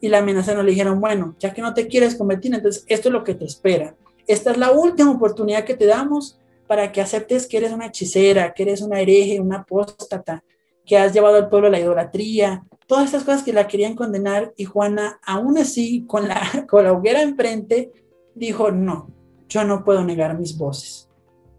Y 0.02 0.10
la 0.10 0.20
amenazaron, 0.20 0.66
le 0.66 0.72
dijeron, 0.72 1.02
bueno, 1.02 1.36
ya 1.40 1.52
que 1.52 1.64
no 1.64 1.74
te 1.74 1.88
quieres 1.88 2.16
convertir, 2.16 2.54
entonces 2.54 2.86
esto 2.88 3.10
es 3.10 3.14
lo 3.14 3.24
que 3.24 3.34
te 3.34 3.46
espera 3.46 3.96
esta 4.30 4.52
es 4.52 4.58
la 4.58 4.72
última 4.72 5.10
oportunidad 5.10 5.66
que 5.66 5.74
te 5.74 5.88
damos 5.88 6.40
para 6.68 6.92
que 6.92 7.02
aceptes 7.02 7.48
que 7.48 7.58
eres 7.58 7.72
una 7.72 7.88
hechicera, 7.88 8.54
que 8.54 8.62
eres 8.62 8.82
una 8.82 9.02
hereje, 9.02 9.40
una 9.40 9.62
apóstata, 9.62 10.44
que 10.86 11.00
has 11.00 11.12
llevado 11.12 11.38
al 11.38 11.50
pueblo 11.50 11.68
a 11.68 11.72
la 11.72 11.80
idolatría, 11.80 12.64
todas 12.90 13.06
estas 13.06 13.24
cosas 13.24 13.44
que 13.44 13.54
la 13.54 13.68
querían 13.68 13.96
condenar 13.96 14.52
y 14.58 14.66
Juana, 14.66 15.20
aún 15.24 15.60
así, 15.60 16.06
con 16.08 16.28
la, 16.28 16.42
con 16.68 16.84
la 16.84 16.92
hoguera 16.92 17.22
enfrente, 17.22 17.92
dijo, 18.34 18.72
no, 18.72 19.12
yo 19.48 19.64
no 19.64 19.84
puedo 19.84 20.04
negar 20.04 20.38
mis 20.40 20.58
voces. 20.58 21.08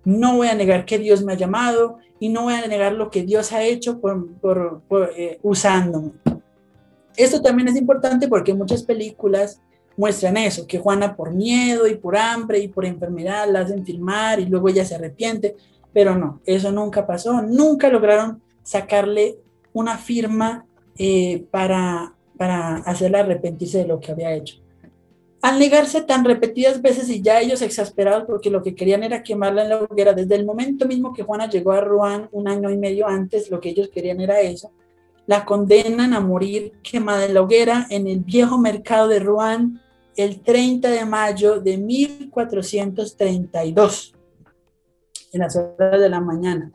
No 0.04 0.36
voy 0.36 0.48
a 0.48 0.56
negar 0.56 0.84
que 0.84 0.98
Dios 0.98 1.22
me 1.22 1.34
ha 1.34 1.36
llamado 1.36 1.98
y 2.18 2.30
no 2.30 2.42
voy 2.42 2.54
a 2.54 2.66
negar 2.66 2.94
lo 2.94 3.10
que 3.10 3.22
Dios 3.22 3.52
ha 3.52 3.62
hecho 3.62 4.00
por, 4.00 4.40
por, 4.40 5.12
eh, 5.16 5.38
usándome. 5.42 6.14
Esto 7.16 7.40
también 7.40 7.68
es 7.68 7.76
importante 7.76 8.26
porque 8.26 8.52
muchas 8.52 8.82
películas 8.82 9.62
muestran 9.96 10.36
eso, 10.36 10.66
que 10.66 10.80
Juana 10.80 11.14
por 11.14 11.32
miedo 11.32 11.86
y 11.86 11.94
por 11.94 12.16
hambre 12.16 12.58
y 12.58 12.66
por 12.66 12.84
enfermedad 12.84 13.48
la 13.48 13.60
hacen 13.60 13.84
filmar 13.86 14.40
y 14.40 14.46
luego 14.46 14.68
ella 14.68 14.84
se 14.84 14.96
arrepiente, 14.96 15.54
pero 15.92 16.16
no, 16.16 16.40
eso 16.44 16.72
nunca 16.72 17.06
pasó, 17.06 17.40
nunca 17.40 17.88
lograron 17.88 18.42
sacarle 18.64 19.38
una 19.72 19.96
firma 19.96 20.66
eh, 21.02 21.46
para, 21.50 22.14
para 22.36 22.76
hacerla 22.76 23.20
arrepentirse 23.20 23.78
de 23.78 23.86
lo 23.86 24.00
que 24.00 24.12
había 24.12 24.34
hecho. 24.34 24.56
Al 25.40 25.58
negarse 25.58 26.02
tan 26.02 26.26
repetidas 26.26 26.82
veces 26.82 27.08
y 27.08 27.22
ya 27.22 27.40
ellos 27.40 27.62
exasperados 27.62 28.24
porque 28.26 28.50
lo 28.50 28.62
que 28.62 28.74
querían 28.74 29.02
era 29.02 29.22
quemarla 29.22 29.62
en 29.62 29.70
la 29.70 29.78
hoguera, 29.78 30.12
desde 30.12 30.34
el 30.34 30.44
momento 30.44 30.86
mismo 30.86 31.14
que 31.14 31.22
Juana 31.22 31.48
llegó 31.48 31.72
a 31.72 31.80
Rouen 31.80 32.28
un 32.32 32.48
año 32.48 32.68
y 32.68 32.76
medio 32.76 33.08
antes, 33.08 33.50
lo 33.50 33.60
que 33.60 33.70
ellos 33.70 33.88
querían 33.88 34.20
era 34.20 34.42
eso, 34.42 34.72
la 35.26 35.46
condenan 35.46 36.12
a 36.12 36.20
morir 36.20 36.74
quemada 36.82 37.24
en 37.24 37.32
la 37.32 37.40
hoguera 37.40 37.86
en 37.88 38.06
el 38.06 38.18
viejo 38.18 38.58
mercado 38.58 39.08
de 39.08 39.20
Rouen 39.20 39.80
el 40.16 40.42
30 40.42 40.90
de 40.90 41.06
mayo 41.06 41.60
de 41.60 41.78
1432, 41.78 44.14
en 45.32 45.40
las 45.40 45.56
horas 45.56 45.98
de 45.98 46.10
la 46.10 46.20
mañana. 46.20 46.70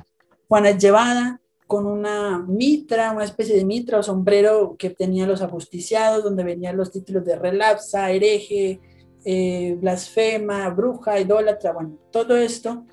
Juana 0.47 0.69
es 0.69 0.79
llevada 0.79 1.39
con 1.67 1.87
una 1.87 2.39
mitra, 2.39 3.11
una 3.11 3.23
especie 3.23 3.55
de 3.55 3.65
mitra 3.65 3.99
o 3.99 4.03
sombrero 4.03 4.75
que 4.77 4.91
tenía 4.91 5.25
los 5.25 5.41
ajusticiados, 5.41 6.23
donde 6.23 6.43
venían 6.43 6.77
los 6.77 6.91
títulos 6.91 7.25
de 7.25 7.35
relapsa, 7.35 8.11
hereje, 8.11 8.79
eh, 9.23 9.75
blasfema, 9.81 10.69
bruja, 10.69 11.19
idólatra, 11.19 11.73
bueno, 11.73 11.97
todo 12.11 12.35
esto. 12.37 12.85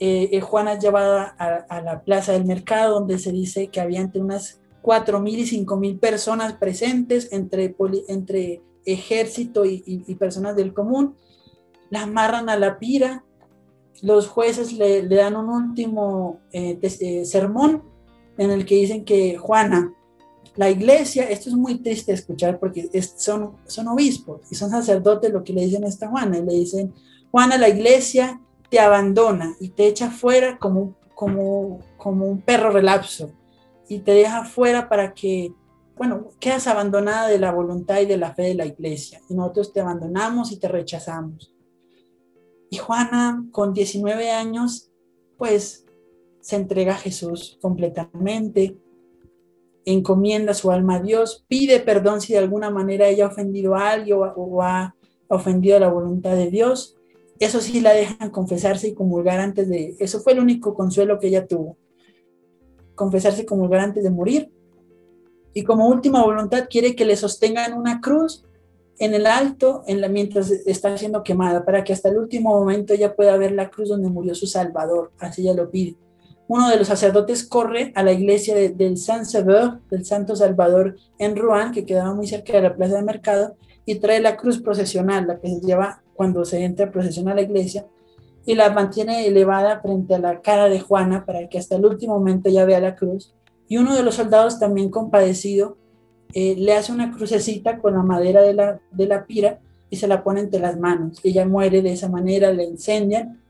Eh, 0.00 0.30
eh, 0.32 0.40
Juana 0.40 0.72
es 0.72 0.80
llevada 0.80 1.36
a, 1.38 1.80
la 1.80 2.02
plaza 2.02 2.32
del 2.32 2.44
mercado, 2.44 2.94
donde 2.94 3.18
se 3.18 3.30
dice 3.30 3.68
que 3.68 3.80
había 3.80 4.00
entre 4.00 4.20
unas 4.20 4.60
4.000 4.82 5.28
y 5.38 5.64
5.000 5.64 6.00
personas 6.00 6.54
presentes, 6.54 7.32
entre, 7.32 7.76
entre 8.08 8.62
ejército 8.84 9.64
y, 9.64 10.14
personas 10.16 10.56
del 10.56 10.74
común. 10.74 11.14
La 11.90 12.02
amarran 12.02 12.48
a 12.48 12.56
la 12.56 12.80
pira, 12.80 13.24
los 14.02 14.26
jueces 14.26 14.72
le, 14.72 15.06
dan 15.08 15.36
un 15.36 15.48
último 15.48 16.40
sermón 17.24 17.97
en 18.38 18.50
el 18.50 18.64
que 18.64 18.76
dicen 18.76 19.04
que 19.04 19.36
Juana, 19.36 19.92
la 20.56 20.70
iglesia, 20.70 21.28
esto 21.28 21.50
es 21.50 21.56
muy 21.56 21.82
triste 21.82 22.12
escuchar 22.12 22.58
porque 22.58 22.88
son, 23.16 23.56
son 23.66 23.88
obispos 23.88 24.40
y 24.50 24.54
son 24.54 24.70
sacerdotes 24.70 25.32
lo 25.32 25.44
que 25.44 25.52
le 25.52 25.64
dicen 25.64 25.84
a 25.84 25.88
esta 25.88 26.08
Juana, 26.08 26.38
y 26.38 26.44
le 26.44 26.54
dicen, 26.54 26.94
Juana, 27.30 27.58
la 27.58 27.68
iglesia 27.68 28.40
te 28.70 28.80
abandona 28.80 29.54
y 29.60 29.70
te 29.70 29.86
echa 29.86 30.10
fuera 30.10 30.58
como, 30.58 30.96
como, 31.14 31.80
como 31.96 32.26
un 32.26 32.40
perro 32.40 32.70
relapso 32.70 33.30
y 33.88 34.00
te 34.00 34.12
deja 34.12 34.44
fuera 34.44 34.88
para 34.88 35.14
que, 35.14 35.52
bueno, 35.96 36.28
quedas 36.38 36.66
abandonada 36.66 37.28
de 37.28 37.38
la 37.38 37.52
voluntad 37.52 38.00
y 38.00 38.06
de 38.06 38.16
la 38.16 38.34
fe 38.34 38.42
de 38.42 38.54
la 38.54 38.66
iglesia 38.66 39.20
y 39.28 39.34
nosotros 39.34 39.72
te 39.72 39.80
abandonamos 39.80 40.52
y 40.52 40.58
te 40.58 40.68
rechazamos. 40.68 41.54
Y 42.70 42.76
Juana, 42.76 43.46
con 43.50 43.72
19 43.72 44.30
años, 44.30 44.90
pues 45.38 45.86
se 46.48 46.56
entrega 46.56 46.94
a 46.94 46.96
Jesús 46.96 47.58
completamente, 47.60 48.78
encomienda 49.84 50.54
su 50.54 50.70
alma 50.70 50.94
a 50.94 51.02
Dios, 51.02 51.44
pide 51.46 51.78
perdón 51.78 52.22
si 52.22 52.32
de 52.32 52.38
alguna 52.38 52.70
manera 52.70 53.06
ella 53.06 53.26
ha 53.26 53.28
ofendido 53.28 53.74
a 53.74 53.90
alguien 53.90 54.16
o, 54.18 54.62
ha 54.62 54.94
ofendido 55.28 55.78
la 55.78 55.90
voluntad 55.90 56.36
de 56.36 56.48
Dios. 56.48 56.96
Eso 57.38 57.60
sí 57.60 57.82
la 57.82 57.92
dejan 57.92 58.30
confesarse 58.30 58.88
y 58.88 58.94
comulgar 58.94 59.40
antes 59.40 59.68
de... 59.68 59.94
Eso 59.98 60.20
fue 60.20 60.32
el 60.32 60.38
único 60.38 60.72
consuelo 60.72 61.18
que 61.18 61.26
ella 61.26 61.46
tuvo. 61.46 61.76
Confesarse 62.94 63.42
y 63.42 63.44
comulgar 63.44 63.80
antes 63.80 64.02
de 64.02 64.10
morir. 64.10 64.50
Y 65.52 65.64
como 65.64 65.86
última 65.86 66.24
voluntad 66.24 66.66
quiere 66.70 66.96
que 66.96 67.04
le 67.04 67.14
sostengan 67.14 67.74
una 67.74 68.00
cruz 68.00 68.46
en 68.98 69.12
el 69.12 69.26
alto 69.26 69.82
mientras 70.08 70.50
está 70.50 70.96
siendo 70.96 71.22
quemada, 71.22 71.66
para 71.66 71.84
que 71.84 71.92
hasta 71.92 72.08
el 72.08 72.16
último 72.16 72.58
momento 72.58 72.94
ella 72.94 73.14
pueda 73.14 73.36
ver 73.36 73.52
la 73.52 73.68
cruz 73.68 73.90
donde 73.90 74.08
murió 74.08 74.34
su 74.34 74.46
Salvador. 74.46 75.12
Así 75.18 75.42
ella 75.42 75.52
lo 75.52 75.70
pide 75.70 76.07
uno 76.48 76.70
de 76.70 76.78
los 76.78 76.88
sacerdotes 76.88 77.46
corre 77.46 77.92
a 77.94 78.02
la 78.02 78.12
iglesia 78.12 78.54
del 78.54 78.96
Saint 78.96 79.24
Sever, 79.24 79.80
del 79.90 80.06
Santo 80.06 80.34
Salvador, 80.34 80.96
en 81.18 81.36
Rouen, 81.36 81.72
que 81.72 81.84
quedaba 81.84 82.14
muy 82.14 82.26
cerca 82.26 82.54
de 82.54 82.62
la 82.62 82.74
plaza 82.74 82.96
de 82.96 83.02
mercado, 83.02 83.56
y 83.84 83.96
trae 83.96 84.20
la 84.20 84.36
cruz 84.36 84.58
procesional, 84.58 85.26
la 85.26 85.38
que 85.38 85.48
se 85.48 85.60
lleva 85.60 86.02
cuando 86.14 86.46
se 86.46 86.64
entra 86.64 86.90
procesión 86.90 87.28
a 87.28 87.34
la 87.34 87.42
iglesia, 87.42 87.86
y 88.46 88.54
la 88.54 88.70
mantiene 88.70 89.26
elevada 89.26 89.80
frente 89.80 90.14
a 90.14 90.18
la 90.18 90.40
cara 90.40 90.70
de 90.70 90.80
Juana 90.80 91.26
para 91.26 91.46
que 91.48 91.58
hasta 91.58 91.76
el 91.76 91.84
último 91.84 92.14
momento 92.18 92.48
ella 92.48 92.64
vea 92.64 92.80
la 92.80 92.96
cruz. 92.96 93.34
Y 93.68 93.76
uno 93.76 93.94
de 93.94 94.02
los 94.02 94.14
soldados, 94.14 94.58
también 94.58 94.88
compadecido, 94.88 95.76
eh, 96.32 96.56
le 96.56 96.74
hace 96.74 96.92
una 96.92 97.10
crucecita 97.10 97.78
con 97.78 97.92
la 97.92 98.02
madera 98.02 98.40
de 98.40 98.54
la, 98.54 98.80
de 98.90 99.06
la 99.06 99.26
pira 99.26 99.58
y 99.90 99.96
se 99.96 100.08
la 100.08 100.24
pone 100.24 100.40
entre 100.40 100.60
las 100.60 100.78
manos. 100.78 101.20
Ella 101.22 101.46
muere 101.46 101.82
de 101.82 101.92
esa 101.92 102.08
manera, 102.08 102.50
le 102.52 102.64
incendian 102.64 103.42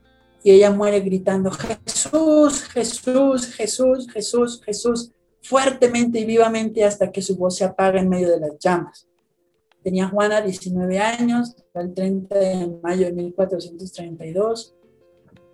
y 0.43 0.51
ella 0.51 0.71
muere 0.71 1.01
gritando, 1.01 1.51
Jesús, 1.51 2.63
Jesús, 2.63 3.47
Jesús, 3.53 4.11
Jesús, 4.11 4.61
Jesús, 4.63 5.11
fuertemente 5.41 6.19
y 6.19 6.25
vivamente 6.25 6.83
hasta 6.83 7.11
que 7.11 7.21
su 7.21 7.35
voz 7.37 7.57
se 7.57 7.65
apaga 7.65 7.99
en 7.99 8.09
medio 8.09 8.29
de 8.29 8.39
las 8.39 8.57
llamas. 8.59 9.07
Tenía 9.83 10.07
Juana 10.07 10.41
19 10.41 10.99
años, 10.99 11.55
el 11.73 11.93
30 11.93 12.37
de 12.37 12.79
mayo 12.83 13.05
de 13.05 13.13
1432. 13.13 14.75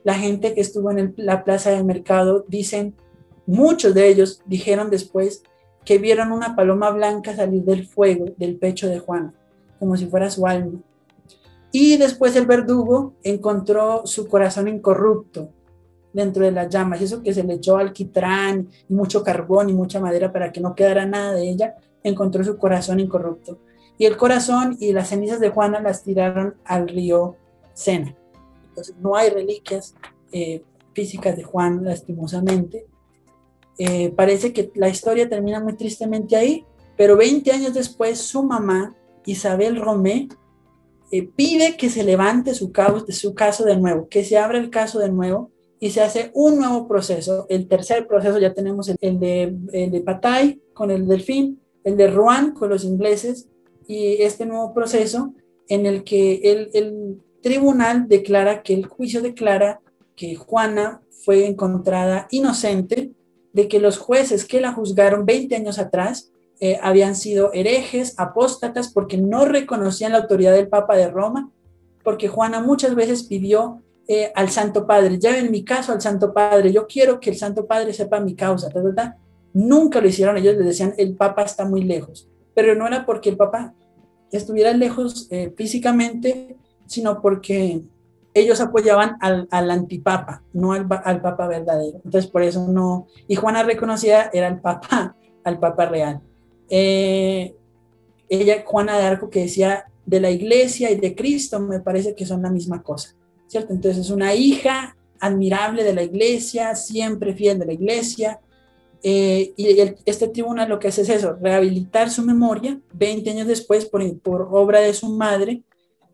La 0.04 0.16
gente 0.16 0.54
que 0.54 0.62
estuvo 0.62 0.92
en 0.92 1.14
la 1.18 1.44
plaza 1.44 1.72
del 1.72 1.86
mercado 1.86 2.46
dicen, 2.48 2.96
muchos 3.46 3.94
de 3.94 4.08
ellos 4.08 4.42
dijeron 4.46 4.90
después 4.90 5.44
que 5.84 6.00
vieron 6.00 6.32
una 6.32 6.56
paloma 6.56 6.90
blanca 6.92 7.36
salir 7.36 7.64
del 7.64 7.88
fuego 7.88 8.26
del 8.38 8.58
pecho 8.58 8.88
de 8.88 9.00
Juana, 9.00 9.34
como 9.80 9.96
si 9.96 10.08
fuera 10.08 10.30
su 10.30 10.46
alma 10.48 10.82
y 11.78 11.98
después 11.98 12.34
el 12.38 12.46
verdugo 12.46 13.16
encontró 13.22 14.04
su 14.06 14.30
corazón 14.30 14.70
incorrupto 14.70 15.50
dentro 16.14 16.46
de 16.46 16.52
las 16.52 16.70
llamas, 16.70 17.02
eso 17.02 17.22
que 17.22 17.34
se 17.34 17.44
le 17.44 17.56
echó 17.56 17.76
alquitrán 17.76 18.70
y 18.88 18.94
mucho 18.94 19.26
carbón 19.26 19.70
y 19.70 19.74
mucha 19.74 20.00
madera 20.00 20.32
para 20.32 20.54
que 20.54 20.62
no 20.62 20.74
quedara 20.74 21.06
nada 21.06 21.34
de 21.34 21.50
ella, 21.50 21.76
encontró 22.02 22.46
su 22.46 22.58
corazón 22.58 23.02
incorrupto. 23.02 23.60
Y 23.98 24.06
el 24.06 24.16
corazón 24.16 24.78
y 24.80 24.94
las 24.94 25.10
cenizas 25.10 25.42
de 25.42 25.50
Juana 25.50 25.82
las 25.82 26.02
tiraron 26.02 26.56
al 26.64 26.88
río 26.88 27.36
Sena. 27.74 28.16
Entonces 28.70 28.96
no 29.02 29.18
hay 29.18 29.32
reliquias 29.32 29.96
eh, 30.32 30.64
físicas 30.94 31.36
de 31.36 31.44
Juan, 31.44 31.84
lastimosamente. 31.84 32.86
Eh, 33.78 34.14
parece 34.16 34.54
que 34.54 34.72
la 34.76 34.88
historia 34.88 35.28
termina 35.28 35.60
muy 35.60 35.74
tristemente 35.74 36.38
ahí, 36.38 36.64
pero 36.96 37.18
20 37.18 37.52
años 37.52 37.74
después 37.74 38.18
su 38.20 38.44
mamá, 38.44 38.96
Isabel 39.26 39.82
Romé, 39.82 40.30
eh, 41.12 41.28
pide 41.36 41.78
que 41.78 41.90
se 41.90 42.04
levante 42.04 42.54
su, 42.54 42.72
caso, 42.72 43.06
su 43.10 43.34
caso 43.34 43.64
de 43.64 43.78
nuevo, 43.78 44.08
que 44.10 44.24
se 44.24 44.38
abra 44.38 44.58
el 44.58 44.70
caso 44.70 45.00
de 45.00 45.12
nuevo 45.12 45.52
y 45.80 45.92
se 45.92 46.02
hace 46.02 46.32
un 46.34 46.58
nuevo 46.58 46.88
proceso. 46.88 47.46
El 47.50 47.68
tercer 47.68 48.08
proceso 48.08 48.40
ya 48.40 48.54
tenemos 48.54 48.90
el, 48.90 49.20
de, 49.20 50.04
Patay 50.06 50.62
con 50.74 50.92
el 50.92 51.08
Delfín, 51.08 51.60
el 51.84 51.98
de 51.98 52.08
Rouen 52.08 52.52
con 52.52 52.70
los 52.70 52.84
ingleses 52.84 53.48
y 53.88 54.22
este 54.22 54.46
nuevo 54.46 54.74
proceso 54.74 55.34
en 55.68 55.86
el 55.86 56.04
que 56.04 56.70
el 56.74 57.22
tribunal 57.42 58.08
declara 58.08 58.64
que 58.64 58.74
el 58.74 58.88
juicio 58.88 59.22
declara 59.22 59.80
que 60.16 60.36
Juana 60.36 61.02
fue 61.24 61.46
encontrada 61.46 62.28
inocente 62.32 63.12
de 63.54 63.68
que 63.68 63.80
los 63.80 63.98
jueces 63.98 64.46
que 64.46 64.60
la 64.60 64.74
juzgaron 64.74 65.26
20 65.26 65.56
años 65.56 65.78
atrás 65.78 66.32
eh, 66.66 66.80
habían 66.82 67.16
sido 67.16 67.52
herejes, 67.54 68.16
apóstatas, 68.18 68.92
porque 68.92 69.18
no 69.18 69.46
reconocían 69.46 70.14
la 70.14 70.20
autoridad 70.20 70.54
del 70.54 70.68
Papa 70.68 70.96
de 70.96 71.12
Roma, 71.12 71.52
porque 72.04 72.28
Juana 72.28 72.60
muchas 72.60 72.96
veces 72.96 73.24
pidió 73.24 73.84
eh, 74.08 74.32
al 74.34 74.50
Santo 74.50 74.88
Padre, 74.88 75.20
ya 75.20 75.38
en 75.38 75.52
mi 75.52 75.64
caso 75.64 75.92
al 75.92 76.02
Santo 76.02 76.34
Padre, 76.34 76.72
yo 76.72 76.88
quiero 76.88 77.20
que 77.20 77.30
el 77.30 77.36
Santo 77.36 77.68
Padre 77.68 77.94
sepa 77.94 78.20
mi 78.20 78.34
causa, 78.34 78.70
¿verdad? 78.74 79.16
Nunca 79.54 80.02
lo 80.02 80.08
hicieron, 80.08 80.38
ellos 80.38 80.56
les 80.56 80.66
decían, 80.66 80.96
el 80.98 81.16
Papa 81.16 81.44
está 81.44 81.66
muy 81.66 81.84
lejos, 81.84 82.28
pero 82.56 82.74
no 82.74 82.88
era 82.88 83.06
porque 83.06 83.30
el 83.30 83.38
Papa 83.38 83.76
estuviera 84.32 84.74
lejos 84.74 85.28
eh, 85.30 85.54
físicamente, 85.56 86.58
sino 86.88 87.22
porque 87.22 87.84
ellos 88.34 88.60
apoyaban 88.60 89.18
al, 89.22 89.48
al 89.52 89.70
antipapa, 89.70 90.42
no 90.52 90.74
al, 90.74 90.88
al, 91.04 91.22
Papa 91.22 91.48
verdadero. 91.48 92.02
Entonces, 92.04 92.30
por 92.30 92.42
eso 92.42 92.68
no. 92.68 93.08
Y 93.28 93.36
Juana 93.36 93.64
reconocida 93.64 94.30
era 94.34 94.48
el 94.48 94.60
Papa, 94.60 95.16
al 95.44 95.60
Papa 95.60 95.86
real. 95.86 96.22
Eh, 96.70 97.56
ella, 98.30 98.64
Juana 98.66 98.98
de 98.98 99.04
Arco, 99.04 99.30
que 99.30 99.42
decía 99.42 99.86
de 100.06 100.20
la 100.20 100.32
iglesia 100.32 100.92
y 100.92 100.96
de 100.96 101.16
Cristo, 101.16 101.60
me 101.60 101.80
parece 101.80 102.16
que 102.16 102.26
son 102.26 102.42
la 102.42 102.50
misma 102.50 102.82
cosa, 102.84 103.16
¿cierto? 103.48 103.74
Entonces 103.74 104.06
es 104.06 104.12
una 104.12 104.36
hija 104.36 104.96
admirable 105.20 105.84
de 105.84 105.94
la 105.94 106.04
iglesia, 106.04 106.76
siempre 106.76 107.34
fiel 107.34 107.60
de 107.60 107.66
la 107.66 107.74
iglesia, 107.74 108.40
eh, 109.04 109.54
y 109.56 109.80
este 110.06 110.28
tribunal 110.30 110.70
lo 110.70 110.80
que 110.80 110.88
hace 110.88 111.04
es 111.04 111.10
eso, 111.10 111.38
rehabilitar 111.42 112.10
su 112.10 112.24
memoria, 112.24 112.80
20 112.94 113.30
años 113.30 113.48
después, 113.48 113.86
por, 113.86 114.20
por 114.20 114.50
obra 114.52 114.80
de 114.80 114.94
su 114.94 115.10
madre, 115.10 115.64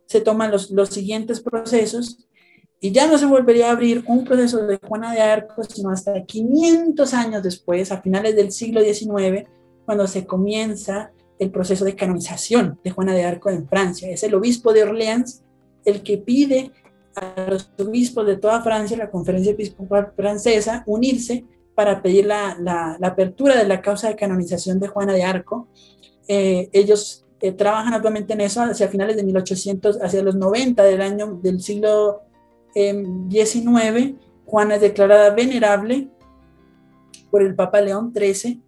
se 0.06 0.20
toman 0.20 0.52
los, 0.52 0.72
los 0.72 0.90
siguientes 0.90 1.40
procesos 1.40 2.28
y 2.82 2.92
ya 2.92 3.08
no 3.08 3.18
se 3.18 3.28
volvería 3.28 3.70
a 3.70 3.72
abrir 3.72 4.04
un 4.08 4.26
proceso 4.26 4.66
de 4.66 4.78
Juana 4.78 5.14
de 5.14 5.22
Arco, 5.22 5.64
sino 5.64 5.92
hasta 5.92 6.26
500 6.26 7.14
años 7.14 7.44
después, 7.44 7.92
a 7.92 8.02
finales 8.02 8.36
del 8.36 8.52
siglo 8.52 8.82
XIX, 8.82 9.48
cuando 9.86 10.08
se 10.08 10.26
comienza 10.26 11.12
el 11.40 11.50
proceso 11.52 11.86
de 11.86 11.96
canonización 11.96 12.80
de 12.84 12.92
Juana 12.92 13.14
de 13.14 13.24
Arco 13.24 13.50
en 13.50 13.68
Francia. 13.68 14.10
Es 14.10 14.24
el 14.24 14.36
obispo 14.36 14.74
de 14.74 14.84
Orleans 14.84 15.44
el 15.86 16.04
que 16.04 16.20
pide 16.20 16.72
a 17.16 17.50
los 17.50 17.72
obispos 17.80 18.26
de 18.26 18.38
toda 18.38 18.62
Francia, 18.62 18.96
la 18.96 19.10
conferencia 19.10 19.52
episcopal 19.52 20.14
francesa, 20.16 20.84
unirse 20.86 21.46
para 21.76 22.02
pedir 22.02 22.26
la, 22.28 22.56
la, 22.60 22.98
apertura 23.02 23.58
de 23.58 23.68
la 23.68 23.82
causa 23.82 24.08
de 24.08 24.16
canonización 24.16 24.80
de 24.80 24.88
Juana 24.88 25.14
de 25.14 25.24
Arco. 25.24 25.68
Eh, 26.28 26.70
ellos 26.74 27.26
eh, 27.40 27.52
trabajan 27.52 27.96
actualmente 27.96 28.34
en 28.34 28.42
eso 28.42 28.62
hacia 28.62 28.88
finales 28.88 29.16
de 29.16 29.24
1800, 29.24 30.00
hacia 30.02 30.22
los 30.22 30.36
90 30.36 30.84
del 30.84 31.02
año 31.02 31.40
del 31.42 31.60
siglo 31.62 32.22
XIX. 32.74 33.66
Eh, 33.66 34.16
Juana 34.46 34.76
es 34.76 34.82
declarada 34.82 35.32
venerable 35.32 36.10
por 37.32 37.42
el 37.42 37.56
Papa 37.56 37.82
León 37.82 38.14
XIII 38.16 38.62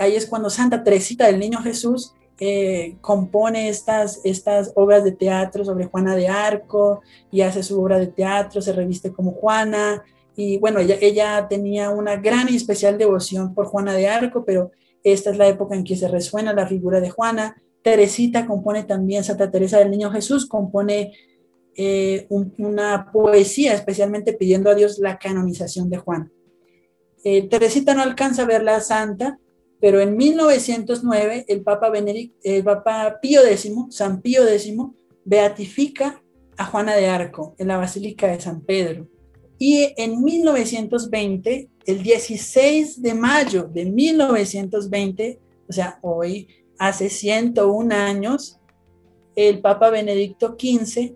ahí 0.00 0.16
es 0.16 0.26
cuando 0.26 0.50
Santa 0.50 0.82
Teresita 0.82 1.26
del 1.26 1.38
Niño 1.38 1.60
Jesús 1.62 2.14
eh, 2.42 2.96
compone 3.02 3.68
estas, 3.68 4.22
estas 4.24 4.72
obras 4.74 5.04
de 5.04 5.12
teatro 5.12 5.62
sobre 5.62 5.84
Juana 5.84 6.16
de 6.16 6.26
Arco 6.26 7.02
y 7.30 7.42
hace 7.42 7.62
su 7.62 7.78
obra 7.78 7.98
de 7.98 8.06
teatro, 8.06 8.62
se 8.62 8.72
reviste 8.72 9.12
como 9.12 9.32
Juana. 9.32 10.02
Y 10.34 10.56
bueno, 10.56 10.80
ella, 10.80 11.46
tenía 11.48 11.90
una 11.90 12.16
gran 12.16 12.48
y 12.48 12.56
especial 12.56 12.96
devoción 12.96 13.54
por 13.54 13.66
Juana 13.66 13.92
de 13.92 14.08
Arco, 14.08 14.42
pero 14.46 14.70
esta 15.04 15.30
es 15.30 15.36
la 15.36 15.48
época 15.48 15.74
en 15.74 15.84
que 15.84 15.96
se 15.96 16.08
resuena 16.08 16.54
la 16.54 16.66
figura 16.66 17.00
de 17.00 17.10
Juana. 17.10 17.60
Teresita 17.82 18.46
compone 18.46 18.84
también, 18.84 19.22
Santa 19.22 19.50
Teresa 19.50 19.78
del 19.78 19.90
Niño 19.90 20.10
Jesús 20.10 20.46
compone 20.46 21.12
eh, 21.76 22.26
una 22.30 23.10
poesía, 23.12 23.74
especialmente 23.74 24.32
pidiendo 24.32 24.70
a 24.70 24.74
Dios 24.74 24.98
la 24.98 25.18
canonización 25.18 25.90
de 25.90 25.98
Juan. 25.98 26.32
Eh, 27.22 27.48
Teresita 27.50 27.92
no 27.92 28.02
alcanza 28.02 28.42
a 28.42 28.46
ver 28.46 28.62
la 28.62 28.80
santa, 28.80 29.38
pero 29.80 30.00
en 30.00 30.16
1909 30.16 31.46
el 31.48 31.62
Papa, 31.62 31.90
Pío 33.20 33.44
X, 33.44 33.72
San 33.90 34.20
Pío 34.20 34.46
X, 34.46 34.74
beatifica 35.24 36.22
a 36.56 36.66
Juana 36.66 36.94
de 36.94 37.06
Arco 37.06 37.54
en 37.58 37.68
la 37.68 37.78
Basílica 37.78 38.26
de 38.26 38.40
San 38.40 38.60
Pedro. 38.60 39.08
Y 39.58 39.92
en 39.96 40.22
1920, 40.22 41.68
el 41.86 42.02
16 42.02 43.02
de 43.02 43.14
mayo 43.14 43.64
de 43.64 43.86
1920, 43.86 45.38
o 45.68 45.72
sea, 45.72 45.98
hoy, 46.02 46.48
hace 46.78 47.10
101 47.10 47.94
años, 47.94 48.58
el 49.36 49.60
Papa 49.60 49.90
Benedicto 49.90 50.56
XV 50.58 51.14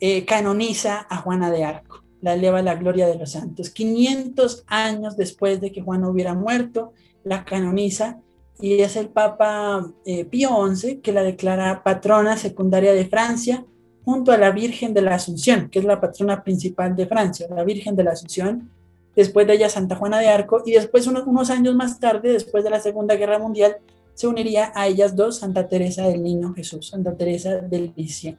eh, 0.00 0.24
canoniza 0.24 1.06
a 1.08 1.18
Juana 1.18 1.50
de 1.50 1.64
Arco, 1.64 2.02
la 2.20 2.34
eleva 2.34 2.58
a 2.58 2.62
la 2.62 2.74
gloria 2.74 3.06
de 3.06 3.16
los 3.16 3.32
santos. 3.32 3.70
500 3.70 4.64
años 4.66 5.16
después 5.16 5.60
de 5.60 5.70
que 5.70 5.82
Juana 5.82 6.08
hubiera 6.08 6.34
muerto, 6.34 6.92
la 7.24 7.44
canoniza 7.44 8.20
y 8.60 8.80
es 8.80 8.96
el 8.96 9.08
Papa 9.08 9.92
eh, 10.04 10.24
Pío 10.24 10.50
XI 10.74 10.98
que 10.98 11.12
la 11.12 11.22
declara 11.22 11.82
patrona 11.82 12.36
secundaria 12.36 12.92
de 12.92 13.06
Francia 13.06 13.64
junto 14.04 14.32
a 14.32 14.38
la 14.38 14.50
Virgen 14.50 14.94
de 14.94 15.02
la 15.02 15.16
Asunción, 15.16 15.68
que 15.68 15.78
es 15.78 15.84
la 15.84 16.00
patrona 16.00 16.42
principal 16.42 16.94
de 16.96 17.06
Francia, 17.06 17.46
la 17.50 17.64
Virgen 17.64 17.96
de 17.96 18.04
la 18.04 18.12
Asunción, 18.12 18.70
después 19.14 19.46
de 19.46 19.54
ella 19.54 19.68
Santa 19.68 19.96
Juana 19.96 20.18
de 20.18 20.28
Arco, 20.28 20.62
y 20.64 20.72
después 20.72 21.06
unos, 21.06 21.26
unos 21.26 21.50
años 21.50 21.74
más 21.74 22.00
tarde, 22.00 22.32
después 22.32 22.64
de 22.64 22.70
la 22.70 22.80
Segunda 22.80 23.16
Guerra 23.16 23.38
Mundial, 23.38 23.76
se 24.14 24.26
uniría 24.26 24.72
a 24.74 24.88
ellas 24.88 25.16
dos 25.16 25.38
Santa 25.38 25.68
Teresa 25.68 26.06
del 26.06 26.22
Niño 26.22 26.52
Jesús, 26.54 26.88
Santa 26.88 27.16
Teresa 27.16 27.56
del 27.56 27.92
Licia. 27.96 28.36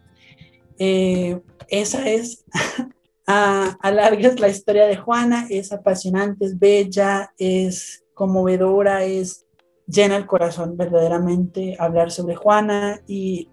Eh, 0.78 1.40
esa 1.70 2.10
es, 2.10 2.44
a, 3.28 3.78
a 3.82 3.92
la 3.92 4.50
historia 4.50 4.86
de 4.86 4.98
Juana, 4.98 5.48
es 5.50 5.72
apasionante, 5.72 6.46
es 6.46 6.60
bella, 6.60 7.34
es 7.38 8.03
conmovedora, 8.14 9.04
es 9.04 9.46
llena 9.88 10.16
el 10.16 10.26
corazón 10.26 10.78
verdaderamente 10.78 11.76
hablar 11.80 12.12
sobre 12.12 12.36
Juana 12.36 13.02
y 13.08 13.50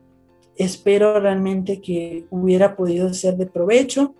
espero 0.57 1.19
realmente 1.19 1.81
que 1.81 2.27
hubiera 2.31 2.77
podido 2.77 3.12
ser 3.12 3.37
de 3.37 3.47
provecho. 3.47 4.15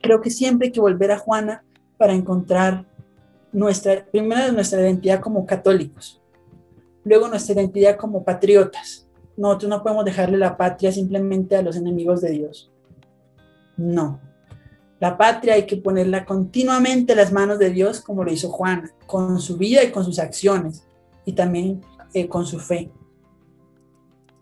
Creo 0.00 0.20
que 0.20 0.30
siempre 0.30 0.66
hay 0.66 0.72
que 0.72 0.80
volver 0.80 1.12
a 1.12 1.18
Juana 1.18 1.64
para 1.98 2.14
encontrar 2.14 2.86
nuestra, 3.52 4.04
primero 4.06 4.52
nuestra 4.52 4.80
identidad 4.80 5.20
como 5.20 5.46
católicos, 5.46 6.20
luego 7.04 7.28
nuestra 7.28 7.54
identidad 7.54 7.96
como 7.96 8.24
patriotas. 8.24 9.08
Nosotros 9.36 9.70
no 9.70 9.82
podemos 9.82 10.04
dejarle 10.04 10.38
la 10.38 10.56
patria 10.56 10.92
simplemente 10.92 11.56
a 11.56 11.62
los 11.62 11.76
enemigos 11.76 12.20
de 12.20 12.30
Dios. 12.30 12.70
No. 13.76 14.20
La 15.02 15.18
patria 15.18 15.54
hay 15.54 15.66
que 15.66 15.78
ponerla 15.78 16.24
continuamente 16.24 17.14
en 17.14 17.18
las 17.18 17.32
manos 17.32 17.58
de 17.58 17.70
Dios, 17.70 18.00
como 18.00 18.22
lo 18.22 18.32
hizo 18.32 18.48
Juana, 18.50 18.88
con 19.08 19.40
su 19.40 19.56
vida 19.56 19.82
y 19.82 19.90
con 19.90 20.04
sus 20.04 20.20
acciones, 20.20 20.86
y 21.24 21.32
también 21.32 21.80
eh, 22.14 22.28
con 22.28 22.46
su 22.46 22.60
fe. 22.60 22.88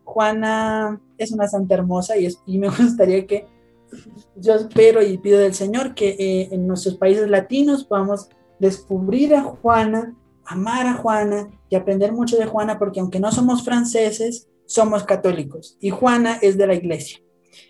Juana 0.05 1.01
es 1.17 1.33
una 1.33 1.49
santa 1.49 1.73
hermosa 1.73 2.19
y, 2.19 2.29
y 2.45 2.59
me 2.59 2.69
gustaría 2.79 3.27
que 3.27 3.47
yo 4.37 4.55
espero 4.55 5.03
y 5.03 5.17
pido 5.17 5.39
del 5.39 5.55
Señor 5.55 5.95
que 5.95 6.11
eh, 6.11 6.49
en 6.53 6.67
nuestros 6.67 6.97
países 6.97 7.31
latinos 7.31 7.85
podamos 7.85 8.29
descubrir 8.59 9.35
a 9.35 9.43
Juana, 9.43 10.15
amar 10.45 10.87
a 10.87 10.93
Juana 10.93 11.49
y 11.71 11.75
aprender 11.75 12.13
mucho 12.13 12.37
de 12.37 12.45
Juana, 12.45 12.79
porque 12.79 13.01
aunque 13.01 13.19
no 13.19 13.33
somos 13.33 13.65
franceses, 13.65 14.47
somos 14.67 15.05
católicos 15.05 15.79
y 15.81 15.89
Juana 15.89 16.39
es 16.43 16.59
de 16.59 16.67
la 16.67 16.75
iglesia. 16.75 17.19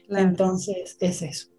Entonces, 0.08 0.96
es 0.98 1.22
eso. 1.22 1.50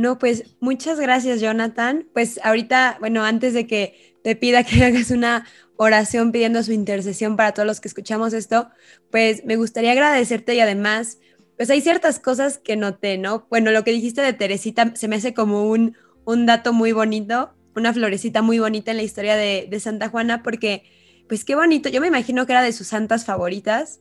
No, 0.00 0.18
pues 0.18 0.56
muchas 0.60 0.98
gracias, 0.98 1.42
Jonathan. 1.42 2.08
Pues 2.14 2.40
ahorita, 2.42 2.96
bueno, 3.00 3.22
antes 3.22 3.52
de 3.52 3.66
que 3.66 4.16
te 4.24 4.34
pida 4.34 4.64
que 4.64 4.82
hagas 4.84 5.10
una 5.10 5.46
oración 5.76 6.32
pidiendo 6.32 6.62
su 6.62 6.72
intercesión 6.72 7.36
para 7.36 7.52
todos 7.52 7.66
los 7.66 7.80
que 7.82 7.88
escuchamos 7.88 8.32
esto, 8.32 8.70
pues 9.10 9.44
me 9.44 9.56
gustaría 9.56 9.92
agradecerte 9.92 10.54
y 10.54 10.60
además, 10.60 11.18
pues 11.58 11.68
hay 11.68 11.82
ciertas 11.82 12.18
cosas 12.18 12.56
que 12.56 12.76
noté, 12.76 13.18
¿no? 13.18 13.46
Bueno, 13.50 13.72
lo 13.72 13.84
que 13.84 13.90
dijiste 13.90 14.22
de 14.22 14.32
Teresita 14.32 14.90
se 14.96 15.06
me 15.06 15.16
hace 15.16 15.34
como 15.34 15.68
un, 15.68 15.98
un 16.24 16.46
dato 16.46 16.72
muy 16.72 16.92
bonito, 16.92 17.52
una 17.76 17.92
florecita 17.92 18.40
muy 18.40 18.58
bonita 18.58 18.92
en 18.92 18.96
la 18.96 19.02
historia 19.02 19.36
de, 19.36 19.66
de 19.68 19.80
Santa 19.80 20.08
Juana, 20.08 20.42
porque, 20.42 20.82
pues 21.28 21.44
qué 21.44 21.56
bonito, 21.56 21.90
yo 21.90 22.00
me 22.00 22.06
imagino 22.06 22.46
que 22.46 22.52
era 22.54 22.62
de 22.62 22.72
sus 22.72 22.86
santas 22.86 23.26
favoritas. 23.26 24.00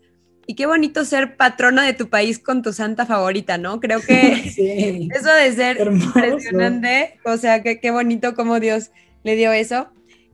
Y 0.49 0.55
qué 0.55 0.65
bonito 0.65 1.05
ser 1.05 1.37
patrona 1.37 1.85
de 1.85 1.93
tu 1.93 2.09
país 2.09 2.39
con 2.39 2.63
tu 2.63 2.73
santa 2.73 3.05
favorita, 3.05 3.59
¿no? 3.59 3.79
Creo 3.79 4.01
que 4.01 4.31
eso 5.13 5.31
de 5.31 5.53
ser 5.53 5.79
impresionante, 5.79 7.19
o 7.23 7.37
sea, 7.37 7.61
qué 7.61 7.91
bonito 7.91 8.33
como 8.33 8.59
Dios 8.59 8.89
le 9.23 9.35
dio 9.35 9.51
eso. 9.51 9.89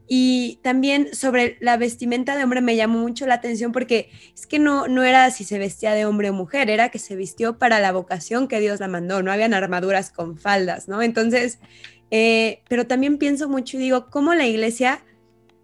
Y 0.08 0.62
también 0.64 1.14
sobre 1.14 1.58
la 1.60 1.76
vestimenta 1.76 2.38
de 2.38 2.46
hombre 2.46 2.62
me 2.62 2.78
llamó 2.78 3.00
mucho 3.00 3.28
la 3.28 3.34
atención 3.34 3.74
porque 3.74 4.10
es 4.34 4.48
que 4.48 4.58
no, 4.58 4.88
no 4.88 5.04
era 5.04 5.30
si 5.32 5.44
se 5.44 5.60
vestía 5.60 5.94
de 5.94 6.06
hombre 6.06 6.30
o 6.30 6.34
mujer, 6.34 6.70
era 6.70 6.88
que 6.88 7.00
se 7.00 7.18
vistió 7.18 7.58
para 7.58 7.82
la 7.82 7.92
vocación 7.92 8.48
que 8.48 8.62
Dios 8.62 8.80
la 8.80 8.88
mandó, 8.88 9.22
no 9.22 9.34
habían 9.34 9.54
armaduras 9.54 10.12
con 10.12 10.38
faldas, 10.38 10.88
¿no? 10.88 11.02
Entonces, 11.02 11.60
eh, 12.10 12.62
pero 12.70 12.88
también 12.88 13.18
pienso 13.18 13.50
mucho 13.50 13.76
y 13.76 13.82
digo, 13.82 14.10
¿cómo 14.10 14.34
la 14.34 14.48
iglesia, 14.48 15.04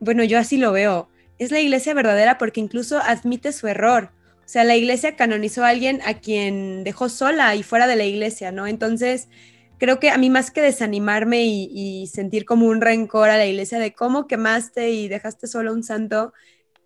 bueno, 0.01 0.25
yo 0.25 0.37
así 0.37 0.57
lo 0.57 0.73
veo, 0.73 1.07
es 1.39 1.51
la 1.51 1.61
iglesia 1.61 1.93
verdadera 1.93 2.37
porque 2.37 2.59
incluso 2.59 2.99
admite 2.99 3.53
su 3.53 3.69
error. 3.69 4.11
O 4.45 4.49
sea, 4.51 4.63
la 4.63 4.75
iglesia 4.75 5.15
canonizó 5.15 5.63
a 5.63 5.69
alguien 5.69 6.01
a 6.05 6.15
quien 6.15 6.83
dejó 6.83 7.09
sola 7.09 7.55
y 7.55 7.63
fuera 7.63 7.87
de 7.87 7.95
la 7.95 8.05
iglesia, 8.05 8.51
¿no? 8.51 8.67
Entonces, 8.67 9.29
creo 9.77 9.99
que 9.99 10.09
a 10.09 10.17
mí 10.17 10.29
más 10.29 10.51
que 10.51 10.61
desanimarme 10.61 11.43
y, 11.45 12.05
sentir 12.07 12.45
como 12.45 12.67
un 12.67 12.81
rencor 12.81 13.29
a 13.29 13.37
la 13.37 13.47
iglesia 13.47 13.79
de 13.79 13.93
cómo 13.93 14.27
quemaste 14.27 14.91
y 14.91 15.07
dejaste 15.07 15.47
solo 15.47 15.73
un 15.73 15.83
santo, 15.83 16.33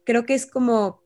creo 0.06 0.26
que 0.26 0.34
es 0.34 0.45
como 0.45 1.02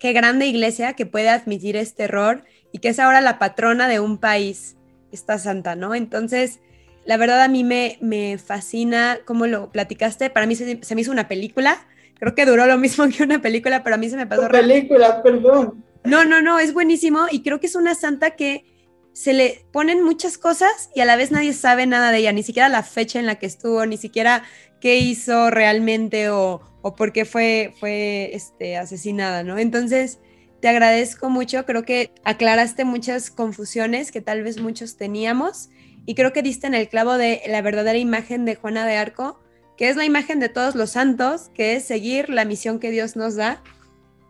qué 0.00 0.12
grande 0.12 0.46
iglesia 0.46 0.94
que 0.94 1.04
puede 1.04 1.28
admitir 1.28 1.76
este 1.76 2.04
error 2.04 2.44
y 2.72 2.78
que 2.78 2.88
es 2.88 2.98
ahora 2.98 3.20
la 3.20 3.38
patrona 3.38 3.88
de 3.88 4.00
un 4.00 4.18
país, 4.18 4.76
esta 5.12 5.38
santa, 5.38 5.76
¿no? 5.76 5.94
Entonces, 5.94 6.60
la 7.04 7.16
verdad 7.16 7.42
a 7.42 7.48
mí 7.48 7.62
me, 7.62 7.98
me 8.00 8.38
fascina 8.38 9.18
cómo 9.24 9.46
lo 9.46 9.70
platicaste, 9.70 10.30
para 10.30 10.46
mí 10.46 10.56
se, 10.56 10.80
me 10.94 11.00
hizo 11.00 11.12
una 11.12 11.28
película, 11.28 11.86
creo 12.18 12.34
que 12.34 12.46
duró 12.46 12.66
lo 12.66 12.78
mismo 12.78 13.06
que 13.16 13.22
una 13.22 13.40
película, 13.40 13.82
pero 13.82 13.96
a 13.96 13.98
mí 13.98 14.08
se 14.08 14.16
me 14.16 14.26
pasó... 14.26 14.48
Película, 14.48 15.22
perdón. 15.22 15.84
No, 16.04 16.24
no, 16.24 16.42
no, 16.42 16.58
es 16.58 16.72
buenísimo 16.72 17.26
y 17.30 17.42
creo 17.42 17.60
que 17.60 17.66
es 17.66 17.76
una 17.76 17.94
santa 17.94 18.30
que 18.30 18.64
se 19.12 19.32
le 19.32 19.64
ponen 19.72 20.02
muchas 20.02 20.38
cosas 20.38 20.90
y 20.94 21.00
a 21.00 21.04
la 21.04 21.16
vez 21.16 21.30
nadie 21.30 21.52
sabe 21.52 21.86
nada 21.86 22.10
de 22.10 22.18
ella, 22.18 22.32
ni 22.32 22.42
siquiera 22.42 22.68
la 22.68 22.82
fecha 22.82 23.20
en 23.20 23.26
la 23.26 23.36
que 23.36 23.46
estuvo, 23.46 23.84
ni 23.86 23.96
siquiera 23.96 24.42
qué 24.80 24.96
hizo 24.96 25.50
realmente 25.50 26.30
o, 26.30 26.60
por 26.96 27.12
qué 27.12 27.24
fue, 27.24 27.74
fue 27.78 28.34
este, 28.34 28.76
asesinada, 28.76 29.44
¿no? 29.44 29.58
Entonces, 29.58 30.18
te 30.60 30.68
agradezco 30.68 31.28
mucho, 31.28 31.66
creo 31.66 31.84
que 31.84 32.12
aclaraste 32.24 32.84
muchas 32.84 33.30
confusiones 33.30 34.10
que 34.10 34.20
tal 34.20 34.42
vez 34.42 34.60
muchos 34.60 34.96
teníamos 34.96 35.70
y 36.06 36.14
creo 36.14 36.32
que 36.32 36.42
diste 36.42 36.66
en 36.66 36.74
el 36.74 36.88
clavo 36.88 37.18
de 37.18 37.42
la 37.46 37.62
verdadera 37.62 37.98
imagen 37.98 38.44
de 38.44 38.56
Juana 38.56 38.86
de 38.86 38.96
Arco, 38.96 39.41
que 39.82 39.88
es 39.88 39.96
la 39.96 40.04
imagen 40.04 40.38
de 40.38 40.48
todos 40.48 40.76
los 40.76 40.90
santos, 40.90 41.50
que 41.54 41.74
es 41.74 41.82
seguir 41.82 42.28
la 42.28 42.44
misión 42.44 42.78
que 42.78 42.92
Dios 42.92 43.16
nos 43.16 43.34
da. 43.34 43.64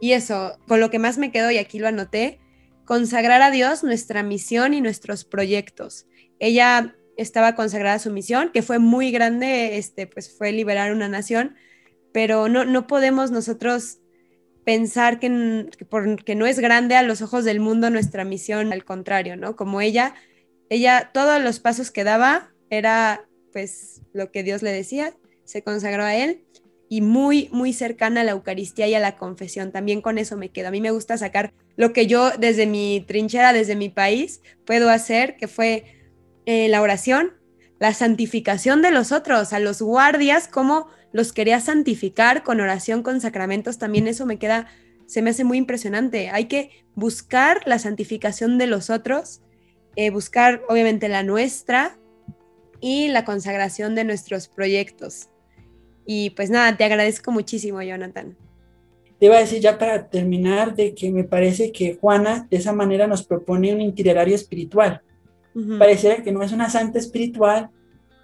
Y 0.00 0.12
eso, 0.12 0.58
con 0.66 0.80
lo 0.80 0.88
que 0.88 0.98
más 0.98 1.18
me 1.18 1.30
quedo, 1.30 1.50
y 1.50 1.58
aquí 1.58 1.78
lo 1.78 1.88
anoté, 1.88 2.40
consagrar 2.86 3.42
a 3.42 3.50
Dios 3.50 3.84
nuestra 3.84 4.22
misión 4.22 4.72
y 4.72 4.80
nuestros 4.80 5.26
proyectos. 5.26 6.06
Ella 6.38 6.96
estaba 7.18 7.54
consagrada 7.54 7.96
a 7.96 7.98
su 7.98 8.10
misión, 8.10 8.50
que 8.50 8.62
fue 8.62 8.78
muy 8.78 9.10
grande, 9.10 9.76
este, 9.76 10.06
pues 10.06 10.34
fue 10.34 10.52
liberar 10.52 10.90
una 10.90 11.10
nación, 11.10 11.54
pero 12.14 12.48
no, 12.48 12.64
no 12.64 12.86
podemos 12.86 13.30
nosotros 13.30 13.98
pensar 14.64 15.20
que, 15.20 15.68
porque 15.90 16.34
no 16.34 16.46
es 16.46 16.60
grande 16.60 16.96
a 16.96 17.02
los 17.02 17.20
ojos 17.20 17.44
del 17.44 17.60
mundo 17.60 17.90
nuestra 17.90 18.24
misión, 18.24 18.72
al 18.72 18.86
contrario, 18.86 19.36
¿no? 19.36 19.54
Como 19.54 19.82
ella, 19.82 20.14
ella, 20.70 21.10
todos 21.12 21.42
los 21.42 21.60
pasos 21.60 21.90
que 21.90 22.04
daba 22.04 22.54
era 22.70 23.28
pues 23.52 24.00
lo 24.14 24.32
que 24.32 24.42
Dios 24.42 24.62
le 24.62 24.72
decía, 24.72 25.12
se 25.44 25.62
consagró 25.62 26.04
a 26.04 26.14
él 26.14 26.44
y 26.92 27.00
muy, 27.00 27.48
muy 27.52 27.72
cercana 27.72 28.20
a 28.20 28.24
la 28.24 28.32
Eucaristía 28.32 28.86
y 28.86 28.94
a 28.94 29.00
la 29.00 29.16
confesión. 29.16 29.72
También 29.72 30.02
con 30.02 30.18
eso 30.18 30.36
me 30.36 30.50
quedo. 30.50 30.68
A 30.68 30.70
mí 30.70 30.82
me 30.82 30.90
gusta 30.90 31.16
sacar 31.16 31.54
lo 31.76 31.94
que 31.94 32.06
yo 32.06 32.32
desde 32.38 32.66
mi 32.66 33.02
trinchera, 33.08 33.54
desde 33.54 33.76
mi 33.76 33.88
país, 33.88 34.42
puedo 34.66 34.90
hacer, 34.90 35.36
que 35.36 35.48
fue 35.48 35.84
eh, 36.44 36.68
la 36.68 36.82
oración, 36.82 37.32
la 37.78 37.94
santificación 37.94 38.82
de 38.82 38.90
los 38.90 39.10
otros, 39.10 39.54
a 39.54 39.58
los 39.58 39.80
guardias, 39.80 40.48
cómo 40.48 40.86
los 41.12 41.32
quería 41.32 41.60
santificar 41.60 42.42
con 42.42 42.60
oración, 42.60 43.02
con 43.02 43.22
sacramentos. 43.22 43.78
También 43.78 44.06
eso 44.06 44.26
me 44.26 44.38
queda, 44.38 44.66
se 45.06 45.22
me 45.22 45.30
hace 45.30 45.44
muy 45.44 45.56
impresionante. 45.56 46.28
Hay 46.28 46.44
que 46.44 46.84
buscar 46.94 47.62
la 47.64 47.78
santificación 47.78 48.58
de 48.58 48.66
los 48.66 48.90
otros, 48.90 49.40
eh, 49.96 50.10
buscar 50.10 50.62
obviamente 50.68 51.08
la 51.08 51.22
nuestra 51.22 51.96
y 52.80 53.08
la 53.08 53.24
consagración 53.24 53.94
de 53.94 54.04
nuestros 54.04 54.48
proyectos. 54.48 55.30
Y 56.04 56.30
pues 56.30 56.50
nada, 56.50 56.76
te 56.76 56.84
agradezco 56.84 57.30
muchísimo, 57.30 57.80
Jonathan. 57.82 58.36
te 59.18 59.26
iba 59.26 59.36
a 59.36 59.40
decir 59.40 59.60
ya 59.60 59.78
para 59.78 60.08
terminar 60.08 60.74
de 60.74 60.94
que 60.94 61.12
me 61.12 61.22
parece 61.22 61.70
que 61.70 61.94
Juana 61.94 62.48
de 62.50 62.56
esa 62.56 62.72
manera 62.72 63.06
nos 63.06 63.22
propone 63.22 63.72
un 63.72 63.80
itinerario 63.80 64.34
espiritual. 64.34 65.00
Pareciera 65.78 66.22
que 66.24 66.32
no 66.32 66.42
es 66.42 66.50
una 66.50 66.68
santa 66.68 66.98
espiritual, 66.98 67.70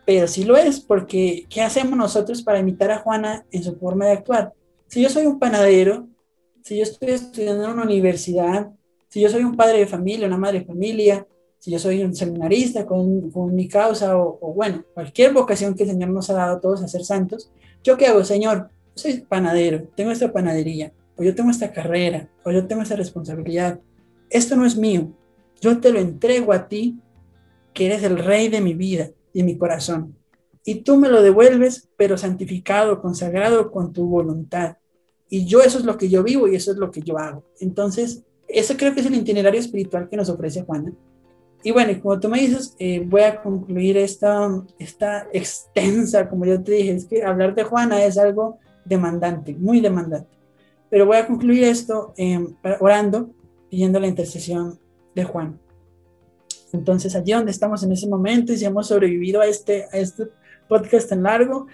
pero 0.04 0.26
sí 0.26 0.42
lo 0.42 0.56
es, 0.56 0.80
porque 0.80 1.46
¿qué 1.48 1.60
hacemos 1.60 1.96
nosotros 1.96 2.42
para 2.42 2.58
imitar 2.58 2.90
a 2.90 2.98
Juana 2.98 3.44
en 3.52 3.62
su 3.62 3.76
forma 3.76 4.06
de 4.06 4.12
actuar? 4.12 4.52
Si 4.86 5.02
yo 5.02 5.08
soy 5.08 5.26
un 5.26 5.38
panadero, 5.38 6.08
si 6.64 6.78
yo 6.78 6.82
estoy 6.82 7.10
estudiando 7.10 7.64
en 7.64 7.70
una 7.70 7.84
universidad, 7.84 8.72
si 9.08 9.20
yo 9.20 9.28
soy 9.28 9.44
un 9.44 9.54
padre 9.54 9.78
de 9.78 9.86
familia, 9.86 10.26
una 10.26 10.36
madre 10.36 10.60
de 10.60 10.64
familia, 10.64 11.26
si 11.58 11.70
yo 11.70 11.78
soy 11.78 12.02
un 12.02 12.14
seminarista 12.14 12.86
con, 12.86 13.30
con 13.30 13.54
mi 13.54 13.68
causa 13.68 14.16
o, 14.16 14.38
o, 14.40 14.54
bueno, 14.54 14.82
cualquier 14.94 15.32
vocación 15.32 15.74
que 15.74 15.84
el 15.84 15.90
Señor 15.90 16.08
nos 16.10 16.28
ha 16.30 16.34
dado 16.34 16.56
a 16.56 16.60
todos 16.60 16.82
a 16.82 16.88
ser 16.88 17.04
santos, 17.04 17.52
¿yo 17.88 17.96
qué 17.96 18.06
hago, 18.06 18.22
Señor? 18.22 18.68
soy 18.94 19.20
panadero, 19.20 19.84
tengo 19.94 20.10
esta 20.10 20.30
panadería, 20.30 20.92
o 21.16 21.22
yo 21.22 21.34
tengo 21.34 21.50
esta 21.50 21.72
carrera, 21.72 22.28
o 22.44 22.50
yo 22.50 22.66
tengo 22.66 22.82
esta 22.82 22.96
responsabilidad. 22.96 23.80
Esto 24.28 24.56
no 24.56 24.66
es 24.66 24.76
mío. 24.76 25.12
Yo 25.60 25.78
te 25.80 25.92
lo 25.92 26.00
entrego 26.00 26.52
a 26.52 26.68
ti, 26.68 26.98
que 27.72 27.86
eres 27.86 28.02
el 28.02 28.18
rey 28.18 28.48
de 28.48 28.60
mi 28.60 28.74
vida 28.74 29.10
y 29.32 29.42
mi 29.42 29.56
corazón. 29.56 30.16
Y 30.64 30.82
tú 30.82 30.96
me 30.96 31.08
lo 31.08 31.22
devuelves, 31.22 31.88
pero 31.96 32.18
santificado, 32.18 33.00
consagrado 33.00 33.70
con 33.70 33.92
tu 33.92 34.06
voluntad. 34.06 34.76
Y 35.30 35.46
yo 35.46 35.62
eso 35.62 35.78
es 35.78 35.84
lo 35.84 35.96
que 35.96 36.08
yo 36.08 36.22
vivo 36.22 36.48
y 36.48 36.56
eso 36.56 36.72
es 36.72 36.76
lo 36.76 36.90
que 36.90 37.00
yo 37.00 37.18
hago. 37.18 37.44
Entonces, 37.60 38.24
eso 38.48 38.76
creo 38.76 38.92
que 38.94 39.00
es 39.00 39.06
el 39.06 39.14
itinerario 39.14 39.60
espiritual 39.60 40.08
que 40.10 40.16
nos 40.16 40.28
ofrece 40.28 40.62
Juana. 40.62 40.92
Y 41.62 41.72
bueno, 41.72 42.00
como 42.00 42.20
tú 42.20 42.28
me 42.28 42.40
dices, 42.40 42.74
eh, 42.78 43.02
voy 43.04 43.22
a 43.22 43.42
concluir 43.42 43.96
esta, 43.96 44.48
esta 44.78 45.26
extensa, 45.32 46.28
como 46.28 46.44
yo 46.44 46.62
te 46.62 46.72
dije, 46.72 46.92
es 46.92 47.04
que 47.04 47.24
hablar 47.24 47.54
de 47.54 47.64
Juana 47.64 48.04
es 48.04 48.16
algo 48.16 48.58
demandante, 48.84 49.54
muy 49.54 49.80
demandante. 49.80 50.30
Pero 50.88 51.06
voy 51.06 51.16
a 51.16 51.26
concluir 51.26 51.64
esto 51.64 52.14
eh, 52.16 52.46
orando, 52.80 53.30
pidiendo 53.68 53.98
la 53.98 54.06
intercesión 54.06 54.78
de 55.14 55.24
Juan. 55.24 55.58
Entonces, 56.72 57.16
allí 57.16 57.32
donde 57.32 57.50
estamos 57.50 57.82
en 57.82 57.92
ese 57.92 58.08
momento 58.08 58.52
y 58.52 58.58
si 58.58 58.64
hemos 58.64 58.86
sobrevivido 58.86 59.40
a 59.40 59.46
este, 59.46 59.86
a 59.92 59.98
este 59.98 60.28
podcast 60.68 61.08
tan 61.08 61.22
largo, 61.24 61.66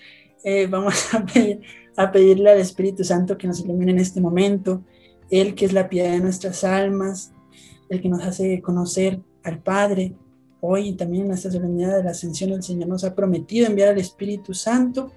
eh, 0.44 0.66
vamos 0.66 1.14
a, 1.14 1.24
a 1.96 2.10
pedirle 2.10 2.50
al 2.50 2.58
Espíritu 2.58 3.04
Santo 3.04 3.36
que 3.36 3.46
nos 3.46 3.60
ilumine 3.60 3.92
en 3.92 3.98
este 3.98 4.20
momento, 4.20 4.82
Él 5.30 5.54
que 5.54 5.66
es 5.66 5.72
la 5.72 5.88
piedad 5.88 6.12
de 6.12 6.20
nuestras 6.20 6.64
almas, 6.64 7.32
el 7.90 8.00
que 8.00 8.08
nos 8.08 8.22
hace 8.22 8.62
conocer 8.62 9.20
al 9.44 9.62
Padre. 9.62 10.16
Hoy 10.60 10.94
también 10.94 11.26
en 11.26 11.32
esta 11.32 11.50
solemnidad 11.50 11.98
de 11.98 12.04
la 12.04 12.10
ascensión 12.10 12.50
el 12.50 12.62
Señor 12.62 12.88
nos 12.88 13.04
ha 13.04 13.14
prometido 13.14 13.66
enviar 13.66 13.90
al 13.90 13.98
Espíritu 13.98 14.54
Santo 14.54 15.12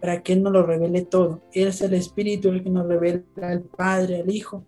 para 0.00 0.22
que 0.22 0.32
Él 0.32 0.42
nos 0.42 0.52
lo 0.52 0.64
revele 0.64 1.02
todo. 1.02 1.42
Él 1.52 1.68
es 1.68 1.80
el 1.82 1.94
Espíritu 1.94 2.48
el 2.48 2.62
que 2.62 2.70
nos 2.70 2.86
revela 2.86 3.22
al 3.42 3.62
Padre, 3.62 4.20
al 4.20 4.30
Hijo. 4.30 4.64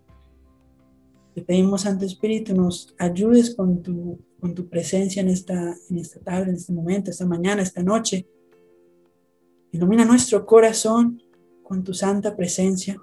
Te 1.33 1.41
pedimos, 1.41 1.81
Santo 1.81 2.05
Espíritu, 2.05 2.53
nos 2.53 2.93
ayudes 2.99 3.55
con 3.55 3.81
tu, 3.81 4.19
con 4.39 4.53
tu 4.53 4.67
presencia 4.69 5.21
en 5.21 5.29
esta, 5.29 5.75
en 5.89 5.97
esta 5.97 6.19
tarde, 6.19 6.49
en 6.49 6.57
este 6.57 6.73
momento, 6.73 7.09
esta 7.09 7.25
mañana, 7.25 7.63
esta 7.63 7.81
noche. 7.81 8.27
Ilumina 9.71 10.05
nuestro 10.05 10.45
corazón 10.45 11.23
con 11.63 11.83
tu 11.83 11.95
santa 11.95 12.35
presencia, 12.35 13.01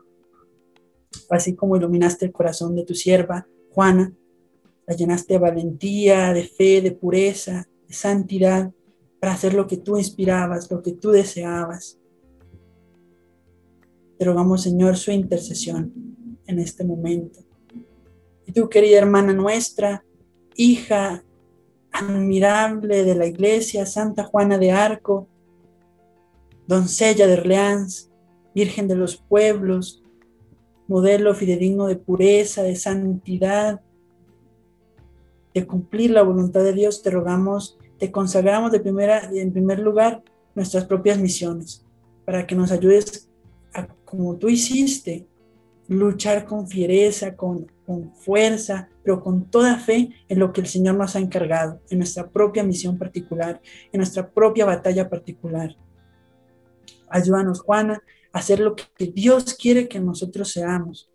así 1.31 1.57
como 1.57 1.77
iluminaste 1.77 2.27
el 2.27 2.33
corazón 2.33 2.77
de 2.77 2.85
tu 2.85 2.95
sierva, 2.95 3.49
Juana, 3.71 4.13
llenaste 4.95 5.35
de 5.35 5.39
valentía, 5.39 6.33
de 6.33 6.45
fe, 6.45 6.81
de 6.81 6.93
pureza, 6.93 7.69
de 7.87 7.95
santidad, 7.95 8.73
para 9.21 9.35
hacer 9.35 9.55
lo 9.55 9.67
que 9.67 9.77
tú 9.77 9.97
inspirabas, 9.97 10.71
lo 10.71 10.83
que 10.83 10.93
tú 10.93 11.11
deseabas. 11.11 11.99
Te 14.19 14.25
rogamos, 14.25 14.63
Señor, 14.63 14.97
su 14.97 15.11
intercesión 15.11 15.93
en 16.47 16.59
este 16.59 16.85
momento. 16.85 17.41
Y 18.47 18.53
tú, 18.53 18.69
querida 18.69 18.99
hermana 18.99 19.33
nuestra, 19.33 20.05
hija 20.57 21.25
admirable 21.93 23.05
de 23.05 23.15
la 23.15 23.27
iglesia, 23.27 23.87
Santa 23.87 24.25
Juana 24.25 24.59
de 24.59 24.73
Arco, 24.73 25.29
doncella 26.67 27.27
de 27.27 27.35
Orleans, 27.35 28.11
Virgen 28.55 28.89
de 28.89 28.97
los 28.97 29.17
pueblos, 29.17 30.03
modelo 30.89 31.35
fidedigno 31.35 31.87
de 31.87 31.97
pureza, 31.97 32.65
de 32.65 32.75
santidad, 32.75 33.81
de 35.55 35.67
cumplir 35.67 36.11
la 36.11 36.23
voluntad 36.23 36.63
de 36.63 36.73
Dios, 36.73 37.03
te 37.03 37.11
rogamos, 37.11 37.79
te 37.99 38.11
consagramos 38.11 38.73
de 38.73 38.81
primera, 38.81 39.31
en 39.33 39.53
primer 39.53 39.81
lugar 39.81 40.23
nuestras 40.55 40.85
propias 40.85 41.19
misiones, 41.19 41.85
para 42.25 42.47
que 42.47 42.55
nos 42.55 42.73
ayudes 42.73 43.29
como 44.05 44.37
tú 44.37 44.49
hiciste, 44.49 45.27
luchar 45.89 46.45
con 46.45 46.69
fiereza, 46.69 47.37
con, 47.37 47.71
con 47.87 48.13
fuerza, 48.15 48.89
pero 49.03 49.21
con 49.21 49.51
toda 49.51 49.77
fe 49.77 50.11
en 50.29 50.39
lo 50.39 50.53
que 50.53 50.61
el 50.61 50.67
Señor 50.67 50.97
nos 50.97 51.17
ha 51.17 51.21
encargado, 51.21 51.81
en 51.91 51.99
nuestra 51.99 52.29
propia 52.29 52.63
misión 52.63 52.99
particular, 52.99 53.61
en 53.93 53.99
nuestra 53.99 54.29
propia 54.29 54.65
batalla 54.67 55.09
particular. 55.09 55.77
Ayúdanos, 57.09 57.61
Juana, 57.61 58.03
a 58.33 58.39
hacer 58.39 58.61
lo 58.61 58.77
que 58.77 59.07
Dios 59.07 59.55
quiere 59.55 59.89
que 59.89 60.01
nosotros 60.01 60.53
seamos, 60.53 61.11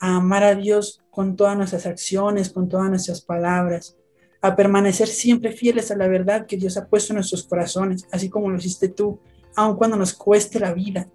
a 0.00 0.16
amar 0.16 0.42
a 0.42 0.54
Dios 0.54 1.02
con 1.20 1.36
todas 1.36 1.54
nuestras 1.54 1.84
acciones, 1.84 2.48
con 2.48 2.66
todas 2.66 2.88
nuestras 2.88 3.20
palabras, 3.20 3.94
a 4.40 4.56
permanecer 4.56 5.06
siempre 5.06 5.52
fieles 5.52 5.90
a 5.90 5.96
la 5.96 6.08
verdad 6.08 6.46
que 6.46 6.56
Dios 6.56 6.78
ha 6.78 6.88
puesto 6.88 7.12
en 7.12 7.16
nuestros 7.16 7.42
corazones, 7.42 8.06
así 8.10 8.30
como 8.30 8.48
lo 8.48 8.56
hiciste 8.56 8.88
tú, 8.88 9.20
aun 9.54 9.76
cuando 9.76 9.98
nos 9.98 10.14
cueste 10.14 10.58
la 10.58 10.72
vida, 10.72 11.10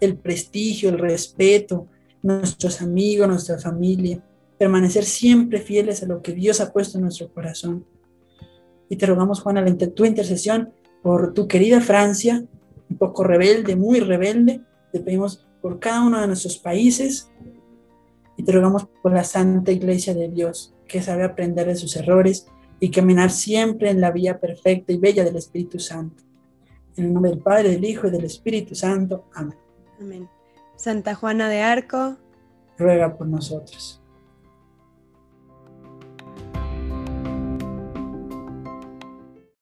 el 0.00 0.16
prestigio, 0.16 0.88
el 0.88 0.98
respeto, 0.98 1.86
nuestros 2.22 2.80
amigos, 2.80 3.28
nuestra 3.28 3.58
familia, 3.58 4.24
permanecer 4.56 5.04
siempre 5.04 5.60
fieles 5.60 6.02
a 6.02 6.06
lo 6.06 6.22
que 6.22 6.32
Dios 6.32 6.62
ha 6.62 6.72
puesto 6.72 6.96
en 6.96 7.04
nuestro 7.04 7.30
corazón. 7.30 7.84
Y 8.88 8.96
te 8.96 9.04
rogamos, 9.04 9.42
Juana, 9.42 9.66
tu 9.94 10.06
intercesión 10.06 10.72
por 11.02 11.34
tu 11.34 11.46
querida 11.46 11.82
Francia, 11.82 12.42
un 12.88 12.96
poco 12.96 13.22
rebelde, 13.22 13.76
muy 13.76 14.00
rebelde. 14.00 14.62
Te 14.92 15.00
pedimos 15.00 15.46
por 15.60 15.78
cada 15.78 16.06
uno 16.06 16.22
de 16.22 16.26
nuestros 16.26 16.56
países 16.56 17.30
y 18.38 18.44
te 18.44 18.52
rogamos 18.52 18.86
por 19.02 19.12
la 19.12 19.24
Santa 19.24 19.72
Iglesia 19.72 20.14
de 20.14 20.28
Dios, 20.28 20.72
que 20.86 21.02
sabe 21.02 21.24
aprender 21.24 21.66
de 21.66 21.74
sus 21.74 21.96
errores 21.96 22.46
y 22.80 22.90
caminar 22.90 23.30
siempre 23.30 23.90
en 23.90 24.00
la 24.00 24.12
vía 24.12 24.38
perfecta 24.38 24.92
y 24.92 24.98
bella 24.98 25.24
del 25.24 25.36
Espíritu 25.36 25.80
Santo. 25.80 26.22
En 26.96 27.06
el 27.06 27.12
nombre 27.12 27.32
del 27.32 27.40
Padre, 27.40 27.70
del 27.70 27.84
Hijo 27.84 28.06
y 28.06 28.10
del 28.10 28.24
Espíritu 28.24 28.76
Santo. 28.76 29.24
Amén. 29.34 29.58
Amén. 30.00 30.28
Santa 30.76 31.16
Juana 31.16 31.48
de 31.48 31.60
Arco, 31.60 32.16
ruega 32.78 33.18
por 33.18 33.26
nosotros. 33.26 33.97